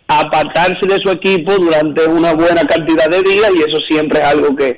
a 0.07 0.19
apartarse 0.19 0.85
de 0.87 0.97
su 1.03 1.09
equipo 1.09 1.53
durante 1.55 2.05
una 2.05 2.33
buena 2.33 2.61
cantidad 2.63 3.09
de 3.09 3.23
días 3.23 3.49
y 3.55 3.67
eso 3.67 3.79
siempre 3.89 4.19
es 4.19 4.25
algo 4.25 4.55
que, 4.55 4.77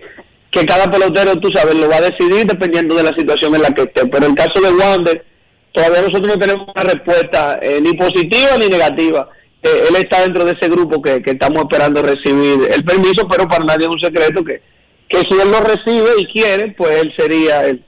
que 0.50 0.66
cada 0.66 0.90
pelotero, 0.90 1.36
tú 1.36 1.50
sabes, 1.54 1.76
lo 1.76 1.90
va 1.90 1.98
a 1.98 2.10
decidir 2.10 2.46
dependiendo 2.46 2.96
de 2.96 3.04
la 3.04 3.14
situación 3.18 3.56
en 3.56 3.64
la 3.64 3.72
que 3.72 3.82
esté. 3.82 4.08
Pero 4.08 4.26
en 4.26 4.32
el 4.32 4.38
caso 4.38 4.62
de 4.62 4.72
Wander, 4.72 5.26
todavía 5.74 6.00
nosotros 6.00 6.28
no 6.28 6.40
tenemos 6.40 6.70
una 6.74 6.84
respuesta 6.94 7.60
eh, 7.62 7.82
ni 7.82 7.92
positiva 7.92 8.58
ni 8.58 8.70
negativa. 8.70 9.28
Eh, 9.64 9.86
él 9.90 9.96
está 9.96 10.22
dentro 10.22 10.46
de 10.46 10.54
ese 10.54 10.70
grupo 10.70 11.02
que, 11.02 11.22
estamos 11.26 11.64
esperando 11.64 12.02
recibir 12.02 12.70
el 12.72 12.84
permiso, 12.84 13.28
pero 13.28 13.48
para 13.48 13.66
nadie 13.66 13.86
es 13.86 13.92
un 13.94 14.00
secreto 14.00 14.44
que, 14.44 14.62
que 15.10 15.20
si 15.20 15.34
él 15.40 15.52
lo 15.52 15.60
recibe 15.62 16.10
y 16.20 16.26
quiere, 16.28 16.74
pues 16.78 17.02
él 17.02 17.14
sería 17.18 17.66
el, 17.66 17.84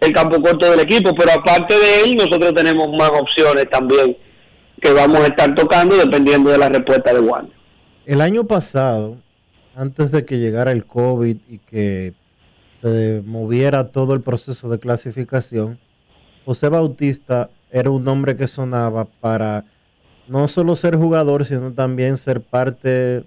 el 0.00 0.12
campo 0.12 0.40
corto 0.40 0.70
del 0.70 0.80
equipo. 0.80 1.14
Pero 1.14 1.32
aparte 1.32 1.74
de 1.74 2.00
él, 2.00 2.16
nosotros 2.16 2.54
tenemos 2.54 2.88
más 2.92 3.10
opciones 3.10 3.68
también 3.70 4.16
que 4.80 4.92
vamos 4.92 5.20
a 5.20 5.26
estar 5.28 5.54
tocando 5.54 5.96
dependiendo 5.96 6.50
de 6.50 6.58
la 6.58 6.68
respuesta 6.68 7.12
de 7.14 7.20
Wander. 7.20 7.56
El 8.04 8.20
año 8.20 8.44
pasado, 8.44 9.16
antes 9.74 10.10
de 10.10 10.24
que 10.24 10.38
llegara 10.38 10.72
el 10.72 10.84
COVID 10.84 11.36
y 11.48 11.58
que 11.58 12.12
se 12.82 13.22
moviera 13.24 13.88
todo 13.88 14.12
el 14.12 14.20
proceso 14.20 14.68
de 14.68 14.78
clasificación, 14.78 15.78
José 16.44 16.68
Bautista 16.68 17.48
era 17.70 17.88
un 17.88 18.04
nombre 18.04 18.36
que 18.36 18.46
sonaba 18.46 19.06
para 19.06 19.64
no 20.28 20.48
solo 20.48 20.74
ser 20.76 20.96
jugador, 20.96 21.44
sino 21.44 21.72
también 21.72 22.16
ser 22.16 22.40
parte 22.40 23.24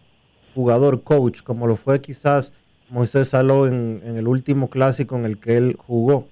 jugador 0.56 1.04
coach, 1.04 1.42
como 1.44 1.68
lo 1.68 1.76
fue 1.76 2.02
quizás 2.02 2.52
Moisés 2.90 3.30
Saló 3.30 3.68
en, 3.68 4.02
el 4.18 4.28
último 4.28 4.70
clásico 4.70 5.16
en 5.16 5.26
el 5.26 5.40
que 5.40 5.58
él 5.58 5.78
jugó. 5.78 6.28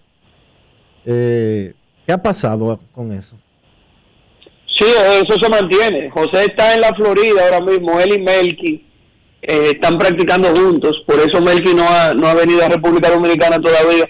Eh, 1.06 1.74
¿Qué 2.06 2.12
ha 2.12 2.22
pasado 2.22 2.80
con 2.92 3.12
eso? 3.12 3.36
Sí, 4.68 4.86
eso 4.86 5.38
se 5.42 5.50
mantiene. 5.50 6.10
José 6.10 6.46
está 6.46 6.74
en 6.74 6.82
la 6.82 6.94
Florida 6.94 7.44
ahora 7.44 7.62
mismo, 7.62 8.00
él 8.00 8.14
y 8.14 8.22
Melky 8.22 8.86
eh, 9.42 9.72
están 9.74 9.98
practicando 9.98 10.50
juntos, 10.56 11.04
por 11.06 11.20
eso 11.20 11.40
Melky 11.40 11.74
no 11.74 11.88
ha, 11.88 12.14
no 12.14 12.28
ha 12.28 12.34
venido 12.34 12.64
a 12.64 12.70
República 12.70 13.10
Dominicana 13.10 13.60
todavía 13.60 14.10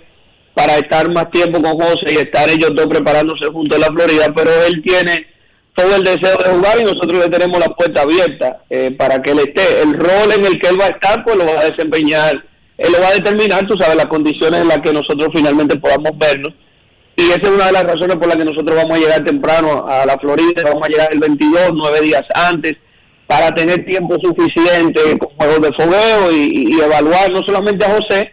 para 0.54 0.78
estar 0.78 1.12
más 1.12 1.30
tiempo 1.32 1.62
con 1.62 1.74
José 1.74 2.14
y 2.14 2.16
estar 2.16 2.50
ellos 2.50 2.72
dos 2.74 2.88
preparándose 2.88 3.48
juntos 3.48 3.76
en 3.76 3.82
la 3.82 3.88
Florida, 3.88 4.34
pero 4.34 4.50
él 4.66 4.82
tiene 4.82 5.28
todo 5.76 5.96
el 5.96 6.04
deseo 6.04 6.38
de 6.38 6.50
jugar 6.50 6.80
y 6.80 6.84
nosotros 6.86 7.26
le 7.26 7.30
tenemos 7.30 7.60
la 7.60 7.68
puerta 7.68 8.02
abierta 8.02 8.62
eh, 8.70 8.92
para 8.92 9.22
que 9.22 9.32
él 9.32 9.40
esté. 9.40 9.82
El 9.82 9.94
rol 9.94 10.32
en 10.36 10.46
el 10.46 10.60
que 10.60 10.70
él 10.70 10.80
va 10.80 10.86
a 10.86 10.90
estar, 10.90 11.24
pues 11.24 11.36
lo 11.36 11.46
va 11.46 11.60
a 11.60 11.70
desempeñar, 11.70 12.44
él 12.78 12.92
lo 12.92 13.02
va 13.02 13.10
a 13.10 13.14
determinar, 13.14 13.68
tú 13.68 13.76
sabes, 13.78 13.96
las 13.96 14.06
condiciones 14.08 14.62
en 14.62 14.70
las 14.70 14.80
que 14.80 14.94
nosotros 14.94 15.30
finalmente 15.36 15.78
podamos 15.78 16.18
vernos. 16.18 16.54
Y 17.18 17.24
esa 17.28 17.42
es 17.42 17.50
una 17.50 17.68
de 17.68 17.72
las 17.74 17.84
razones 17.84 18.16
por 18.16 18.28
las 18.28 18.38
que 18.38 18.46
nosotros 18.46 18.76
vamos 18.76 18.98
a 18.98 19.02
llegar 19.02 19.24
temprano 19.24 19.86
a 19.88 20.06
la 20.06 20.18
Florida, 20.18 20.64
vamos 20.64 20.84
a 20.84 20.90
llegar 20.90 21.10
el 21.12 21.20
22, 21.20 21.72
nueve 21.74 22.02
días 22.02 22.24
antes, 22.34 22.74
para 23.28 23.54
tener 23.54 23.86
tiempo 23.86 24.18
suficiente 24.22 25.18
con 25.18 25.30
juegos 25.38 25.62
de 25.62 25.74
fogueo 25.74 26.32
y 26.32 26.80
evaluar 26.80 27.32
no 27.32 27.42
solamente 27.44 27.86
a 27.86 27.96
José, 27.96 28.32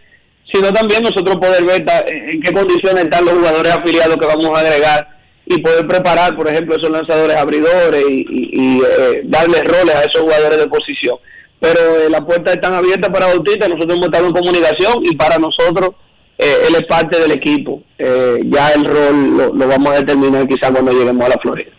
sino 0.53 0.71
también 0.71 1.01
nosotros 1.01 1.37
poder 1.37 1.63
ver 1.63 1.83
en 2.07 2.41
qué 2.41 2.53
condiciones 2.53 3.05
están 3.05 3.25
los 3.25 3.33
jugadores 3.33 3.73
afiliados 3.73 4.17
que 4.17 4.25
vamos 4.25 4.45
a 4.45 4.59
agregar 4.59 5.12
y 5.45 5.61
poder 5.61 5.87
preparar, 5.87 6.35
por 6.35 6.47
ejemplo, 6.47 6.75
esos 6.75 6.89
lanzadores 6.89 7.35
abridores 7.35 8.03
y, 8.07 8.81
eh, 8.81 9.21
darles 9.25 9.63
roles 9.63 9.95
a 9.95 10.01
esos 10.01 10.21
jugadores 10.21 10.57
de 10.57 10.67
posición. 10.67 11.17
Pero 11.59 11.79
eh, 11.79 12.09
las 12.09 12.21
puertas 12.21 12.55
están 12.55 12.73
abiertas 12.73 13.11
para 13.11 13.27
Bautista, 13.27 13.67
nosotros 13.67 13.95
hemos 13.95 14.05
estado 14.05 14.27
en 14.27 14.33
comunicación 14.33 15.03
y 15.03 15.15
para 15.15 15.37
nosotros 15.37 15.91
eh, 16.37 16.65
él 16.67 16.75
es 16.75 16.85
parte 16.85 17.19
del 17.19 17.31
equipo. 17.31 17.83
ya 17.97 18.69
el 18.71 18.85
rol 18.85 19.37
lo, 19.37 19.53
lo 19.53 19.67
vamos 19.67 19.93
a 19.93 19.99
determinar 19.99 20.47
quizás 20.47 20.71
cuando 20.71 20.91
lleguemos 20.91 21.25
a 21.25 21.29
la 21.29 21.37
Florida. 21.37 21.71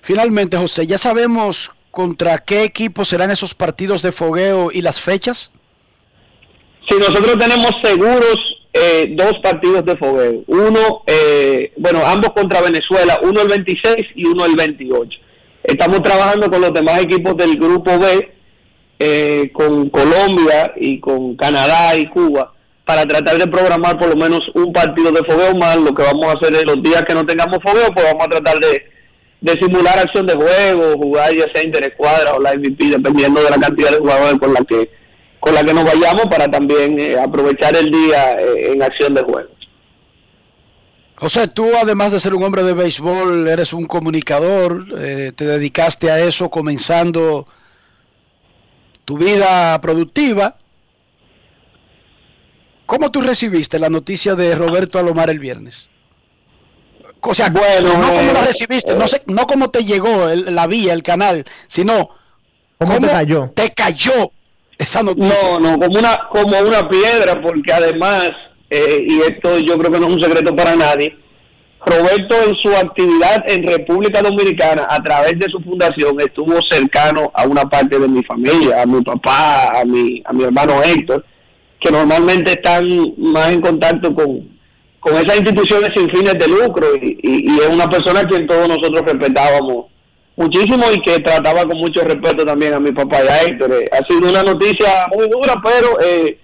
Finalmente, 0.00 0.56
José, 0.56 0.86
¿ya 0.86 0.98
sabemos 0.98 1.70
contra 1.90 2.38
qué 2.38 2.64
equipo 2.64 3.04
serán 3.04 3.30
esos 3.30 3.54
partidos 3.54 4.02
de 4.02 4.10
fogueo 4.10 4.70
y 4.72 4.82
las 4.82 5.00
fechas? 5.00 5.52
Si 6.88 6.98
nosotros 6.98 7.38
tenemos 7.38 7.70
seguros 7.82 8.51
eh, 8.72 9.08
dos 9.10 9.34
partidos 9.42 9.84
de 9.84 9.96
fogueo. 9.96 10.44
Uno, 10.46 11.02
eh, 11.06 11.72
bueno, 11.76 12.04
ambos 12.06 12.30
contra 12.30 12.62
Venezuela, 12.62 13.20
uno 13.22 13.42
el 13.42 13.48
26 13.48 13.96
y 14.14 14.26
uno 14.26 14.46
el 14.46 14.56
28. 14.56 15.10
Estamos 15.64 16.02
trabajando 16.02 16.50
con 16.50 16.60
los 16.60 16.72
demás 16.72 17.02
equipos 17.02 17.36
del 17.36 17.56
grupo 17.56 17.98
B, 17.98 18.32
eh, 18.98 19.50
con 19.52 19.90
Colombia 19.90 20.72
y 20.76 20.98
con 21.00 21.36
Canadá 21.36 21.96
y 21.96 22.06
Cuba, 22.06 22.54
para 22.84 23.06
tratar 23.06 23.36
de 23.36 23.46
programar 23.46 23.98
por 23.98 24.08
lo 24.08 24.16
menos 24.16 24.40
un 24.54 24.72
partido 24.72 25.12
de 25.12 25.22
fogueo 25.24 25.54
más. 25.54 25.76
Lo 25.76 25.94
que 25.94 26.02
vamos 26.02 26.26
a 26.26 26.38
hacer 26.38 26.54
en 26.54 26.66
los 26.66 26.82
días 26.82 27.02
que 27.06 27.14
no 27.14 27.26
tengamos 27.26 27.58
fogueo, 27.62 27.92
pues 27.94 28.06
vamos 28.06 28.24
a 28.24 28.30
tratar 28.30 28.58
de, 28.58 28.84
de 29.42 29.52
simular 29.60 29.98
acción 29.98 30.26
de 30.26 30.34
juego, 30.34 30.96
jugar 30.96 31.34
ya 31.34 31.44
sea 31.52 31.62
interescuadra 31.62 32.34
o 32.34 32.40
la 32.40 32.54
MVP, 32.54 32.86
dependiendo 32.86 33.42
de 33.42 33.50
la 33.50 33.58
cantidad 33.58 33.90
de 33.90 33.98
jugadores 33.98 34.40
con 34.40 34.54
la 34.54 34.64
que 34.64 35.01
con 35.42 35.54
la 35.54 35.64
que 35.64 35.74
nos 35.74 35.84
vayamos 35.84 36.26
para 36.26 36.48
también 36.48 36.96
eh, 37.00 37.18
aprovechar 37.18 37.76
el 37.76 37.90
día 37.90 38.34
eh, 38.38 38.70
en 38.74 38.80
acción 38.80 39.12
de 39.12 39.22
juego. 39.22 39.48
José, 41.16 41.48
tú 41.48 41.68
además 41.76 42.12
de 42.12 42.20
ser 42.20 42.32
un 42.32 42.44
hombre 42.44 42.62
de 42.62 42.74
béisbol, 42.74 43.48
eres 43.48 43.72
un 43.72 43.86
comunicador, 43.86 44.84
eh, 44.96 45.32
te 45.34 45.44
dedicaste 45.44 46.12
a 46.12 46.20
eso 46.20 46.48
comenzando 46.48 47.48
tu 49.04 49.18
vida 49.18 49.80
productiva. 49.80 50.58
¿Cómo 52.86 53.10
tú 53.10 53.20
recibiste 53.20 53.80
la 53.80 53.90
noticia 53.90 54.36
de 54.36 54.54
Roberto 54.54 55.00
Alomar 55.00 55.28
el 55.28 55.40
viernes? 55.40 55.88
O 57.20 57.34
sea, 57.34 57.50
bueno, 57.50 57.98
no 57.98 58.14
cómo 58.14 58.32
la 58.32 58.42
recibiste, 58.42 58.94
no 58.94 59.08
sé, 59.08 59.24
no 59.26 59.48
cómo 59.48 59.70
te 59.70 59.82
llegó 59.82 60.28
la 60.28 60.68
vía, 60.68 60.92
el 60.92 61.02
canal, 61.02 61.44
sino 61.66 62.10
cómo, 62.78 63.00
te 63.00 63.08
cayó. 63.08 63.50
Te 63.56 63.70
cayó 63.72 64.30
no, 65.16 65.60
no, 65.60 65.78
como 65.78 65.98
una, 65.98 66.28
como 66.30 66.58
una 66.58 66.88
piedra, 66.88 67.40
porque 67.40 67.72
además, 67.72 68.30
eh, 68.70 69.06
y 69.08 69.20
esto 69.20 69.58
yo 69.58 69.78
creo 69.78 69.90
que 69.90 70.00
no 70.00 70.08
es 70.08 70.14
un 70.14 70.20
secreto 70.20 70.54
para 70.54 70.76
nadie, 70.76 71.16
Roberto 71.84 72.36
en 72.46 72.54
su 72.56 72.70
actividad 72.76 73.44
en 73.48 73.64
República 73.64 74.22
Dominicana, 74.22 74.86
a 74.88 75.02
través 75.02 75.38
de 75.38 75.46
su 75.50 75.60
fundación, 75.60 76.20
estuvo 76.20 76.60
cercano 76.70 77.30
a 77.34 77.44
una 77.44 77.64
parte 77.64 77.98
de 77.98 78.08
mi 78.08 78.22
familia, 78.22 78.82
a 78.82 78.86
mi 78.86 79.02
papá, 79.02 79.80
a 79.80 79.84
mi, 79.84 80.22
a 80.24 80.32
mi 80.32 80.44
hermano 80.44 80.80
Héctor, 80.82 81.24
que 81.80 81.90
normalmente 81.90 82.52
están 82.52 82.86
más 83.18 83.50
en 83.50 83.60
contacto 83.60 84.14
con, 84.14 84.48
con 85.00 85.14
esas 85.16 85.38
instituciones 85.38 85.90
sin 85.96 86.08
fines 86.10 86.34
de 86.34 86.46
lucro 86.46 86.86
y, 86.94 87.18
y, 87.20 87.52
y 87.52 87.58
es 87.58 87.68
una 87.68 87.90
persona 87.90 88.20
a 88.20 88.28
quien 88.28 88.46
todos 88.46 88.68
nosotros 88.68 89.02
respetábamos 89.04 89.86
muchísimo 90.42 90.84
y 90.92 91.00
que 91.00 91.20
trataba 91.20 91.64
con 91.64 91.78
mucho 91.78 92.00
respeto 92.02 92.44
también 92.44 92.74
a 92.74 92.80
mi 92.80 92.92
papá 92.92 93.22
y 93.24 93.28
a 93.28 93.42
Héctor. 93.42 93.72
Eh, 93.72 93.88
ha 93.92 94.04
sido 94.06 94.28
una 94.28 94.42
noticia 94.42 95.06
muy 95.14 95.28
dura, 95.28 95.54
pero 95.62 96.00
eh, 96.00 96.38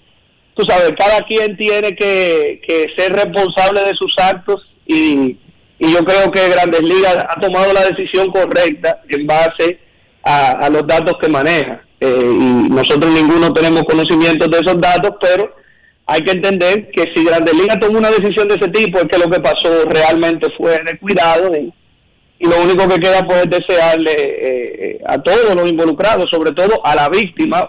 tú 0.54 0.64
sabes, 0.64 0.92
cada 0.98 1.20
quien 1.26 1.56
tiene 1.56 1.94
que, 1.94 2.60
ser 2.96 3.12
responsable 3.12 3.84
de 3.84 3.94
sus 3.94 4.14
actos 4.18 4.62
y, 4.86 5.36
y, 5.78 5.92
yo 5.92 6.04
creo 6.04 6.30
que 6.30 6.48
Grandes 6.48 6.82
Ligas 6.82 7.16
ha 7.28 7.40
tomado 7.40 7.72
la 7.72 7.86
decisión 7.86 8.30
correcta 8.30 9.00
en 9.08 9.26
base 9.26 9.78
a, 10.22 10.68
los 10.70 10.86
datos 10.86 11.14
que 11.20 11.28
maneja. 11.28 11.82
Eh, 12.00 12.30
y 12.30 12.68
nosotros 12.70 13.12
ninguno 13.12 13.52
tenemos 13.52 13.82
conocimiento 13.84 14.46
de 14.46 14.58
esos 14.58 14.80
datos, 14.80 15.12
pero 15.20 15.54
hay 16.06 16.20
que 16.20 16.32
entender 16.32 16.90
que 16.90 17.04
si 17.14 17.24
Grandes 17.24 17.54
Ligas 17.54 17.80
tomó 17.80 17.98
una 17.98 18.10
decisión 18.10 18.48
de 18.48 18.54
ese 18.54 18.68
tipo 18.68 18.98
es 18.98 19.06
que 19.10 19.18
lo 19.18 19.30
que 19.30 19.40
pasó 19.40 19.84
realmente 19.86 20.48
fue 20.56 20.78
descuidado 20.84 21.54
y, 21.56 21.72
y 22.40 22.46
lo 22.46 22.62
único 22.62 22.88
que 22.88 23.00
queda 23.00 23.26
pues 23.26 23.42
es 23.42 23.50
desearle 23.50 24.12
eh, 24.16 25.00
a 25.06 25.18
todos 25.18 25.54
los 25.54 25.68
involucrados, 25.68 26.30
sobre 26.30 26.52
todo 26.52 26.84
a 26.84 26.94
la 26.94 27.08
víctima 27.08 27.68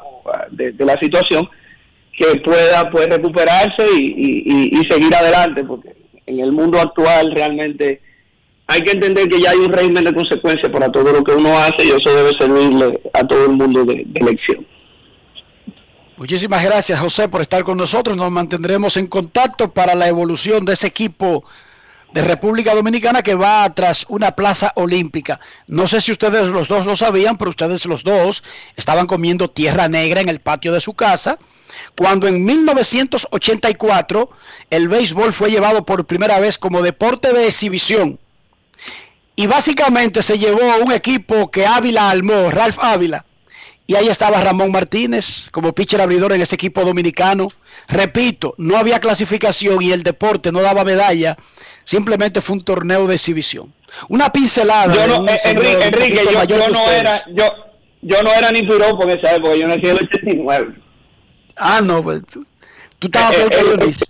de, 0.52 0.74
la 0.78 0.96
situación, 1.02 1.50
que 2.16 2.40
pueda 2.42 2.90
pues 2.92 3.08
recuperarse 3.08 3.86
y, 3.92 4.82
seguir 4.90 5.14
adelante, 5.16 5.64
porque 5.64 5.96
en 6.26 6.40
el 6.40 6.52
mundo 6.52 6.80
actual 6.80 7.32
realmente 7.34 8.02
hay 8.68 8.82
que 8.82 8.92
entender 8.92 9.28
que 9.28 9.42
ya 9.42 9.52
hay 9.52 9.58
un 9.58 9.74
régimen 9.74 10.04
de 10.04 10.14
consecuencias 10.14 10.72
para 10.72 10.92
todo 10.92 11.12
lo 11.12 11.24
que 11.24 11.32
uno 11.32 11.58
hace 11.58 11.86
y 11.86 11.90
eso 11.90 12.16
debe 12.16 12.32
servirle 12.40 13.00
a 13.14 13.26
todo 13.26 13.46
el 13.46 13.52
mundo 13.52 13.84
de, 13.86 14.04
de 14.06 14.20
elección. 14.20 14.66
Muchísimas 16.18 16.64
gracias 16.64 17.00
José 17.00 17.30
por 17.30 17.42
estar 17.42 17.64
con 17.64 17.78
nosotros, 17.78 18.16
nos 18.16 18.30
mantendremos 18.30 18.98
en 18.98 19.08
contacto 19.08 19.72
para 19.72 19.96
la 19.96 20.08
evolución 20.08 20.66
de 20.66 20.74
ese 20.74 20.88
equipo 20.88 21.44
de 22.14 22.22
República 22.22 22.74
Dominicana 22.74 23.22
que 23.22 23.36
va 23.36 23.74
tras 23.74 24.06
una 24.10 24.32
plaza 24.32 24.72
olímpica. 24.76 25.40
No 25.68 25.88
sé 25.88 26.02
si 26.02 26.12
ustedes 26.12 26.48
los 26.48 26.68
dos 26.68 26.86
lo 26.86 26.96
sabían, 26.96 27.38
pero 27.38 27.52
ustedes 27.52 27.86
los 27.86 28.04
dos 28.04 28.44
estaban 28.76 29.08
comiendo 29.08 29.50
tierra 29.50 29.88
negra 29.88 30.22
en 30.22 30.30
el 30.30 30.40
patio 30.40 30.74
de 30.74 30.82
su 30.82 30.94
casa 30.94 31.38
cuando 31.96 32.28
en 32.28 32.44
1984 32.46 34.30
el 34.70 34.88
béisbol 34.88 35.34
fue 35.34 35.52
llevado 35.52 35.86
por 35.86 36.06
primera 36.06 36.40
vez 36.40 36.58
como 36.58 36.82
deporte 36.82 37.34
de 37.34 37.48
exhibición. 37.48 38.20
Y 39.36 39.48
básicamente 39.48 40.22
se 40.22 40.38
llevó 40.38 40.78
un 40.84 40.92
equipo 40.92 41.50
que 41.50 41.66
Ávila 41.66 42.10
armó, 42.10 42.52
Ralph 42.52 42.78
Ávila. 42.80 43.26
Y 43.90 43.96
ahí 43.96 44.08
estaba 44.08 44.40
Ramón 44.40 44.72
Martínez 44.72 45.50
como 45.50 45.74
pitcher 45.74 46.00
abridor 46.00 46.32
en 46.34 46.42
ese 46.42 46.54
equipo 46.54 46.86
dominicano. 46.86 47.48
Repito, 47.88 48.54
no 48.60 48.78
había 48.78 49.00
clasificación 49.00 49.82
y 49.82 49.92
el 49.92 50.04
deporte 50.04 50.52
no 50.52 50.62
daba 50.62 50.84
medalla. 50.84 51.36
Simplemente 51.86 52.40
fue 52.40 52.58
un 52.58 52.64
torneo 52.64 53.08
de 53.08 53.16
exhibición. 53.16 53.74
Una 54.08 54.32
pincelada. 54.32 54.94
Yo 54.94 55.08
no, 55.08 55.28
eh, 55.28 55.40
Enrique, 55.44 56.22
yo, 56.48 56.58
no 56.70 56.92
era, 56.92 57.20
yo, 57.34 57.46
yo 58.04 58.22
no 58.22 58.32
era 58.32 58.52
ni 58.52 58.62
piropo 58.62 59.10
en 59.10 59.18
esa 59.18 59.38
época, 59.38 59.56
yo 59.56 59.68
nací 59.68 59.82
en 59.82 59.98
el 59.98 60.04
89. 60.04 60.76
Ah, 61.56 61.82
no, 61.84 62.04
pues 62.04 62.22
tú, 62.30 62.46
estabas 63.02 63.38
eh, 63.38 63.50
eh, 63.50 63.76
Dionisio. 63.76 64.08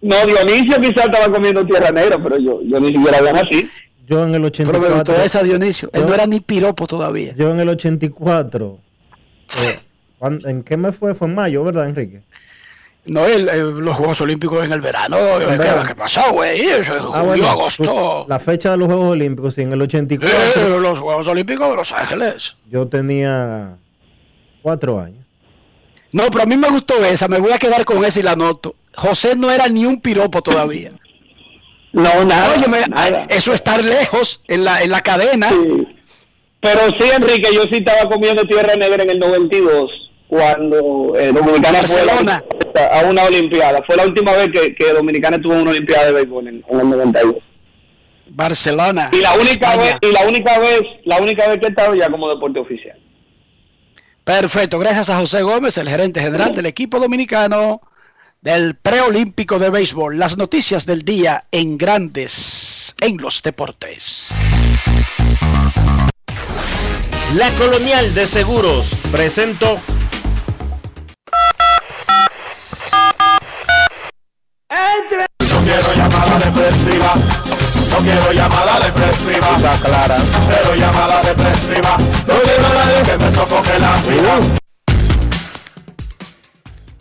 No, 0.00 0.26
Dionisio 0.26 0.80
quizás 0.80 1.04
estaba 1.04 1.32
comiendo 1.32 1.64
tierra 1.64 1.92
negra, 1.92 2.20
pero 2.20 2.36
yo, 2.36 2.62
yo 2.64 2.80
ni 2.80 2.88
siquiera 2.88 3.18
había 3.18 3.32
nacido. 3.32 3.68
Yo 4.08 4.24
en 4.24 4.34
el 4.34 4.44
84. 4.44 4.72
Pero 4.72 4.92
me 4.92 5.02
gustó 5.04 5.24
esa 5.24 5.44
Dionisio. 5.44 5.88
Él 5.92 6.04
no 6.04 6.14
era 6.14 6.26
ni 6.26 6.40
piropo 6.40 6.88
todavía. 6.88 7.32
Yo 7.36 7.52
en 7.52 7.60
el 7.60 7.68
84. 7.68 8.87
Eh, 9.56 9.78
¿En 10.20 10.62
qué 10.62 10.76
mes 10.76 10.96
fue? 10.96 11.14
Fue 11.14 11.28
en 11.28 11.34
mayo, 11.34 11.64
¿verdad, 11.64 11.88
Enrique? 11.88 12.22
No, 13.08 13.24
el, 13.24 13.46
los 13.78 13.96
Juegos 13.96 14.20
Olímpicos 14.20 14.64
en 14.64 14.72
el 14.72 14.80
verano. 14.82 15.16
¿Qué, 15.86 15.94
pasó, 15.94 16.32
güey? 16.32 16.60
Ah, 17.14 17.22
julio, 17.24 17.48
agosto. 17.48 18.26
La 18.28 18.38
fecha 18.38 18.72
de 18.72 18.76
los 18.76 18.88
Juegos 18.88 19.12
Olímpicos, 19.12 19.54
sí, 19.54 19.62
en 19.62 19.72
el 19.72 19.80
84. 19.80 20.78
los 20.78 20.98
Juegos 20.98 21.26
Olímpicos 21.26 21.70
de 21.70 21.76
Los 21.76 21.92
Ángeles. 21.92 22.56
Yo 22.70 22.86
tenía 22.86 23.76
cuatro 24.60 25.00
años. 25.00 25.24
No, 26.12 26.24
pero 26.30 26.42
a 26.42 26.46
mí 26.46 26.56
me 26.56 26.68
gustó 26.70 27.02
esa, 27.04 27.28
me 27.28 27.38
voy 27.38 27.52
a 27.52 27.58
quedar 27.58 27.84
con 27.84 28.04
esa 28.04 28.20
y 28.20 28.22
la 28.22 28.36
noto. 28.36 28.74
José 28.94 29.36
no 29.36 29.50
era 29.50 29.68
ni 29.68 29.86
un 29.86 30.00
piropo 30.00 30.42
todavía. 30.42 30.92
No, 31.92 32.24
nada, 32.24 33.26
Eso 33.30 33.54
estar 33.54 33.82
lejos 33.82 34.42
en 34.48 34.64
la, 34.64 34.82
en 34.82 34.90
la 34.90 35.00
cadena. 35.00 35.50
Pero 36.60 36.80
sí, 36.98 37.10
Enrique, 37.14 37.48
yo 37.54 37.62
sí 37.70 37.78
estaba 37.78 38.08
comiendo 38.08 38.42
tierra 38.44 38.74
negra 38.74 39.02
en 39.02 39.10
el 39.10 39.18
92, 39.18 40.10
cuando 40.26 41.14
eh, 41.16 41.32
Dominicana 41.32 41.78
Barcelona. 41.78 42.44
fue 42.72 42.82
a 42.82 43.06
una 43.08 43.24
Olimpiada. 43.24 43.80
Fue 43.86 43.96
la 43.96 44.04
última 44.04 44.32
vez 44.32 44.48
que, 44.52 44.92
Dominicana 44.92 45.40
tuvo 45.40 45.54
una 45.54 45.70
Olimpiada 45.70 46.06
de 46.06 46.12
béisbol 46.12 46.48
en, 46.48 46.64
el 46.68 46.88
92. 46.88 47.36
Barcelona. 48.30 49.10
Y 49.12 49.20
la 49.20 49.34
única 49.34 49.76
vez, 49.76 49.94
y 50.02 50.12
la 50.12 50.26
única 50.26 50.58
vez, 50.58 50.82
la 51.04 51.18
única 51.18 51.48
vez 51.48 51.58
que 51.58 51.66
he 51.66 51.70
estado 51.70 51.94
ya 51.94 52.10
como 52.10 52.28
deporte 52.28 52.60
oficial. 52.60 52.98
Perfecto, 54.24 54.78
gracias 54.78 55.08
a 55.08 55.16
José 55.16 55.42
Gómez, 55.42 55.78
el 55.78 55.88
gerente 55.88 56.20
general 56.20 56.54
del 56.54 56.66
equipo 56.66 56.98
dominicano 56.98 57.80
del 58.42 58.74
preolímpico 58.76 59.58
de 59.58 59.70
béisbol. 59.70 60.18
Las 60.18 60.36
noticias 60.36 60.84
del 60.84 61.02
día 61.02 61.44
en 61.50 61.78
grandes 61.78 62.94
en 63.00 63.16
los 63.16 63.42
deportes. 63.42 64.28
La 67.34 67.50
Colonial 67.52 68.14
de 68.14 68.26
Seguros 68.26 68.88
presentó. 69.12 69.78
No 75.40 75.60
quiero 75.62 75.92
llamada 75.94 76.38
depresiva. 76.38 77.14
No 77.90 77.96
quiero 77.98 78.32
llamada 78.32 78.80
depresiva. 78.80 79.56
Está 79.56 79.78
clara. 79.78 80.16
Cero 80.16 80.74
llamada 80.74 81.22
depresiva. 81.22 81.98
No 81.98 82.34
quiero 82.34 82.66
a 82.66 82.74
nadie 82.74 83.02
que 83.04 83.18
me 83.22 83.30
sofoque 83.32 83.78
la 83.78 83.96
vida. 83.96 84.38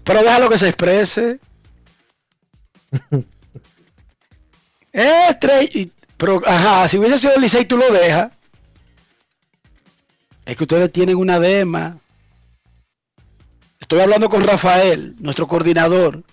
Pero 0.03 0.23
déjalo 0.23 0.49
que 0.49 0.59
se 0.59 0.67
exprese. 0.67 1.39
Este, 4.91 5.91
pero, 6.17 6.41
ajá, 6.43 6.87
si 6.87 6.97
hubiese 6.97 7.19
sido 7.19 7.35
el 7.35 7.41
Licey, 7.41 7.65
tú 7.65 7.77
lo 7.77 7.91
dejas. 7.91 8.31
Es 10.47 10.55
que 10.55 10.63
ustedes 10.63 10.89
tienen 10.93 11.17
una 11.17 11.41
dema. 11.41 11.97
Estoy 13.81 13.99
hablando 13.99 14.29
con 14.29 14.47
Rafael, 14.47 15.13
nuestro 15.19 15.45
coordinador. 15.45 16.23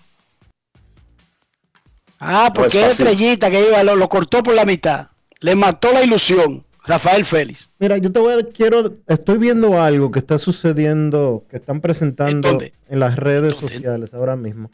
Ah, 2.17 2.49
porque 2.55 2.87
estrellita 2.87 3.51
que 3.51 3.67
iba, 3.67 3.83
lo, 3.83 4.07
cortó 4.07 4.41
por 4.41 4.55
la 4.55 4.63
mitad. 4.63 5.07
Le 5.41 5.53
mató 5.53 5.91
la 5.91 6.01
ilusión. 6.01 6.63
Rafael 6.85 7.25
Félix. 7.25 7.69
Mira, 7.77 7.97
yo 7.97 8.09
te 8.09 8.19
voy 8.19 8.35
a, 8.35 8.43
quiero, 8.45 8.95
estoy 9.07 9.37
viendo 9.37 9.81
algo 9.81 10.11
que 10.11 10.19
está 10.19 10.37
sucediendo, 10.37 11.43
que 11.49 11.57
están 11.57 11.81
presentando 11.81 12.57
¿En, 12.87 12.99
las 12.99 13.17
redes 13.17 13.55
sociales 13.55 14.13
ahora 14.13 14.37
mismo. 14.37 14.71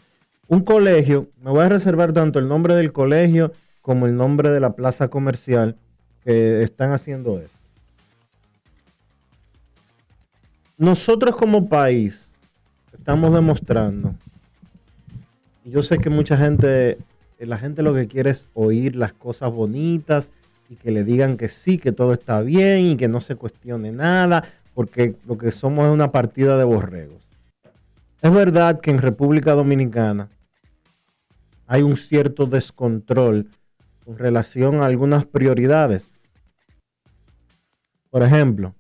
Un 0.47 0.61
colegio, 0.61 1.29
me 1.41 1.49
voy 1.49 1.61
a 1.61 1.69
reservar 1.69 2.13
tanto 2.13 2.37
el 2.37 2.47
nombre 2.47 2.75
del 2.75 2.91
colegio 2.91 3.53
como 3.81 4.05
el 4.05 4.15
nombre 4.15 4.51
de 4.51 4.59
la 4.59 4.75
plaza 4.75 5.07
comercial 5.07 5.77
que 6.23 6.61
están 6.61 6.91
haciendo 6.91 7.39
eso. 7.39 7.60
Nosotros 10.81 11.35
como 11.35 11.69
país 11.69 12.31
estamos 12.91 13.31
demostrando, 13.35 14.15
y 15.63 15.69
yo 15.69 15.83
sé 15.83 15.99
que 15.99 16.09
mucha 16.09 16.35
gente 16.35 16.97
la 17.37 17.59
gente 17.59 17.83
lo 17.83 17.93
que 17.93 18.07
quiere 18.07 18.31
es 18.31 18.47
oír 18.55 18.95
las 18.95 19.13
cosas 19.13 19.51
bonitas 19.51 20.33
y 20.71 20.77
que 20.77 20.89
le 20.89 21.03
digan 21.03 21.37
que 21.37 21.49
sí, 21.49 21.77
que 21.77 21.91
todo 21.91 22.13
está 22.13 22.41
bien 22.41 22.79
y 22.79 22.97
que 22.97 23.07
no 23.07 23.21
se 23.21 23.35
cuestione 23.35 23.91
nada, 23.91 24.43
porque 24.73 25.15
lo 25.27 25.37
que 25.37 25.51
somos 25.51 25.85
es 25.85 25.91
una 25.91 26.11
partida 26.11 26.57
de 26.57 26.63
borregos. 26.63 27.21
Es 28.23 28.33
verdad 28.33 28.81
que 28.81 28.89
en 28.89 28.97
República 28.97 29.51
Dominicana 29.51 30.29
hay 31.67 31.83
un 31.83 31.95
cierto 31.95 32.47
descontrol 32.47 33.47
con 34.03 34.17
relación 34.17 34.81
a 34.81 34.87
algunas 34.87 35.25
prioridades. 35.25 36.09
Por 38.09 38.23
ejemplo, 38.23 38.73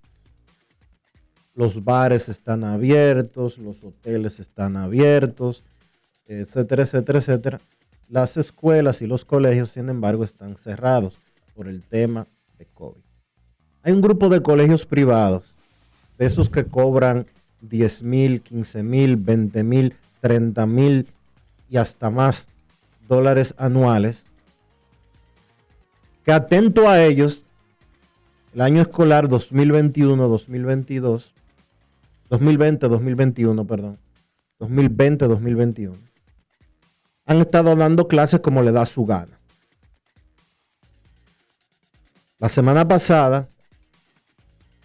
los 1.53 1.83
bares 1.83 2.29
están 2.29 2.63
abiertos, 2.63 3.57
los 3.57 3.83
hoteles 3.83 4.39
están 4.39 4.77
abiertos, 4.77 5.63
etcétera, 6.25 6.83
etcétera, 6.83 7.19
etcétera. 7.19 7.61
Las 8.07 8.37
escuelas 8.37 9.01
y 9.01 9.07
los 9.07 9.25
colegios, 9.25 9.71
sin 9.71 9.89
embargo, 9.89 10.23
están 10.23 10.55
cerrados 10.55 11.19
por 11.55 11.67
el 11.67 11.83
tema 11.83 12.27
de 12.57 12.65
COVID. 12.65 13.01
Hay 13.83 13.93
un 13.93 14.01
grupo 14.01 14.29
de 14.29 14.41
colegios 14.41 14.85
privados, 14.85 15.55
de 16.17 16.25
esos 16.25 16.49
que 16.49 16.65
cobran 16.65 17.25
10 17.61 18.03
mil, 18.03 18.41
15 18.41 18.83
mil, 18.83 19.17
20 19.17 19.63
mil, 19.63 19.95
30 20.21 20.65
mil 20.65 21.07
y 21.69 21.77
hasta 21.77 22.09
más 22.09 22.49
dólares 23.07 23.53
anuales, 23.57 24.25
que 26.23 26.31
atento 26.31 26.87
a 26.87 27.03
ellos, 27.03 27.43
el 28.53 28.61
año 28.61 28.81
escolar 28.81 29.27
2021-2022, 29.27 31.31
2020-2021, 32.31 33.67
perdón, 33.67 33.99
2020-2021, 34.59 35.95
han 37.25 37.37
estado 37.37 37.75
dando 37.75 38.07
clases 38.07 38.39
como 38.39 38.63
le 38.63 38.71
da 38.71 38.85
su 38.85 39.05
gana. 39.05 39.39
La 42.39 42.49
semana 42.49 42.87
pasada, 42.87 43.49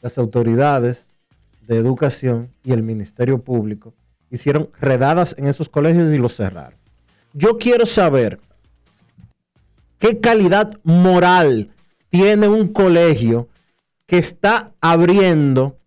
las 0.02 0.18
autoridades 0.18 1.12
de 1.62 1.76
educación 1.76 2.50
y 2.62 2.72
el 2.72 2.82
Ministerio 2.82 3.42
Público 3.42 3.94
hicieron 4.30 4.68
redadas 4.78 5.34
en 5.38 5.46
esos 5.46 5.68
colegios 5.68 6.12
y 6.12 6.18
los 6.18 6.36
cerraron. 6.36 6.78
Yo 7.32 7.58
quiero 7.58 7.86
saber 7.86 8.40
qué 9.98 10.20
calidad 10.20 10.78
moral 10.82 11.70
tiene 12.10 12.48
un 12.48 12.68
colegio 12.68 13.48
que 14.06 14.18
está 14.18 14.72
abriendo, 14.80 15.78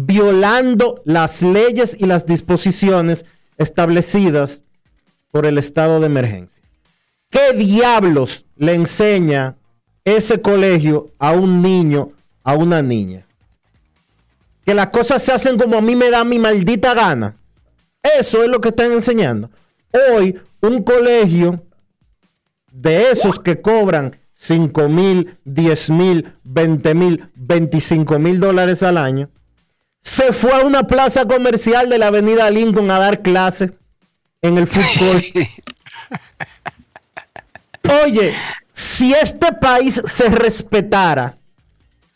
violando 0.00 1.02
las 1.04 1.42
leyes 1.42 1.96
y 1.98 2.06
las 2.06 2.24
disposiciones 2.24 3.24
establecidas 3.56 4.62
por 5.32 5.44
el 5.44 5.58
estado 5.58 5.98
de 5.98 6.06
emergencia. 6.06 6.62
¿Qué 7.28 7.52
diablos 7.52 8.46
le 8.54 8.74
enseña 8.74 9.56
ese 10.04 10.40
colegio 10.40 11.10
a 11.18 11.32
un 11.32 11.62
niño, 11.62 12.12
a 12.44 12.54
una 12.54 12.80
niña? 12.80 13.26
Que 14.64 14.72
las 14.72 14.90
cosas 14.90 15.20
se 15.20 15.32
hacen 15.32 15.58
como 15.58 15.76
a 15.76 15.82
mí 15.82 15.96
me 15.96 16.10
da 16.10 16.22
mi 16.22 16.38
maldita 16.38 16.94
gana. 16.94 17.36
Eso 18.20 18.44
es 18.44 18.48
lo 18.48 18.60
que 18.60 18.68
están 18.68 18.92
enseñando. 18.92 19.50
Hoy 20.12 20.38
un 20.60 20.84
colegio 20.84 21.66
de 22.70 23.10
esos 23.10 23.40
que 23.40 23.60
cobran 23.60 24.16
5 24.34 24.88
mil, 24.88 25.36
10 25.44 25.90
mil, 25.90 26.32
20 26.44 26.94
mil, 26.94 27.30
25 27.34 28.20
mil 28.20 28.38
dólares 28.38 28.84
al 28.84 28.96
año, 28.96 29.28
se 30.00 30.32
fue 30.32 30.52
a 30.52 30.64
una 30.64 30.86
plaza 30.86 31.24
comercial 31.26 31.88
de 31.88 31.98
la 31.98 32.08
avenida 32.08 32.50
Lincoln 32.50 32.90
a 32.90 32.98
dar 32.98 33.22
clases 33.22 33.72
en 34.42 34.58
el 34.58 34.66
fútbol. 34.66 35.24
Oye, 38.04 38.34
si 38.72 39.12
este 39.12 39.52
país 39.52 40.02
se 40.06 40.28
respetara, 40.28 41.38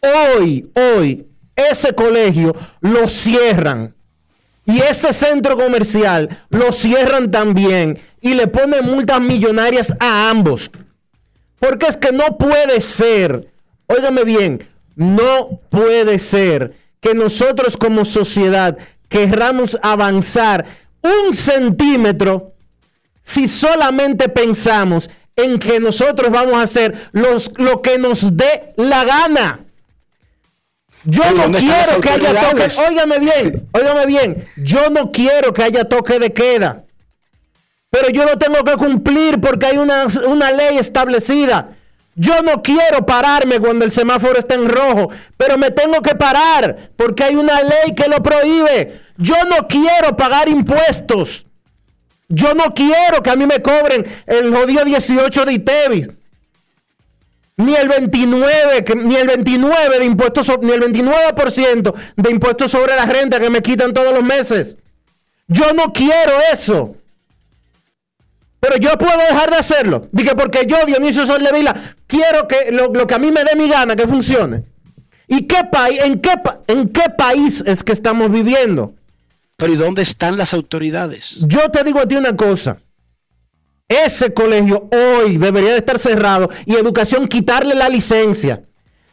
hoy, 0.00 0.70
hoy, 0.74 1.26
ese 1.56 1.94
colegio 1.94 2.54
lo 2.80 3.08
cierran. 3.08 3.94
Y 4.64 4.78
ese 4.78 5.12
centro 5.12 5.56
comercial 5.56 6.28
lo 6.50 6.72
cierran 6.72 7.30
también 7.30 7.98
y 8.20 8.34
le 8.34 8.46
ponen 8.46 8.84
multas 8.84 9.20
millonarias 9.20 9.94
a 9.98 10.30
ambos. 10.30 10.70
Porque 11.58 11.86
es 11.86 11.96
que 11.96 12.12
no 12.12 12.38
puede 12.38 12.80
ser, 12.80 13.50
óigame 13.86 14.22
bien, 14.24 14.68
no 14.94 15.60
puede 15.68 16.18
ser 16.18 16.76
que 17.02 17.14
nosotros 17.14 17.76
como 17.76 18.04
sociedad 18.04 18.78
querramos 19.08 19.76
avanzar 19.82 20.64
un 21.02 21.34
centímetro 21.34 22.54
si 23.22 23.48
solamente 23.48 24.28
pensamos 24.28 25.10
en 25.34 25.58
que 25.58 25.80
nosotros 25.80 26.30
vamos 26.30 26.54
a 26.54 26.62
hacer 26.62 27.10
los, 27.12 27.50
lo 27.56 27.82
que 27.82 27.98
nos 27.98 28.36
dé 28.36 28.72
la 28.76 29.04
gana. 29.04 29.64
Yo 31.04 31.24
no 31.32 31.58
quiero 31.58 32.00
que 32.00 32.08
haya 32.08 32.50
toque, 32.50 32.68
óigame 32.88 33.18
bien, 33.18 33.68
óigame 33.72 34.06
bien, 34.06 34.48
yo 34.56 34.88
no 34.88 35.10
quiero 35.10 35.52
que 35.52 35.64
haya 35.64 35.84
toque 35.84 36.20
de 36.20 36.32
queda, 36.32 36.84
pero 37.90 38.10
yo 38.10 38.24
lo 38.24 38.38
tengo 38.38 38.62
que 38.62 38.76
cumplir 38.76 39.40
porque 39.40 39.66
hay 39.66 39.78
una, 39.78 40.06
una 40.28 40.52
ley 40.52 40.78
establecida. 40.78 41.76
Yo 42.14 42.42
no 42.42 42.62
quiero 42.62 43.06
pararme 43.06 43.58
cuando 43.58 43.84
el 43.84 43.90
semáforo 43.90 44.38
está 44.38 44.54
en 44.54 44.68
rojo, 44.68 45.10
pero 45.36 45.56
me 45.56 45.70
tengo 45.70 46.02
que 46.02 46.14
parar 46.14 46.90
porque 46.96 47.24
hay 47.24 47.36
una 47.36 47.62
ley 47.62 47.94
que 47.96 48.08
lo 48.08 48.22
prohíbe. 48.22 49.00
Yo 49.16 49.36
no 49.48 49.66
quiero 49.66 50.14
pagar 50.16 50.48
impuestos. 50.48 51.46
Yo 52.28 52.54
no 52.54 52.72
quiero 52.74 53.22
que 53.22 53.30
a 53.30 53.36
mí 53.36 53.46
me 53.46 53.62
cobren 53.62 54.06
el 54.26 54.54
jodido 54.54 54.84
18 54.84 55.44
de 55.44 55.52
ITEVI. 55.52 56.08
Ni 57.58 57.74
el 57.74 57.88
29, 57.88 58.84
ni 58.96 59.16
el 59.16 59.26
29 59.28 59.98
de 59.98 60.04
impuestos, 60.04 60.50
ni 60.62 60.72
el 60.72 60.80
29% 60.80 61.94
de 62.16 62.30
impuestos 62.30 62.70
sobre 62.70 62.96
la 62.96 63.04
renta 63.06 63.38
que 63.38 63.50
me 63.50 63.62
quitan 63.62 63.92
todos 63.92 64.12
los 64.12 64.22
meses. 64.22 64.78
Yo 65.46 65.72
no 65.74 65.92
quiero 65.92 66.32
eso. 66.52 66.96
Pero 68.62 68.76
yo 68.76 68.96
puedo 68.96 69.18
dejar 69.18 69.50
de 69.50 69.56
hacerlo. 69.56 70.08
Dije, 70.12 70.36
porque 70.36 70.66
yo, 70.68 70.86
Dionisio 70.86 71.26
Sol 71.26 71.42
de 71.42 71.50
Vila, 71.50 71.74
quiero 72.06 72.46
que 72.46 72.70
lo, 72.70 72.92
lo, 72.92 73.08
que 73.08 73.14
a 73.14 73.18
mí 73.18 73.32
me 73.32 73.42
dé 73.42 73.56
mi 73.56 73.68
gana 73.68 73.96
que 73.96 74.06
funcione. 74.06 74.62
¿Y 75.26 75.48
qué 75.48 75.64
país, 75.64 75.98
en 76.04 76.20
qué, 76.20 76.34
en 76.68 76.88
qué 76.90 77.10
país 77.18 77.64
es 77.66 77.82
que 77.82 77.90
estamos 77.90 78.30
viviendo? 78.30 78.94
Pero 79.56 79.72
¿y 79.72 79.76
dónde 79.76 80.02
están 80.02 80.36
las 80.36 80.54
autoridades? 80.54 81.40
Yo 81.48 81.72
te 81.72 81.82
digo 81.82 81.98
a 81.98 82.06
ti 82.06 82.14
una 82.14 82.36
cosa. 82.36 82.78
Ese 83.88 84.32
colegio 84.32 84.88
hoy 84.92 85.38
debería 85.38 85.72
de 85.72 85.78
estar 85.78 85.98
cerrado 85.98 86.48
y 86.64 86.76
educación 86.76 87.26
quitarle 87.26 87.74
la 87.74 87.88
licencia. 87.88 88.62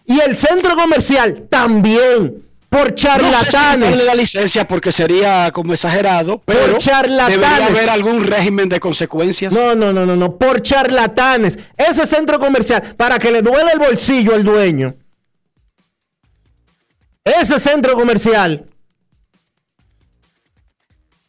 Y 0.06 0.20
el 0.20 0.36
centro 0.36 0.76
comercial 0.76 1.48
también. 1.50 2.44
Por 2.70 2.94
charlatanes. 2.94 3.90
No 3.90 3.96
sé 3.96 4.02
si 4.02 4.08
la 4.08 4.16
licencia 4.16 4.68
porque 4.68 4.92
sería 4.92 5.52
como 5.52 5.74
exagerado, 5.74 6.42
pero 6.46 6.72
por 6.72 6.78
charlatanes. 6.78 7.40
debería 7.40 7.66
haber 7.66 7.90
algún 7.90 8.26
régimen 8.26 8.70
de 8.70 8.80
consecuencias. 8.80 9.52
No, 9.52 9.74
no, 9.76 9.92
no, 9.92 10.06
no, 10.06 10.16
no, 10.16 10.38
por 10.38 10.62
charlatanes. 10.62 11.58
Ese 11.76 12.06
centro 12.06 12.40
comercial, 12.40 12.96
para 12.96 13.18
que 13.18 13.32
le 13.32 13.42
duele 13.42 13.72
el 13.74 13.80
bolsillo 13.80 14.36
al 14.36 14.44
dueño. 14.44 14.96
Ese 17.24 17.60
centro 17.60 17.96
comercial 17.96 18.70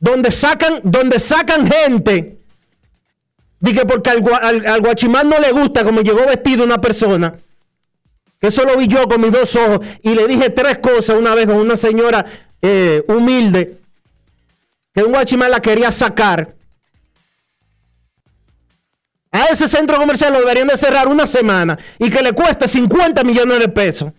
donde 0.00 0.32
sacan, 0.32 0.80
donde 0.82 1.20
sacan 1.20 1.70
gente, 1.70 2.38
dije 3.60 3.84
porque 3.84 4.10
al, 4.10 4.24
al, 4.42 4.66
al, 4.66 4.80
guachimán 4.80 5.28
no 5.28 5.38
le 5.38 5.52
gusta 5.52 5.84
como 5.84 6.00
llegó 6.00 6.26
vestido 6.26 6.64
una 6.64 6.80
persona, 6.80 7.38
eso 8.40 8.64
lo 8.64 8.76
vi 8.76 8.88
yo 8.88 9.06
con 9.06 9.20
mis 9.20 9.32
dos 9.32 9.54
ojos, 9.56 9.86
y 10.02 10.14
le 10.14 10.26
dije 10.26 10.50
tres 10.50 10.78
cosas 10.78 11.16
una 11.16 11.34
vez 11.34 11.46
con 11.46 11.56
una 11.56 11.76
señora 11.76 12.24
eh, 12.62 13.04
humilde, 13.08 13.78
que 14.94 15.02
un 15.02 15.12
guachimán 15.12 15.50
la 15.50 15.60
quería 15.60 15.90
sacar. 15.90 16.54
A 19.32 19.44
ese 19.44 19.68
centro 19.68 19.96
comercial 19.96 20.32
lo 20.32 20.40
deberían 20.40 20.66
de 20.66 20.76
cerrar 20.76 21.06
una 21.06 21.26
semana 21.26 21.78
y 21.98 22.10
que 22.10 22.20
le 22.20 22.32
cueste 22.32 22.66
50 22.66 23.22
millones 23.22 23.60
de 23.60 23.68
pesos. 23.68 24.12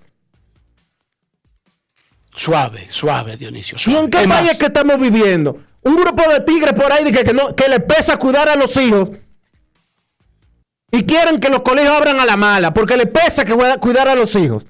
Suave, 2.33 2.87
suave, 2.89 3.35
Dionisio. 3.35 3.77
Suave. 3.77 3.99
¿Y 3.99 4.03
en 4.03 4.09
qué 4.09 4.27
país 4.27 4.51
es 4.51 4.57
que 4.57 4.67
estamos 4.67 4.99
viviendo? 4.99 5.61
Un 5.81 5.97
grupo 5.97 6.23
de 6.29 6.39
tigres 6.41 6.73
por 6.73 6.91
ahí 6.91 7.03
que, 7.11 7.25
que, 7.25 7.33
no, 7.33 7.53
que 7.55 7.67
le 7.67 7.81
pesa 7.81 8.17
cuidar 8.17 8.47
a 8.47 8.55
los 8.55 8.75
hijos. 8.77 9.09
Y 10.91 11.03
quieren 11.05 11.39
que 11.39 11.49
los 11.49 11.61
colegios 11.61 11.95
abran 11.95 12.19
a 12.19 12.25
la 12.25 12.35
mala, 12.35 12.73
porque 12.73 12.97
le 12.97 13.07
pesa 13.07 13.45
que 13.45 13.55
cuidar 13.79 14.09
a 14.09 14.15
los 14.15 14.35
hijos. 14.35 14.65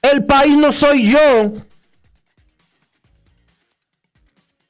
El 0.00 0.24
país 0.24 0.56
no 0.56 0.72
soy 0.72 1.10
yo. 1.10 1.52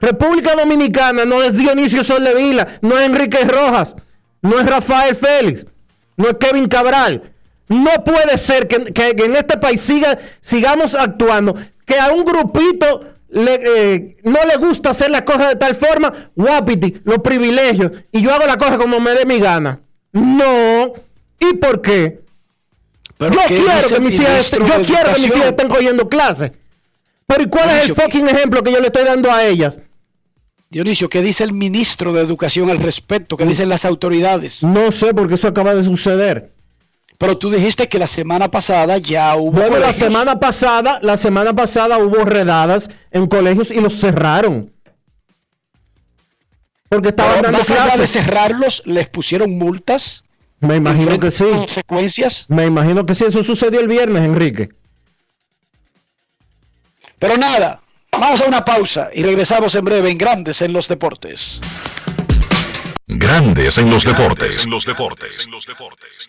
República 0.01 0.57
Dominicana 0.57 1.25
no 1.25 1.43
es 1.43 1.57
Dionisio 1.57 2.03
Soldevila, 2.03 2.67
no 2.81 2.99
es 2.99 3.07
Enrique 3.07 3.45
Rojas, 3.45 3.95
no 4.43 4.59
es 4.59 4.67
Rafael 4.67 5.15
Félix, 5.15 5.67
no 6.17 6.29
es 6.29 6.37
Kevin 6.41 6.67
Cabral. 6.67 7.35
No 7.69 8.03
puede 8.03 8.37
ser 8.37 8.67
que, 8.67 8.93
que, 8.93 9.15
que 9.15 9.25
en 9.27 9.37
este 9.37 9.57
país 9.57 9.81
siga, 9.81 10.19
sigamos 10.41 10.97
actuando 10.97 11.55
que 11.87 11.99
a 12.01 12.11
un 12.11 12.25
grupito 12.25 13.05
le, 13.31 13.55
eh, 13.55 14.17
no 14.25 14.45
le 14.45 14.57
gusta 14.57 14.91
hacer 14.91 15.11
las 15.11 15.23
cosas 15.23 15.51
de 15.51 15.57
tal 15.57 15.75
forma, 15.75 16.13
guapiti, 16.35 17.01
los 17.05 17.19
privilegios, 17.19 17.93
y 18.13 18.23
yo 18.23 18.33
hago 18.33 18.47
la 18.47 18.57
cosa 18.57 18.79
como 18.79 19.01
me 19.01 19.13
dé 19.13 19.25
mi 19.25 19.39
gana. 19.39 19.81
No. 20.13 20.93
¿Y 21.39 21.55
por 21.55 21.81
qué? 21.81 22.21
Pero 23.17 23.33
yo 23.33 23.41
quiero 23.47 23.89
que 23.89 24.01
mis 24.01 24.15
hijas 24.15 24.51
yo 24.51 24.59
quiero 24.59 25.15
que 25.15 25.21
mis 25.21 25.37
hijas 25.37 25.49
estén 25.49 25.69
cogiendo 25.69 26.09
clases. 26.09 26.53
Pero 27.27 27.43
¿y 27.43 27.47
cuál 27.47 27.69
Dionisio, 27.69 27.93
es 27.93 27.99
el 27.99 28.05
fucking 28.05 28.29
ejemplo 28.29 28.63
que 28.63 28.73
yo 28.73 28.81
le 28.81 28.87
estoy 28.87 29.05
dando 29.05 29.31
a 29.31 29.45
ellas? 29.45 29.79
Dionisio, 30.71 31.09
¿qué 31.09 31.23
dice 31.23 31.45
el 31.45 31.53
ministro 31.53 32.13
de 32.13 32.23
Educación 32.23 32.71
al 32.71 32.79
respecto? 32.79 33.37
¿Qué 33.37 33.45
dicen 33.45 33.69
las 33.69 33.85
autoridades? 33.85 34.63
No 34.63 34.91
sé, 34.91 35.15
porque 35.15 35.35
eso 35.35 35.49
acaba 35.49 35.75
de 35.75 35.85
suceder. 35.85 36.53
Pero 37.21 37.37
tú 37.37 37.51
dijiste 37.51 37.87
que 37.87 37.99
la 37.99 38.07
semana 38.07 38.51
pasada 38.51 38.97
ya 38.97 39.37
hubo. 39.37 39.51
Bueno, 39.53 39.73
colegios. 39.73 40.01
la 40.01 40.07
semana 40.09 40.41
pasada, 40.41 40.99
la 41.03 41.19
semana 41.19 41.53
pasada 41.55 41.99
hubo 41.99 42.25
redadas 42.25 42.89
en 43.11 43.27
colegios 43.27 43.71
y 43.71 43.79
los 43.79 44.01
cerraron. 44.01 44.73
Porque 46.89 47.11
estaban 47.11 47.33
Pero 47.33 47.43
dando 47.43 47.59
más 47.59 47.71
allá 47.71 47.83
clases. 47.85 48.01
de 48.01 48.07
cerrarlos, 48.07 48.83
les 48.87 49.07
pusieron 49.11 49.59
multas. 49.59 50.25
Me 50.61 50.77
imagino 50.77 51.21
que 51.21 51.31
sí. 51.31 51.45
Consecuencias. 51.45 52.47
Me 52.49 52.65
imagino 52.65 53.05
que 53.05 53.15
sí. 53.15 53.27
Eso 53.27 53.45
sucedió 53.45 53.81
el 53.81 53.89
viernes, 53.89 54.25
Enrique. 54.25 54.71
Pero 57.19 57.37
nada, 57.37 57.83
vamos 58.13 58.41
a 58.41 58.47
una 58.47 58.65
pausa 58.65 59.11
y 59.13 59.23
regresamos 59.25 59.75
en 59.75 59.85
breve 59.85 60.09
en 60.09 60.17
Grandes 60.17 60.63
en 60.63 60.73
los 60.73 60.89
Deportes. 60.89 61.61
Grandes 63.13 63.77
en 63.77 63.91
los 63.91 64.05
deportes. 64.05 64.65
En 64.65 64.71
los 64.71 64.87
deportes. 64.87 65.45
En 65.45 65.51
los 65.51 65.67
deportes. 65.67 66.29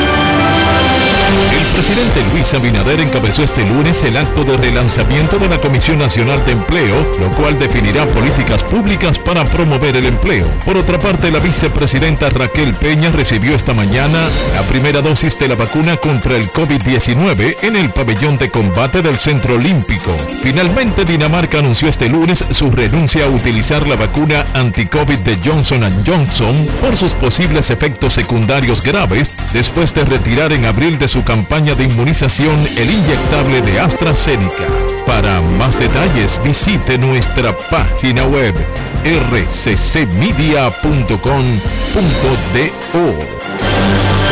El 1.31 1.67
presidente 1.73 2.21
Luis 2.33 2.53
Abinader 2.53 2.99
encabezó 2.99 3.43
este 3.43 3.65
lunes 3.65 4.03
el 4.03 4.17
acto 4.17 4.43
de 4.43 4.57
relanzamiento 4.57 5.39
de 5.39 5.47
la 5.47 5.57
Comisión 5.57 5.97
Nacional 5.97 6.43
de 6.45 6.51
Empleo, 6.51 6.95
lo 7.19 7.29
cual 7.31 7.57
definirá 7.57 8.05
políticas 8.07 8.63
públicas 8.63 9.17
para 9.17 9.45
promover 9.45 9.95
el 9.95 10.05
empleo. 10.05 10.45
Por 10.65 10.77
otra 10.77 10.99
parte, 10.99 11.31
la 11.31 11.39
vicepresidenta 11.39 12.29
Raquel 12.29 12.73
Peña 12.75 13.11
recibió 13.11 13.55
esta 13.55 13.73
mañana 13.73 14.29
la 14.53 14.61
primera 14.63 15.01
dosis 15.01 15.37
de 15.39 15.47
la 15.47 15.55
vacuna 15.55 15.97
contra 15.97 16.35
el 16.35 16.51
COVID-19 16.51 17.57
en 17.63 17.75
el 17.75 17.89
pabellón 17.89 18.37
de 18.37 18.49
combate 18.49 19.01
del 19.01 19.17
Centro 19.17 19.55
Olímpico. 19.55 20.15
Finalmente, 20.41 21.05
Dinamarca 21.05 21.59
anunció 21.59 21.87
este 21.87 22.09
lunes 22.09 22.45
su 22.49 22.69
renuncia 22.71 23.25
a 23.25 23.29
utilizar 23.29 23.87
la 23.87 23.95
vacuna 23.95 24.45
anti-COVID 24.53 25.19
de 25.19 25.39
Johnson 25.43 25.81
Johnson 26.05 26.67
por 26.81 26.97
sus 26.97 27.13
posibles 27.13 27.69
efectos 27.69 28.13
secundarios 28.13 28.81
graves 28.83 29.35
después 29.53 29.93
de 29.93 30.03
retirar 30.03 30.51
en 30.51 30.65
abril 30.65 30.99
de 30.99 31.07
su 31.07 31.20
campaña 31.23 31.75
de 31.75 31.83
inmunización 31.85 32.55
el 32.77 32.89
inyectable 32.89 33.61
de 33.61 33.79
AstraZeneca. 33.79 34.67
Para 35.05 35.41
más 35.41 35.77
detalles 35.79 36.39
visite 36.43 36.97
nuestra 36.97 37.57
página 37.57 38.23
web 38.25 38.55
rccmedia.com.do. 39.03 40.11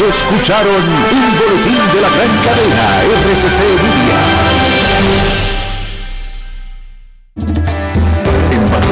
Escucharon 0.09 0.83
un 0.83 1.37
boletín 1.37 1.81
de 1.93 2.01
la 2.01 2.09
gran 2.09 2.33
cadena 2.45 2.85
RCC 3.03 3.59
Media. 3.83 5.48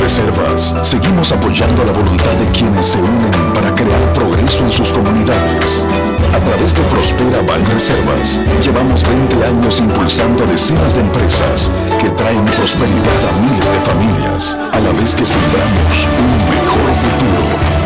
Reservas, 0.01 0.75
seguimos 0.83 1.31
apoyando 1.31 1.83
la 1.83 1.91
voluntad 1.91 2.33
de 2.33 2.45
quienes 2.51 2.87
se 2.87 2.99
unen 2.99 3.53
para 3.53 3.73
crear 3.73 4.13
progreso 4.13 4.63
en 4.63 4.71
sus 4.71 4.91
comunidades. 4.91 5.85
A 6.33 6.39
través 6.39 6.73
de 6.73 6.81
Prospera 6.83 7.41
Reservas, 7.73 8.39
llevamos 8.61 9.03
20 9.07 9.45
años 9.45 9.79
impulsando 9.79 10.45
decenas 10.45 10.95
de 10.95 11.01
empresas 11.01 11.71
que 11.99 12.09
traen 12.11 12.45
prosperidad 12.45 13.21
a 13.29 13.39
miles 13.41 13.71
de 13.71 13.79
familias, 13.81 14.57
a 14.73 14.79
la 14.79 14.91
vez 14.91 15.15
que 15.15 15.25
sembramos 15.25 16.07
un 16.19 16.37
mejor 16.49 16.93
futuro. 16.93 17.77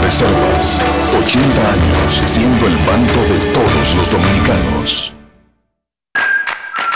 Reservas, 0.00 0.80
80 1.18 1.72
años 1.72 2.22
siendo 2.26 2.66
el 2.66 2.76
banco 2.78 3.20
de 3.22 3.38
todos 3.52 3.94
los 3.96 4.10
dominicanos. 4.10 5.12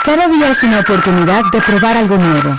Cada 0.04 0.26
día 0.28 0.50
es 0.50 0.62
una 0.62 0.80
oportunidad 0.80 1.42
de 1.52 1.60
probar 1.60 1.96
algo 1.96 2.16
nuevo. 2.16 2.58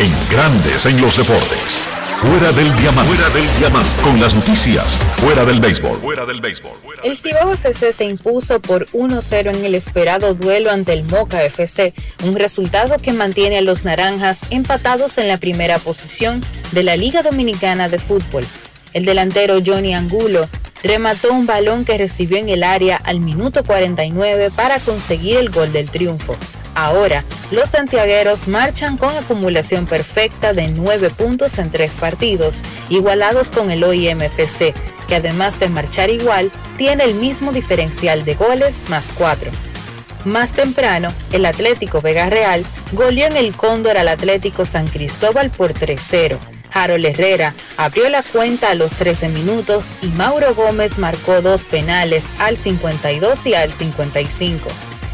En 0.00 0.12
Grandes 0.28 0.86
en 0.86 1.00
los 1.00 1.16
Deportes. 1.16 1.72
Fuera 2.18 2.50
del 2.50 2.74
diamante. 2.78 3.14
Fuera 3.14 3.32
del 3.32 3.58
diamante. 3.60 4.02
Con 4.02 4.20
las 4.20 4.34
noticias. 4.34 4.98
Fuera 5.18 5.44
del 5.44 5.60
béisbol. 5.60 6.00
Fuera 6.00 6.26
del 6.26 6.40
béisbol. 6.40 6.72
El 7.04 7.16
Cibao 7.16 7.52
FC 7.52 7.92
se 7.92 8.04
impuso 8.04 8.58
por 8.60 8.86
1-0 8.86 9.54
en 9.54 9.64
el 9.64 9.76
esperado 9.76 10.34
duelo 10.34 10.72
ante 10.72 10.94
el 10.94 11.04
Moca 11.04 11.44
FC, 11.44 11.94
un 12.24 12.34
resultado 12.34 12.96
que 12.96 13.12
mantiene 13.12 13.58
a 13.58 13.62
los 13.62 13.84
naranjas 13.84 14.46
empatados 14.50 15.16
en 15.18 15.28
la 15.28 15.36
primera 15.36 15.78
posición 15.78 16.44
de 16.72 16.82
la 16.82 16.96
Liga 16.96 17.22
Dominicana 17.22 17.88
de 17.88 18.00
Fútbol. 18.00 18.44
El 18.94 19.04
delantero 19.04 19.58
Johnny 19.64 19.94
Angulo 19.94 20.48
remató 20.82 21.32
un 21.32 21.46
balón 21.46 21.84
que 21.84 21.98
recibió 21.98 22.38
en 22.38 22.48
el 22.48 22.64
área 22.64 22.96
al 22.96 23.20
minuto 23.20 23.62
49 23.62 24.50
para 24.56 24.80
conseguir 24.80 25.36
el 25.36 25.50
gol 25.50 25.72
del 25.72 25.88
triunfo. 25.88 26.36
Ahora, 26.74 27.24
los 27.50 27.70
santiagueros 27.70 28.48
marchan 28.48 28.96
con 28.96 29.16
acumulación 29.16 29.86
perfecta 29.86 30.52
de 30.52 30.68
9 30.68 31.10
puntos 31.10 31.58
en 31.58 31.70
tres 31.70 31.94
partidos, 31.94 32.62
igualados 32.88 33.50
con 33.50 33.70
el 33.70 33.84
OIMFC, 33.84 34.74
que 35.06 35.14
además 35.14 35.60
de 35.60 35.68
marchar 35.68 36.10
igual, 36.10 36.50
tiene 36.76 37.04
el 37.04 37.14
mismo 37.14 37.52
diferencial 37.52 38.24
de 38.24 38.34
goles 38.34 38.86
más 38.88 39.10
4. 39.16 39.50
Más 40.24 40.54
temprano, 40.54 41.12
el 41.32 41.44
Atlético 41.44 42.00
Vega 42.00 42.28
Real 42.30 42.64
goleó 42.92 43.26
en 43.26 43.36
el 43.36 43.54
Cóndor 43.54 43.98
al 43.98 44.08
Atlético 44.08 44.64
San 44.64 44.88
Cristóbal 44.88 45.50
por 45.50 45.74
3-0. 45.74 46.38
Harold 46.72 47.06
Herrera 47.06 47.54
abrió 47.76 48.08
la 48.08 48.22
cuenta 48.22 48.70
a 48.70 48.74
los 48.74 48.96
13 48.96 49.28
minutos 49.28 49.92
y 50.02 50.06
Mauro 50.06 50.54
Gómez 50.54 50.98
marcó 50.98 51.40
dos 51.40 51.64
penales 51.64 52.24
al 52.40 52.56
52 52.56 53.46
y 53.46 53.54
al 53.54 53.72
55. 53.72 54.70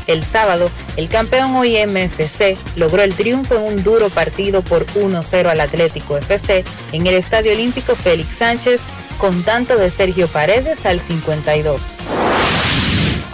El 0.06 0.24
sábado, 0.24 0.70
el 0.96 1.08
campeón 1.08 1.56
OIMFC 1.56 2.56
logró 2.76 3.02
el 3.02 3.14
triunfo 3.14 3.54
en 3.56 3.62
un 3.62 3.82
duro 3.82 4.08
partido 4.10 4.62
por 4.62 4.86
1-0 4.86 5.46
al 5.46 5.60
Atlético 5.60 6.16
FC 6.16 6.64
en 6.92 7.06
el 7.06 7.14
Estadio 7.14 7.52
Olímpico 7.52 7.94
Félix 7.94 8.36
Sánchez 8.36 8.82
con 9.18 9.42
tanto 9.42 9.76
de 9.76 9.90
Sergio 9.90 10.28
Paredes 10.28 10.86
al 10.86 11.00
52. 11.00 11.98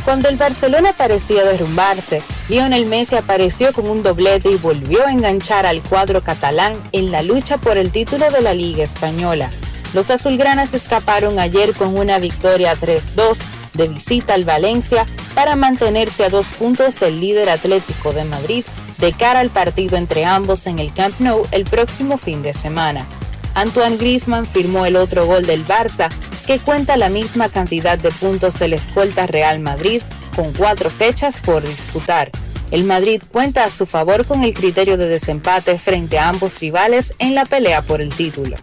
Cuando 0.05 0.29
el 0.29 0.37
Barcelona 0.37 0.93
parecía 0.93 1.45
derrumbarse, 1.45 2.23
Lionel 2.49 2.87
Messi 2.87 3.17
apareció 3.17 3.73
con 3.73 3.91
un 3.91 4.05
doblete 4.05 4.53
y 4.53 4.57
volvió 4.57 5.05
a 5.05 5.11
enganchar 5.11 5.67
al 5.67 5.83
cuadro 5.83 6.23
catalán 6.23 6.75
en 6.93 7.11
la 7.11 7.23
lucha 7.23 7.59
por 7.59 7.77
el 7.77 7.91
título 7.91 8.31
de 8.31 8.41
la 8.41 8.55
Liga 8.55 8.85
Española. 8.85 9.51
Los 9.95 10.11
azulgranas 10.11 10.75
escaparon 10.75 11.39
ayer 11.39 11.75
con 11.75 11.97
una 11.97 12.19
victoria 12.19 12.75
3-2 12.75 13.43
de 13.75 13.89
visita 13.89 14.35
al 14.35 14.45
Valencia 14.45 15.07
para 15.35 15.57
mantenerse 15.57 16.25
a 16.25 16.31
dos 16.31 16.47
puntos 16.47 16.99
del 16.99 17.21
líder 17.21 17.51
Atlético 17.51 18.13
de 18.13 18.25
Madrid 18.25 18.65
de 18.99 19.13
cara 19.13 19.41
al 19.41 19.51
partido 19.51 19.97
entre 19.97 20.25
ambos 20.25 20.67
en 20.67 20.79
el 20.79 20.93
Camp 20.93 21.21
Nou 21.21 21.47
el 21.51 21.65
próximo 21.65 22.19
fin 22.19 22.43
de 22.43 22.55
semana. 22.55 23.07
Antoine 23.55 23.97
Griezmann 23.97 24.47
firmó 24.47 24.87
el 24.87 24.97
otro 24.97 25.27
gol 25.27 25.47
del 25.47 25.67
Barça 25.67 26.09
que 26.47 26.59
cuenta 26.59 26.97
la 26.97 27.09
misma 27.09 27.49
cantidad 27.49 27.99
de 27.99 28.11
puntos 28.11 28.59
del 28.59 28.75
escolta 28.75 29.27
Real 29.27 29.61
Madrid 29.61 30.03
con 30.35 30.53
cuatro 30.53 30.91
fechas 30.91 31.41
por 31.41 31.67
disputar. 31.67 32.31
El 32.71 32.85
Madrid 32.85 33.23
cuenta 33.31 33.65
a 33.65 33.71
su 33.71 33.87
favor 33.87 34.27
con 34.27 34.45
el 34.45 34.53
criterio 34.53 34.97
de 34.97 35.09
desempate 35.09 35.79
frente 35.79 36.19
a 36.19 36.29
ambos 36.29 36.61
rivales 36.61 37.15
en 37.19 37.35
la 37.35 37.45
pelea 37.45 37.83
por 37.83 38.01
el 38.01 38.15
título. 38.15 38.57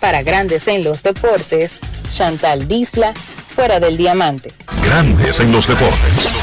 Para 0.00 0.22
Grandes 0.22 0.68
en 0.68 0.84
los 0.84 1.02
Deportes, 1.02 1.80
Chantal 2.08 2.68
Disla, 2.68 3.14
fuera 3.14 3.80
del 3.80 3.96
diamante. 3.96 4.52
Grandes 4.84 5.40
en 5.40 5.52
los 5.52 5.66
deportes. 5.66 6.36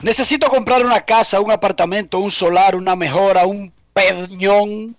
Necesito 0.00 0.48
comprar 0.48 0.84
una 0.84 1.00
casa, 1.00 1.40
un 1.40 1.50
apartamento, 1.50 2.18
un 2.18 2.30
solar, 2.30 2.74
una 2.74 2.96
mejora, 2.96 3.46
un 3.46 3.72
peñón, 3.92 4.96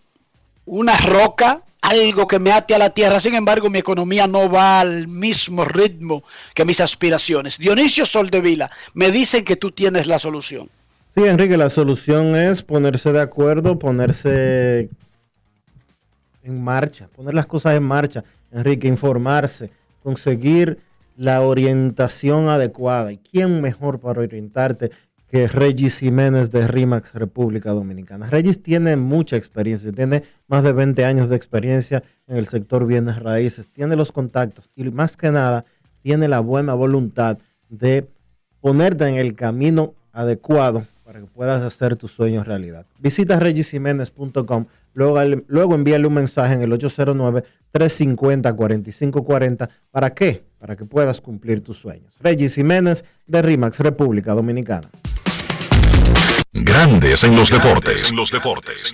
una 0.65 0.97
roca 0.97 1.61
algo 1.81 2.27
que 2.27 2.39
me 2.39 2.51
ate 2.51 2.75
a 2.75 2.77
la 2.77 2.91
tierra. 2.91 3.19
Sin 3.19 3.33
embargo, 3.33 3.69
mi 3.69 3.79
economía 3.79 4.27
no 4.27 4.49
va 4.49 4.79
al 4.79 5.07
mismo 5.07 5.65
ritmo 5.65 6.23
que 6.53 6.63
mis 6.63 6.79
aspiraciones. 6.79 7.57
Dionisio 7.57 8.05
Soldevila, 8.05 8.71
me 8.93 9.11
dicen 9.11 9.43
que 9.43 9.55
tú 9.55 9.71
tienes 9.71 10.07
la 10.07 10.19
solución. 10.19 10.69
Sí, 11.15 11.25
Enrique, 11.25 11.57
la 11.57 11.69
solución 11.69 12.35
es 12.35 12.63
ponerse 12.63 13.11
de 13.11 13.21
acuerdo, 13.21 13.77
ponerse 13.77 14.89
en 16.43 16.63
marcha, 16.63 17.07
poner 17.15 17.33
las 17.33 17.45
cosas 17.45 17.75
en 17.75 17.83
marcha. 17.83 18.23
Enrique, 18.51 18.87
informarse, 18.87 19.71
conseguir 20.03 20.79
la 21.15 21.41
orientación 21.41 22.49
adecuada. 22.49 23.11
¿Y 23.11 23.17
quién 23.17 23.61
mejor 23.61 23.99
para 23.99 24.21
orientarte 24.21 24.91
que 25.31 25.47
Regis 25.47 25.99
Jiménez 25.99 26.51
de 26.51 26.67
RIMAX 26.67 27.13
República 27.13 27.71
Dominicana. 27.71 28.29
Regis 28.29 28.61
tiene 28.61 28.97
mucha 28.97 29.37
experiencia, 29.37 29.93
tiene 29.93 30.23
más 30.49 30.61
de 30.61 30.73
20 30.73 31.05
años 31.05 31.29
de 31.29 31.37
experiencia 31.37 32.03
en 32.27 32.35
el 32.35 32.47
sector 32.47 32.85
bienes 32.85 33.17
raíces, 33.23 33.69
tiene 33.69 33.95
los 33.95 34.11
contactos 34.11 34.69
y 34.75 34.83
más 34.83 35.15
que 35.15 35.31
nada 35.31 35.63
tiene 36.01 36.27
la 36.27 36.41
buena 36.41 36.73
voluntad 36.73 37.37
de 37.69 38.09
ponerte 38.59 39.05
en 39.05 39.15
el 39.15 39.33
camino 39.33 39.93
adecuado 40.11 40.85
para 41.05 41.21
que 41.21 41.27
puedas 41.27 41.63
hacer 41.63 41.95
tus 41.95 42.11
sueños 42.11 42.45
realidad. 42.45 42.85
Visita 42.99 43.39
regisjiménez.com, 43.39 44.65
luego, 44.93 45.19
luego 45.47 45.75
envíale 45.75 46.07
un 46.07 46.13
mensaje 46.13 46.53
en 46.53 46.61
el 46.61 46.71
809-350-4540. 46.71 49.69
¿Para 49.91 50.13
qué? 50.13 50.45
Para 50.57 50.75
que 50.75 50.85
puedas 50.85 51.21
cumplir 51.21 51.63
tus 51.63 51.77
sueños. 51.77 52.15
Regis 52.19 52.55
Jiménez 52.55 53.05
de 53.27 53.41
RIMAX 53.41 53.79
República 53.79 54.33
Dominicana. 54.33 54.89
Grandes 56.53 57.23
en 57.23 57.33
los 57.35 57.49
deportes. 57.49 58.11
En 58.11 58.17
los 58.17 58.29
deportes. 58.29 58.93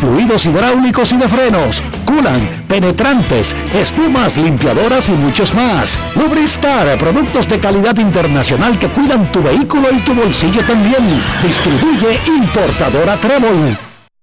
fluidos 0.00 0.46
hidráulicos 0.46 1.12
y 1.12 1.16
de 1.16 1.28
frenos, 1.28 1.82
culan, 2.04 2.64
penetrantes, 2.68 3.54
espumas, 3.74 4.36
limpiadoras 4.36 5.08
y 5.08 5.12
muchos 5.12 5.54
más. 5.54 5.98
Lubristar, 6.16 6.98
productos 6.98 7.48
de 7.48 7.58
calidad 7.58 7.96
internacional 7.98 8.78
que 8.78 8.88
cuidan 8.88 9.30
tu 9.32 9.42
vehículo 9.42 9.88
y 9.92 10.00
tu 10.00 10.14
bolsillo 10.14 10.64
también. 10.64 11.22
Distribuye 11.42 12.20
importadora 12.26 13.16
Trébol. 13.16 13.76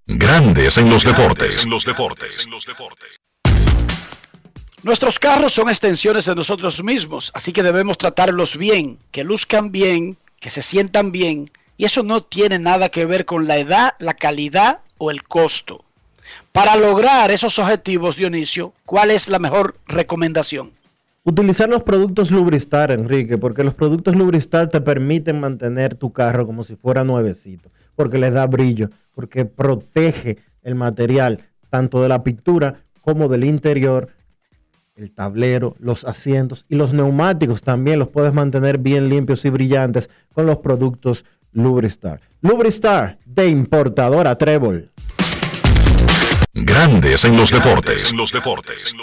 Grandes 0.06 0.78
en 0.78 0.90
los 0.90 1.04
deportes. 1.04 1.66
En 1.66 1.72
los 1.72 1.86
deportes. 1.86 2.48
Nuestros 4.84 5.20
carros 5.20 5.54
son 5.54 5.70
extensiones 5.70 6.26
de 6.26 6.36
nosotros 6.36 6.82
mismos, 6.84 7.32
así 7.34 7.52
que 7.52 7.64
debemos 7.64 7.98
tratarlos 7.98 8.56
bien, 8.56 9.00
que 9.12 9.24
luzcan 9.24 9.72
bien, 9.72 10.18
que 10.40 10.50
se 10.50 10.62
sientan 10.62 11.12
bien, 11.12 11.52
y 11.78 11.86
eso 11.86 12.04
no 12.04 12.24
tiene 12.24 12.58
nada 12.58 12.90
que 12.90 13.06
ver 13.06 13.26
con 13.26 13.48
la 13.48 13.58
edad, 13.58 13.96
la 14.00 14.14
calidad 14.14 14.80
o 14.98 15.12
el 15.12 15.24
costo. 15.24 15.84
Para 16.52 16.76
lograr 16.76 17.32
esos 17.32 17.58
objetivos, 17.60 18.16
Dionisio, 18.16 18.74
¿cuál 18.86 19.12
es 19.12 19.30
la 19.30 19.40
mejor 19.40 19.76
recomendación? 19.88 20.72
Utilizar 21.24 21.68
los 21.70 21.84
productos 21.84 22.32
Lubristar, 22.32 22.90
Enrique, 22.92 23.38
porque 23.38 23.64
los 23.64 23.74
productos 23.74 24.16
Lubristar 24.16 24.70
te 24.70 24.80
permiten 24.80 25.40
mantener 25.40 25.96
tu 25.96 26.14
carro 26.14 26.46
como 26.46 26.64
si 26.64 26.76
fuera 26.76 27.04
nuevecito, 27.04 27.70
porque 27.96 28.18
les 28.18 28.34
da 28.34 28.48
brillo, 28.48 28.90
porque 29.14 29.46
protege 29.46 30.38
el 30.64 30.76
material 30.76 31.44
tanto 31.70 32.02
de 32.02 32.10
la 32.10 32.24
pintura 32.24 32.82
como 33.02 33.28
del 33.28 33.44
interior, 33.44 34.10
el 34.96 35.12
tablero, 35.12 35.76
los 35.80 36.06
asientos 36.06 36.66
y 36.70 36.76
los 36.76 36.94
neumáticos 36.94 37.62
también 37.62 38.00
los 38.00 38.08
puedes 38.08 38.34
mantener 38.34 38.78
bien 38.78 39.10
limpios 39.10 39.46
y 39.46 39.50
brillantes 39.50 40.10
con 40.34 40.46
los 40.46 40.58
productos 40.58 41.26
Lubristar. 41.52 42.22
Lubristar 42.42 43.18
de 43.38 43.48
importadora 43.50 44.36
Trébol. 44.36 44.92
Grandes 46.54 47.24
en 47.24 47.38
los 47.38 47.52
deportes. 47.52 48.12
En 48.12 48.18
los 48.18 48.32
deportes. 48.32 48.96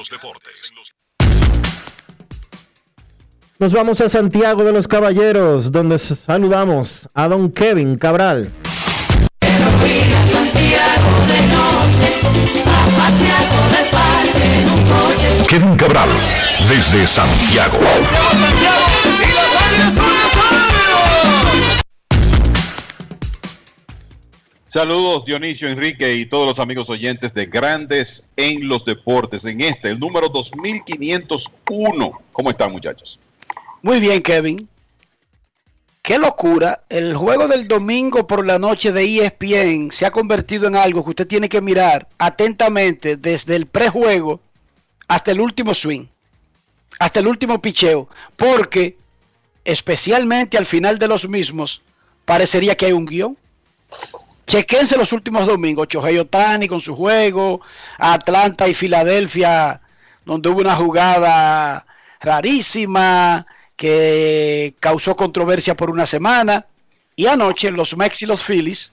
Nos 3.60 3.72
vamos 3.72 4.00
a 4.00 4.08
Santiago 4.08 4.64
de 4.64 4.72
los 4.72 4.88
Caballeros, 4.88 5.70
donde 5.70 6.00
saludamos 6.00 7.08
a 7.14 7.28
don 7.28 7.52
Kevin 7.52 7.94
Cabral. 7.94 8.50
Kevin 15.48 15.76
Cabral, 15.76 16.10
desde 16.68 17.06
Santiago. 17.06 17.78
Saludos 24.74 25.24
Dionisio, 25.24 25.68
Enrique 25.68 26.14
y 26.14 26.26
todos 26.26 26.48
los 26.48 26.58
amigos 26.58 26.90
oyentes 26.90 27.32
de 27.32 27.46
Grandes 27.46 28.08
en 28.36 28.66
los 28.66 28.84
Deportes. 28.84 29.44
En 29.44 29.60
este, 29.60 29.90
el 29.90 30.00
número 30.00 30.28
2501. 30.28 32.20
¿Cómo 32.32 32.50
están 32.50 32.72
muchachos? 32.72 33.20
Muy 33.82 34.00
bien, 34.00 34.20
Kevin. 34.20 34.68
Qué 36.02 36.18
locura. 36.18 36.82
El 36.88 37.14
juego 37.14 37.46
del 37.46 37.68
domingo 37.68 38.26
por 38.26 38.44
la 38.44 38.58
noche 38.58 38.90
de 38.90 39.04
ESPN 39.04 39.92
se 39.92 40.06
ha 40.06 40.10
convertido 40.10 40.66
en 40.66 40.74
algo 40.74 41.04
que 41.04 41.10
usted 41.10 41.28
tiene 41.28 41.48
que 41.48 41.60
mirar 41.60 42.08
atentamente 42.18 43.16
desde 43.16 43.54
el 43.54 43.66
prejuego 43.66 44.40
hasta 45.06 45.30
el 45.30 45.40
último 45.40 45.72
swing, 45.72 46.06
hasta 46.98 47.20
el 47.20 47.28
último 47.28 47.62
picheo, 47.62 48.08
porque 48.34 48.96
especialmente 49.64 50.58
al 50.58 50.66
final 50.66 50.98
de 50.98 51.06
los 51.06 51.28
mismos 51.28 51.80
parecería 52.24 52.74
que 52.74 52.86
hay 52.86 52.92
un 52.92 53.06
guion. 53.06 53.38
Chequense 54.46 54.96
los 54.96 55.12
últimos 55.12 55.46
domingos, 55.46 55.88
Chohei 55.88 56.18
Otani 56.18 56.68
con 56.68 56.80
su 56.80 56.94
juego, 56.94 57.60
Atlanta 57.98 58.68
y 58.68 58.74
Filadelfia, 58.74 59.80
donde 60.24 60.48
hubo 60.48 60.60
una 60.60 60.76
jugada 60.76 61.86
rarísima 62.20 63.46
que 63.76 64.74
causó 64.80 65.16
controversia 65.16 65.76
por 65.76 65.90
una 65.90 66.06
semana. 66.06 66.66
Y 67.16 67.26
anoche 67.26 67.70
los 67.70 67.96
Mex 67.96 68.22
y 68.22 68.26
los 68.26 68.44
Phillies, 68.44 68.92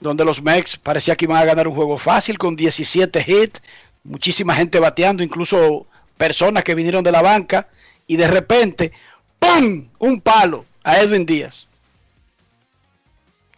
donde 0.00 0.24
los 0.24 0.42
Mex 0.42 0.76
parecía 0.76 1.16
que 1.16 1.24
iban 1.24 1.42
a 1.42 1.44
ganar 1.44 1.66
un 1.66 1.74
juego 1.74 1.98
fácil 1.98 2.38
con 2.38 2.54
17 2.56 3.24
hits, 3.26 3.62
muchísima 4.04 4.54
gente 4.54 4.78
bateando, 4.78 5.22
incluso 5.22 5.86
personas 6.16 6.62
que 6.62 6.74
vinieron 6.74 7.02
de 7.02 7.12
la 7.12 7.22
banca, 7.22 7.68
y 8.06 8.16
de 8.16 8.28
repente, 8.28 8.92
¡pum! 9.38 9.88
Un 9.98 10.20
palo 10.20 10.64
a 10.84 11.00
Edwin 11.00 11.26
Díaz. 11.26 11.66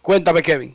Cuéntame, 0.07 0.41
Kevin. 0.41 0.73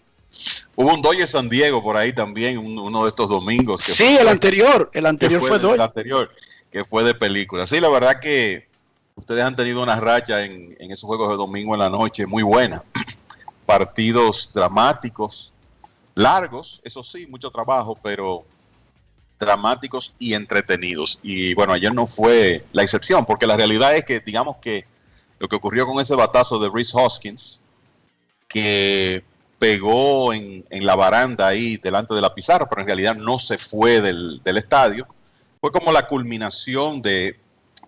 Hubo 0.76 0.92
un 0.92 1.00
Dodger 1.00 1.26
San 1.26 1.48
Diego 1.48 1.82
por 1.82 1.96
ahí 1.96 2.12
también, 2.12 2.58
uno 2.58 3.04
de 3.04 3.08
estos 3.08 3.30
domingos. 3.30 3.82
Que 3.82 3.92
sí, 3.92 4.18
el 4.20 4.28
anterior, 4.28 4.90
el 4.92 5.06
anterior 5.06 5.40
fue, 5.40 5.58
fue 5.58 5.74
El 5.74 5.80
anterior, 5.80 6.30
que 6.70 6.84
fue 6.84 7.02
de 7.02 7.14
película. 7.14 7.66
Sí, 7.66 7.80
la 7.80 7.88
verdad 7.88 8.20
que 8.20 8.68
ustedes 9.14 9.42
han 9.42 9.56
tenido 9.56 9.82
una 9.82 9.98
racha 9.98 10.44
en, 10.44 10.76
en 10.78 10.90
esos 10.90 11.06
juegos 11.06 11.30
de 11.30 11.36
domingo 11.36 11.72
en 11.72 11.80
la 11.80 11.88
noche 11.88 12.26
muy 12.26 12.42
buena. 12.42 12.82
Partidos 13.64 14.50
dramáticos, 14.52 15.54
largos, 16.14 16.82
eso 16.84 17.02
sí, 17.02 17.26
mucho 17.26 17.50
trabajo, 17.50 17.96
pero 18.02 18.44
dramáticos 19.40 20.12
y 20.18 20.34
entretenidos. 20.34 21.18
Y 21.22 21.54
bueno, 21.54 21.72
ayer 21.72 21.94
no 21.94 22.06
fue 22.06 22.66
la 22.74 22.82
excepción, 22.82 23.24
porque 23.24 23.46
la 23.46 23.56
realidad 23.56 23.96
es 23.96 24.04
que, 24.04 24.20
digamos 24.20 24.56
que 24.56 24.84
lo 25.38 25.48
que 25.48 25.56
ocurrió 25.56 25.86
con 25.86 25.98
ese 26.00 26.14
batazo 26.14 26.58
de 26.58 26.68
Reese 26.68 26.92
Hoskins, 26.94 27.62
que 28.52 29.24
pegó 29.58 30.32
en, 30.32 30.64
la 30.70 30.96
baranda 30.96 31.46
ahí 31.46 31.76
delante 31.76 32.14
de 32.14 32.20
la 32.20 32.34
pizarra, 32.34 32.68
pero 32.68 32.82
en 32.82 32.86
realidad 32.88 33.14
no 33.14 33.38
se 33.38 33.58
fue 33.58 34.00
del, 34.00 34.40
estadio. 34.44 35.06
Fue 35.60 35.70
como 35.70 35.92
la 35.92 36.06
culminación 36.06 37.00
de 37.00 37.38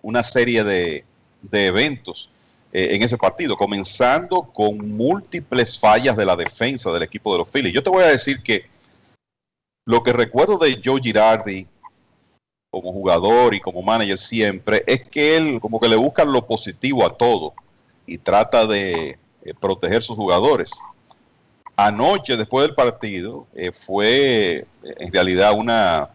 una 0.01 0.23
serie 0.23 0.63
de, 0.63 1.05
eventos 1.51 2.29
eh, 2.71 2.95
en 2.95 3.03
ese 3.03 3.17
partido, 3.17 3.57
comenzando 3.57 4.43
con 4.43 4.89
múltiples 4.89 5.77
fallas 5.77 6.15
de 6.15 6.25
la 6.25 6.35
defensa 6.35 6.91
del 6.91 7.03
equipo 7.03 7.31
de 7.33 7.39
los 7.39 7.49
Phillies. 7.49 7.73
Yo 7.73 7.83
te 7.83 7.89
voy 7.89 8.03
a 8.03 8.07
decir 8.07 8.41
que 8.41 8.65
lo 9.85 10.01
que 10.01 10.13
recuerdo 10.13 10.57
de 10.57 10.81
Joe 10.83 11.01
Girardi 11.01 11.67
como 12.71 12.91
jugador 12.91 13.53
y 13.53 13.59
como 13.59 13.81
manager 13.81 14.17
siempre 14.17 14.83
es 14.87 15.07
que 15.09 15.37
él 15.37 15.59
como 15.61 15.79
que 15.79 15.87
le 15.87 15.95
busca 15.95 16.25
lo 16.25 16.45
positivo 16.45 17.05
a 17.05 17.15
todo 17.15 17.53
y 18.05 18.17
trata 18.17 18.65
de 18.65 19.17
eh, 19.45 19.53
proteger 19.53 20.03
sus 20.03 20.17
jugadores. 20.17 20.71
Anoche, 21.77 22.35
después 22.35 22.67
del 22.67 22.75
partido, 22.75 23.47
eh, 23.53 23.71
fue 23.71 24.55
eh, 24.55 24.65
en 24.83 25.13
realidad 25.13 25.53
una, 25.53 26.09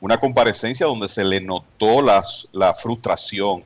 una 0.00 0.18
comparecencia 0.18 0.86
donde 0.86 1.08
se 1.08 1.24
le 1.24 1.40
notó 1.40 2.02
la 2.02 2.74
frustración 2.74 3.62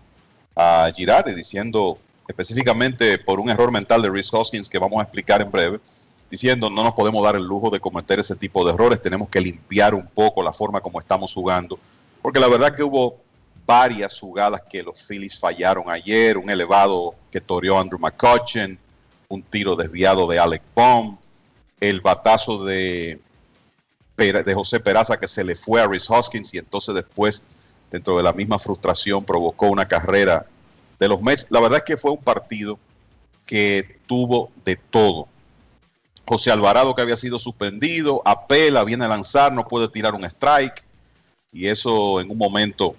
a 0.59 0.91
Girardi, 0.95 1.35
diciendo 1.35 1.99
específicamente 2.27 3.16
por 3.19 3.41
un 3.41 3.49
error 3.49 3.70
mental 3.70 4.03
de 4.03 4.11
Rhys 4.11 4.33
Hoskins 4.33 4.69
que 4.69 4.79
vamos 4.79 4.99
a 4.99 5.05
explicar 5.05 5.41
en 5.41 5.51
breve, 5.51 5.81
diciendo 6.31 6.69
no 6.69 6.83
nos 6.83 6.93
podemos 6.93 7.25
dar 7.25 7.37
el 7.37 7.45
lujo 7.45 7.70
de 7.70 7.81
cometer 7.81 8.19
ese 8.19 8.35
tipo 8.35 8.65
de 8.65 8.75
errores, 8.75 9.01
tenemos 9.01 9.29
que 9.29 9.41
limpiar 9.41 9.95
un 9.95 10.07
poco 10.07 10.43
la 10.43 10.53
forma 10.53 10.81
como 10.81 10.99
estamos 10.99 11.33
jugando, 11.33 11.79
porque 12.20 12.41
la 12.41 12.49
verdad 12.49 12.75
que 12.75 12.83
hubo 12.83 13.16
varias 13.65 14.19
jugadas 14.19 14.62
que 14.69 14.83
los 14.83 15.01
Phillies 15.01 15.39
fallaron 15.39 15.91
ayer, 15.91 16.37
un 16.37 16.51
elevado 16.51 17.15
que 17.31 17.41
toreó 17.41 17.79
Andrew 17.79 17.99
McCutcheon, 17.99 18.79
un 19.28 19.42
tiro 19.42 19.76
desviado 19.76 20.26
de 20.26 20.38
Alec 20.38 20.62
Baum, 20.74 21.18
el 21.80 22.00
batazo 22.00 22.64
de, 22.64 23.20
de 24.16 24.55
José 24.55 24.80
Peraza 24.80 25.18
que 25.18 25.28
se 25.28 25.44
le 25.44 25.55
fue 25.55 25.80
a 25.80 25.86
Rhys 25.86 26.10
Hoskins 26.10 26.55
y 26.55 26.59
entonces 26.59 26.94
después 26.94 27.46
dentro 27.90 28.16
de 28.16 28.22
la 28.22 28.32
misma 28.32 28.59
frustración, 28.59 29.24
provocó 29.24 29.66
una 29.66 29.86
carrera 29.88 30.46
de 30.98 31.09
los 31.09 31.20
Mets. 31.22 31.46
La 31.50 31.60
verdad 31.60 31.78
es 31.78 31.84
que 31.84 31.96
fue 31.96 32.10
un 32.10 32.22
partido 32.22 32.78
que 33.46 33.98
tuvo 34.06 34.50
de 34.64 34.76
todo. 34.76 35.28
José 36.26 36.50
Alvarado, 36.50 36.94
que 36.94 37.02
había 37.02 37.16
sido 37.16 37.38
suspendido, 37.38 38.20
apela, 38.24 38.84
viene 38.84 39.06
a 39.06 39.09
lanzar, 39.09 39.52
no 39.52 39.66
puede 39.66 39.88
tirar 39.88 40.14
un 40.14 40.24
strike. 40.24 40.84
Y 41.52 41.68
eso 41.68 42.20
en 42.20 42.30
un 42.30 42.36
momento 42.36 42.94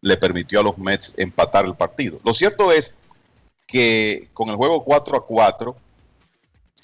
le 0.00 0.16
permitió 0.16 0.60
a 0.60 0.64
los 0.64 0.78
Mets 0.78 1.14
empatar 1.16 1.64
el 1.64 1.74
partido. 1.74 2.18
Lo 2.24 2.34
cierto 2.34 2.72
es 2.72 2.96
que 3.66 4.28
con 4.32 4.48
el 4.48 4.56
juego 4.56 4.84
4 4.84 5.16
a 5.16 5.26
4, 5.26 5.76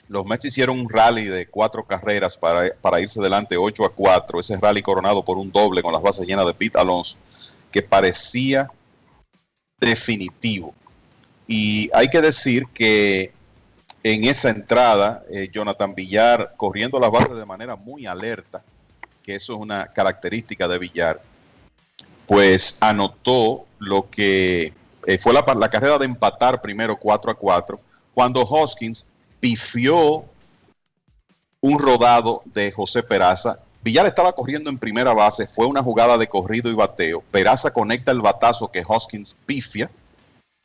los 0.09 0.27
Mets 0.27 0.47
hicieron 0.47 0.81
un 0.81 0.89
rally 0.89 1.27
de 1.27 1.47
cuatro 1.49 1.85
carreras 1.85 2.37
para, 2.37 2.75
para, 2.81 3.01
irse 3.01 3.21
delante 3.21 3.57
8 3.57 3.85
a 3.85 3.93
4. 3.93 4.41
Ese 4.41 4.57
rally 4.57 4.83
coronado 4.83 5.23
por 5.23 5.37
un 5.37 5.53
doble 5.53 5.83
con 5.83 5.93
las 5.93 6.03
bases 6.03 6.27
llenas 6.27 6.47
de 6.47 6.55
Pete 6.55 6.79
Alonso, 6.79 7.19
que 7.71 7.83
parecía 7.83 8.71
definitivo. 9.79 10.75
Y 11.47 11.91
hay 11.93 12.09
que 12.09 12.21
decir 12.21 12.67
que 12.73 13.33
en 14.03 14.25
esa 14.25 14.51
entrada, 14.51 15.25
eh, 15.31 15.51
Jonathan 15.53 15.95
Villar 15.95 16.55
corriendo 16.57 16.99
las 17.01 17.11
bases 17.11 17.37
de 17.37 17.45
manera 17.45 17.77
muy 17.77 18.07
alerta, 18.07 18.63
que 19.23 19.35
eso 19.35 19.55
es 19.55 19.61
una 19.61 19.89
característica 19.89 20.69
de 20.69 20.79
Villar, 20.79 21.21
pues 22.27 22.79
anotó 22.81 23.67
lo 23.79 24.09
que 24.09 24.73
eh, 25.09 25.17
fue 25.17 25.33
la, 25.33 25.71
carrera 25.71 25.97
de 25.97 26.05
empatar 26.05 26.61
primero 26.61 26.95
4 26.95 27.31
a 27.31 27.35
4, 27.35 27.81
cuando 28.13 28.43
Hoskins 28.43 29.07
pifió 29.41 30.23
un 31.63 31.79
rodado 31.79 32.43
de 32.45 32.71
José 32.71 33.03
Peraza. 33.03 33.59
Villar 33.83 34.05
estaba 34.05 34.35
corriendo 34.35 34.69
en 34.69 34.77
primera 34.77 35.15
base, 35.15 35.47
fue 35.47 35.65
una 35.65 35.83
jugada 35.83 36.19
de 36.19 36.27
corrido 36.27 36.71
y 36.71 36.75
bateo. 36.75 37.25
Peraza 37.31 37.71
conecta 37.71 38.13
el 38.13 38.21
batazo 38.21 38.71
que 38.71 38.85
Hoskins 38.87 39.35
pifia. 39.47 39.91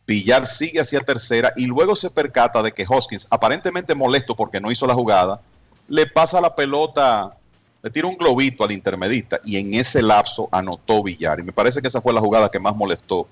Villar 0.06 0.46
sigue 0.46 0.82
hacia 0.82 1.00
tercera 1.00 1.54
y 1.56 1.66
luego 1.66 1.96
se 1.96 2.10
percata 2.10 2.62
de 2.62 2.74
que 2.74 2.86
Hoskins, 2.86 3.28
aparentemente 3.30 3.96
molesto 3.96 4.36
porque 4.36 4.60
no 4.60 4.72
hizo 4.72 4.86
la 4.86 4.94
jugada, 4.94 5.40
le 5.88 6.06
pasa 6.06 6.42
la 6.42 6.54
pelota, 6.54 7.38
le 7.82 7.90
tira 7.90 8.10
un 8.10 8.18
globito 8.18 8.66
al 8.66 8.74
intermedista 8.74 9.40
y 9.46 9.56
en 9.56 9.74
ese 9.74 10.02
lapso 10.02 10.50
anotó 10.52 11.02
Villar. 11.02 11.40
Y 11.40 11.44
me 11.44 11.54
parece 11.54 11.82
que 11.82 11.88
esa 11.88 12.02
fue 12.02 12.12
la 12.12 12.20
jugada 12.20 12.52
que 12.52 12.60
más 12.60 12.76
molestó 12.76 13.26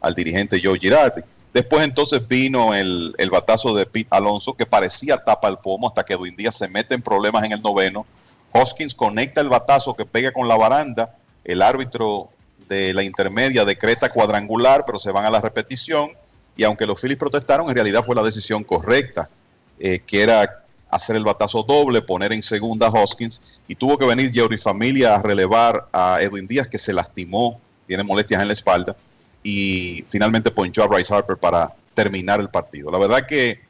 al 0.00 0.14
dirigente 0.14 0.60
Joe 0.62 0.78
Girardi. 0.78 1.22
Después 1.52 1.84
entonces 1.84 2.26
vino 2.26 2.74
el, 2.74 3.14
el, 3.16 3.30
batazo 3.30 3.74
de 3.74 3.86
Pete 3.86 4.08
Alonso 4.10 4.54
que 4.54 4.66
parecía 4.66 5.16
tapa 5.16 5.48
el 5.48 5.58
pomo 5.58 5.88
hasta 5.88 6.04
que 6.04 6.12
Edwin 6.12 6.36
Díaz 6.36 6.56
se 6.56 6.68
mete 6.68 6.94
en 6.94 7.02
problemas 7.02 7.44
en 7.44 7.52
el 7.52 7.62
noveno. 7.62 8.06
Hoskins 8.52 8.94
conecta 8.94 9.40
el 9.40 9.48
batazo 9.48 9.94
que 9.94 10.04
pega 10.04 10.32
con 10.32 10.46
la 10.46 10.56
baranda. 10.56 11.14
El 11.44 11.62
árbitro 11.62 12.28
de 12.68 12.92
la 12.92 13.02
intermedia 13.02 13.64
decreta 13.64 14.10
cuadrangular, 14.10 14.84
pero 14.84 14.98
se 14.98 15.10
van 15.10 15.24
a 15.24 15.30
la 15.30 15.40
repetición. 15.40 16.10
Y 16.56 16.64
aunque 16.64 16.86
los 16.86 17.00
Phillies 17.00 17.18
protestaron, 17.18 17.68
en 17.68 17.74
realidad 17.74 18.04
fue 18.04 18.14
la 18.14 18.22
decisión 18.22 18.62
correcta, 18.62 19.30
eh, 19.78 20.00
que 20.06 20.22
era 20.22 20.64
hacer 20.90 21.16
el 21.16 21.24
batazo 21.24 21.62
doble, 21.62 22.02
poner 22.02 22.32
en 22.32 22.42
segunda 22.42 22.88
a 22.88 22.90
Hoskins. 22.90 23.60
Y 23.68 23.74
tuvo 23.74 23.96
que 23.96 24.04
venir 24.04 24.32
Jerry 24.32 24.58
Familia 24.58 25.14
a 25.14 25.22
relevar 25.22 25.88
a 25.92 26.18
Edwin 26.20 26.46
Díaz, 26.46 26.68
que 26.68 26.78
se 26.78 26.92
lastimó, 26.92 27.60
tiene 27.86 28.02
molestias 28.02 28.42
en 28.42 28.48
la 28.48 28.52
espalda 28.52 28.94
y 29.42 30.04
finalmente 30.08 30.50
ponchó 30.50 30.82
a 30.82 30.86
Bryce 30.86 31.14
Harper 31.14 31.36
para 31.36 31.72
terminar 31.94 32.40
el 32.40 32.48
partido. 32.48 32.90
La 32.90 32.98
verdad 32.98 33.26
que 33.26 33.60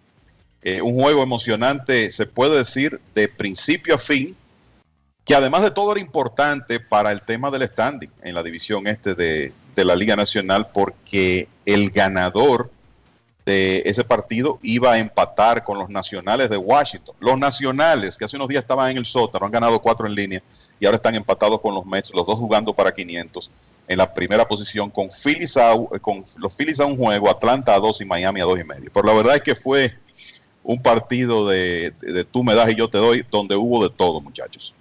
eh, 0.62 0.82
un 0.82 0.94
juego 0.94 1.22
emocionante, 1.22 2.10
se 2.10 2.26
puede 2.26 2.58
decir, 2.58 3.00
de 3.14 3.28
principio 3.28 3.94
a 3.94 3.98
fin, 3.98 4.36
que 5.24 5.34
además 5.34 5.62
de 5.62 5.70
todo 5.70 5.92
era 5.92 6.00
importante 6.00 6.80
para 6.80 7.12
el 7.12 7.22
tema 7.22 7.50
del 7.50 7.66
standing 7.66 8.10
en 8.22 8.34
la 8.34 8.42
división 8.42 8.86
este 8.86 9.14
de, 9.14 9.52
de 9.74 9.84
la 9.84 9.94
Liga 9.94 10.16
Nacional, 10.16 10.68
porque 10.72 11.48
el 11.64 11.90
ganador 11.90 12.70
de 13.48 13.82
ese 13.86 14.04
partido 14.04 14.58
iba 14.60 14.92
a 14.92 14.98
empatar 14.98 15.64
con 15.64 15.78
los 15.78 15.88
nacionales 15.88 16.50
de 16.50 16.58
Washington. 16.58 17.14
Los 17.18 17.38
nacionales, 17.38 18.18
que 18.18 18.26
hace 18.26 18.36
unos 18.36 18.48
días 18.48 18.62
estaban 18.62 18.90
en 18.90 18.98
el 18.98 19.06
sótano, 19.06 19.46
han 19.46 19.52
ganado 19.52 19.80
cuatro 19.80 20.06
en 20.06 20.14
línea 20.14 20.42
y 20.78 20.84
ahora 20.84 20.96
están 20.96 21.14
empatados 21.14 21.58
con 21.62 21.74
los 21.74 21.86
Mets, 21.86 22.12
los 22.12 22.26
dos 22.26 22.38
jugando 22.38 22.74
para 22.74 22.92
500 22.92 23.50
en 23.88 23.96
la 23.96 24.12
primera 24.12 24.46
posición 24.46 24.90
con, 24.90 25.08
Phillies 25.10 25.56
a, 25.56 25.74
con 26.00 26.22
los 26.36 26.54
Phillies 26.54 26.78
a 26.78 26.84
un 26.84 26.96
juego, 26.96 27.30
Atlanta 27.30 27.74
a 27.74 27.80
dos 27.80 28.00
y 28.02 28.04
Miami 28.04 28.40
a 28.42 28.44
dos 28.44 28.60
y 28.60 28.64
medio. 28.64 28.90
Pero 28.92 29.06
la 29.06 29.14
verdad 29.14 29.36
es 29.36 29.42
que 29.42 29.54
fue 29.54 29.94
un 30.62 30.80
partido 30.80 31.48
de, 31.48 31.94
tú 32.30 32.44
me 32.44 32.54
das 32.54 32.70
y 32.70 32.74
yo 32.74 32.90
te 32.90 32.98
doy, 32.98 33.24
donde 33.30 33.56
hubo 33.56 33.82
de 33.82 33.94
todo, 33.94 34.20
muchachos. 34.20 34.74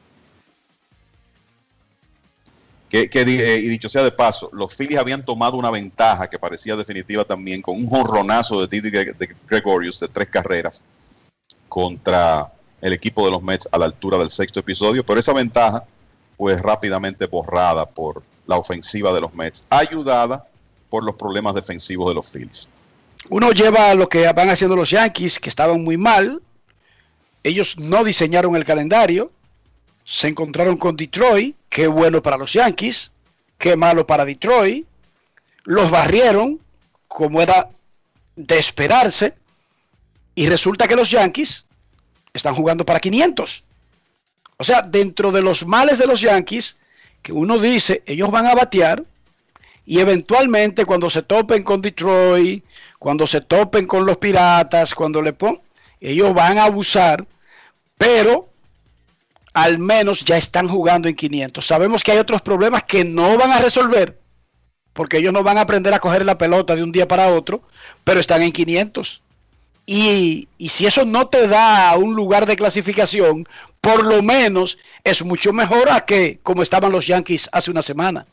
Que, 2.89 3.09
eh, 3.13 3.57
y 3.57 3.67
dicho 3.67 3.89
sea 3.89 4.03
de 4.03 4.11
paso, 4.11 4.49
los 4.53 4.75
Phillies 4.75 4.99
habían 4.99 5.23
tomado 5.23 5.57
una 5.57 5.71
ventaja 5.71 6.29
que 6.29 6.39
parecía 6.39 6.75
definitiva 6.75 7.23
también 7.23 7.61
con 7.61 7.75
un 7.75 7.87
jorronazo 7.87 8.65
de 8.65 8.67
Didi 8.67 8.89
de 8.89 9.35
Gregorius 9.47 9.99
de 9.99 10.07
tres 10.09 10.29
carreras 10.29 10.83
contra 11.69 12.51
el 12.81 12.93
equipo 12.93 13.25
de 13.25 13.31
los 13.31 13.41
Mets 13.41 13.67
a 13.71 13.77
la 13.77 13.85
altura 13.85 14.17
del 14.17 14.29
sexto 14.29 14.59
episodio, 14.59 15.05
pero 15.05 15.19
esa 15.19 15.33
ventaja 15.33 15.85
fue 16.37 16.55
rápidamente 16.57 17.25
borrada 17.25 17.85
por 17.85 18.23
la 18.47 18.57
ofensiva 18.57 19.13
de 19.13 19.21
los 19.21 19.33
Mets, 19.33 19.65
ayudada 19.69 20.47
por 20.89 21.03
los 21.03 21.15
problemas 21.15 21.53
defensivos 21.53 22.07
de 22.09 22.15
los 22.15 22.31
Phillies. 22.31 22.67
Uno 23.29 23.51
lleva 23.51 23.93
lo 23.93 24.07
que 24.07 24.31
van 24.31 24.49
haciendo 24.49 24.75
los 24.75 24.89
Yankees, 24.89 25.39
que 25.39 25.49
estaban 25.49 25.83
muy 25.83 25.97
mal. 25.97 26.41
Ellos 27.43 27.77
no 27.77 28.03
diseñaron 28.03 28.55
el 28.55 28.65
calendario. 28.65 29.31
Se 30.05 30.27
encontraron 30.27 30.77
con 30.77 30.95
Detroit. 30.95 31.55
Qué 31.69 31.87
bueno 31.87 32.23
para 32.23 32.37
los 32.37 32.53
Yankees. 32.53 33.11
Qué 33.57 33.75
malo 33.75 34.07
para 34.07 34.23
Detroit. 34.23 34.87
Los 35.63 35.91
barrieron, 35.91 36.59
como 37.07 37.41
era 37.41 37.69
de 38.35 38.57
esperarse. 38.57 39.33
Y 40.35 40.47
resulta 40.47 40.87
que 40.87 40.95
los 40.95 41.11
Yankees 41.11 41.65
están 42.33 42.53
jugando 42.53 42.85
para 42.85 42.99
500. 42.99 43.63
O 44.57 44.63
sea, 44.63 44.81
dentro 44.81 45.31
de 45.31 45.41
los 45.41 45.65
males 45.65 45.97
de 45.97 46.07
los 46.07 46.21
Yankees, 46.21 46.77
que 47.27 47.33
uno 47.33 47.59
dice, 47.59 48.03
ellos 48.05 48.31
van 48.31 48.45
a 48.45 48.55
batear 48.55 49.03
y 49.85 49.99
eventualmente 49.99 50.85
cuando 50.85 51.09
se 51.09 51.23
topen 51.23 51.61
con 51.61 51.81
Detroit, 51.81 52.63
cuando 52.97 53.27
se 53.27 53.41
topen 53.41 53.85
con 53.85 54.05
los 54.05 54.15
Piratas, 54.15 54.95
cuando 54.95 55.21
le 55.21 55.33
pongan, 55.33 55.61
ellos 55.99 56.33
van 56.33 56.57
a 56.57 56.63
abusar, 56.63 57.27
pero 57.97 58.47
al 59.53 59.77
menos 59.77 60.23
ya 60.23 60.37
están 60.37 60.69
jugando 60.69 61.09
en 61.09 61.17
500. 61.17 61.67
Sabemos 61.67 62.01
que 62.01 62.13
hay 62.13 62.17
otros 62.17 62.41
problemas 62.41 62.83
que 62.83 63.03
no 63.03 63.37
van 63.37 63.51
a 63.51 63.59
resolver, 63.59 64.17
porque 64.93 65.17
ellos 65.17 65.33
no 65.33 65.43
van 65.43 65.57
a 65.57 65.61
aprender 65.61 65.93
a 65.93 65.99
coger 65.99 66.25
la 66.25 66.37
pelota 66.37 66.77
de 66.77 66.83
un 66.83 66.93
día 66.93 67.09
para 67.09 67.27
otro, 67.27 67.61
pero 68.05 68.21
están 68.21 68.41
en 68.41 68.53
500. 68.53 69.21
Y, 69.85 70.47
y, 70.57 70.69
si 70.69 70.85
eso 70.85 71.03
no 71.03 71.27
te 71.27 71.45
da 71.49 71.93
un 71.97 72.15
lugar 72.15 72.45
de 72.45 72.55
clasificación, 72.55 73.45
por 73.81 74.05
lo 74.05 74.21
menos 74.21 74.77
es 75.03 75.23
mucho 75.23 75.53
mejor 75.53 75.89
a 75.89 76.05
que 76.05 76.39
como 76.43 76.63
estaban 76.63 76.91
los 76.91 77.07
Yankees 77.07 77.49
hace 77.51 77.71
una 77.71 77.81
semana. 77.81 78.25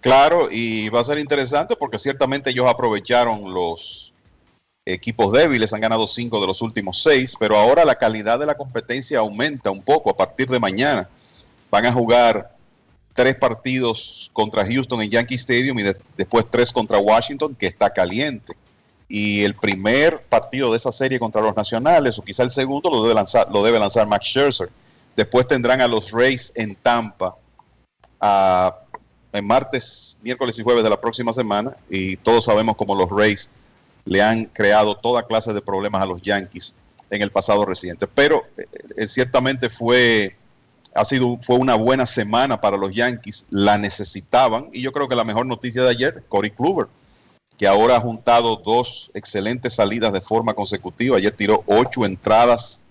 Claro, 0.00 0.48
y 0.50 0.88
va 0.90 1.00
a 1.00 1.04
ser 1.04 1.18
interesante 1.18 1.76
porque 1.76 1.98
ciertamente 1.98 2.50
ellos 2.50 2.66
aprovecharon 2.68 3.54
los 3.54 4.12
equipos 4.84 5.32
débiles, 5.32 5.72
han 5.72 5.80
ganado 5.80 6.06
cinco 6.06 6.40
de 6.40 6.46
los 6.46 6.60
últimos 6.60 7.02
seis, 7.02 7.34
pero 7.38 7.56
ahora 7.56 7.84
la 7.84 7.94
calidad 7.94 8.38
de 8.38 8.46
la 8.46 8.56
competencia 8.56 9.20
aumenta 9.20 9.70
un 9.70 9.80
poco 9.80 10.10
a 10.10 10.16
partir 10.16 10.48
de 10.48 10.60
mañana. 10.60 11.08
Van 11.70 11.86
a 11.86 11.92
jugar 11.92 12.54
tres 13.14 13.34
partidos 13.36 14.30
contra 14.34 14.66
Houston 14.66 15.00
en 15.00 15.10
Yankee 15.10 15.36
Stadium 15.36 15.78
y 15.78 15.84
de, 15.84 15.96
después 16.16 16.44
tres 16.50 16.70
contra 16.70 16.98
Washington, 16.98 17.54
que 17.54 17.66
está 17.66 17.90
caliente 17.90 18.54
y 19.08 19.44
el 19.44 19.54
primer 19.54 20.22
partido 20.22 20.70
de 20.70 20.76
esa 20.76 20.92
serie 20.92 21.18
contra 21.18 21.42
los 21.42 21.56
Nacionales, 21.56 22.18
o 22.18 22.22
quizá 22.22 22.42
el 22.42 22.50
segundo, 22.50 22.90
lo 22.90 23.02
debe 23.02 23.14
lanzar, 23.14 23.48
lo 23.50 23.62
debe 23.62 23.78
lanzar 23.78 24.06
Max 24.06 24.26
Scherzer. 24.26 24.70
Después 25.16 25.46
tendrán 25.46 25.80
a 25.80 25.88
los 25.88 26.10
Rays 26.10 26.52
en 26.56 26.74
Tampa 26.74 27.36
en 29.32 29.46
martes, 29.46 30.16
miércoles 30.22 30.58
y 30.58 30.62
jueves 30.62 30.82
de 30.82 30.90
la 30.90 31.00
próxima 31.00 31.32
semana, 31.32 31.76
y 31.90 32.16
todos 32.16 32.44
sabemos 32.44 32.76
cómo 32.76 32.94
los 32.94 33.10
Rays 33.10 33.50
le 34.04 34.22
han 34.22 34.44
creado 34.46 34.96
toda 34.96 35.26
clase 35.26 35.52
de 35.52 35.60
problemas 35.60 36.02
a 36.02 36.06
los 36.06 36.22
Yankees 36.22 36.72
en 37.10 37.20
el 37.20 37.30
pasado 37.30 37.64
reciente. 37.64 38.06
Pero 38.06 38.44
eh, 38.56 38.66
eh 38.96 39.08
ciertamente 39.08 39.68
fue, 39.68 40.36
ha 40.94 41.04
sido, 41.04 41.38
fue 41.42 41.56
una 41.56 41.74
buena 41.74 42.06
semana 42.06 42.60
para 42.60 42.76
los 42.76 42.94
Yankees, 42.94 43.46
la 43.50 43.76
necesitaban, 43.76 44.70
y 44.72 44.80
yo 44.80 44.92
creo 44.92 45.08
que 45.08 45.16
la 45.16 45.24
mejor 45.24 45.46
noticia 45.46 45.82
de 45.82 45.90
ayer, 45.90 46.24
Corey 46.28 46.50
Kluber 46.50 46.86
que 47.58 47.66
ahora 47.66 47.96
ha 47.96 48.00
juntado 48.00 48.56
dos 48.56 49.10
excelentes 49.14 49.74
salidas 49.74 50.12
de 50.12 50.20
forma 50.20 50.54
consecutiva. 50.54 51.16
Ayer 51.16 51.34
tiró 51.34 51.62
ocho 51.66 52.04
entradas, 52.04 52.82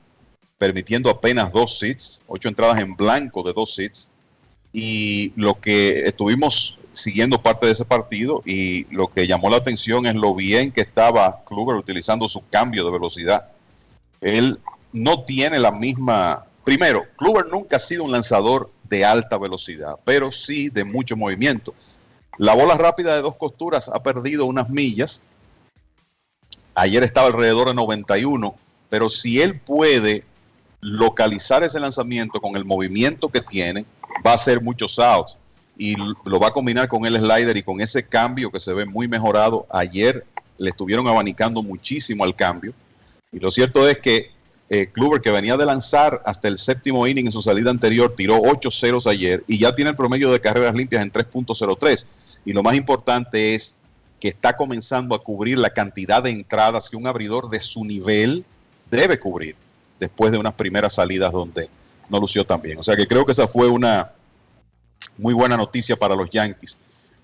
permitiendo 0.58 1.10
apenas 1.10 1.52
dos 1.52 1.82
hits, 1.84 2.22
ocho 2.28 2.48
entradas 2.48 2.80
en 2.80 2.96
blanco 2.96 3.44
de 3.44 3.54
dos 3.54 3.78
hits. 3.78 4.10
Y 4.72 5.34
lo 5.36 5.60
que 5.60 6.08
estuvimos 6.08 6.80
siguiendo 6.94 7.42
parte 7.42 7.66
de 7.66 7.74
ese 7.74 7.86
partido 7.86 8.42
y 8.46 8.86
lo 8.86 9.08
que 9.08 9.28
llamó 9.28 9.50
la 9.50 9.58
atención 9.58 10.06
es 10.06 10.16
lo 10.16 10.34
bien 10.34 10.72
que 10.72 10.82
estaba 10.82 11.44
Kluber 11.44 11.76
utilizando 11.76 12.30
su 12.30 12.48
cambio 12.48 12.86
de 12.86 12.92
velocidad. 12.92 13.50
Él 14.22 14.60
no 14.92 15.24
tiene 15.24 15.60
la 15.60 15.72
misma... 15.72 16.46
Primero, 16.64 17.04
Kluber 17.18 17.48
nunca 17.48 17.76
ha 17.76 17.80
sido 17.80 18.06
un 18.06 18.12
lanzador 18.12 18.72
de 18.88 19.04
alta 19.04 19.38
velocidad, 19.38 19.96
pero 20.06 20.32
sí 20.32 20.70
de 20.70 20.86
mucho 20.86 21.18
movimiento 21.18 21.74
La 22.38 22.56
bola 22.56 22.76
rápida 22.76 23.16
de 23.16 23.22
dos 23.22 23.36
costuras 23.36 23.90
ha 23.90 24.02
perdido 24.02 24.46
unas 24.46 24.70
millas. 24.70 25.24
Ayer 26.74 27.04
estaba 27.04 27.28
alrededor 27.28 27.68
de 27.68 27.76
91, 27.76 28.56
pero 28.90 29.10
si 29.10 29.42
él 29.42 29.60
puede 29.60 30.24
localizar 30.82 31.64
ese 31.64 31.80
lanzamiento 31.80 32.42
con 32.42 32.58
el 32.58 32.66
movimiento 32.66 33.30
que 33.30 33.42
tiene, 33.42 33.86
va 34.26 34.34
a 34.34 34.38
ser 34.38 34.62
muchos 34.62 34.98
outs 35.00 35.38
y 35.78 35.96
lo 35.96 36.40
va 36.40 36.50
a 36.50 36.54
combinar 36.54 36.88
con 36.88 37.06
el 37.06 37.18
slider 37.18 37.56
y 37.56 37.64
con 37.64 37.82
ese 37.82 38.06
cambio 38.06 38.52
que 38.52 38.60
se 38.60 38.74
ve 38.74 38.86
muy 38.86 39.08
mejorado. 39.08 39.66
Ayer 39.70 40.26
le 40.58 40.70
estuvieron 40.70 41.08
abanicando 41.08 41.62
muchísimo 41.62 42.24
al 42.24 42.36
cambio. 42.36 42.74
Y 43.32 43.40
lo 43.40 43.52
cierto 43.52 43.88
es 43.88 44.00
que 44.00 44.32
eh, 44.76 44.90
Kluber, 44.92 45.22
que 45.22 45.30
venía 45.30 45.56
de 45.56 45.68
lanzar 45.68 46.24
hasta 46.26 46.48
el 46.48 46.58
séptimo 46.58 47.06
inning 47.06 47.28
en 47.28 47.32
su 47.32 47.44
salida 47.44 47.70
anterior, 47.70 48.16
tiró 48.18 48.42
8 48.42 48.72
ceros 48.72 49.06
ayer 49.06 49.44
y 49.46 49.60
ya 49.60 49.76
tiene 49.76 49.92
el 49.92 49.96
promedio 49.96 50.32
de 50.32 50.42
carreras 50.42 50.74
limpias 50.74 51.04
en 51.04 51.12
3.03. 51.12 52.08
Y 52.44 52.54
lo 52.54 52.64
más 52.64 52.74
importante 52.74 53.54
es 53.54 53.82
que 54.20 54.30
está 54.30 54.58
comenzando 54.58 55.14
a 55.14 55.22
cubrir 55.22 55.60
la 55.60 55.70
cantidad 55.70 56.24
de 56.24 56.32
entradas 56.32 56.90
que 56.90 56.98
un 56.98 57.06
abridor 57.06 57.50
de 57.50 57.62
su 57.62 57.86
nivel 57.86 58.46
debe 58.90 59.20
cubrir 59.20 59.56
después 60.00 60.32
de 60.32 60.40
unas 60.40 60.54
primeras 60.54 60.94
salidas 60.94 61.32
donde 61.32 61.70
no 62.10 62.20
lució 62.20 62.44
tan 62.44 62.60
bien. 62.60 62.80
O 62.80 62.84
sea 62.84 62.96
que 62.96 63.06
creo 63.06 63.28
que 63.28 63.34
esa 63.34 63.48
fue 63.48 63.68
una 63.68 64.12
muy 65.20 65.36
buena 65.36 65.56
noticia 65.56 65.96
para 65.96 66.16
los 66.16 66.32
Yankees. 66.32 66.80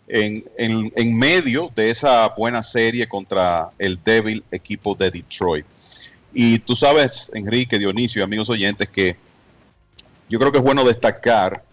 En, 0.08 0.44
en, 0.56 1.18
medio 1.18 1.72
de 1.76 1.90
esa 1.90 2.30
buena 2.38 2.62
serie 2.62 3.08
contra 3.08 3.72
el 3.80 4.00
débil 4.04 4.44
equipo 4.52 4.94
de 4.94 5.10
Detroit. 5.10 5.66
Y 6.34 6.60
tú 6.60 6.76
sabes, 6.76 7.32
Enrique, 7.34 7.80
Dionisio 7.80 8.22
y 8.22 8.24
amigos 8.24 8.50
oyentes, 8.50 8.88
que 8.90 9.16
yo 10.30 10.38
creo 10.40 10.52
que 10.52 10.60
es 10.60 10.64
bueno 10.64 10.84
destacar 10.84 11.64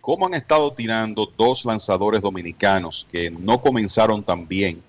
cómo 0.00 0.26
han 0.26 0.34
estado 0.34 0.72
tirando 0.72 1.32
dos 1.36 1.64
lanzadores 1.64 2.22
dominicanos 2.22 3.06
que 3.10 3.30
no 3.30 3.60
comenzaron 3.60 4.22
tan 4.22 4.46
bien, 4.46 4.82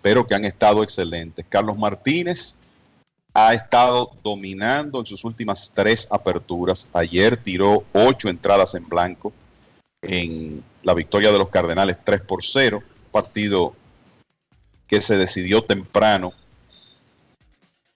pero 0.00 0.26
que 0.26 0.34
han 0.34 0.44
estado 0.44 0.82
excelentes. 0.82 1.44
Carlos 1.48 1.76
Martínez 1.76 2.56
ha 3.34 3.52
estado 3.52 4.12
dominando 4.22 5.00
en 5.00 5.06
sus 5.06 5.24
últimas 5.24 5.72
tres 5.74 6.08
aperturas. 6.10 6.88
Ayer 6.92 7.36
tiró 7.36 7.84
ocho 7.92 8.28
entradas 8.28 8.74
en 8.74 8.88
blanco 8.88 9.32
en 10.02 10.64
la 10.82 10.94
victoria 10.94 11.30
de 11.32 11.38
los 11.38 11.48
Cardenales 11.48 11.98
3 12.02 12.22
por 12.22 12.44
0, 12.44 12.82
partido 13.12 13.74
que 14.86 15.02
se 15.02 15.18
decidió 15.18 15.62
temprano 15.62 16.32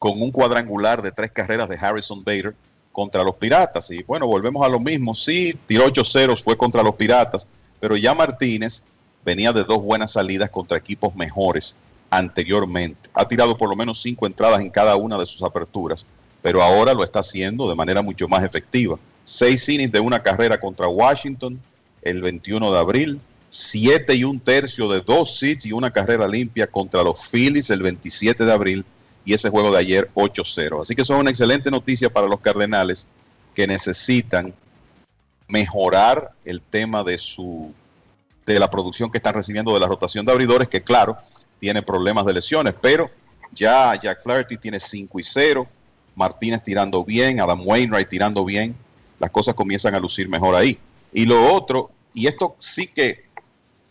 con 0.03 0.21
un 0.21 0.33
cuadrangular 0.33 1.01
de 1.01 1.13
tres 1.13 1.31
carreras 1.31 1.69
de 1.69 1.77
Harrison 1.77 2.25
Bader 2.25 2.57
contra 2.91 3.23
los 3.23 3.37
Piratas. 3.37 3.89
Y 3.93 4.03
bueno, 4.03 4.27
volvemos 4.27 4.67
a 4.67 4.69
lo 4.69 4.81
mismo. 4.81 5.15
Sí, 5.15 5.57
tiró 5.69 5.85
8 5.85 6.03
ceros, 6.03 6.43
fue 6.43 6.57
contra 6.57 6.83
los 6.83 6.97
Piratas, 6.97 7.47
pero 7.79 7.97
ya 7.97 8.13
Martínez 8.13 8.83
venía 9.25 9.53
de 9.53 9.63
dos 9.63 9.81
buenas 9.81 10.11
salidas 10.11 10.51
contra 10.51 10.77
equipos 10.77 11.15
mejores 11.15 11.77
anteriormente. 12.11 13.11
Ha 13.15 13.29
tirado 13.29 13.57
por 13.57 13.69
lo 13.69 13.77
menos 13.77 14.03
cinco 14.03 14.27
entradas 14.27 14.61
en 14.61 14.71
cada 14.71 14.97
una 14.97 15.17
de 15.17 15.25
sus 15.25 15.41
aperturas, 15.45 16.05
pero 16.43 16.65
ahora 16.65 16.95
lo 16.95 17.05
está 17.05 17.21
haciendo 17.21 17.69
de 17.69 17.77
manera 17.77 18.03
mucho 18.03 18.27
más 18.27 18.43
efectiva. 18.43 18.99
Seis 19.25 19.69
innings 19.69 19.93
de 19.93 20.01
una 20.01 20.21
carrera 20.21 20.59
contra 20.59 20.89
Washington, 20.89 21.61
el 22.03 22.23
21 22.23 22.73
de 22.73 22.79
abril, 22.81 23.21
7 23.51 24.17
y 24.17 24.25
un 24.25 24.41
tercio 24.41 24.89
de 24.89 25.01
dos 25.01 25.41
hits 25.41 25.65
y 25.65 25.71
una 25.71 25.93
carrera 25.93 26.27
limpia 26.27 26.67
contra 26.67 27.05
los 27.05 27.31
Phillies 27.31 27.71
el 27.71 27.83
27 27.83 28.45
de 28.45 28.53
abril 28.53 28.85
y 29.25 29.35
ese 29.35 29.51
juego 29.51 29.73
de 29.73 29.79
ayer 29.79 30.11
8-0. 30.15 30.83
Así 30.83 30.95
que 30.95 31.03
eso 31.03 31.15
es 31.15 31.21
una 31.21 31.31
excelente 31.31 31.71
noticia 31.71 32.13
para 32.13 32.27
los 32.27 32.41
Cardenales 32.41 33.07
que 33.55 33.67
necesitan 33.67 34.55
mejorar 35.49 36.33
el 36.45 36.61
tema 36.61 37.05
de 37.05 37.19
su 37.19 37.73
de 38.47 38.59
la 38.59 38.71
producción 38.71 39.11
que 39.11 39.19
están 39.19 39.35
recibiendo 39.35 39.73
de 39.73 39.81
la 39.81 39.87
rotación 39.87 40.27
de 40.27 40.33
abridores, 40.33 40.69
que 40.69 40.83
claro, 40.83 41.17
tiene 41.61 41.83
problemas 41.83 42.27
de 42.27 42.33
lesiones, 42.33 42.75
pero 42.81 43.09
ya 43.53 43.95
Jack 43.95 44.23
Flaherty 44.23 44.57
tiene 44.57 44.81
5 44.81 45.21
y 45.21 45.23
0, 45.23 45.69
Martínez 46.17 46.63
tirando 46.63 47.05
bien, 47.05 47.41
Adam 47.41 47.61
Wainwright 47.65 48.09
tirando 48.09 48.45
bien, 48.45 48.75
las 49.19 49.31
cosas 49.31 49.55
comienzan 49.55 49.95
a 49.95 50.01
lucir 50.01 50.29
mejor 50.29 50.55
ahí. 50.55 50.79
Y 51.13 51.25
lo 51.25 51.55
otro, 51.55 51.91
y 52.13 52.27
esto 52.27 52.57
sí 52.59 52.89
que 52.89 53.25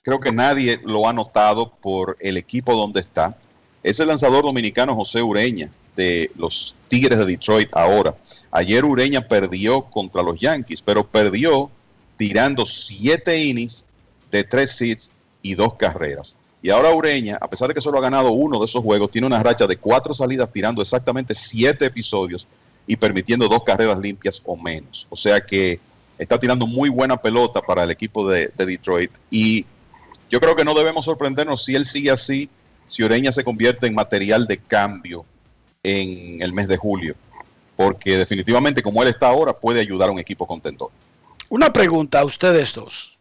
creo 0.03 0.19
que 0.19 0.31
nadie 0.31 0.81
lo 0.83 1.07
ha 1.07 1.13
notado 1.13 1.69
por 1.69 2.17
el 2.19 2.37
equipo 2.37 2.75
donde 2.75 2.99
está, 2.99 3.37
es 3.83 3.99
el 3.99 4.07
lanzador 4.07 4.43
dominicano 4.43 4.95
José 4.95 5.21
Ureña 5.21 5.69
de 5.95 6.31
los 6.35 6.75
Tigres 6.87 7.19
de 7.19 7.25
Detroit 7.25 7.69
ahora. 7.73 8.15
Ayer 8.51 8.85
Ureña 8.85 9.27
perdió 9.27 9.83
contra 9.83 10.23
los 10.23 10.39
Yankees, 10.39 10.81
pero 10.81 11.05
perdió 11.05 11.69
tirando 12.17 12.65
siete 12.65 13.43
innings 13.43 13.85
de 14.29 14.43
tres 14.43 14.79
hits 14.81 15.11
y 15.41 15.55
dos 15.55 15.73
carreras. 15.73 16.35
Y 16.61 16.69
ahora 16.69 16.93
Ureña, 16.93 17.37
a 17.41 17.49
pesar 17.49 17.67
de 17.67 17.73
que 17.73 17.81
solo 17.81 17.97
ha 17.97 18.01
ganado 18.01 18.31
uno 18.31 18.59
de 18.59 18.65
esos 18.65 18.83
juegos, 18.83 19.09
tiene 19.09 19.25
una 19.27 19.41
racha 19.41 19.65
de 19.65 19.77
cuatro 19.77 20.13
salidas 20.13 20.51
tirando 20.51 20.81
exactamente 20.81 21.33
siete 21.33 21.85
episodios 21.85 22.45
y 22.85 22.95
permitiendo 22.95 23.47
dos 23.47 23.63
carreras 23.63 23.97
limpias 23.99 24.41
o 24.45 24.55
menos. 24.55 25.07
O 25.09 25.15
sea 25.15 25.41
que 25.41 25.79
está 26.17 26.39
tirando 26.39 26.67
muy 26.67 26.89
buena 26.89 27.17
pelota 27.17 27.61
para 27.61 27.83
el 27.83 27.91
equipo 27.91 28.29
de, 28.29 28.51
Detroit 28.55 29.11
y 29.31 29.65
yo 30.29 30.39
creo 30.39 30.55
que 30.55 30.63
no 30.63 30.75
debemos 30.75 31.05
sorprendernos 31.05 31.65
si 31.65 31.75
él 31.75 31.85
sigue 31.85 32.11
así, 32.11 32.49
si 32.91 33.03
Oreña 33.03 33.31
se 33.31 33.45
convierte 33.45 33.87
en 33.87 33.95
material 33.95 34.45
de 34.47 34.57
cambio 34.57 35.25
en 35.81 36.41
el 36.41 36.51
mes 36.51 36.67
de 36.67 36.75
julio, 36.75 37.15
porque 37.77 38.17
definitivamente 38.17 38.83
como 38.83 39.01
él 39.01 39.07
está 39.07 39.29
ahora 39.29 39.53
puede 39.53 39.79
ayudar 39.79 40.09
a 40.09 40.11
un 40.11 40.19
equipo 40.19 40.45
contendor. 40.45 40.91
Una 41.47 41.71
pregunta 41.71 42.19
a 42.19 42.25
ustedes 42.25 42.73
dos. 42.73 43.17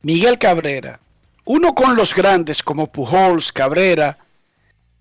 Miguel 0.00 0.36
Cabrera, 0.36 0.98
uno 1.44 1.76
con 1.76 1.94
los 1.94 2.12
grandes 2.12 2.60
como 2.64 2.88
Pujols, 2.88 3.52
Cabrera, 3.52 4.18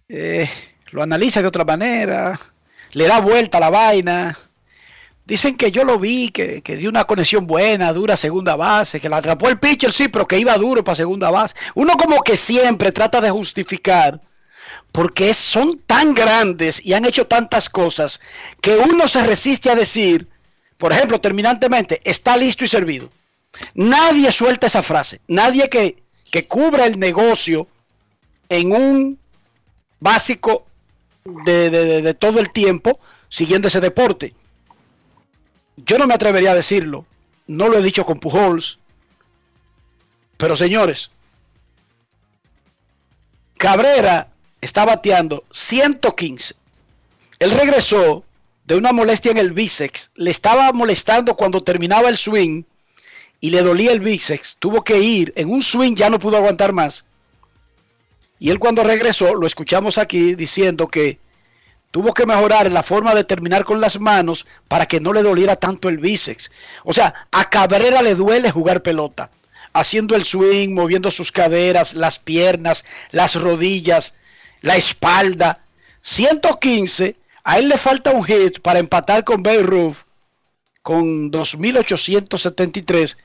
eh, 0.08 0.48
lo 0.92 1.02
analiza 1.02 1.42
de 1.42 1.48
otra 1.48 1.66
manera, 1.66 2.40
le 2.92 3.08
da 3.08 3.20
vuelta 3.20 3.58
a 3.58 3.62
la 3.62 3.72
vaina, 3.72 4.38
Dicen 5.26 5.56
que 5.56 5.72
yo 5.72 5.84
lo 5.84 6.00
vi, 6.00 6.30
que, 6.30 6.62
dio 6.78 6.90
una 6.90 7.06
conexión 7.06 7.46
buena, 7.46 7.94
dura 7.94 8.18
segunda 8.18 8.56
base, 8.56 9.00
que 9.00 9.08
la 9.08 9.18
atrapó 9.18 9.50
el 9.50 9.60
pitcher, 9.60 9.92
sí, 9.92 10.08
pero 10.08 10.28
que 10.28 10.40
iba 10.40 10.58
duro 10.58 10.84
para 10.84 10.96
segunda 10.96 11.30
base. 11.30 11.56
Uno 11.76 11.96
como 11.96 12.22
que 12.24 12.38
siempre 12.38 12.92
trata 12.92 13.22
de 13.22 13.30
justificar, 13.30 14.20
porque 14.92 15.34
son 15.34 15.80
tan 15.86 16.14
grandes 16.16 16.84
y 16.84 16.94
han 16.94 17.06
hecho 17.06 17.28
tantas 17.28 17.70
cosas, 17.70 18.20
que 18.62 18.76
uno 18.76 19.08
se 19.08 19.24
resiste 19.24 19.70
a 19.70 19.76
decir, 19.76 20.28
por 20.78 20.92
ejemplo, 20.92 21.22
terminantemente, 21.22 22.02
está 22.04 22.36
listo 22.36 22.66
y 22.66 22.68
servido. 22.68 23.12
Nadie 23.76 24.32
suelta 24.32 24.68
esa 24.68 24.82
frase, 24.82 25.22
nadie 25.28 25.70
que, 25.70 26.04
que 26.32 26.48
cubra 26.48 26.86
el 26.86 26.98
negocio 26.98 27.68
en 28.50 28.72
un 28.72 29.20
básico 30.00 30.66
de, 31.24 31.70
de 31.70 32.14
todo 32.16 32.40
el 32.40 32.52
tiempo 32.52 33.00
siguiendo 33.30 33.68
ese 33.68 33.80
deporte 33.80 34.34
yo 35.78 35.98
no 35.98 36.08
me 36.08 36.14
atrevería 36.14 36.52
a 36.52 36.56
decirlo, 36.56 37.06
no 37.48 37.68
lo 37.68 37.78
he 37.78 37.82
dicho 37.82 38.06
con 38.06 38.20
Pujols, 38.20 38.80
pero 40.38 40.56
señores, 40.56 41.12
Cabrera 43.58 44.32
está 44.60 44.86
bateando 44.86 45.44
115. 45.52 46.56
Él 47.40 47.52
regresó 47.52 48.24
de 48.66 48.76
una 48.76 48.92
molestia 48.92 49.32
en 49.32 49.38
el 49.38 49.52
bíceps, 49.52 50.12
le 50.16 50.32
estaba 50.32 50.72
molestando 50.72 51.36
cuando 51.36 51.64
terminaba 51.64 52.10
el 52.10 52.18
swing 52.18 52.64
y 53.40 53.50
le 53.50 53.62
dolía 53.62 53.92
el 53.92 54.00
bíceps, 54.00 54.56
tuvo 54.60 54.84
que 54.84 55.00
ir, 55.00 55.34
en 55.36 55.50
un 55.50 55.64
swing 55.64 55.96
ya 55.96 56.10
no 56.10 56.20
pudo 56.20 56.38
aguantar 56.38 56.74
más. 56.74 57.06
Y 58.40 58.50
él 58.50 58.60
cuando 58.60 58.84
regresó, 58.84 59.36
lo 59.36 59.46
escuchamos 59.46 59.98
aquí 59.98 60.36
diciendo 60.36 60.88
que 60.88 61.20
tuvo 61.92 62.14
que 62.14 62.26
mejorar 62.26 62.72
la 62.72 62.84
forma 62.84 63.14
de 63.14 63.26
terminar 63.26 63.66
con 63.66 63.82
las 63.82 64.00
manos 64.00 64.48
para 64.68 64.86
que 64.86 65.00
no 65.00 65.14
le 65.14 65.22
doliera 65.22 65.58
tanto 65.58 65.90
el 65.90 65.98
bíceps. 65.98 66.52
O 66.84 66.94
sea, 66.94 67.28
a 67.32 67.50
Cabrera 67.50 68.02
le 68.02 68.16
duele 68.16 68.50
jugar 68.50 68.82
pelota, 68.82 69.30
haciendo 69.74 70.16
el 70.16 70.26
swing, 70.26 70.74
moviendo 70.74 71.12
sus 71.12 71.32
caderas, 71.32 71.94
las 71.94 72.18
piernas, 72.18 72.86
las 73.12 73.36
rodillas, 73.36 74.16
la 74.62 74.78
espalda. 74.78 75.60
115, 76.02 77.18
a 77.44 77.60
él 77.60 77.70
le 77.70 77.78
falta 77.78 78.12
un 78.12 78.24
hit 78.24 78.60
para 78.62 78.80
empatar 78.80 79.24
con 79.24 79.44
Beirut 79.44 79.98
con 80.82 81.32
2.873. 81.32 83.18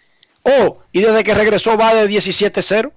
Oh, 0.43 0.79
y 0.93 1.01
desde 1.01 1.25
que 1.25 1.35
regresó 1.35 1.77
va 1.77 1.95
de 1.95 2.09
17-0. 2.09 2.93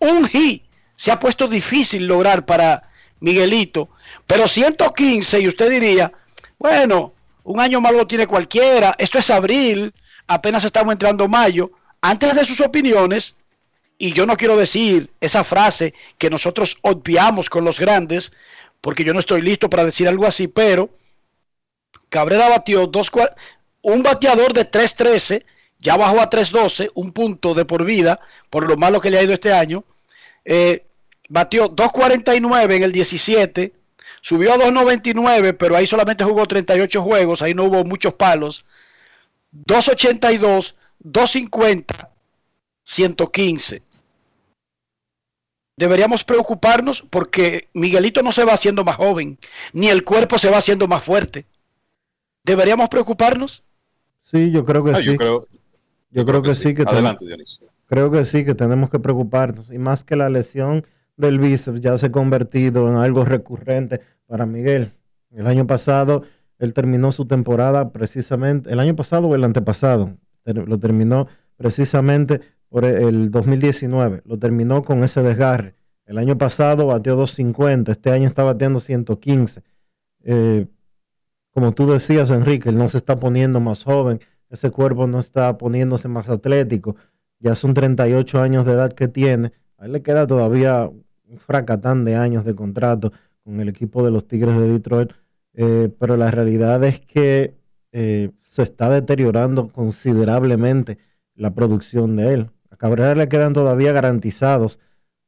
Un 0.00 0.28
hit 0.28 0.64
se 0.96 1.12
ha 1.12 1.20
puesto 1.20 1.46
difícil 1.46 2.06
lograr 2.06 2.44
para 2.44 2.90
Miguelito 3.24 3.88
pero 4.26 4.48
115 4.48 5.40
y 5.40 5.48
usted 5.48 5.70
diría, 5.70 6.12
bueno, 6.58 7.12
un 7.42 7.60
año 7.60 7.80
más 7.80 7.92
lo 7.92 8.06
tiene 8.06 8.26
cualquiera, 8.26 8.94
esto 8.98 9.18
es 9.18 9.30
abril, 9.30 9.92
apenas 10.26 10.64
estamos 10.64 10.92
entrando 10.92 11.28
mayo, 11.28 11.70
antes 12.00 12.34
de 12.34 12.44
sus 12.44 12.60
opiniones, 12.60 13.34
y 13.98 14.12
yo 14.12 14.26
no 14.26 14.36
quiero 14.36 14.56
decir 14.56 15.10
esa 15.20 15.44
frase 15.44 15.94
que 16.18 16.30
nosotros 16.30 16.78
obviamos 16.82 17.50
con 17.50 17.64
los 17.64 17.78
grandes, 17.78 18.32
porque 18.80 19.04
yo 19.04 19.12
no 19.12 19.20
estoy 19.20 19.42
listo 19.42 19.68
para 19.68 19.84
decir 19.84 20.08
algo 20.08 20.26
así, 20.26 20.48
pero 20.48 20.90
Cabrera 22.08 22.48
batió 22.48 22.86
dos, 22.86 23.10
un 23.82 24.02
bateador 24.02 24.52
de 24.52 24.70
3.13 24.70 25.44
ya 25.80 25.96
bajó 25.96 26.20
a 26.20 26.30
3.12, 26.30 26.90
un 26.94 27.12
punto 27.12 27.52
de 27.52 27.66
por 27.66 27.84
vida, 27.84 28.20
por 28.48 28.66
lo 28.66 28.76
malo 28.76 29.00
que 29.00 29.10
le 29.10 29.18
ha 29.18 29.22
ido 29.22 29.34
este 29.34 29.52
año. 29.52 29.84
Eh, 30.44 30.86
batió 31.28 31.68
2.49 31.74 32.74
en 32.76 32.82
el 32.82 32.92
17, 32.92 33.72
subió 34.20 34.52
a 34.52 34.56
2.99, 34.56 35.56
pero 35.58 35.76
ahí 35.76 35.86
solamente 35.86 36.24
jugó 36.24 36.46
38 36.46 37.02
juegos, 37.02 37.42
ahí 37.42 37.54
no 37.54 37.64
hubo 37.64 37.84
muchos 37.84 38.14
palos. 38.14 38.64
2.82, 39.66 40.74
2.50, 41.02 42.08
115. 42.82 43.82
Deberíamos 45.76 46.22
preocuparnos 46.22 47.02
porque 47.10 47.68
Miguelito 47.74 48.22
no 48.22 48.30
se 48.32 48.44
va 48.44 48.52
haciendo 48.54 48.84
más 48.84 48.96
joven, 48.96 49.38
ni 49.72 49.88
el 49.88 50.04
cuerpo 50.04 50.38
se 50.38 50.50
va 50.50 50.58
haciendo 50.58 50.86
más 50.86 51.02
fuerte. 51.02 51.46
¿Deberíamos 52.44 52.88
preocuparnos? 52.88 53.64
Sí, 54.22 54.50
yo 54.52 54.64
creo 54.64 54.84
que 54.84 54.92
Ah, 54.92 54.96
sí. 54.98 55.04
yo 55.06 55.16
creo, 55.16 55.46
Yo 56.10 56.24
creo 56.24 56.42
que 56.42 56.54
sí, 56.54 56.74
que 56.74 56.82
Adelante, 56.82 57.24
Dionisio. 57.26 57.66
creo 57.86 58.10
que 58.12 58.24
sí, 58.24 58.44
que 58.44 58.54
tenemos 58.54 58.88
que 58.88 59.00
preocuparnos. 59.00 59.72
Y 59.72 59.78
más 59.78 60.04
que 60.04 60.14
la 60.14 60.28
lesión 60.28 60.86
del 61.16 61.38
bíceps 61.38 61.80
ya 61.80 61.96
se 61.98 62.06
ha 62.06 62.12
convertido 62.12 62.88
en 62.88 62.96
algo 62.96 63.24
recurrente 63.24 64.00
para 64.26 64.46
Miguel. 64.46 64.92
El 65.30 65.46
año 65.46 65.66
pasado 65.66 66.22
él 66.58 66.72
terminó 66.72 67.12
su 67.12 67.26
temporada 67.26 67.90
precisamente, 67.92 68.70
el 68.70 68.80
año 68.80 68.94
pasado 68.96 69.28
o 69.28 69.34
el 69.34 69.44
antepasado, 69.44 70.16
lo 70.44 70.78
terminó 70.78 71.26
precisamente 71.56 72.40
por 72.68 72.84
el 72.84 73.30
2019, 73.30 74.22
lo 74.24 74.38
terminó 74.38 74.82
con 74.82 75.04
ese 75.04 75.22
desgarre. 75.22 75.74
El 76.06 76.18
año 76.18 76.36
pasado 76.36 76.86
batió 76.86 77.16
250, 77.16 77.92
este 77.92 78.10
año 78.10 78.26
está 78.26 78.44
bateando 78.44 78.78
115. 78.78 79.62
Eh, 80.24 80.66
como 81.50 81.72
tú 81.72 81.90
decías, 81.90 82.30
Enrique, 82.30 82.68
él 82.68 82.76
no 82.76 82.88
se 82.88 82.98
está 82.98 83.16
poniendo 83.16 83.60
más 83.60 83.84
joven, 83.84 84.20
ese 84.50 84.70
cuerpo 84.70 85.06
no 85.06 85.20
está 85.20 85.56
poniéndose 85.56 86.08
más 86.08 86.28
atlético, 86.28 86.96
ya 87.38 87.54
son 87.54 87.74
38 87.74 88.40
años 88.40 88.66
de 88.66 88.72
edad 88.72 88.92
que 88.92 89.08
tiene, 89.08 89.52
a 89.78 89.86
él 89.86 89.92
le 89.92 90.02
queda 90.02 90.26
todavía 90.26 90.90
un 91.34 91.38
fracatán 91.38 92.04
de 92.04 92.16
años 92.16 92.44
de 92.44 92.54
contrato 92.54 93.12
con 93.44 93.60
el 93.60 93.68
equipo 93.68 94.04
de 94.04 94.10
los 94.10 94.26
Tigres 94.26 94.56
de 94.56 94.68
Detroit, 94.68 95.12
eh, 95.54 95.90
pero 95.98 96.16
la 96.16 96.30
realidad 96.30 96.82
es 96.84 97.00
que 97.00 97.56
eh, 97.92 98.30
se 98.40 98.62
está 98.62 98.88
deteriorando 98.88 99.68
considerablemente 99.68 100.98
la 101.34 101.54
producción 101.54 102.16
de 102.16 102.34
él. 102.34 102.50
A 102.70 102.76
Cabrera 102.76 103.14
le 103.14 103.28
quedan 103.28 103.52
todavía 103.52 103.92
garantizados 103.92 104.80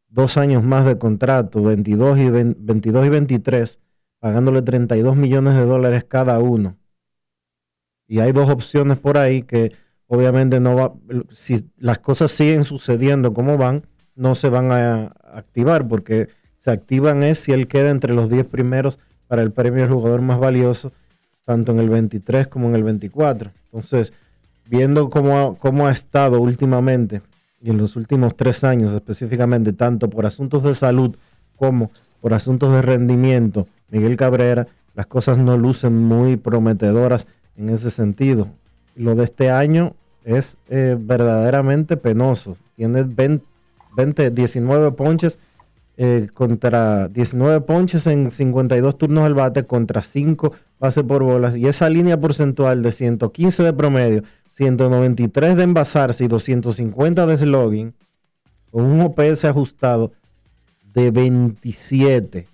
dos 0.09 0.37
años 0.37 0.62
más 0.62 0.87
de 0.87 0.99
contrato, 0.99 1.62
22 1.62 2.19
y, 2.19 2.31
20 2.31 2.61
22 2.61 3.07
y 3.07 3.09
23, 3.09 3.78
pagándole 4.19 4.62
32 4.62 5.16
millones 5.16 5.55
de 5.55 5.65
dólares 5.65 6.05
cada 6.05 6.39
uno. 6.39 6.77
Y 8.09 8.20
hay 8.20 8.33
dos 8.33 8.49
opciones 8.49 8.99
por 8.99 9.19
ahí 9.19 9.43
que 9.43 9.73
obviamente 10.07 10.61
no 10.61 10.77
va, 10.77 10.95
si 11.33 11.70
las 11.77 11.99
cosas 11.99 12.31
siguen 12.31 12.65
sucediendo 12.65 13.35
como 13.35 13.59
van, 13.59 13.87
no 14.16 14.34
se 14.34 14.48
van 14.48 14.72
a 14.72 15.12
activar 15.32 15.86
porque 15.86 16.28
se 16.56 16.70
activan 16.70 17.22
es 17.22 17.38
si 17.38 17.52
él 17.52 17.68
queda 17.68 17.90
entre 17.90 18.12
los 18.12 18.28
10 18.28 18.47
primeros 18.47 18.98
para 19.28 19.43
el 19.43 19.52
premio 19.52 19.82
del 19.82 19.93
jugador 19.93 20.22
más 20.22 20.38
valioso, 20.38 20.93
tanto 21.44 21.72
en 21.72 21.78
el 21.78 21.88
23 21.88 22.48
como 22.48 22.68
en 22.68 22.74
el 22.74 22.82
24. 22.82 23.52
Entonces, 23.66 24.12
viendo 24.66 25.10
cómo 25.10 25.38
ha, 25.38 25.56
cómo 25.56 25.86
ha 25.86 25.93
estado 25.93 26.40
últimamente 26.40 27.22
y 27.60 27.70
en 27.70 27.78
los 27.78 27.97
últimos 27.97 28.36
tres 28.36 28.64
años 28.64 28.93
específicamente, 28.93 29.72
tanto 29.72 30.10
por 30.10 30.26
asuntos 30.26 30.62
de 30.62 30.74
salud 30.74 31.16
como 31.56 31.90
por 32.20 32.34
asuntos 32.34 32.72
de 32.72 32.82
rendimiento, 32.82 33.66
Miguel 33.90 34.16
Cabrera, 34.16 34.66
las 34.94 35.06
cosas 35.06 35.38
no 35.38 35.56
lucen 35.56 35.97
muy 35.97 36.36
prometedoras 36.36 37.26
en 37.56 37.70
ese 37.70 37.90
sentido. 37.90 38.48
Lo 38.94 39.14
de 39.14 39.24
este 39.24 39.51
año 39.51 39.94
es 40.24 40.56
eh, 40.68 40.97
verdaderamente 40.98 41.97
penoso. 41.97 42.56
Tiene 42.76 43.02
20, 43.05 43.44
20 43.97 44.31
19 44.31 44.93
ponches 44.93 45.39
eh, 45.97 46.28
contra 46.35 47.09
19 47.09 47.62
ponches 47.62 48.06
en 48.06 48.31
52 48.31 48.98
turnos 48.98 49.24
al 49.24 49.35
bate 49.35 49.66
contra 49.66 50.02
5 50.02 50.52
bases 50.78 51.02
por 51.05 51.23
bolas 51.23 51.56
y 51.56 51.66
esa 51.66 51.89
línea 51.89 52.20
porcentual 52.20 52.82
de 52.82 52.93
115 52.93 53.62
de 53.62 53.73
promedio, 53.73 54.23
193 54.52 55.56
de 55.56 55.62
envasarse 55.62 56.24
y 56.24 56.28
250 56.28 57.27
de 57.27 57.39
slogging 57.39 57.94
con 58.70 58.85
un 58.85 59.01
OPS 59.01 59.47
ajustado 59.47 60.12
de 60.93 61.10
27. 61.10 62.47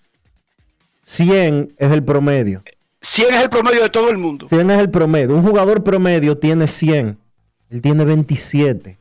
100 1.02 1.74
es 1.76 1.90
el 1.90 2.04
promedio. 2.04 2.62
100 3.00 3.34
es 3.34 3.42
el 3.42 3.50
promedio 3.50 3.82
de 3.82 3.88
todo 3.88 4.08
el 4.10 4.18
mundo. 4.18 4.46
100 4.48 4.70
es 4.70 4.78
el 4.78 4.90
promedio. 4.90 5.34
Un 5.34 5.42
jugador 5.42 5.82
promedio 5.82 6.38
tiene 6.38 6.68
100. 6.68 7.18
Él 7.70 7.80
tiene 7.82 8.04
27. 8.04 8.98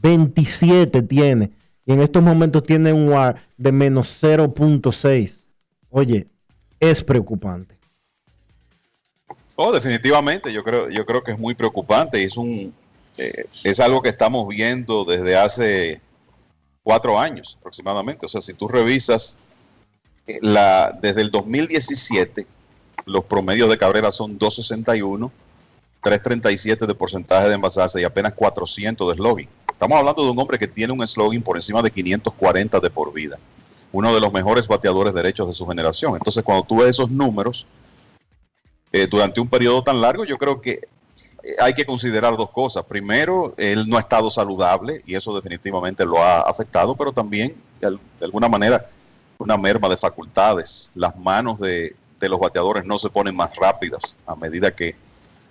27 0.00 1.02
tiene. 1.02 1.50
Y 1.88 1.92
en 1.92 2.02
estos 2.02 2.22
momentos 2.22 2.64
tiene 2.64 2.92
un 2.92 3.08
WAR 3.08 3.48
de 3.56 3.72
menos 3.72 4.22
0.6. 4.22 5.48
Oye, 5.88 6.26
es 6.78 7.02
preocupante. 7.02 7.78
Oh, 9.56 9.72
definitivamente, 9.72 10.52
yo 10.52 10.62
creo, 10.62 10.90
yo 10.90 11.06
creo 11.06 11.24
que 11.24 11.32
es 11.32 11.38
muy 11.38 11.54
preocupante 11.54 12.22
es 12.22 12.36
un 12.36 12.74
eh, 13.16 13.46
es 13.64 13.80
algo 13.80 14.02
que 14.02 14.10
estamos 14.10 14.46
viendo 14.48 15.06
desde 15.06 15.34
hace 15.34 16.02
cuatro 16.82 17.18
años 17.18 17.56
aproximadamente. 17.58 18.26
O 18.26 18.28
sea, 18.28 18.42
si 18.42 18.52
tú 18.52 18.68
revisas 18.68 19.38
eh, 20.26 20.40
la 20.42 20.94
desde 21.00 21.22
el 21.22 21.30
2017, 21.30 22.46
los 23.06 23.24
promedios 23.24 23.70
de 23.70 23.78
Cabrera 23.78 24.10
son 24.10 24.36
261, 24.36 25.32
337 26.08 26.86
de 26.86 26.94
porcentaje 26.94 27.48
de 27.48 27.54
envasarse 27.54 28.00
y 28.00 28.04
apenas 28.04 28.32
400 28.32 29.10
de 29.10 29.16
slogan. 29.16 29.48
Estamos 29.70 29.98
hablando 29.98 30.24
de 30.24 30.30
un 30.30 30.38
hombre 30.38 30.58
que 30.58 30.66
tiene 30.66 30.92
un 30.92 31.06
slogan 31.06 31.42
por 31.42 31.56
encima 31.56 31.82
de 31.82 31.90
540 31.90 32.80
de 32.80 32.90
por 32.90 33.12
vida. 33.12 33.38
Uno 33.92 34.14
de 34.14 34.20
los 34.20 34.32
mejores 34.32 34.66
bateadores 34.66 35.12
derechos 35.12 35.48
de 35.48 35.52
su 35.52 35.66
generación. 35.66 36.14
Entonces, 36.14 36.42
cuando 36.42 36.64
tú 36.64 36.78
ves 36.78 36.90
esos 36.90 37.10
números, 37.10 37.66
eh, 38.90 39.06
durante 39.06 39.38
un 39.38 39.48
periodo 39.48 39.84
tan 39.84 40.00
largo, 40.00 40.24
yo 40.24 40.38
creo 40.38 40.62
que 40.62 40.80
eh, 41.42 41.56
hay 41.60 41.74
que 41.74 41.84
considerar 41.84 42.38
dos 42.38 42.50
cosas. 42.50 42.84
Primero, 42.84 43.52
él 43.58 43.86
no 43.86 43.98
ha 43.98 44.00
estado 44.00 44.30
saludable 44.30 45.02
y 45.06 45.14
eso 45.14 45.34
definitivamente 45.34 46.06
lo 46.06 46.22
ha 46.22 46.40
afectado, 46.40 46.96
pero 46.96 47.12
también, 47.12 47.54
de, 47.80 47.98
alguna 48.22 48.48
manera, 48.48 48.88
una 49.36 49.58
merma 49.58 49.90
de 49.90 49.98
facultades. 49.98 50.90
Las 50.94 51.16
manos 51.16 51.60
de, 51.60 51.94
los 52.18 52.40
bateadores 52.40 52.86
no 52.86 52.96
se 52.96 53.10
ponen 53.10 53.36
más 53.36 53.54
rápidas 53.56 54.16
a 54.26 54.34
medida 54.34 54.74
que, 54.74 54.96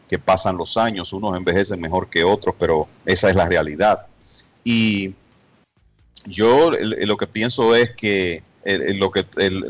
que 0.08 0.20
pasan 0.20 0.58
los 0.58 0.78
años. 0.78 1.14
Unos 1.14 1.36
envejecen 1.36 1.80
mejor 1.80 2.10
que 2.10 2.24
otros, 2.24 2.56
pero 2.58 2.88
esa 3.06 3.30
es 3.30 3.36
la 3.36 3.48
realidad. 3.48 4.06
Y 4.64 5.14
yo 6.26 6.72
lo 6.72 7.18
que 7.18 7.28
pienso 7.28 7.76
es 7.76 7.92
que, 7.92 8.44
lo 8.66 9.12
que 9.12 9.26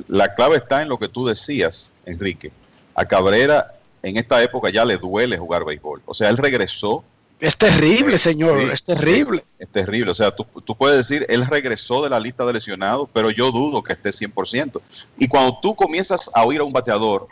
la 0.08 0.34
clave 0.34 0.58
está 0.58 0.82
en 0.82 0.90
lo 0.90 0.98
que 0.98 1.08
tú 1.08 1.26
decías, 1.26 1.94
Enrique 2.06 2.52
a 2.98 3.06
Cabrera 3.06 3.76
en 4.02 4.18
esta 4.18 4.42
época 4.44 4.70
ya 4.70 4.84
le 4.84 4.98
duele 4.98 5.38
jugar 5.38 5.64
béisbol. 5.64 6.02
O 6.06 6.14
sea, 6.14 6.30
él 6.30 6.38
regresó. 6.38 7.04
Es 7.40 7.56
terrible, 7.56 8.18
señor, 8.18 8.64
sí, 8.64 8.70
es 8.74 8.84
terrible. 8.84 9.44
Es, 9.60 9.68
es 9.68 9.72
terrible. 9.72 10.12
O 10.12 10.16
sea, 10.16 10.32
tú, 10.32 10.46
tú, 10.66 10.76
puedes 10.76 10.98
decir, 10.98 11.26
él 11.30 11.46
regresó 11.46 12.04
de 12.04 12.10
la 12.10 12.20
lista 12.20 12.44
de 12.44 12.54
lesionados, 12.54 13.08
pero 13.14 13.30
yo 13.30 13.52
dudo 13.52 13.84
que 13.84 13.94
esté 13.94 14.10
100%. 14.10 14.82
Y 15.20 15.28
cuando 15.28 15.60
tú 15.62 15.76
comienzas 15.76 16.32
a 16.34 16.44
oír 16.44 16.62
a 16.62 16.64
un 16.64 16.74
bateador 16.74 17.28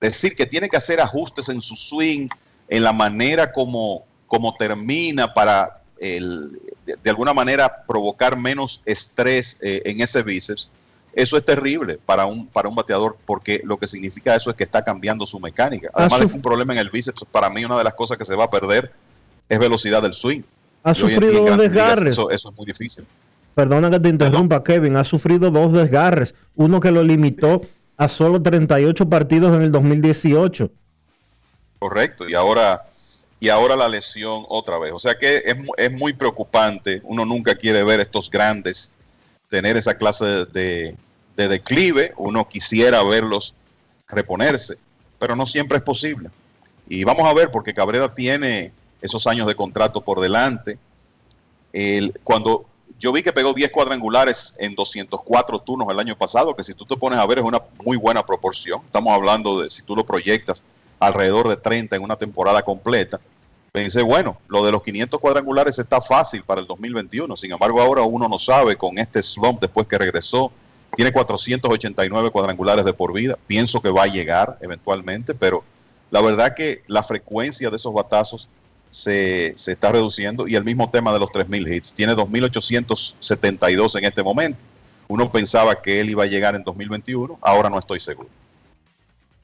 decir 0.00 0.36
que 0.36 0.46
tiene 0.46 0.68
que 0.68 0.76
hacer 0.76 1.00
ajustes 1.00 1.48
en 1.48 1.60
su 1.60 1.74
swing, 1.74 2.28
en 2.68 2.82
la 2.82 2.92
manera 2.92 3.52
como, 3.52 4.04
como 4.26 4.54
termina 4.56 5.32
para, 5.32 5.80
el, 5.98 6.60
de, 6.86 7.10
alguna 7.10 7.32
manera, 7.32 7.84
provocar 7.86 8.36
menos 8.36 8.82
estrés 8.84 9.58
eh, 9.62 9.82
en 9.84 10.00
ese 10.00 10.22
bíceps, 10.22 10.70
eso 11.12 11.36
es 11.36 11.44
terrible 11.44 11.98
para 12.04 12.26
un, 12.26 12.46
para 12.46 12.68
un 12.68 12.74
bateador 12.74 13.16
porque 13.26 13.60
lo 13.64 13.76
que 13.76 13.86
significa 13.86 14.36
eso 14.36 14.50
es 14.50 14.56
que 14.56 14.64
está 14.64 14.84
cambiando 14.84 15.26
su 15.26 15.40
mecánica. 15.40 15.90
Además 15.94 16.20
de 16.20 16.26
que 16.28 16.34
un 16.34 16.42
problema 16.42 16.74
en 16.74 16.78
el 16.78 16.90
bíceps, 16.90 17.24
para 17.32 17.50
mí 17.50 17.64
una 17.64 17.76
de 17.76 17.84
las 17.84 17.94
cosas 17.94 18.16
que 18.16 18.24
se 18.24 18.36
va 18.36 18.44
a 18.44 18.50
perder 18.50 18.92
es 19.48 19.58
velocidad 19.58 20.02
del 20.02 20.14
swing. 20.14 20.42
Ha 20.84 20.94
sufrido 20.94 21.44
dos 21.44 21.58
desgarres. 21.58 22.12
Eso, 22.12 22.30
eso, 22.30 22.50
es 22.50 22.56
muy 22.56 22.66
difícil. 22.66 23.04
Perdona 23.54 23.90
que 23.90 23.98
te 23.98 24.08
interrumpa, 24.08 24.62
Kevin. 24.62 24.96
Ha 24.96 25.04
sufrido 25.04 25.50
dos 25.50 25.72
desgarres. 25.72 26.34
Uno 26.54 26.78
que 26.78 26.92
lo 26.92 27.02
limitó 27.02 27.62
a 27.96 28.08
solo 28.08 28.40
38 28.40 29.08
partidos 29.08 29.56
en 29.56 29.62
el 29.62 29.72
2018. 29.72 30.70
Correcto. 31.78 32.28
Y 32.28 32.34
ahora, 32.34 32.86
y 33.40 33.48
ahora 33.48 33.76
la 33.76 33.88
lesión 33.88 34.44
otra 34.48 34.78
vez. 34.78 34.92
O 34.92 34.98
sea 34.98 35.18
que 35.18 35.38
es, 35.38 35.56
es 35.76 35.92
muy 35.92 36.12
preocupante. 36.12 37.00
Uno 37.04 37.24
nunca 37.24 37.54
quiere 37.54 37.82
ver 37.82 38.00
estos 38.00 38.30
grandes 38.30 38.92
tener 39.48 39.76
esa 39.76 39.96
clase 39.96 40.24
de, 40.24 40.44
de, 40.46 40.96
de, 41.36 41.48
declive, 41.48 42.12
uno 42.16 42.48
quisiera 42.48 43.02
verlos 43.02 43.54
reponerse, 44.08 44.76
pero 45.18 45.34
no 45.36 45.46
siempre 45.46 45.78
es 45.78 45.84
posible. 45.84 46.30
Y 46.88 47.04
vamos 47.04 47.26
a 47.26 47.34
ver, 47.34 47.50
porque 47.50 47.74
Cabrera 47.74 48.12
tiene 48.12 48.72
esos 49.00 49.26
años 49.26 49.46
de 49.46 49.54
contrato 49.54 50.02
por 50.02 50.20
delante. 50.20 50.78
El, 51.72 52.18
cuando 52.24 52.66
yo 52.98 53.12
vi 53.12 53.22
que 53.22 53.32
pegó 53.32 53.52
10 53.52 53.70
cuadrangulares 53.70 54.56
en 54.58 54.74
204 54.74 55.60
turnos 55.60 55.88
el 55.90 55.98
año 55.98 56.16
pasado, 56.16 56.56
que 56.56 56.64
si 56.64 56.74
tú 56.74 56.84
te 56.84 56.96
pones 56.96 57.18
a 57.18 57.26
ver 57.26 57.38
es 57.38 57.44
una 57.44 57.62
muy 57.84 57.96
buena 57.96 58.24
proporción. 58.24 58.80
Estamos 58.84 59.14
hablando 59.14 59.60
de, 59.62 59.70
si 59.70 59.82
tú 59.82 59.94
lo 59.94 60.04
proyectas, 60.04 60.62
alrededor 60.98 61.48
de 61.48 61.56
30 61.56 61.96
en 61.96 62.02
una 62.02 62.16
temporada 62.16 62.62
completa. 62.62 63.20
pensé, 63.72 64.02
bueno, 64.02 64.38
lo 64.48 64.64
de 64.64 64.72
los 64.72 64.82
500 64.82 65.20
cuadrangulares 65.20 65.78
está 65.78 66.00
fácil 66.00 66.42
para 66.42 66.60
el 66.60 66.66
2021. 66.66 67.36
Sin 67.36 67.52
embargo, 67.52 67.80
ahora 67.80 68.02
uno 68.02 68.28
no 68.28 68.38
sabe 68.38 68.76
con 68.76 68.98
este 68.98 69.22
slump 69.22 69.60
después 69.60 69.86
que 69.86 69.98
regresó. 69.98 70.50
Tiene 70.96 71.12
489 71.12 72.30
cuadrangulares 72.30 72.84
de 72.84 72.92
por 72.92 73.12
vida. 73.12 73.38
Pienso 73.46 73.80
que 73.80 73.90
va 73.90 74.04
a 74.04 74.06
llegar 74.06 74.58
eventualmente, 74.60 75.34
pero 75.34 75.62
la 76.10 76.20
verdad 76.20 76.54
que 76.54 76.82
la 76.86 77.02
frecuencia 77.02 77.70
de 77.70 77.76
esos 77.76 77.92
batazos 77.92 78.48
se, 78.90 79.52
se 79.56 79.72
está 79.72 79.92
reduciendo 79.92 80.48
y 80.48 80.54
el 80.54 80.64
mismo 80.64 80.90
tema 80.90 81.12
de 81.12 81.20
los 81.20 81.30
3.000 81.30 81.76
hits. 81.76 81.94
Tiene 81.94 82.14
2.872 82.14 83.98
en 83.98 84.04
este 84.04 84.22
momento. 84.22 84.58
Uno 85.08 85.30
pensaba 85.30 85.80
que 85.80 86.00
él 86.00 86.10
iba 86.10 86.24
a 86.24 86.26
llegar 86.26 86.54
en 86.54 86.62
2021, 86.62 87.38
ahora 87.40 87.70
no 87.70 87.78
estoy 87.78 88.00
seguro. 88.00 88.28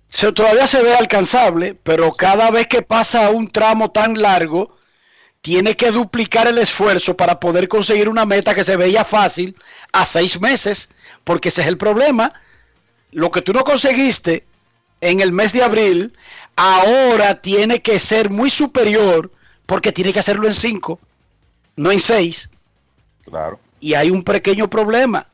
Se, 0.09 0.33
todavía 0.33 0.67
se 0.67 0.83
ve 0.83 0.95
alcanzable, 0.95 1.75
pero 1.75 2.13
cada 2.13 2.51
vez 2.51 2.69
que 2.69 2.83
pasa 2.83 3.31
un 3.31 3.49
tramo 3.49 3.91
tan 3.91 4.21
largo, 4.21 4.77
tiene 5.41 5.77
que 5.77 5.91
duplicar 5.91 6.47
el 6.47 6.59
esfuerzo 6.59 7.17
para 7.17 7.39
poder 7.39 7.69
conseguir 7.69 8.09
una 8.09 8.25
meta 8.25 8.55
que 8.55 8.65
se 8.65 8.77
veía 8.77 9.05
fácil 9.05 9.55
a 9.93 10.07
seis 10.07 10.41
meses, 10.41 10.89
porque 11.23 11.51
ese 11.51 11.61
es 11.61 11.67
el 11.67 11.77
problema. 11.77 12.33
Lo 13.11 13.31
que 13.31 13.43
tú 13.43 13.53
no 13.53 13.63
conseguiste 13.63 14.47
en 15.03 15.21
el 15.21 15.33
mes 15.33 15.53
de 15.53 15.63
abril, 15.63 16.17
ahora 16.57 17.43
tiene 17.43 17.83
que 17.83 17.99
ser 17.99 18.31
muy 18.31 18.49
superior, 18.49 19.31
porque 19.67 19.93
tiene 19.93 20.13
que 20.13 20.21
hacerlo 20.21 20.47
en 20.47 20.55
cinco, 20.55 20.99
no 21.77 21.93
en 21.93 22.01
seis. 22.01 22.49
Claro. 23.25 23.61
Y 23.81 23.95
hay 23.95 24.11
un 24.11 24.23
pequeño 24.23 24.71
problema. 24.71 25.27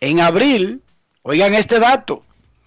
En 0.00 0.20
abril, 0.20 0.82
oigan 1.22 1.54
este 1.54 1.78
dato, 1.78 2.24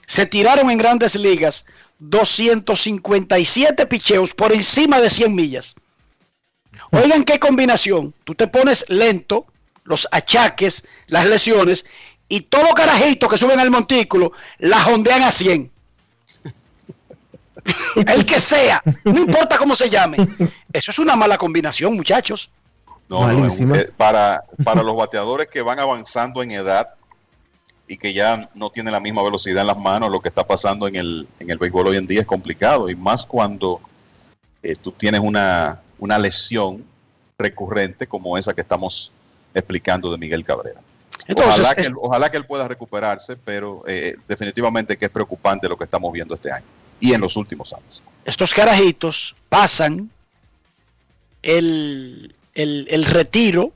se 0.07 0.25
tiraron 0.25 0.71
en 0.71 0.77
grandes 0.77 1.15
ligas 1.15 1.65
257 1.99 3.85
picheos 3.85 4.33
por 4.33 4.53
encima 4.53 4.99
de 4.99 5.09
100 5.09 5.35
millas. 5.35 5.75
Oigan 6.91 7.23
qué 7.23 7.39
combinación. 7.39 8.13
Tú 8.23 8.33
te 8.33 8.47
pones 8.47 8.85
lento, 8.87 9.45
los 9.83 10.07
achaques, 10.11 10.85
las 11.07 11.27
lesiones, 11.27 11.85
y 12.29 12.41
todos 12.41 12.65
los 12.65 12.73
carajitos 12.73 13.29
que 13.29 13.37
suben 13.37 13.59
al 13.59 13.69
montículo 13.69 14.31
la 14.59 14.81
jondean 14.81 15.23
a 15.23 15.31
100. 15.31 15.71
El 18.07 18.25
que 18.25 18.39
sea, 18.39 18.81
no 19.03 19.19
importa 19.19 19.57
cómo 19.57 19.75
se 19.75 19.89
llame. 19.89 20.17
Eso 20.71 20.91
es 20.91 20.99
una 20.99 21.15
mala 21.15 21.37
combinación, 21.37 21.95
muchachos. 21.95 22.49
No, 23.09 23.31
no, 23.31 23.75
eh, 23.75 23.91
para, 23.95 24.43
para 24.63 24.83
los 24.83 24.95
bateadores 24.95 25.47
que 25.47 25.61
van 25.61 25.79
avanzando 25.79 26.43
en 26.43 26.51
edad, 26.51 26.89
y 27.87 27.97
que 27.97 28.13
ya 28.13 28.49
no 28.53 28.69
tiene 28.69 28.91
la 28.91 28.99
misma 28.99 29.23
velocidad 29.23 29.61
en 29.61 29.67
las 29.67 29.77
manos, 29.77 30.11
lo 30.11 30.19
que 30.19 30.27
está 30.27 30.45
pasando 30.45 30.87
en 30.87 30.95
el, 30.95 31.27
en 31.39 31.49
el 31.49 31.57
béisbol 31.57 31.87
hoy 31.87 31.97
en 31.97 32.07
día 32.07 32.21
es 32.21 32.27
complicado, 32.27 32.89
y 32.89 32.95
más 32.95 33.25
cuando 33.25 33.79
eh, 34.61 34.75
tú 34.75 34.91
tienes 34.91 35.21
una, 35.21 35.81
una 35.97 36.17
lesión 36.19 36.83
recurrente 37.37 38.07
como 38.07 38.37
esa 38.37 38.53
que 38.53 38.61
estamos 38.61 39.11
explicando 39.53 40.11
de 40.11 40.17
Miguel 40.17 40.43
Cabrera. 40.43 40.81
ojalá, 41.35 41.75
que 41.75 41.81
él, 41.81 41.93
ojalá 42.01 42.29
que 42.29 42.37
él 42.37 42.45
pueda 42.45 42.67
recuperarse, 42.67 43.37
pero 43.37 43.83
eh, 43.87 44.15
definitivamente 44.27 44.97
que 44.97 45.05
es 45.05 45.11
preocupante 45.11 45.69
lo 45.69 45.77
que 45.77 45.85
estamos 45.85 46.11
viendo 46.11 46.35
este 46.35 46.51
año 46.51 46.65
y 46.99 47.13
en 47.13 47.21
los 47.21 47.37
últimos 47.37 47.73
años. 47.73 48.01
Estos 48.25 48.53
carajitos 48.53 49.35
pasan 49.49 50.09
el, 51.41 52.35
el, 52.55 52.87
el 52.89 53.05
retiro, 53.05 53.71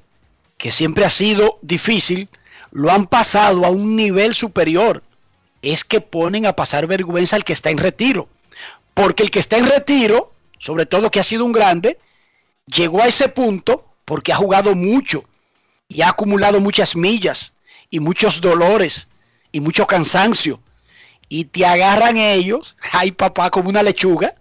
que 0.58 0.72
siempre 0.72 1.06
ha 1.06 1.10
sido 1.10 1.60
difícil, 1.62 2.28
lo 2.72 2.92
han 2.92 3.06
pasado 3.06 3.66
a 3.66 3.70
un 3.70 3.96
nivel 3.96 4.34
superior. 4.34 5.04
Es 5.62 5.84
que 5.84 6.02
ponen 6.02 6.46
a 6.46 6.56
pasar 6.56 6.88
vergüenza 6.88 7.36
al 7.36 7.44
que 7.44 7.54
está 7.54 7.70
en 7.70 7.78
retiro. 7.78 8.28
Porque 8.94 9.24
el 9.24 9.32
que 9.32 9.40
está 9.40 9.58
en 9.58 9.68
retiro, 9.68 10.32
sobre 10.58 10.86
todo 10.86 11.12
que 11.12 11.20
ha 11.20 11.24
sido 11.24 11.46
un 11.46 11.52
grande, 11.52 12.00
llegó 12.66 13.02
a 13.02 13.08
ese 13.08 13.30
punto 13.30 13.86
porque 14.06 14.34
ha 14.34 14.38
jugado 14.38 14.76
mucho 14.76 15.24
y 15.88 16.02
ha 16.02 16.10
acumulado 16.10 16.60
muchas 16.60 16.96
millas 16.96 17.54
y 17.90 18.00
muchos 18.00 18.42
dolores 18.42 19.08
y 19.52 19.60
mucho 19.60 19.86
cansancio. 19.86 20.60
Y 21.30 21.46
te 21.46 21.66
agarran 21.66 22.18
ellos, 22.18 22.76
ay 22.92 23.12
papá, 23.12 23.50
como 23.50 23.70
una 23.70 23.84
lechuga, 23.84 24.36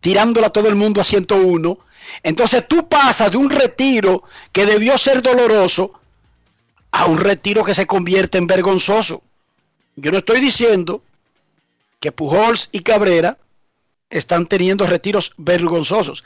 tirándola 0.00 0.48
a 0.48 0.50
todo 0.50 0.68
el 0.68 0.74
mundo 0.74 1.00
a 1.00 1.04
101. 1.04 1.78
Entonces 2.22 2.66
tú 2.68 2.88
pasas 2.88 3.30
de 3.30 3.36
un 3.36 3.48
retiro 3.48 4.24
que 4.52 4.66
debió 4.66 4.98
ser 4.98 5.22
doloroso 5.22 6.01
a 6.92 7.06
un 7.06 7.18
retiro 7.18 7.64
que 7.64 7.74
se 7.74 7.86
convierte 7.86 8.38
en 8.38 8.46
vergonzoso. 8.46 9.22
Yo 9.96 10.12
no 10.12 10.18
estoy 10.18 10.40
diciendo 10.40 11.02
que 12.00 12.12
Pujols 12.12 12.68
y 12.72 12.80
Cabrera 12.80 13.38
están 14.10 14.46
teniendo 14.46 14.86
retiros 14.86 15.32
vergonzosos, 15.38 16.24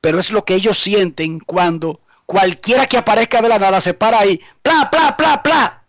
pero 0.00 0.18
es 0.18 0.30
lo 0.30 0.44
que 0.44 0.54
ellos 0.54 0.78
sienten 0.78 1.38
cuando 1.38 2.00
cualquiera 2.26 2.86
que 2.86 2.98
aparezca 2.98 3.40
de 3.40 3.48
la 3.48 3.58
nada 3.58 3.80
se 3.80 3.94
para 3.94 4.20
ahí, 4.20 4.40
pla, 4.62 4.90
pla, 4.90 5.16
pla, 5.16 5.42
pla, 5.42 5.84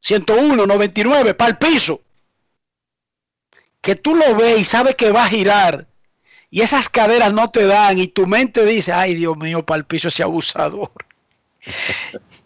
101, 0.00 0.66
99, 0.66 1.34
para 1.34 1.50
el 1.50 1.58
piso. 1.58 2.00
Que 3.80 3.94
tú 3.94 4.14
lo 4.14 4.34
ves 4.36 4.60
y 4.60 4.64
sabes 4.64 4.94
que 4.94 5.10
va 5.10 5.24
a 5.24 5.28
girar 5.28 5.86
y 6.50 6.62
esas 6.62 6.88
caderas 6.88 7.32
no 7.32 7.50
te 7.50 7.64
dan 7.66 7.98
y 7.98 8.08
tu 8.08 8.26
mente 8.26 8.64
dice, 8.64 8.92
ay 8.92 9.14
Dios 9.14 9.36
mío, 9.36 9.64
para 9.64 9.78
el 9.78 9.84
piso 9.84 10.08
ese 10.08 10.22
abusador. 10.22 10.90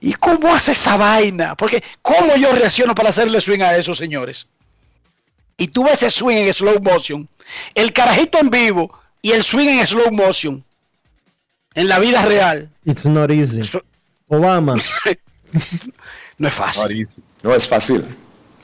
¿Y 0.01 0.13
cómo 0.15 0.55
hace 0.55 0.73
esa 0.73 0.97
vaina? 0.97 1.57
Porque 1.57 1.83
¿cómo 2.03 2.37
yo 2.37 2.53
reacciono 2.53 2.95
para 2.95 3.11
hacerle 3.11 3.41
swing 3.41 3.61
a 3.61 3.77
esos 3.77 3.99
señores? 3.99 4.47
Y 5.57 5.69
tú 5.69 5.85
ves 5.85 6.03
ese 6.03 6.11
swing 6.11 6.37
en 6.37 6.53
slow 6.53 6.81
motion, 6.81 7.29
el 7.75 7.93
carajito 7.93 8.39
en 8.39 8.51
vivo 8.51 8.99
y 9.23 9.33
el 9.33 9.43
swing 9.43 9.69
en 9.69 9.87
slow 9.87 10.11
motion 10.11 10.65
en 11.75 11.89
la 11.89 11.99
vida 11.99 12.23
real. 12.25 12.71
It's 12.85 13.05
not 13.05 13.31
easy. 13.31 13.63
Obama. 14.29 14.77
no 16.39 16.49
es 16.49 16.55
fácil. 16.55 17.09
No 17.43 17.55
es 17.55 17.69
fácil. 17.69 18.05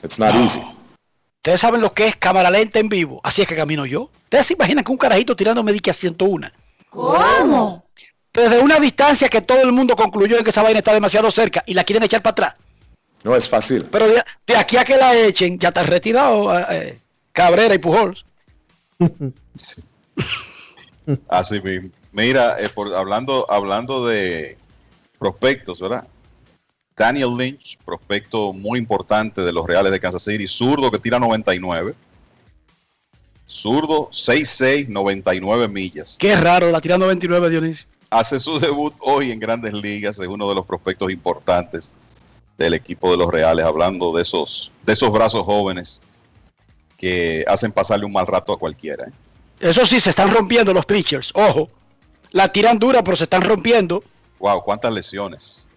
It's 0.03 0.19
not 0.19 0.35
easy. 0.35 0.61
Ustedes 1.37 1.61
saben 1.61 1.81
lo 1.81 1.93
que 1.93 2.07
es 2.07 2.15
cámara 2.15 2.51
lenta 2.51 2.79
en 2.79 2.89
vivo. 2.89 3.19
Así 3.23 3.41
es 3.41 3.47
que 3.47 3.55
camino 3.55 3.85
yo. 3.85 4.09
Ustedes 4.25 4.45
se 4.45 4.53
imaginan 4.53 4.83
que 4.83 4.91
un 4.91 4.97
carajito 4.97 5.35
tirándome 5.35 5.73
dique 5.73 5.89
a 5.89 5.93
101. 5.93 6.51
¿Cómo? 6.89 7.85
Desde 8.33 8.59
una 8.59 8.79
distancia 8.79 9.29
que 9.29 9.41
todo 9.41 9.61
el 9.61 9.71
mundo 9.71 9.95
concluyó 9.95 10.37
en 10.37 10.43
que 10.43 10.51
esa 10.51 10.63
vaina 10.63 10.79
está 10.79 10.93
demasiado 10.93 11.29
cerca 11.31 11.63
y 11.65 11.73
la 11.73 11.83
quieren 11.83 12.03
echar 12.03 12.21
para 12.21 12.31
atrás. 12.31 12.55
No 13.23 13.35
es 13.35 13.47
fácil. 13.47 13.85
Pero 13.91 14.07
de, 14.07 14.55
aquí 14.55 14.77
a 14.77 14.85
que 14.85 14.97
la 14.97 15.15
echen, 15.15 15.59
ya 15.59 15.67
está 15.69 15.83
retirado 15.83 16.57
eh, 16.57 16.65
eh, 16.69 16.99
Cabrera 17.31 17.75
y 17.75 17.77
Pujols. 17.77 18.25
Así 21.27 21.59
mismo. 21.61 21.89
Mira, 22.13 22.57
eh, 22.59 22.69
hablando, 22.95 23.45
hablando 23.49 24.07
de 24.07 24.57
prospectos, 25.19 25.81
¿verdad? 25.81 26.07
Daniel 26.95 27.35
Lynch, 27.37 27.77
prospecto 27.83 28.53
muy 28.53 28.79
importante 28.79 29.41
de 29.41 29.51
los 29.51 29.65
Reales 29.65 29.91
de 29.91 29.99
Kansas 29.99 30.23
City, 30.23 30.47
zurdo 30.47 30.91
que 30.91 30.99
tira 30.99 31.19
99. 31.19 31.95
Zurdo 33.47 34.09
6'6, 34.11 34.87
99 34.87 35.67
millas. 35.67 36.15
Qué 36.19 36.35
raro, 36.35 36.71
la 36.71 36.79
tira 36.79 36.97
99, 36.97 37.49
Dionisio 37.49 37.85
hace 38.11 38.39
su 38.39 38.59
debut 38.59 38.93
hoy 38.99 39.31
en 39.31 39.39
Grandes 39.39 39.73
Ligas, 39.73 40.19
es 40.19 40.27
uno 40.27 40.47
de 40.47 40.53
los 40.53 40.65
prospectos 40.65 41.09
importantes 41.11 41.91
del 42.57 42.73
equipo 42.75 43.09
de 43.09 43.17
los 43.17 43.31
Reales, 43.31 43.65
hablando 43.65 44.13
de 44.13 44.21
esos, 44.21 44.71
de 44.85 44.93
esos 44.93 45.11
brazos 45.11 45.43
jóvenes 45.43 46.01
que 46.97 47.43
hacen 47.47 47.71
pasarle 47.71 48.05
un 48.05 48.11
mal 48.11 48.27
rato 48.27 48.53
a 48.53 48.59
cualquiera. 48.59 49.05
¿eh? 49.07 49.11
Eso 49.61 49.85
sí, 49.85 49.99
se 49.99 50.11
están 50.11 50.29
rompiendo 50.29 50.73
los 50.73 50.85
pitchers, 50.85 51.31
ojo. 51.33 51.71
La 52.31 52.51
tiran 52.51 52.77
dura, 52.77 53.03
pero 53.03 53.17
se 53.17 53.23
están 53.23 53.41
rompiendo. 53.41 54.03
Wow, 54.39 54.61
cuántas 54.61 54.93
lesiones. 54.93 55.67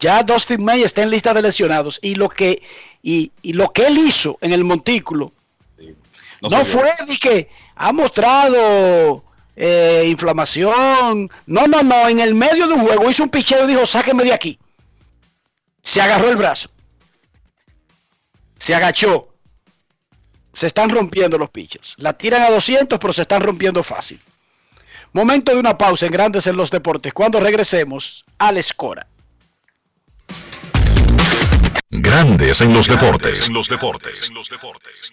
Ya 0.00 0.22
Dustin 0.22 0.64
May 0.64 0.82
está 0.82 1.02
en 1.02 1.10
lista 1.10 1.34
de 1.34 1.42
lesionados 1.42 1.98
y 2.02 2.14
lo 2.14 2.28
que 2.28 2.62
y, 3.02 3.32
lo 3.42 3.72
que 3.72 3.86
él 3.86 3.98
hizo 3.98 4.38
en 4.40 4.52
el 4.52 4.64
montículo 4.64 5.32
no, 6.40 6.50
no 6.50 6.64
fue 6.64 6.90
de 7.06 7.16
que 7.16 7.50
ha 7.74 7.92
mostrado 7.92 9.24
eh, 9.60 10.04
inflamación. 10.06 11.28
No, 11.46 11.66
no, 11.66 11.82
no. 11.82 12.08
En 12.08 12.20
el 12.20 12.34
medio 12.34 12.68
de 12.68 12.74
un 12.74 12.86
juego 12.86 13.10
hizo 13.10 13.24
un 13.24 13.28
picheo 13.28 13.64
y 13.64 13.66
dijo, 13.66 13.84
sáqueme 13.84 14.22
de 14.22 14.32
aquí. 14.32 14.58
Se 15.82 16.00
agarró 16.00 16.28
el 16.30 16.36
brazo. 16.36 16.70
Se 18.58 18.74
agachó. 18.74 19.34
Se 20.52 20.68
están 20.68 20.90
rompiendo 20.90 21.38
los 21.38 21.50
pitchers. 21.50 21.94
La 21.98 22.12
tiran 22.12 22.42
a 22.42 22.50
200, 22.50 22.98
pero 23.00 23.12
se 23.12 23.22
están 23.22 23.42
rompiendo 23.42 23.82
fácil. 23.82 24.20
Momento 25.12 25.52
de 25.52 25.58
una 25.58 25.76
pausa 25.76 26.06
en 26.06 26.12
Grandes 26.12 26.46
en 26.46 26.56
los 26.56 26.70
Deportes. 26.70 27.12
Cuando 27.12 27.40
regresemos 27.40 28.24
al 28.38 28.58
Escora. 28.58 29.08
Grandes 31.90 32.60
en 32.60 32.74
los 32.74 32.86
deportes. 32.86 33.48
En 33.48 33.54
los 33.54 33.68
deportes. 33.68 34.28
En 34.28 34.34
los 34.34 34.48
deportes. 34.50 35.12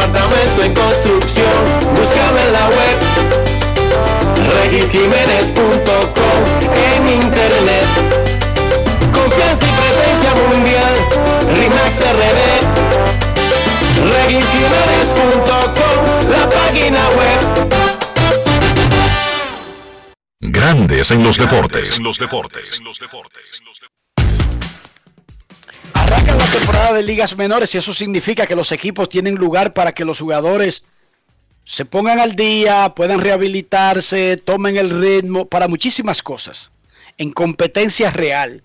Apartamento 0.00 0.62
en 0.62 0.72
construcción, 0.74 1.52
búscame 1.94 2.42
en 2.42 2.52
la 2.52 2.68
web. 2.68 2.98
RegisJiménez.com 4.54 6.40
en 6.74 7.08
internet. 7.22 7.86
Confianza 9.12 9.66
y 9.66 9.72
presencia 9.80 10.34
mundial, 10.48 10.94
RIMAX 11.54 12.00
RD. 12.00 12.40
RegisJiménez.com, 14.14 15.96
la 16.30 16.48
página 16.48 17.08
web. 17.10 17.40
Grandes 20.40 21.10
en 21.10 21.22
los 21.22 21.36
deportes. 21.36 21.98
En 21.98 22.04
los 22.04 22.18
deportes. 22.18 22.80
La 26.26 26.58
temporada 26.58 26.92
de 26.94 27.02
ligas 27.02 27.36
menores 27.36 27.74
y 27.74 27.78
eso 27.78 27.94
significa 27.94 28.46
que 28.46 28.56
los 28.56 28.72
equipos 28.72 29.08
tienen 29.08 29.34
lugar 29.34 29.72
para 29.72 29.92
que 29.92 30.04
los 30.04 30.20
jugadores 30.20 30.84
se 31.64 31.84
pongan 31.84 32.18
al 32.18 32.34
día, 32.34 32.92
puedan 32.96 33.20
rehabilitarse, 33.20 34.36
tomen 34.38 34.76
el 34.76 34.90
ritmo, 34.90 35.46
para 35.46 35.68
muchísimas 35.68 36.22
cosas. 36.22 36.72
En 37.16 37.30
competencia 37.30 38.10
real. 38.10 38.62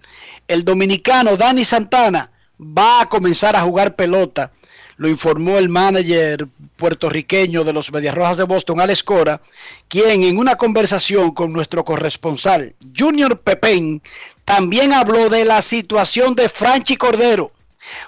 El 0.48 0.64
dominicano 0.64 1.38
Dani 1.38 1.65
Santana 1.65 2.32
va 2.60 3.02
a 3.02 3.10
comenzar 3.10 3.56
a 3.56 3.61
jugar 3.61 3.95
pelota. 3.95 4.52
Lo 4.98 5.10
informó 5.10 5.57
el 5.57 5.68
manager 5.68 6.48
puertorriqueño 6.77 7.64
de 7.64 7.73
los 7.73 7.91
Medias 7.91 8.15
Rojas 8.15 8.38
de 8.38 8.44
Boston, 8.45 8.80
Alex 8.80 9.03
Cora, 9.03 9.41
quien 9.88 10.23
en 10.23 10.38
una 10.38 10.56
conversación 10.56 11.32
con 11.32 11.52
nuestro 11.52 11.84
corresponsal 11.84 12.73
Junior 12.98 13.40
Pepén 13.40 14.02
también 14.45 14.93
habló 14.93 15.30
de 15.30 15.43
la 15.43 15.61
situación 15.61 16.35
de 16.35 16.47
Franchi 16.47 16.95
Cordero. 16.95 17.51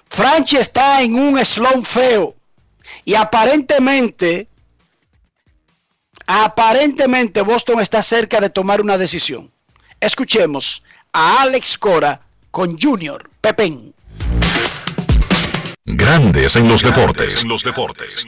Franchi 0.08 0.58
está 0.58 1.02
en 1.02 1.16
un 1.16 1.44
slump 1.44 1.86
feo 1.86 2.36
y 3.04 3.16
aparentemente, 3.16 4.48
aparentemente 6.26 7.42
Boston 7.42 7.82
está 7.82 8.02
cerca 8.02 8.40
de 8.40 8.50
tomar 8.50 8.82
una 8.82 8.98
decisión. 8.98 9.52
Escuchemos 10.00 10.84
a 11.12 11.42
Alex 11.42 11.78
Cora 11.78 12.22
con 12.52 12.80
Junior 12.80 13.30
Pepén. 13.42 13.94
Grandes 15.86 16.56
en 16.56 16.68
los 16.68 16.84
deportes. 16.84 17.44
En 17.44 17.50
los 17.50 17.64
deportes. 17.64 18.28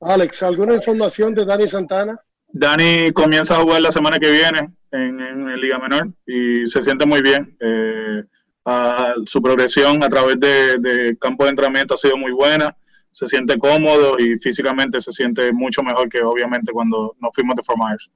Alex, 0.00 0.42
¿alguna 0.42 0.74
información 0.74 1.34
de 1.34 1.44
Dani 1.44 1.66
Santana? 1.66 2.20
Dani 2.48 3.12
comienza 3.12 3.56
a 3.56 3.60
jugar 3.60 3.82
la 3.82 3.92
semana 3.92 4.18
que 4.18 4.30
viene 4.30 4.74
en, 4.90 5.20
en, 5.20 5.48
en 5.48 5.60
Liga 5.60 5.78
Menor 5.78 6.08
y 6.26 6.66
se 6.66 6.82
siente 6.82 7.06
muy 7.06 7.22
bien. 7.22 7.56
Eh, 7.60 8.24
a, 8.64 9.14
su 9.24 9.40
progresión 9.40 10.02
a 10.02 10.08
través 10.08 10.38
de, 10.40 10.78
de, 10.78 11.18
campo 11.18 11.44
de 11.44 11.50
entrenamiento 11.50 11.94
ha 11.94 11.98
sido 11.98 12.16
muy 12.16 12.32
buena. 12.32 12.76
Se 13.10 13.26
siente 13.26 13.58
cómodo 13.58 14.18
y 14.18 14.36
físicamente 14.38 15.00
se 15.00 15.12
siente 15.12 15.52
mucho 15.52 15.82
mejor 15.82 16.08
que 16.08 16.22
obviamente 16.22 16.72
cuando 16.72 17.16
nos 17.20 17.30
fuimos 17.34 17.56
de 17.56 17.62
Fort 17.62 17.78
Myers. 17.78 18.10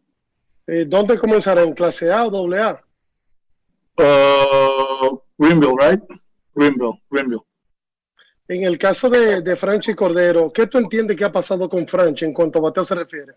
Eh, 0.67 0.85
¿Dónde 0.87 1.19
comenzará? 1.19 1.63
¿En 1.63 1.75
clase 1.75 2.13
A 2.13 2.27
o 2.27 2.31
doble 2.31 2.61
A? 2.61 2.81
Uh, 3.99 5.19
Greenville, 5.39 5.77
right? 5.79 6.03
Greenville, 6.55 7.03
Greenville. 7.11 7.43
En 8.49 8.65
el 8.65 8.79
caso 8.79 9.09
de, 9.09 9.41
de 9.41 9.57
Franchi 9.57 9.95
Cordero, 9.95 10.53
¿qué 10.53 10.67
tú 10.67 10.79
entiendes 10.79 11.17
que 11.17 11.25
ha 11.25 11.33
pasado 11.33 11.69
con 11.69 11.87
Franchi 11.87 12.25
en 12.25 12.35
cuanto 12.35 12.59
a 12.59 12.63
bateo 12.63 12.85
se 12.85 12.95
refiere? 12.95 13.35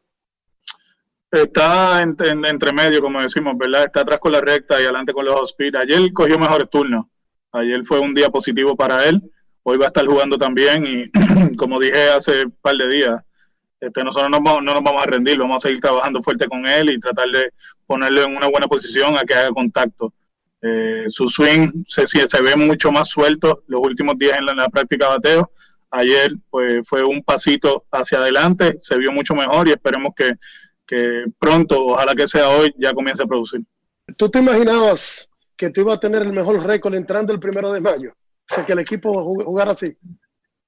Está 1.44 2.02
en, 2.02 2.16
en, 2.20 2.46
entre 2.46 2.72
medio, 2.72 3.02
como 3.02 3.22
decimos, 3.22 3.58
¿verdad? 3.58 3.86
Está 3.86 4.02
atrás 4.02 4.20
con 4.20 4.32
la 4.32 4.42
recta 4.42 4.80
y 4.80 4.84
adelante 4.84 5.14
con 5.14 5.26
los 5.26 5.50
speed. 5.50 5.76
Ayer 5.76 6.14
cogió 6.14 6.40
mejores 6.40 6.70
turnos. 6.70 7.06
Ayer 7.52 7.84
fue 7.84 8.00
un 8.00 8.14
día 8.14 8.30
positivo 8.30 8.76
para 8.76 9.06
él. 9.06 9.22
Hoy 9.64 9.78
va 9.78 9.86
a 9.86 9.88
estar 9.88 10.06
jugando 10.06 10.38
también 10.38 10.86
y, 10.86 11.56
como 11.58 11.80
dije 11.80 12.10
hace 12.10 12.46
un 12.46 12.56
par 12.62 12.76
de 12.76 12.88
días, 12.88 13.22
este, 13.80 14.04
nosotros 14.04 14.30
no, 14.30 14.40
no 14.40 14.74
nos 14.74 14.84
vamos 14.84 15.02
a 15.02 15.06
rendir, 15.06 15.38
vamos 15.38 15.58
a 15.58 15.68
seguir 15.68 15.80
trabajando 15.80 16.22
fuerte 16.22 16.48
con 16.48 16.68
él 16.68 16.90
y 16.90 17.00
tratar 17.00 17.30
de 17.30 17.52
ponerle 17.86 18.24
en 18.24 18.36
una 18.36 18.48
buena 18.48 18.68
posición 18.68 19.18
a 19.18 19.22
que 19.24 19.34
haga 19.34 19.50
contacto. 19.50 20.14
Eh, 20.62 21.06
su 21.08 21.28
swing 21.28 21.84
se, 21.86 22.08
se 22.08 22.42
ve 22.42 22.56
mucho 22.56 22.92
más 22.92 23.10
suelto 23.10 23.64
los 23.68 23.82
últimos 23.82 24.18
días 24.18 24.38
en 24.40 24.46
la, 24.46 24.52
en 24.54 24.58
la 24.60 24.70
práctica 24.70 25.06
de 25.06 25.12
bateo. 25.12 25.52
Ayer 25.92 26.34
pues, 26.50 26.88
fue 26.88 27.04
un 27.04 27.24
pasito 27.24 27.86
hacia 27.92 28.18
adelante, 28.18 28.78
se 28.82 28.98
vio 28.98 29.12
mucho 29.12 29.36
mejor 29.36 29.68
y 29.68 29.72
esperemos 29.72 30.14
que, 30.16 30.32
que 30.86 31.26
pronto, 31.40 31.86
ojalá 31.88 32.14
que 32.14 32.28
sea 32.28 32.50
hoy, 32.50 32.74
ya 32.78 32.94
comience 32.94 33.24
a 33.24 33.26
producir. 33.26 33.62
¿Tú 34.18 34.30
te 34.30 34.40
imaginabas 34.40 35.28
que 35.58 35.70
tú 35.70 35.82
ibas 35.82 35.98
a 35.98 36.00
tener 36.00 36.22
el 36.22 36.34
mejor 36.34 36.64
récord 36.64 36.94
entrando 36.94 37.34
el 37.34 37.40
primero 37.40 37.72
de 37.72 37.82
mayo? 37.82 38.12
O 38.12 38.54
sea, 38.54 38.66
que 38.66 38.74
el 38.74 38.80
equipo 38.80 39.24
jugara 39.44 39.72
así. 39.72 39.98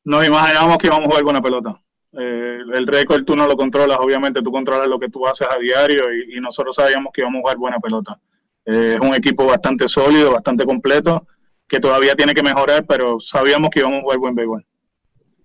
Nos 0.04 0.26
imaginábamos 0.26 0.78
que 0.78 0.88
íbamos 0.88 1.06
a 1.06 1.10
jugar 1.10 1.24
con 1.24 1.34
la 1.34 1.42
pelota. 1.42 1.82
Eh, 2.14 2.60
el 2.74 2.88
récord 2.88 3.24
tú 3.26 3.36
no 3.36 3.46
lo 3.46 3.56
controlas, 3.56 4.00
obviamente 4.00 4.42
tú 4.42 4.52
controlas 4.52 4.88
lo 4.88 4.98
que 4.98 5.10
tú 5.10 5.28
haces 5.28 5.48
a 5.50 5.58
diario 5.60 6.04
y, 6.14 6.38
y 6.38 6.42
nosotros 6.42 6.76
sabíamos 6.76 7.12
que 7.14 7.22
íbamos 7.22 7.40
a 7.40 7.42
jugar 7.42 7.58
buena 7.58 7.80
pelota. 7.80 8.20
Eh, 8.68 8.98
es 9.00 9.08
un 9.08 9.16
equipo 9.16 9.46
bastante 9.46 9.88
sólido, 9.88 10.34
bastante 10.34 10.66
completo, 10.66 11.26
que 11.70 11.80
todavía 11.80 12.16
tiene 12.16 12.34
que 12.34 12.44
mejorar, 12.44 12.86
pero 12.86 13.18
sabíamos 13.20 13.70
que 13.70 13.80
íbamos 13.80 14.00
a 14.00 14.02
jugar 14.02 14.18
buen 14.18 14.36
béisbol. 14.36 14.66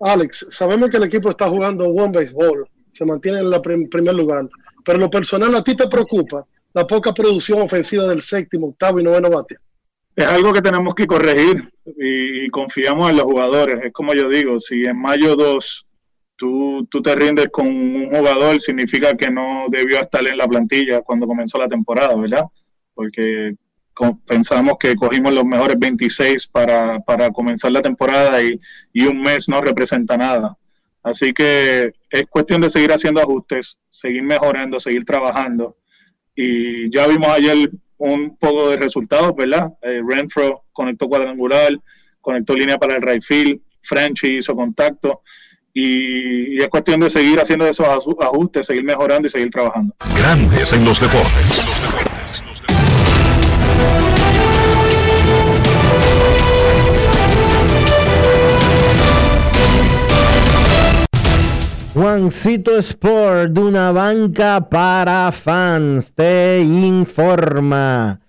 Alex, 0.00 0.48
sabemos 0.50 0.90
que 0.90 0.96
el 0.96 1.04
equipo 1.04 1.30
está 1.30 1.48
jugando 1.48 1.92
buen 1.92 2.10
béisbol, 2.10 2.68
se 2.92 3.04
mantiene 3.04 3.40
en 3.40 3.52
el 3.52 3.60
prim 3.60 3.88
primer 3.88 4.14
lugar, 4.16 4.48
pero 4.84 4.98
lo 4.98 5.10
personal 5.10 5.54
a 5.54 5.62
ti 5.62 5.76
te 5.76 5.88
preocupa 5.88 6.46
la 6.74 6.86
poca 6.86 7.12
producción 7.12 7.60
ofensiva 7.62 8.04
del 8.04 8.22
séptimo, 8.22 8.68
octavo 8.68 9.00
y 9.00 9.04
noveno 9.04 9.30
bate. 9.30 9.56
Es 10.14 10.26
algo 10.26 10.52
que 10.52 10.62
tenemos 10.62 10.94
que 10.94 11.06
corregir 11.06 11.72
y, 11.84 12.48
confiamos 12.50 13.10
en 13.10 13.16
los 13.16 13.24
jugadores. 13.24 13.80
Es 13.84 13.92
como 13.92 14.14
yo 14.14 14.28
digo, 14.28 14.59
si 14.59 14.84
en 14.84 15.00
mayo 15.00 15.36
2 15.36 15.86
tú, 16.36 16.86
tú 16.90 17.00
te 17.00 17.14
rindes 17.14 17.46
con 17.50 17.66
un 17.66 18.10
jugador, 18.10 18.60
significa 18.60 19.16
que 19.16 19.30
no 19.30 19.66
debió 19.68 20.00
estar 20.00 20.26
en 20.26 20.36
la 20.36 20.46
plantilla 20.46 21.00
cuando 21.00 21.26
comenzó 21.26 21.59
la 21.59 21.68
temporada, 21.68 22.14
¿verdad? 22.14 22.44
Porque 22.94 23.54
pensamos 24.26 24.74
que 24.78 24.94
cogimos 24.96 25.32
los 25.32 25.44
mejores 25.44 25.78
26 25.78 26.46
para, 26.48 27.00
para 27.00 27.30
comenzar 27.30 27.72
la 27.72 27.82
temporada 27.82 28.42
y, 28.42 28.59
y 28.92 29.06
un 29.06 29.22
mes 29.22 29.48
no 29.48 29.60
representa 29.60 30.16
nada. 30.16 30.56
Así 31.02 31.32
que 31.32 31.92
es 32.10 32.24
cuestión 32.30 32.60
de 32.60 32.70
seguir 32.70 32.92
haciendo 32.92 33.20
ajustes, 33.20 33.78
seguir 33.90 34.22
mejorando, 34.22 34.78
seguir 34.78 35.04
trabajando. 35.04 35.76
Y 36.34 36.90
ya 36.94 37.06
vimos 37.06 37.28
ayer 37.28 37.70
un 37.98 38.36
poco 38.36 38.70
de 38.70 38.76
resultados, 38.76 39.34
¿verdad? 39.36 39.72
Eh, 39.82 40.00
Renfro 40.06 40.64
conectó 40.72 41.08
cuadrangular, 41.08 41.72
conectó 42.20 42.54
línea 42.54 42.78
para 42.78 42.96
el 42.96 43.02
right 43.02 43.22
field, 43.22 43.60
hizo 44.22 44.54
contacto. 44.54 45.22
Y, 45.74 46.56
y, 46.56 46.58
es 46.58 46.68
cuestión 46.68 47.00
de 47.00 47.08
seguir 47.10 47.40
haciendo 47.40 47.66
esos 47.66 47.86
ajustes, 47.86 48.66
seguir 48.66 48.84
mejorando 48.84 49.26
y 49.26 49.30
seguir 49.30 49.50
trabajando. 49.50 49.94
Grandes 50.16 50.72
en 50.72 50.84
los 50.84 51.00
deportes. 51.00 51.48
Los 51.48 51.82
deportes, 51.82 52.44
los 52.46 52.60
deportes. 52.60 54.11
Juancito 61.94 62.78
Sport, 62.78 63.52
de 63.52 63.60
una 63.60 63.93
banca 63.93 64.70
para 64.70 65.31
fans, 65.31 66.14
te 66.14 66.60
informa 66.62 68.20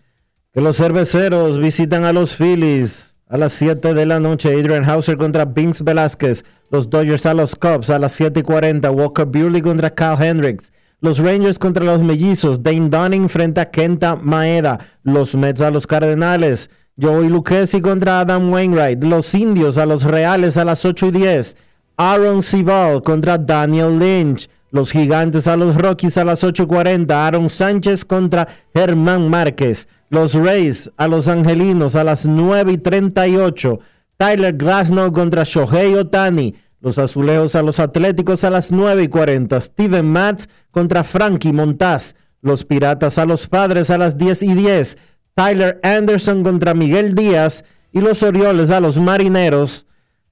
que 0.52 0.60
los 0.60 0.76
cerveceros 0.76 1.60
visitan 1.60 2.04
a 2.04 2.12
los 2.12 2.36
Phillies 2.36 3.16
a 3.30 3.38
las 3.38 3.54
7 3.54 3.94
de 3.94 4.06
la 4.06 4.20
noche. 4.20 4.50
Adrian 4.50 4.84
Hauser 4.84 5.18
contra 5.18 5.46
Vince 5.46 5.82
Velázquez. 5.82 6.44
Los 6.72 6.90
Dodgers 6.90 7.26
a 7.26 7.34
los 7.34 7.56
Cubs 7.56 7.90
a 7.90 8.00
las 8.00 8.12
7 8.12 8.42
y 8.42 8.44
40. 8.44 8.92
Walker 8.92 9.26
Buehler 9.26 9.64
contra 9.64 9.96
Kyle 9.96 10.18
Hendricks. 10.20 10.74
Los 11.00 11.20
Rangers 11.20 11.58
contra 11.58 11.86
los 11.86 12.02
Mellizos. 12.02 12.62
Dane 12.62 12.90
Dunning 12.90 13.30
frente 13.30 13.62
a 13.62 13.72
Kenta 13.72 14.18
Maeda. 14.18 14.78
Los 15.04 15.36
Mets 15.36 15.62
a 15.62 15.72
los 15.72 15.88
Cardenales. 15.88 16.70
Joey 17.02 17.30
Lucchesi 17.30 17.80
contra 17.80 18.20
Adam 18.20 18.52
Wainwright. 18.52 19.02
Los 19.06 19.34
Indios 19.34 19.78
a 19.78 19.86
los 19.86 20.04
Reales 20.04 20.58
a 20.58 20.66
las 20.66 20.84
8 20.84 21.08
y 21.08 21.12
10. 21.12 21.58
Aaron 21.98 22.42
Sival 22.42 23.04
contra 23.04 23.38
Daniel 23.38 24.00
Lynch. 24.00 24.50
Los 24.72 24.92
Gigantes 24.92 25.48
a 25.48 25.56
los 25.56 25.76
Rockies 25.76 26.18
a 26.18 26.26
las 26.26 26.44
8.40. 26.44 27.12
Aaron 27.12 27.50
Sánchez 27.50 28.04
contra 28.04 28.48
Germán 28.74 29.30
Márquez. 29.30 29.88
Los 30.10 30.34
Rays 30.34 30.92
a 30.98 31.08
los 31.08 31.28
Angelinos 31.28 31.96
a 31.96 32.04
las 32.04 32.26
9 32.26 32.74
y 32.74 32.78
38. 32.80 33.80
Tyler 34.18 34.54
Glasnow 34.56 35.12
contra 35.14 35.44
Shohei 35.44 35.94
Otani. 35.94 36.56
Los 36.80 36.98
Azulejos 36.98 37.56
a 37.56 37.62
los 37.62 37.80
Atléticos 37.80 38.44
a 38.44 38.50
las 38.50 38.72
9 38.72 39.04
y 39.04 39.08
40. 39.08 39.62
Steven 39.62 40.06
Matz 40.12 40.48
contra 40.72 41.04
Frankie 41.04 41.54
Montaz. 41.54 42.16
Los 42.42 42.66
Piratas 42.66 43.20
a 43.20 43.26
los 43.26 43.48
Padres 43.48 43.92
a 43.92 44.00
las 44.00 44.18
10 44.18 44.44
y 44.44 44.54
10. 44.56 44.98
Tyler 45.36 45.80
Anderson 45.84 46.44
contra 46.44 46.74
Miguel 46.74 47.14
Díaz. 47.14 47.64
Y 47.92 48.02
los 48.02 48.24
Orioles 48.24 48.72
a 48.72 48.80
los 48.80 48.98
Marineros. 48.98 49.86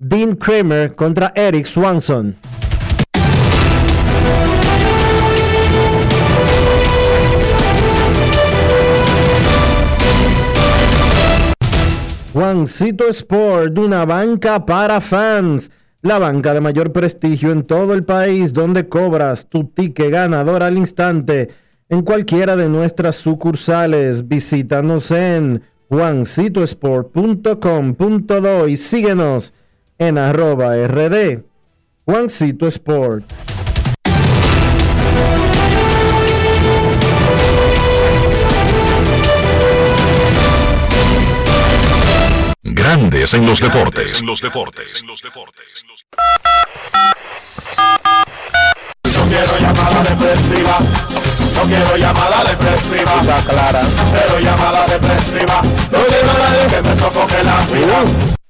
Dean 0.03 0.35
Kramer 0.35 0.95
contra 0.95 1.31
Eric 1.35 1.67
Swanson. 1.67 2.35
Juancito 12.33 13.07
Sport, 13.09 13.77
una 13.77 14.05
banca 14.05 14.65
para 14.65 14.99
fans, 15.01 15.69
la 16.01 16.17
banca 16.17 16.55
de 16.55 16.61
mayor 16.61 16.91
prestigio 16.91 17.51
en 17.51 17.61
todo 17.61 17.93
el 17.93 18.03
país, 18.03 18.53
donde 18.53 18.89
cobras 18.89 19.47
tu 19.47 19.65
ticket 19.65 20.09
ganador 20.09 20.63
al 20.63 20.79
instante 20.79 21.49
en 21.89 22.01
cualquiera 22.01 22.55
de 22.55 22.67
nuestras 22.67 23.17
sucursales. 23.17 24.27
Visítanos 24.27 25.11
en 25.11 25.61
juancitosport.com.do 25.89 28.67
y 28.67 28.77
síguenos 28.77 29.53
en 30.01 30.17
arroba 30.17 30.75
rd. 30.75 31.43
Juancito 32.05 32.67
Sport. 32.67 33.23
Grandes 42.63 43.33
en 43.35 43.45
los 43.45 43.59
deportes. 43.59 44.21
En 44.21 44.25
los 44.25 44.41
deportes. 44.41 45.05
No 45.05 45.13
quiero 49.27 49.59
llamada 49.59 50.03
depresiva. 50.03 50.79
No 51.53 51.61
quiero 51.67 51.97
llamada 51.97 52.43
depresiva. 52.43 53.21
Clara. 53.47 53.81
Cero 53.85 54.39
llamada 54.41 54.87
depresiva. 54.87 55.61
No 55.61 55.99
quiero 56.07 56.33
nadie 56.39 56.67
que 56.71 56.89
me 56.89 56.95
sofoque 56.95 57.43
la 57.43 57.65
vida. 57.67 58.40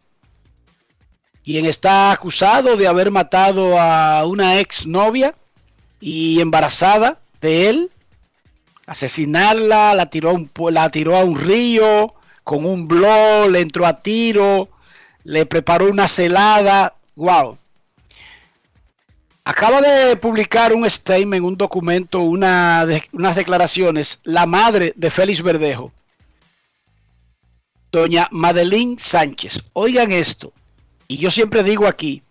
quien 1.43 1.65
está 1.65 2.11
acusado 2.11 2.75
de 2.75 2.87
haber 2.87 3.11
matado 3.11 3.79
a 3.79 4.25
una 4.25 4.59
ex 4.59 4.85
novia 4.85 5.35
y 5.99 6.41
embarazada 6.41 7.19
de 7.41 7.69
él, 7.69 7.91
asesinarla, 8.89 9.93
la 9.93 10.07
tiró 10.07 10.31
a 10.31 10.33
un, 10.33 10.49
la 10.71 10.89
tiró 10.89 11.15
a 11.15 11.23
un 11.23 11.39
río 11.39 12.15
con 12.43 12.65
un 12.65 12.87
blog, 12.87 13.51
le 13.51 13.61
entró 13.61 13.85
a 13.85 14.01
tiro, 14.01 14.69
le 15.23 15.45
preparó 15.45 15.89
una 15.89 16.07
celada, 16.07 16.95
wow. 17.15 17.57
Acaba 19.45 19.81
de 19.81 20.15
publicar 20.15 20.73
un 20.73 20.89
statement, 20.89 21.45
un 21.45 21.55
documento, 21.55 22.21
unas 22.21 23.35
declaraciones, 23.35 24.19
la 24.23 24.47
madre 24.47 24.93
de 24.95 25.11
Félix 25.11 25.43
Verdejo, 25.43 25.91
doña 27.91 28.27
Madeline 28.31 28.97
Sánchez. 28.99 29.63
Oigan 29.73 30.11
esto, 30.11 30.51
y 31.07 31.17
yo 31.17 31.29
siempre 31.29 31.61
digo 31.61 31.85
aquí 31.85 32.23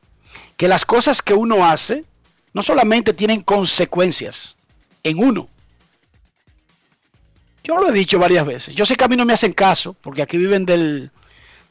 que 0.57 0.67
las 0.67 0.85
cosas 0.85 1.23
que 1.23 1.35
uno 1.35 1.65
hace 1.65 2.05
no 2.53 2.63
solamente 2.63 3.13
tienen 3.13 3.43
consecuencias 3.43 4.57
en 5.05 5.23
uno. 5.23 5.49
Yo 7.65 7.77
lo 7.77 7.89
he 7.89 7.93
dicho 7.93 8.19
varias 8.19 8.47
veces. 8.47 8.75
Yo 8.75 8.87
sé 8.87 8.97
que 8.97 9.05
a 9.05 9.09
mí 9.09 9.17
no 9.17 9.25
me 9.25 9.33
hacen 9.33 9.53
caso, 9.53 9.95
porque 10.01 10.23
aquí 10.23 10.37
viven 10.37 10.65
del, 10.65 11.11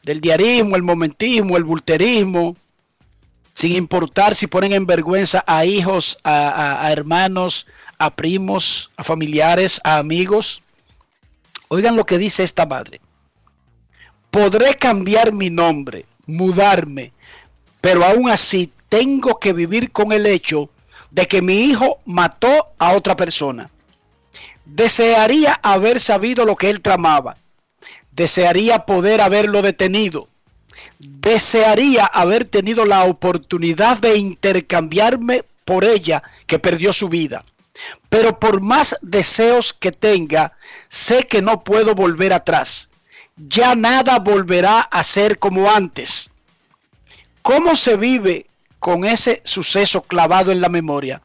del 0.03 0.21
diarismo, 0.21 0.75
el 0.75 0.83
momentismo, 0.83 1.57
el 1.57 1.63
bulterismo, 1.63 2.55
sin 3.55 3.73
importar 3.73 4.35
si 4.35 4.47
ponen 4.47 4.73
en 4.73 4.85
vergüenza 4.85 5.43
a 5.47 5.65
hijos, 5.65 6.19
a, 6.23 6.49
a, 6.49 6.85
a 6.85 6.91
hermanos, 6.91 7.65
a 7.97 8.15
primos, 8.15 8.91
a 8.97 9.03
familiares, 9.03 9.81
a 9.83 9.97
amigos. 9.97 10.61
Oigan 11.69 11.95
lo 11.95 12.05
que 12.05 12.17
dice 12.17 12.43
esta 12.43 12.65
madre. 12.65 13.01
Podré 14.29 14.75
cambiar 14.75 15.33
mi 15.33 15.49
nombre, 15.49 16.05
mudarme, 16.27 17.11
pero 17.81 18.05
aún 18.05 18.29
así 18.29 18.71
tengo 18.89 19.39
que 19.39 19.53
vivir 19.53 19.91
con 19.91 20.11
el 20.11 20.25
hecho 20.25 20.69
de 21.11 21.27
que 21.27 21.41
mi 21.41 21.61
hijo 21.61 21.99
mató 22.05 22.67
a 22.77 22.91
otra 22.91 23.15
persona. 23.15 23.69
Desearía 24.69 25.59
haber 25.63 26.01
sabido 26.01 26.45
lo 26.45 26.55
que 26.55 26.69
él 26.69 26.81
tramaba. 26.81 27.37
Desearía 28.11 28.85
poder 28.85 29.21
haberlo 29.21 29.61
detenido. 29.61 30.27
Desearía 30.99 32.05
haber 32.05 32.45
tenido 32.45 32.85
la 32.85 33.05
oportunidad 33.05 33.97
de 33.97 34.17
intercambiarme 34.17 35.45
por 35.63 35.85
ella 35.85 36.21
que 36.45 36.59
perdió 36.59 36.91
su 36.91 37.07
vida. 37.07 37.45
Pero 38.09 38.39
por 38.39 38.61
más 38.61 38.97
deseos 39.01 39.73
que 39.73 39.91
tenga, 39.91 40.53
sé 40.89 41.23
que 41.23 41.41
no 41.41 41.63
puedo 41.63 41.95
volver 41.95 42.33
atrás. 42.33 42.89
Ya 43.37 43.73
nada 43.73 44.19
volverá 44.19 44.81
a 44.81 45.03
ser 45.03 45.39
como 45.39 45.71
antes. 45.71 46.29
¿Cómo 47.41 47.75
se 47.75 47.95
vive 47.95 48.47
con 48.79 49.05
ese 49.05 49.41
suceso 49.45 50.01
clavado 50.01 50.51
en 50.51 50.59
la 50.59 50.69
memoria? 50.69 51.21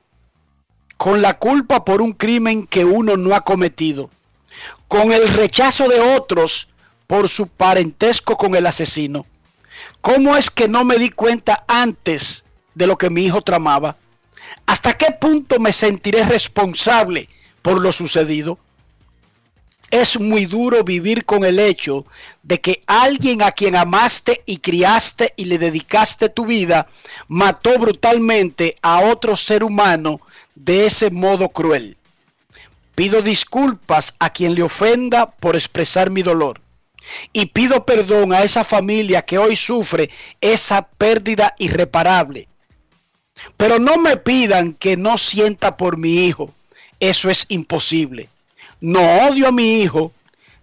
Con 1.02 1.20
la 1.20 1.36
culpa 1.36 1.84
por 1.84 2.00
un 2.00 2.12
crimen 2.12 2.64
que 2.64 2.84
uno 2.84 3.16
no 3.16 3.34
ha 3.34 3.40
cometido. 3.40 4.08
Con 4.86 5.12
el 5.12 5.26
rechazo 5.26 5.88
de 5.88 5.98
otros 5.98 6.68
por 7.08 7.28
su 7.28 7.48
parentesco 7.48 8.36
con 8.36 8.54
el 8.54 8.68
asesino. 8.68 9.26
¿Cómo 10.00 10.36
es 10.36 10.48
que 10.48 10.68
no 10.68 10.84
me 10.84 10.98
di 10.98 11.10
cuenta 11.10 11.64
antes 11.66 12.44
de 12.76 12.86
lo 12.86 12.96
que 12.96 13.10
mi 13.10 13.24
hijo 13.24 13.42
tramaba? 13.42 13.96
¿Hasta 14.64 14.92
qué 14.92 15.10
punto 15.10 15.58
me 15.58 15.72
sentiré 15.72 16.22
responsable 16.22 17.28
por 17.62 17.80
lo 17.80 17.90
sucedido? 17.90 18.60
Es 19.90 20.20
muy 20.20 20.46
duro 20.46 20.84
vivir 20.84 21.24
con 21.24 21.44
el 21.44 21.58
hecho 21.58 22.06
de 22.44 22.60
que 22.60 22.84
alguien 22.86 23.42
a 23.42 23.50
quien 23.50 23.74
amaste 23.74 24.44
y 24.46 24.58
criaste 24.58 25.34
y 25.36 25.46
le 25.46 25.58
dedicaste 25.58 26.28
tu 26.28 26.46
vida 26.46 26.86
mató 27.26 27.76
brutalmente 27.80 28.76
a 28.82 29.00
otro 29.00 29.34
ser 29.34 29.64
humano 29.64 30.20
de 30.54 30.86
ese 30.86 31.10
modo 31.10 31.48
cruel. 31.48 31.96
Pido 32.94 33.22
disculpas 33.22 34.14
a 34.18 34.30
quien 34.30 34.54
le 34.54 34.62
ofenda 34.62 35.30
por 35.30 35.56
expresar 35.56 36.10
mi 36.10 36.22
dolor. 36.22 36.60
Y 37.32 37.46
pido 37.46 37.84
perdón 37.84 38.32
a 38.32 38.42
esa 38.42 38.64
familia 38.64 39.22
que 39.22 39.38
hoy 39.38 39.56
sufre 39.56 40.10
esa 40.40 40.86
pérdida 40.86 41.54
irreparable. 41.58 42.48
Pero 43.56 43.78
no 43.78 43.96
me 43.96 44.16
pidan 44.16 44.74
que 44.74 44.96
no 44.96 45.18
sienta 45.18 45.76
por 45.76 45.96
mi 45.96 46.26
hijo. 46.26 46.54
Eso 47.00 47.30
es 47.30 47.46
imposible. 47.48 48.28
No 48.80 49.26
odio 49.26 49.48
a 49.48 49.52
mi 49.52 49.80
hijo, 49.80 50.12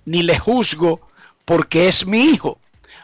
ni 0.06 0.24
le 0.24 0.38
juzgo 0.38 1.02
porque 1.46 1.88
es 1.88 2.06
mi 2.06 2.26
hijo. 2.26 2.60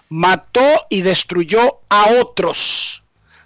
Mató 0.08 0.86
y 0.90 1.02
destruyó 1.02 1.80
a 1.90 2.12
otros. 2.22 3.04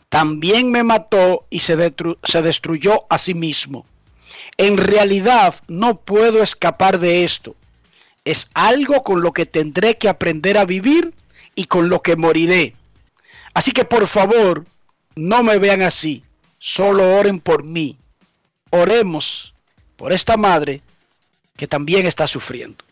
También 0.09 0.71
me 0.71 0.83
mató 0.83 1.45
y 1.49 1.59
se, 1.59 1.93
se 2.23 2.41
destruyó 2.41 3.05
a 3.09 3.19
sí 3.19 3.33
mismo. 3.33 3.85
En 4.57 4.77
realidad 4.77 5.55
no 5.67 5.99
puedo 6.01 6.41
escapar 6.43 6.99
de 6.99 7.23
esto. 7.23 7.55
Es 8.25 8.49
algo 8.53 9.03
con 9.03 9.21
lo 9.21 9.31
que 9.31 9.45
tendré 9.45 9.97
que 9.97 10.09
aprender 10.09 10.57
a 10.57 10.65
vivir 10.65 11.13
y 11.55 11.65
con 11.65 11.89
lo 11.89 12.01
que 12.01 12.15
moriré. 12.15 12.75
Así 13.53 13.71
que 13.71 13.85
por 13.85 14.07
favor, 14.07 14.65
no 15.15 15.43
me 15.43 15.57
vean 15.59 15.81
así. 15.81 16.23
Solo 16.57 17.15
oren 17.15 17.39
por 17.39 17.63
mí. 17.63 17.97
Oremos 18.71 19.53
por 19.95 20.11
esta 20.11 20.37
madre 20.37 20.81
que 21.55 21.67
también 21.67 22.05
está 22.05 22.27
sufriendo. 22.27 22.83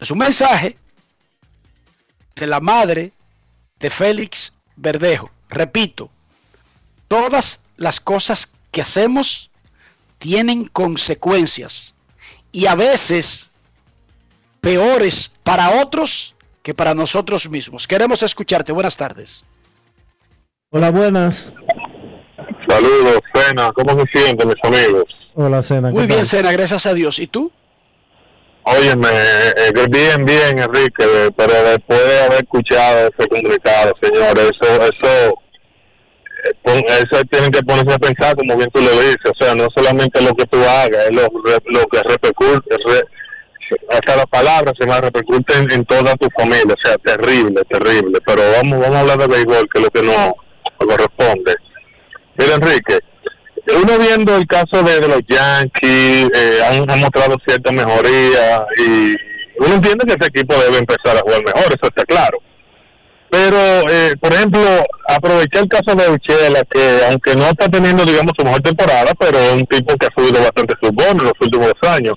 Es 0.00 0.10
un 0.10 0.18
mensaje 0.18 0.76
de 2.34 2.46
la 2.46 2.60
madre 2.60 3.12
de 3.80 3.90
Félix 3.90 4.52
Verdejo. 4.76 5.30
Repito, 5.54 6.10
todas 7.06 7.64
las 7.76 8.00
cosas 8.00 8.54
que 8.72 8.82
hacemos 8.82 9.50
tienen 10.18 10.66
consecuencias 10.66 11.94
y 12.50 12.66
a 12.66 12.74
veces 12.74 13.50
peores 14.60 15.30
para 15.44 15.82
otros 15.82 16.34
que 16.62 16.74
para 16.74 16.94
nosotros 16.94 17.48
mismos. 17.48 17.86
Queremos 17.86 18.22
escucharte. 18.22 18.72
Buenas 18.72 18.96
tardes. 18.96 19.44
Hola, 20.70 20.90
buenas. 20.90 21.54
Saludos, 22.68 23.20
Cena. 23.32 23.70
¿Cómo 23.74 24.00
se 24.00 24.06
sienten, 24.12 24.48
mis 24.48 24.64
amigos? 24.64 25.04
Hola, 25.34 25.62
Cena. 25.62 25.90
Muy 25.90 26.06
bien, 26.06 26.26
Cena, 26.26 26.50
gracias 26.50 26.86
a 26.86 26.94
Dios. 26.94 27.18
¿Y 27.18 27.28
tú? 27.28 27.52
Óyeme, 28.64 29.08
eh, 29.08 29.72
bien, 29.90 30.24
bien, 30.24 30.58
Enrique, 30.58 31.30
pero 31.36 31.52
después 31.64 31.98
de 31.98 32.20
haber 32.22 32.42
escuchado 32.44 33.10
ese 33.10 33.28
comunicado, 33.28 33.92
señores, 34.00 34.50
eso, 34.58 34.82
eso, 34.82 35.28
eh, 35.28 35.43
eso 36.64 37.24
tienen 37.30 37.50
que 37.50 37.62
ponerse 37.62 37.94
a 37.94 37.98
pensar, 37.98 38.36
como 38.36 38.56
bien 38.56 38.68
tú 38.72 38.80
lo 38.80 38.90
dices, 38.90 39.30
o 39.30 39.44
sea, 39.44 39.54
no 39.54 39.66
solamente 39.74 40.22
lo 40.22 40.34
que 40.34 40.44
tú 40.46 40.58
hagas, 40.58 41.06
es 41.06 41.14
lo, 41.14 41.22
lo 41.22 41.86
que 41.86 42.02
repercute, 42.02 42.76
re, 42.86 43.02
hasta 43.90 44.16
las 44.16 44.26
palabras 44.26 44.74
se 44.78 44.86
me 44.86 45.00
repercuten 45.00 45.70
en 45.70 45.84
toda 45.86 46.14
tu 46.16 46.28
familia, 46.38 46.74
o 46.74 46.86
sea, 46.86 46.96
terrible, 46.98 47.62
terrible, 47.68 48.18
pero 48.26 48.42
vamos, 48.52 48.80
vamos 48.80 48.96
a 48.96 49.00
hablar 49.00 49.18
de 49.18 49.26
béisbol, 49.26 49.68
que 49.72 49.78
es 49.78 49.84
lo 49.84 49.90
que 49.90 50.02
nos 50.02 50.32
corresponde. 50.76 51.54
Mira, 52.36 52.54
Enrique, 52.54 52.98
uno 53.74 53.98
viendo 53.98 54.36
el 54.36 54.46
caso 54.46 54.82
de, 54.82 55.08
los 55.08 55.20
Yankees, 55.28 56.28
eh, 56.34 56.60
han, 56.68 56.90
han 56.90 57.00
mostrado 57.00 57.36
cierta 57.46 57.72
mejoría 57.72 58.66
y 58.76 59.14
uno 59.58 59.74
entiende 59.74 60.04
que 60.06 60.14
ese 60.14 60.28
equipo 60.28 60.54
debe 60.56 60.78
empezar 60.78 61.16
a 61.16 61.20
jugar 61.20 61.42
mejor, 61.44 61.64
eso 61.66 61.86
está 61.88 62.04
claro. 62.04 62.38
Pero, 63.34 63.58
eh, 63.90 64.14
por 64.20 64.32
ejemplo, 64.32 64.60
aproveché 65.08 65.58
el 65.58 65.66
caso 65.66 65.96
de 65.96 66.08
Uchela, 66.08 66.62
que 66.70 67.00
aunque 67.10 67.34
no 67.34 67.46
está 67.46 67.68
teniendo, 67.68 68.04
digamos, 68.04 68.32
su 68.38 68.44
mejor 68.44 68.62
temporada, 68.62 69.12
pero 69.18 69.36
es 69.36 69.52
un 69.54 69.66
tipo 69.66 69.96
que 69.96 70.06
ha 70.06 70.14
subido 70.16 70.40
bastante 70.40 70.74
sus 70.80 70.92
bonos 70.92 71.18
en 71.18 71.24
los 71.24 71.40
últimos 71.40 71.72
años. 71.82 72.14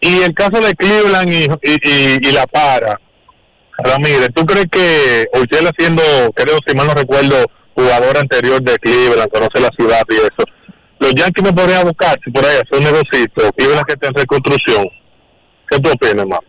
Y 0.00 0.22
el 0.22 0.34
caso 0.34 0.60
de 0.60 0.74
Cleveland 0.74 1.32
y, 1.32 1.46
y, 2.26 2.32
La 2.32 2.48
Para, 2.48 2.98
Ramírez, 3.78 4.30
¿tú 4.34 4.44
crees 4.44 4.66
que 4.72 5.24
Uchela 5.40 5.70
siendo, 5.78 6.02
creo, 6.34 6.58
si 6.66 6.74
mal 6.74 6.88
no 6.88 6.94
recuerdo, 6.94 7.36
jugador 7.76 8.18
anterior 8.18 8.60
de 8.60 8.76
Cleveland, 8.78 9.30
conoce 9.30 9.60
la 9.60 9.70
ciudad 9.78 10.02
y 10.08 10.14
eso, 10.14 10.44
los 10.98 11.14
Yankees 11.14 11.44
no 11.44 11.54
podrían 11.54 11.84
buscar, 11.84 12.18
si 12.24 12.32
por 12.32 12.44
ahí 12.44 12.56
hacer 12.56 12.78
un 12.78 12.84
negocito, 12.84 13.52
Cleveland 13.52 13.86
que 13.86 13.92
está 13.92 14.08
en 14.08 14.14
reconstrucción? 14.14 14.84
¿Qué 15.70 15.78
tú 15.78 15.90
opinas, 15.92 16.18
hermano? 16.18 16.42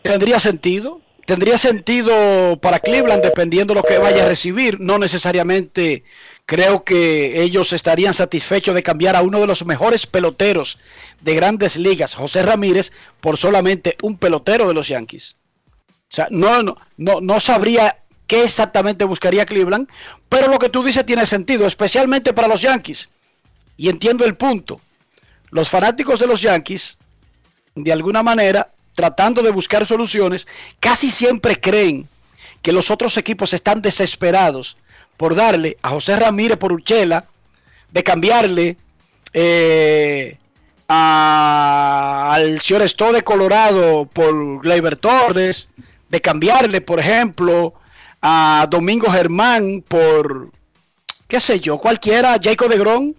Tendría 0.00 0.40
sentido. 0.40 1.02
Tendría 1.28 1.58
sentido 1.58 2.58
para 2.58 2.78
Cleveland 2.78 3.22
dependiendo 3.22 3.74
de 3.74 3.80
lo 3.80 3.86
que 3.86 3.98
vaya 3.98 4.24
a 4.24 4.28
recibir. 4.28 4.80
No 4.80 4.96
necesariamente 4.96 6.02
creo 6.46 6.84
que 6.84 7.42
ellos 7.42 7.74
estarían 7.74 8.14
satisfechos 8.14 8.74
de 8.74 8.82
cambiar 8.82 9.14
a 9.14 9.20
uno 9.20 9.38
de 9.38 9.46
los 9.46 9.66
mejores 9.66 10.06
peloteros 10.06 10.78
de 11.20 11.34
grandes 11.34 11.76
ligas, 11.76 12.14
José 12.14 12.42
Ramírez, 12.42 12.92
por 13.20 13.36
solamente 13.36 13.98
un 14.02 14.16
pelotero 14.16 14.68
de 14.68 14.72
los 14.72 14.88
Yankees. 14.88 15.36
O 16.10 16.14
sea, 16.14 16.28
no, 16.30 16.62
no, 16.62 16.78
no, 16.96 17.20
no 17.20 17.40
sabría 17.40 17.98
qué 18.26 18.44
exactamente 18.44 19.04
buscaría 19.04 19.44
Cleveland, 19.44 19.86
pero 20.30 20.48
lo 20.48 20.58
que 20.58 20.70
tú 20.70 20.82
dices 20.82 21.04
tiene 21.04 21.26
sentido, 21.26 21.66
especialmente 21.66 22.32
para 22.32 22.48
los 22.48 22.62
Yankees. 22.62 23.10
Y 23.76 23.90
entiendo 23.90 24.24
el 24.24 24.34
punto. 24.34 24.80
Los 25.50 25.68
fanáticos 25.68 26.20
de 26.20 26.26
los 26.26 26.40
Yankees, 26.40 26.96
de 27.74 27.92
alguna 27.92 28.22
manera, 28.22 28.72
tratando 28.98 29.42
de 29.42 29.52
buscar 29.52 29.86
soluciones, 29.86 30.48
casi 30.80 31.12
siempre 31.12 31.54
creen 31.54 32.08
que 32.62 32.72
los 32.72 32.90
otros 32.90 33.16
equipos 33.16 33.52
están 33.52 33.80
desesperados 33.80 34.76
por 35.16 35.36
darle 35.36 35.78
a 35.82 35.90
José 35.90 36.16
Ramírez 36.16 36.58
por 36.58 36.72
Uchela, 36.72 37.26
de 37.92 38.02
cambiarle 38.02 38.76
eh, 39.32 40.36
al 40.88 42.60
señor 42.60 42.88
Stowe 42.88 43.12
de 43.12 43.22
Colorado 43.22 44.06
por 44.06 44.62
Gleyber 44.62 44.96
Torres, 44.96 45.68
de 46.08 46.20
cambiarle, 46.20 46.80
por 46.80 46.98
ejemplo, 46.98 47.74
a 48.20 48.66
Domingo 48.68 49.12
Germán 49.12 49.84
por, 49.86 50.50
qué 51.28 51.40
sé 51.40 51.60
yo, 51.60 51.78
cualquiera, 51.78 52.36
Jacob 52.42 52.68
de 52.68 52.78
Gron. 52.78 53.16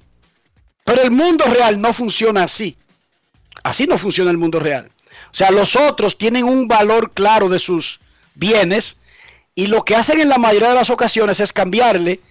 Pero 0.84 1.04
el 1.04 1.12
mundo 1.12 1.46
real 1.46 1.80
no 1.80 1.94
funciona 1.94 2.44
así. 2.44 2.76
Así 3.64 3.88
no 3.88 3.98
funciona 3.98 4.30
el 4.30 4.38
mundo 4.38 4.60
real. 4.60 4.92
O 5.32 5.36
sea, 5.36 5.52
los 5.52 5.76
otros 5.76 6.18
tienen 6.18 6.46
un 6.46 6.68
valor 6.68 7.12
claro 7.14 7.50
de 7.50 7.60
sus 7.60 8.00
bienes 8.36 9.00
y 9.56 9.68
lo 9.68 9.84
que 9.84 9.96
hacen 9.96 10.20
en 10.20 10.30
la 10.30 10.38
mayoría 10.38 10.70
de 10.70 10.76
las 10.76 10.90
ocasiones 10.90 11.40
es 11.40 11.54
cambiarle 11.54 12.22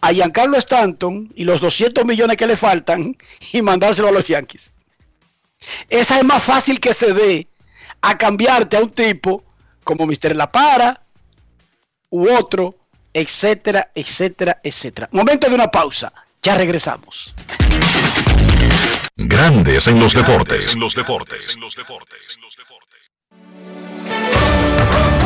a 0.00 0.12
Giancarlo 0.12 0.56
Stanton 0.56 1.32
y 1.34 1.44
los 1.44 1.60
200 1.60 2.04
millones 2.04 2.36
que 2.36 2.46
le 2.46 2.56
faltan 2.56 3.16
y 3.52 3.62
mandárselo 3.62 4.08
a 4.08 4.12
los 4.12 4.26
Yankees. 4.26 4.72
Esa 5.88 6.18
es 6.18 6.24
más 6.24 6.42
fácil 6.42 6.80
que 6.80 6.94
se 6.94 7.12
dé 7.12 7.48
a 8.00 8.16
cambiarte 8.16 8.76
a 8.76 8.80
un 8.80 8.90
tipo 8.90 9.44
como 9.84 10.06
Mr. 10.06 10.36
La 10.36 10.50
Para 10.50 11.02
u 12.10 12.28
otro, 12.30 12.76
etcétera, 13.12 13.90
etcétera, 13.94 14.60
etcétera. 14.62 15.08
Momento 15.12 15.48
de 15.48 15.54
una 15.54 15.70
pausa. 15.70 16.12
Ya 16.42 16.54
regresamos. 16.54 17.34
Grandes 19.16 19.88
en 19.88 19.98
los 19.98 20.14
deportes. 20.14 20.74
En 20.74 20.80
los 20.80 20.94
deportes. 20.94 21.58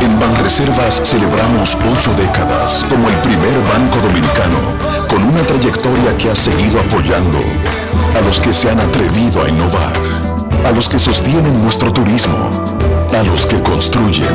En 0.01 0.19
Banreservas 0.19 1.03
celebramos 1.05 1.77
ocho 1.93 2.15
décadas 2.15 2.85
como 2.89 3.09
el 3.09 3.17
primer 3.17 3.59
banco 3.69 3.99
dominicano 4.01 4.59
con 5.09 5.23
una 5.23 5.43
trayectoria 5.43 6.17
que 6.17 6.31
ha 6.31 6.35
seguido 6.35 6.81
apoyando 6.81 7.39
a 8.17 8.21
los 8.23 8.41
que 8.41 8.53
se 8.53 8.71
han 8.71 8.81
atrevido 8.81 9.45
a 9.45 9.49
innovar, 9.49 9.93
a 10.65 10.73
los 10.73 10.89
que 10.89 10.99
sostienen 10.99 11.63
nuestro 11.63 11.93
turismo, 11.93 12.51
a 13.15 13.23
los 13.25 13.47
que 13.47 13.63
construyen, 13.63 14.35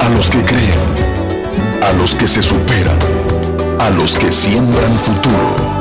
a 0.00 0.08
los 0.10 0.28
que 0.28 0.42
creen, 0.42 1.82
a 1.82 1.92
los 1.92 2.14
que 2.14 2.26
se 2.26 2.42
superan, 2.42 2.98
a 3.80 3.90
los 3.90 4.16
que 4.16 4.32
siembran 4.32 4.98
futuro. 4.98 5.77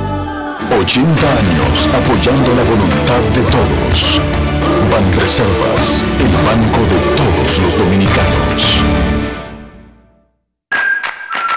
80 0.80 1.10
años 1.10 1.90
apoyando 1.96 2.54
la 2.54 2.64
voluntad 2.64 3.22
de 3.34 3.42
todos. 3.44 4.22
Banreservas, 4.92 6.06
el 6.20 6.32
banco 6.46 6.82
de 6.86 7.00
todos 7.16 7.60
los 7.60 7.78
dominicanos. 7.78 8.84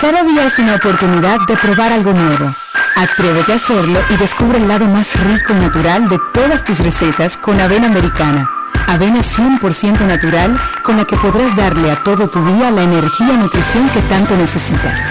Cada 0.01 0.22
día 0.22 0.47
es 0.47 0.59
una 0.59 0.76
oportunidad 0.76 1.38
de 1.47 1.56
probar 1.56 1.92
algo 1.92 2.12
nuevo. 2.12 2.55
Atrévete 2.97 3.52
a 3.52 3.56
hacerlo 3.56 4.01
y 4.09 4.16
descubre 4.16 4.56
el 4.56 4.66
lado 4.66 4.86
más 4.86 5.14
rico 5.20 5.52
y 5.52 5.56
natural 5.56 6.09
de 6.09 6.18
todas 6.32 6.64
tus 6.64 6.78
recetas 6.78 7.36
con 7.36 7.60
avena 7.60 7.88
americana. 7.88 8.60
Avena 8.86 9.20
100% 9.20 10.06
natural 10.06 10.59
con 10.82 10.97
la 10.97 11.05
que 11.05 11.16
podrás 11.16 11.55
darle 11.55 11.90
a 11.90 12.02
todo 12.02 12.28
tu 12.28 12.44
día 12.44 12.70
la 12.70 12.82
energía 12.82 13.34
y 13.34 13.36
nutrición 13.36 13.88
que 13.90 14.01
tanto 14.02 14.36
necesitas. 14.36 15.10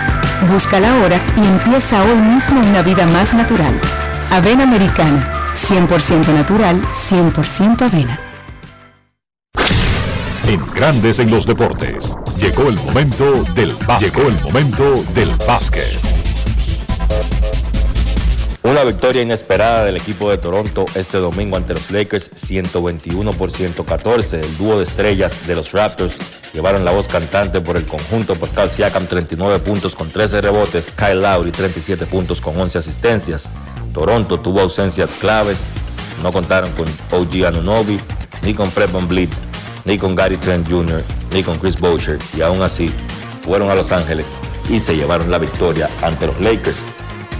Búscala 0.51 0.91
ahora 0.91 1.19
y 1.37 1.45
empieza 1.45 2.01
hoy 2.03 2.17
mismo 2.17 2.59
una 2.59 2.81
vida 2.81 3.05
más 3.07 3.33
natural. 3.33 3.73
Avena 4.31 4.63
americana, 4.63 5.31
100% 5.53 6.33
natural, 6.33 6.81
100% 6.91 7.81
avena. 7.81 8.19
En 10.45 10.65
Grandes 10.73 11.19
en 11.19 11.29
los 11.29 11.45
deportes, 11.45 12.11
llegó 12.37 12.69
el 12.69 12.75
momento 12.75 13.43
del 13.53 13.75
básquet. 13.87 14.13
Llegó 14.13 14.29
el 14.29 14.41
momento 14.41 15.03
del 15.13 15.29
básquet. 15.47 16.08
Una 18.61 18.83
victoria 18.83 19.21
inesperada 19.21 19.85
del 19.85 19.95
equipo 19.95 20.29
de 20.29 20.37
Toronto 20.37 20.85
este 20.93 21.17
domingo 21.17 21.55
ante 21.55 21.73
los 21.73 21.89
Lakers 21.91 22.29
121 22.35 23.31
por 23.31 23.51
114. 23.51 24.41
El 24.41 24.57
dúo 24.57 24.77
de 24.77 24.83
estrellas 24.83 25.47
de 25.47 25.55
los 25.55 25.71
Raptors 25.71 26.17
llevaron 26.53 26.83
la 26.83 26.91
voz 26.91 27.07
cantante 27.07 27.61
por 27.61 27.77
el 27.77 27.85
conjunto 27.85 28.35
Pascal 28.35 28.69
Siakam 28.69 29.07
39 29.07 29.59
puntos 29.59 29.95
con 29.95 30.09
13 30.09 30.41
rebotes, 30.41 30.91
Kyle 30.91 31.21
Lowry 31.21 31.53
37 31.53 32.05
puntos 32.05 32.41
con 32.41 32.59
11 32.59 32.79
asistencias. 32.79 33.49
Toronto 33.93 34.41
tuvo 34.41 34.59
ausencias 34.59 35.11
claves, 35.15 35.65
no 36.21 36.33
contaron 36.33 36.69
con 36.73 36.87
OG 37.17 37.45
Anunobi, 37.45 37.97
ni 38.41 38.53
con 38.53 38.69
Fred 38.69 38.91
VanVleet, 38.91 39.29
ni 39.85 39.97
con 39.97 40.15
Gary 40.15 40.35
Trent 40.35 40.69
Jr., 40.69 41.01
ni 41.31 41.43
con 41.43 41.57
Chris 41.59 41.79
Boucher 41.79 42.19
y 42.35 42.41
aún 42.41 42.61
así 42.61 42.91
fueron 43.41 43.69
a 43.69 43.75
Los 43.75 43.93
Ángeles 43.93 44.33
y 44.69 44.81
se 44.81 44.97
llevaron 44.97 45.31
la 45.31 45.37
victoria 45.37 45.89
ante 46.01 46.27
los 46.27 46.39
Lakers. 46.41 46.83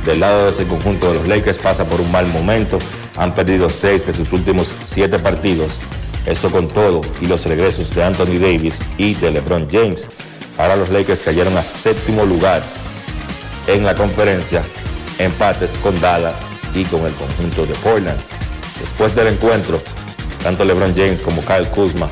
Del 0.05 0.21
lado 0.21 0.45
de 0.45 0.51
ese 0.51 0.65
conjunto 0.65 1.09
de 1.11 1.19
los 1.19 1.27
Lakers 1.27 1.57
pasa 1.57 1.85
por 1.85 1.99
un 1.99 2.11
mal 2.11 2.27
momento. 2.27 2.79
Han 3.17 3.35
perdido 3.35 3.69
seis 3.69 4.05
de 4.05 4.13
sus 4.13 4.31
últimos 4.31 4.73
siete 4.81 5.19
partidos. 5.19 5.79
Eso 6.25 6.51
con 6.51 6.67
todo 6.67 7.01
y 7.21 7.27
los 7.27 7.45
regresos 7.45 7.93
de 7.93 8.03
Anthony 8.03 8.39
Davis 8.39 8.79
y 8.97 9.13
de 9.15 9.31
LeBron 9.31 9.67
James. 9.69 10.07
Ahora 10.57 10.75
los 10.75 10.89
Lakers 10.89 11.21
cayeron 11.21 11.57
a 11.57 11.63
séptimo 11.63 12.25
lugar 12.25 12.61
en 13.67 13.85
la 13.85 13.95
conferencia, 13.95 14.63
empates 15.19 15.77
con 15.83 15.99
Dallas 16.01 16.35
y 16.73 16.83
con 16.85 17.05
el 17.05 17.13
conjunto 17.13 17.65
de 17.65 17.73
Portland. 17.75 18.19
Después 18.79 19.15
del 19.15 19.27
encuentro, 19.27 19.81
tanto 20.43 20.63
LeBron 20.63 20.95
James 20.95 21.21
como 21.21 21.43
Kyle 21.43 21.67
Kuzma 21.67 22.09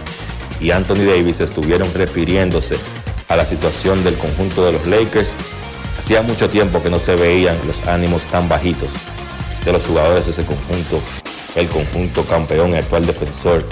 y 0.59 0.71
Anthony 0.71 1.05
Davis 1.05 1.39
estuvieron 1.39 1.93
refiriéndose 1.93 2.77
a 3.29 3.35
la 3.35 3.45
situación 3.45 4.03
del 4.03 4.15
conjunto 4.15 4.65
de 4.65 4.73
los 4.73 4.87
Lakers 4.87 5.33
Hacía 5.97 6.21
mucho 6.21 6.49
tiempo 6.49 6.81
que 6.81 6.89
no 6.89 6.99
se 6.99 7.15
veían 7.15 7.57
los 7.65 7.87
ánimos 7.87 8.23
tan 8.23 8.47
bajitos 8.47 8.89
de 9.65 9.71
los 9.73 9.83
jugadores 9.83 10.25
de 10.25 10.31
ese 10.31 10.45
conjunto, 10.45 11.01
el 11.55 11.67
conjunto 11.67 12.23
campeón 12.23 12.71
y 12.71 12.75
actual 12.77 13.05
defensor 13.05 13.65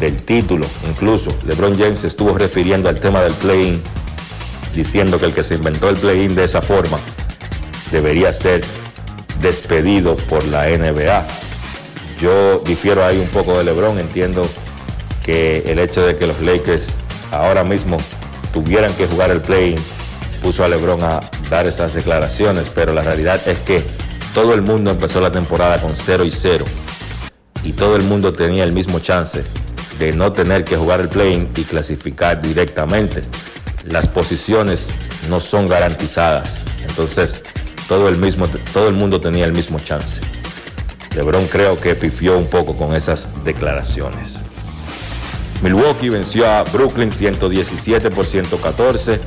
del 0.00 0.16
título. 0.24 0.66
Incluso 0.88 1.30
LeBron 1.46 1.78
James 1.78 2.04
estuvo 2.04 2.36
refiriendo 2.36 2.88
al 2.88 3.00
tema 3.00 3.22
del 3.22 3.32
play-in, 3.34 3.80
diciendo 4.74 5.18
que 5.18 5.26
el 5.26 5.34
que 5.34 5.42
se 5.42 5.54
inventó 5.54 5.88
el 5.88 5.96
play-in 5.96 6.34
de 6.34 6.44
esa 6.44 6.60
forma 6.60 6.98
debería 7.90 8.32
ser 8.32 8.64
despedido 9.40 10.16
por 10.16 10.44
la 10.48 10.66
NBA. 10.66 11.26
Yo 12.20 12.58
difiero 12.60 13.04
ahí 13.04 13.18
un 13.18 13.28
poco 13.28 13.56
de 13.56 13.64
LeBron, 13.64 13.98
entiendo 13.98 14.46
que 15.24 15.62
el 15.66 15.78
hecho 15.78 16.04
de 16.04 16.16
que 16.16 16.26
los 16.26 16.40
Lakers 16.40 16.96
ahora 17.30 17.62
mismo 17.64 17.98
tuvieran 18.52 18.92
que 18.94 19.06
jugar 19.06 19.30
el 19.30 19.40
play-in 19.40 19.78
puso 20.42 20.64
a 20.64 20.68
LeBron 20.68 21.02
a 21.02 21.20
dar 21.50 21.66
esas 21.66 21.94
declaraciones, 21.94 22.70
pero 22.74 22.92
la 22.92 23.02
realidad 23.02 23.40
es 23.46 23.58
que 23.60 23.82
todo 24.34 24.54
el 24.54 24.62
mundo 24.62 24.90
empezó 24.90 25.20
la 25.20 25.30
temporada 25.30 25.80
con 25.80 25.96
0 25.96 26.24
y 26.24 26.30
0 26.30 26.64
y 27.64 27.72
todo 27.72 27.96
el 27.96 28.02
mundo 28.02 28.32
tenía 28.32 28.64
el 28.64 28.72
mismo 28.72 29.00
chance 29.00 29.42
de 29.98 30.12
no 30.12 30.32
tener 30.32 30.64
que 30.64 30.76
jugar 30.76 31.00
el 31.00 31.08
play-in 31.08 31.48
y 31.56 31.64
clasificar 31.64 32.40
directamente. 32.40 33.22
Las 33.84 34.06
posiciones 34.06 34.90
no 35.28 35.40
son 35.40 35.66
garantizadas, 35.66 36.58
entonces 36.86 37.42
todo 37.88 38.08
el, 38.08 38.16
mismo, 38.16 38.46
todo 38.72 38.88
el 38.88 38.94
mundo 38.94 39.20
tenía 39.20 39.44
el 39.44 39.52
mismo 39.52 39.78
chance. 39.80 40.20
LeBron 41.16 41.46
creo 41.46 41.80
que 41.80 41.94
pifió 41.94 42.38
un 42.38 42.46
poco 42.46 42.76
con 42.76 42.94
esas 42.94 43.30
declaraciones. 43.44 44.44
Milwaukee 45.62 46.10
venció 46.10 46.48
a 46.48 46.62
Brooklyn 46.62 47.10
117 47.10 48.10
por 48.10 48.24
114, 48.24 49.20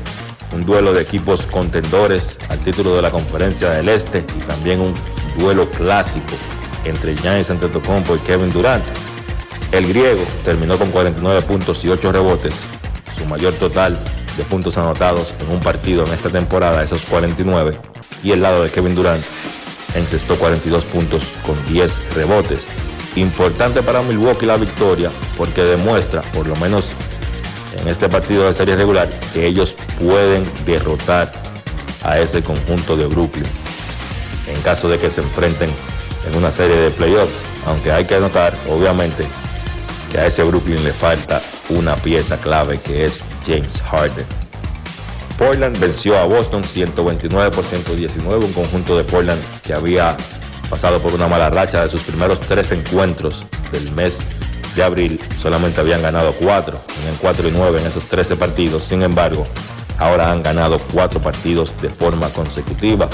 un 0.53 0.65
duelo 0.65 0.94
de 0.94 1.02
equipos 1.02 1.44
contendores 1.44 2.38
al 2.49 2.60
título 2.60 2.95
de 2.95 3.02
la 3.02 3.11
Conferencia 3.11 3.69
del 3.72 3.90
Este 3.90 4.19
y 4.19 4.41
también 4.41 4.82
un 4.82 4.94
duelo 5.38 5.69
clásico 5.69 6.34
entre 6.86 7.15
Giannis 7.15 7.49
Antetokounmpo 7.49 8.15
y 8.15 8.19
Kevin 8.19 8.52
Durant. 8.52 8.84
El 9.72 9.88
griego 9.88 10.23
terminó 10.44 10.78
con 10.78 10.91
49 10.91 11.41
puntos 11.44 11.84
y 11.86 11.90
8 11.90 12.11
rebotes, 12.11 12.64
su 13.18 13.26
mayor 13.26 13.53
total 13.53 13.98
de 14.38 14.44
puntos 14.44 14.78
anotados 14.78 15.36
en 15.40 15.52
un 15.52 15.60
partido 15.60 16.06
en 16.06 16.14
esta 16.14 16.30
temporada, 16.30 16.84
esos 16.84 17.02
49, 17.03 17.78
y 18.23 18.32
el 18.32 18.41
lado 18.41 18.64
de 18.64 18.69
Kevin 18.69 18.95
Durant 18.95 19.23
encestó 19.95 20.36
42 20.36 20.86
puntos 20.86 21.23
con 21.45 21.56
10 21.72 22.15
rebotes. 22.15 22.68
Importante 23.15 23.82
para 23.82 24.02
Milwaukee 24.02 24.45
la 24.45 24.57
victoria 24.57 25.11
porque 25.38 25.64
demuestra, 25.64 26.22
por 26.34 26.48
lo 26.48 26.56
menos 26.57 26.94
en 27.80 27.88
este 27.88 28.10
partido 28.10 28.48
de 28.48 28.53
serie 28.53 28.76
regular, 28.76 29.10
que 29.34 29.45
ellos 29.45 29.76
pueden 29.99 30.43
derrotar 30.65 31.31
a 32.03 32.19
ese 32.19 32.43
conjunto 32.43 32.98
de 32.98 33.06
Brooklyn 33.07 33.45
en 34.48 34.61
caso 34.61 34.89
de 34.89 34.98
que 34.98 35.10
se 35.10 35.22
enfrenten 35.22 35.69
en 36.27 36.35
una 36.35 36.52
serie 36.52 36.76
de 36.76 36.91
playoffs. 36.91 37.43
Aunque 37.65 37.91
hay 37.91 38.06
que 38.06 38.19
notar, 38.19 38.53
obviamente, 38.69 39.26
que 40.11 40.19
a 40.19 40.26
ese 40.27 40.43
Brooklyn 40.43 40.84
le 40.84 40.91
falta 40.91 41.41
una 41.69 41.95
pieza 41.95 42.38
clave 42.38 42.80
que 42.80 43.06
es 43.06 43.23
James 43.45 43.81
Harden. 43.81 44.26
Portland 45.38 45.80
venció 45.80 46.18
a 46.19 46.26
Boston 46.26 46.64
129 46.64 47.52
por 47.52 47.64
119, 47.64 48.45
un 48.45 48.53
conjunto 48.53 48.98
de 48.98 49.03
Portland 49.03 49.41
que 49.64 49.73
había 49.73 50.15
pasado 50.69 51.02
por 51.02 51.14
una 51.14 51.27
mala 51.27 51.49
racha 51.49 51.84
de 51.84 51.89
sus 51.89 52.02
primeros 52.02 52.39
tres 52.39 52.72
encuentros 52.72 53.45
del 53.72 53.91
mes 53.93 54.19
de 54.76 54.84
abril. 54.84 55.19
Solamente 55.38 55.81
habían 55.81 56.02
ganado 56.02 56.34
cuatro, 56.34 56.81
en 57.07 57.15
4 57.15 57.48
y 57.48 57.52
9 57.52 57.81
en 57.81 57.88
esos 57.88 58.06
13 58.06 58.35
partidos. 58.35 58.84
Sin 58.84 59.03
embargo, 59.03 59.45
ahora 59.98 60.31
han 60.31 60.43
ganado 60.43 60.80
cuatro 60.93 61.22
partidos 61.22 61.73
de 61.81 61.89
forma 61.89 62.30
consecutiva. 62.30 63.10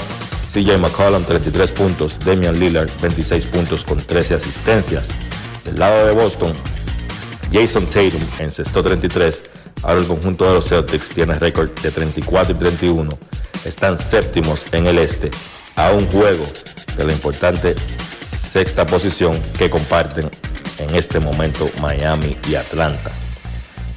CJ 0.52 0.78
McCollum 0.78 1.24
33 1.24 1.70
puntos, 1.72 2.18
Damian 2.24 2.58
Lillard 2.58 2.90
26 3.02 3.46
puntos 3.46 3.84
con 3.84 3.98
13 3.98 4.34
asistencias. 4.34 5.08
Del 5.64 5.78
lado 5.78 6.06
de 6.06 6.12
Boston, 6.12 6.54
Jason 7.52 7.86
Tatum 7.86 8.22
encestó 8.38 8.82
33. 8.82 9.42
Ahora 9.82 10.00
el 10.00 10.06
conjunto 10.06 10.46
de 10.46 10.54
los 10.54 10.68
Celtics 10.68 11.10
tiene 11.10 11.34
récord 11.34 11.70
de 11.80 11.90
34 11.90 12.54
y 12.54 12.58
31. 12.58 13.18
Están 13.64 13.98
séptimos 13.98 14.64
en 14.72 14.86
el 14.86 14.98
este, 14.98 15.30
a 15.76 15.90
un 15.90 16.06
juego 16.06 16.44
de 16.96 17.04
la 17.04 17.12
importante 17.12 17.74
sexta 18.30 18.86
posición 18.86 19.38
que 19.58 19.68
comparten 19.68 20.30
en 20.78 20.94
este 20.94 21.20
momento 21.20 21.68
Miami 21.80 22.36
y 22.48 22.54
Atlanta. 22.54 23.10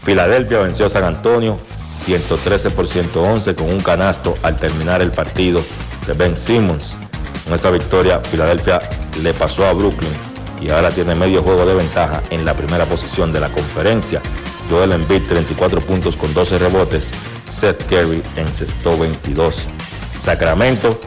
Filadelfia 0.03 0.59
venció 0.59 0.87
a 0.87 0.89
San 0.89 1.03
Antonio 1.03 1.59
113 1.97 2.71
por 2.71 2.87
111 2.87 3.55
con 3.55 3.69
un 3.69 3.79
canasto 3.81 4.35
al 4.43 4.55
terminar 4.55 5.01
el 5.01 5.11
partido 5.11 5.61
de 6.07 6.13
Ben 6.13 6.37
Simmons. 6.37 6.97
Con 7.43 7.53
esa 7.53 7.69
victoria, 7.69 8.19
Filadelfia 8.19 8.79
le 9.21 9.33
pasó 9.33 9.65
a 9.65 9.73
Brooklyn 9.73 10.11
y 10.59 10.69
ahora 10.69 10.89
tiene 10.91 11.15
medio 11.15 11.41
juego 11.41 11.65
de 11.65 11.73
ventaja 11.73 12.21
en 12.29 12.45
la 12.45 12.53
primera 12.53 12.85
posición 12.85 13.31
de 13.33 13.39
la 13.39 13.49
conferencia. 13.49 14.21
Joel 14.69 14.93
Embiid 14.93 15.23
34 15.27 15.81
puntos 15.81 16.15
con 16.15 16.33
12 16.33 16.59
rebotes. 16.59 17.11
Seth 17.49 17.83
Curry 17.89 18.23
encestó 18.37 18.97
22. 18.97 19.67
Sacramento 20.19 20.99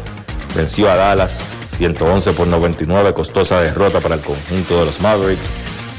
venció 0.54 0.90
a 0.90 0.96
Dallas 0.96 1.40
111 1.76 2.32
por 2.32 2.46
99, 2.46 3.14
costosa 3.14 3.60
derrota 3.60 4.00
para 4.00 4.14
el 4.16 4.20
conjunto 4.20 4.78
de 4.78 4.86
los 4.86 5.00
Mavericks. 5.00 5.48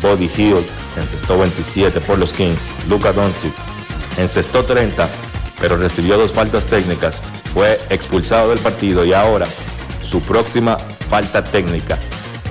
Body 0.02 0.30
Hill 0.36 0.66
encestó 0.98 1.38
27 1.38 2.00
por 2.02 2.18
los 2.18 2.34
Kings. 2.34 2.70
Luka 2.88 3.12
Doncic 3.12 3.54
encestó 4.18 4.64
30, 4.64 5.08
pero 5.60 5.78
recibió 5.78 6.18
dos 6.18 6.32
faltas 6.32 6.66
técnicas. 6.66 7.22
Fue 7.54 7.80
expulsado 7.90 8.50
del 8.50 8.60
partido 8.60 9.06
y 9.06 9.14
ahora 9.14 9.48
su 10.02 10.22
próxima 10.22 10.78
falta 11.10 11.44
técnica 11.44 11.98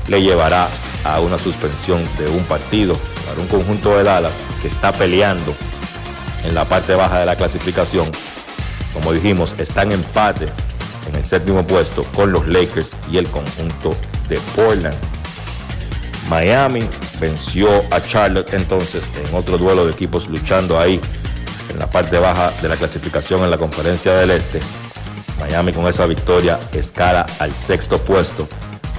le 0.08 0.22
llevará 0.22 0.68
a 1.04 1.20
una 1.20 1.38
suspensión 1.38 2.02
de 2.18 2.28
un 2.28 2.44
partido 2.44 2.96
para 3.26 3.40
un 3.40 3.46
conjunto 3.48 3.96
de 3.96 4.04
Dallas 4.04 4.34
que 4.62 4.68
está 4.68 4.92
peleando 4.92 5.54
en 6.44 6.54
la 6.54 6.64
parte 6.64 6.94
baja 6.94 7.20
de 7.20 7.26
la 7.26 7.36
clasificación. 7.36 8.06
Como 8.92 9.12
dijimos, 9.12 9.54
está 9.58 9.82
en 9.82 9.92
empate 9.92 10.48
en 11.14 11.20
el 11.20 11.24
séptimo 11.24 11.64
puesto 11.66 12.02
con 12.14 12.32
los 12.32 12.46
Lakers 12.46 12.94
y 13.10 13.18
el 13.18 13.28
conjunto 13.30 13.96
de 14.28 14.38
Portland. 14.56 14.96
Miami 16.28 16.80
venció 17.20 17.68
a 17.90 18.00
Charlotte 18.00 18.52
entonces 18.54 19.10
en 19.26 19.34
otro 19.34 19.58
duelo 19.58 19.86
de 19.86 19.92
equipos 19.92 20.28
luchando 20.28 20.78
ahí 20.78 21.00
en 21.70 21.78
la 21.78 21.86
parte 21.86 22.18
baja 22.18 22.50
de 22.62 22.68
la 22.68 22.76
clasificación 22.76 23.42
en 23.42 23.50
la 23.50 23.58
conferencia 23.58 24.14
del 24.14 24.30
Este. 24.30 24.60
Miami 25.38 25.72
con 25.72 25.86
esa 25.86 26.06
victoria 26.06 26.58
escala 26.72 27.26
al 27.38 27.52
sexto 27.52 27.98
puesto, 27.98 28.48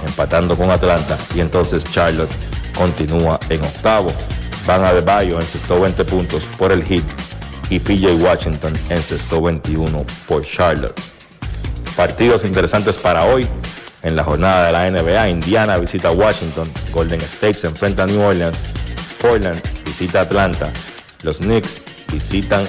empatando 0.06 0.56
con 0.56 0.70
Atlanta 0.70 1.18
y 1.34 1.40
entonces 1.40 1.84
Charlotte 1.84 2.30
continúa 2.76 3.40
en 3.48 3.62
octavo. 3.62 4.12
Van 4.66 4.84
a 4.84 4.92
Bayo 4.92 5.40
encestó 5.40 5.80
20 5.80 6.04
puntos 6.04 6.44
por 6.58 6.72
el 6.72 6.82
hit 6.84 7.04
y 7.70 7.78
PJ 7.78 8.14
Washington 8.14 8.72
encestó 8.90 9.40
21 9.40 10.04
por 10.28 10.44
Charlotte. 10.44 11.15
Partidos 11.96 12.44
interesantes 12.44 12.98
para 12.98 13.24
hoy. 13.24 13.48
En 14.02 14.14
la 14.14 14.22
jornada 14.22 14.66
de 14.66 14.72
la 14.72 14.90
NBA, 14.90 15.30
Indiana 15.30 15.78
visita 15.78 16.12
Washington, 16.12 16.70
Golden 16.92 17.20
State 17.22 17.54
se 17.54 17.66
enfrenta 17.66 18.04
a 18.04 18.06
New 18.06 18.20
Orleans, 18.20 18.58
Portland 19.20 19.60
visita 19.84 20.20
Atlanta, 20.20 20.70
los 21.22 21.38
Knicks 21.38 21.82
visitan 22.12 22.68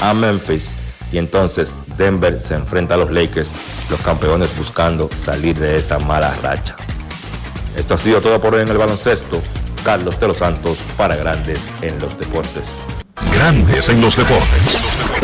a 0.00 0.14
Memphis 0.14 0.70
y 1.12 1.18
entonces 1.18 1.76
Denver 1.98 2.40
se 2.40 2.54
enfrenta 2.54 2.94
a 2.94 2.98
los 2.98 3.10
Lakers, 3.10 3.50
los 3.90 4.00
campeones 4.00 4.56
buscando 4.56 5.10
salir 5.14 5.58
de 5.58 5.76
esa 5.76 5.98
mala 5.98 6.34
racha. 6.42 6.76
Esto 7.76 7.94
ha 7.94 7.98
sido 7.98 8.20
todo 8.20 8.40
por 8.40 8.54
hoy 8.54 8.62
en 8.62 8.68
el 8.68 8.78
baloncesto. 8.78 9.42
Carlos 9.84 10.18
de 10.18 10.28
los 10.28 10.38
Santos 10.38 10.78
para 10.96 11.14
Grandes 11.16 11.68
en 11.82 11.98
los 11.98 12.16
Deportes. 12.16 12.74
Grandes 13.34 13.88
en 13.90 14.00
los 14.00 14.16
deportes. 14.16 15.23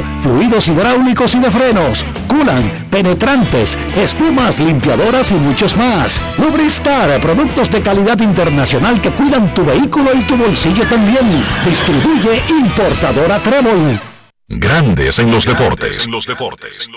fluidos 0.23 0.67
hidráulicos 0.67 1.35
y 1.35 1.39
de 1.39 1.51
frenos, 1.51 2.05
culan, 2.27 2.87
penetrantes, 2.89 3.77
espumas, 3.95 4.59
limpiadoras 4.59 5.31
y 5.31 5.35
muchos 5.35 5.75
más. 5.77 6.19
Lubristar, 6.37 7.19
productos 7.21 7.69
de 7.69 7.81
calidad 7.81 8.19
internacional 8.19 9.01
que 9.01 9.11
cuidan 9.11 9.53
tu 9.53 9.65
vehículo 9.65 10.13
y 10.13 10.21
tu 10.21 10.37
bolsillo 10.37 10.87
también. 10.87 11.43
Distribuye 11.65 12.41
importadora 12.49 13.39
Trébol. 13.39 13.99
Grandes 14.47 15.19
en 15.19 15.31
los 15.31 15.45
deportes. 15.45 16.05
En 16.05 16.11
los 16.11 16.25
deportes. 16.25 16.87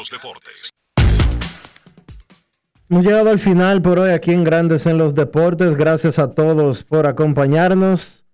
Hemos 2.90 3.04
llegado 3.04 3.30
al 3.30 3.38
final 3.38 3.80
por 3.80 3.98
hoy 3.98 4.10
aquí 4.10 4.32
en 4.32 4.44
Grandes 4.44 4.86
en 4.86 4.98
los 4.98 5.14
Deportes. 5.14 5.74
Gracias 5.74 6.18
a 6.18 6.32
todos 6.32 6.84
por 6.84 7.06
acompañarnos. 7.06 8.24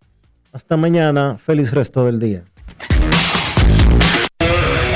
Hasta 0.52 0.76
mañana. 0.76 1.38
Feliz 1.38 1.72
resto 1.72 2.04
del 2.04 2.18
día. 2.18 2.49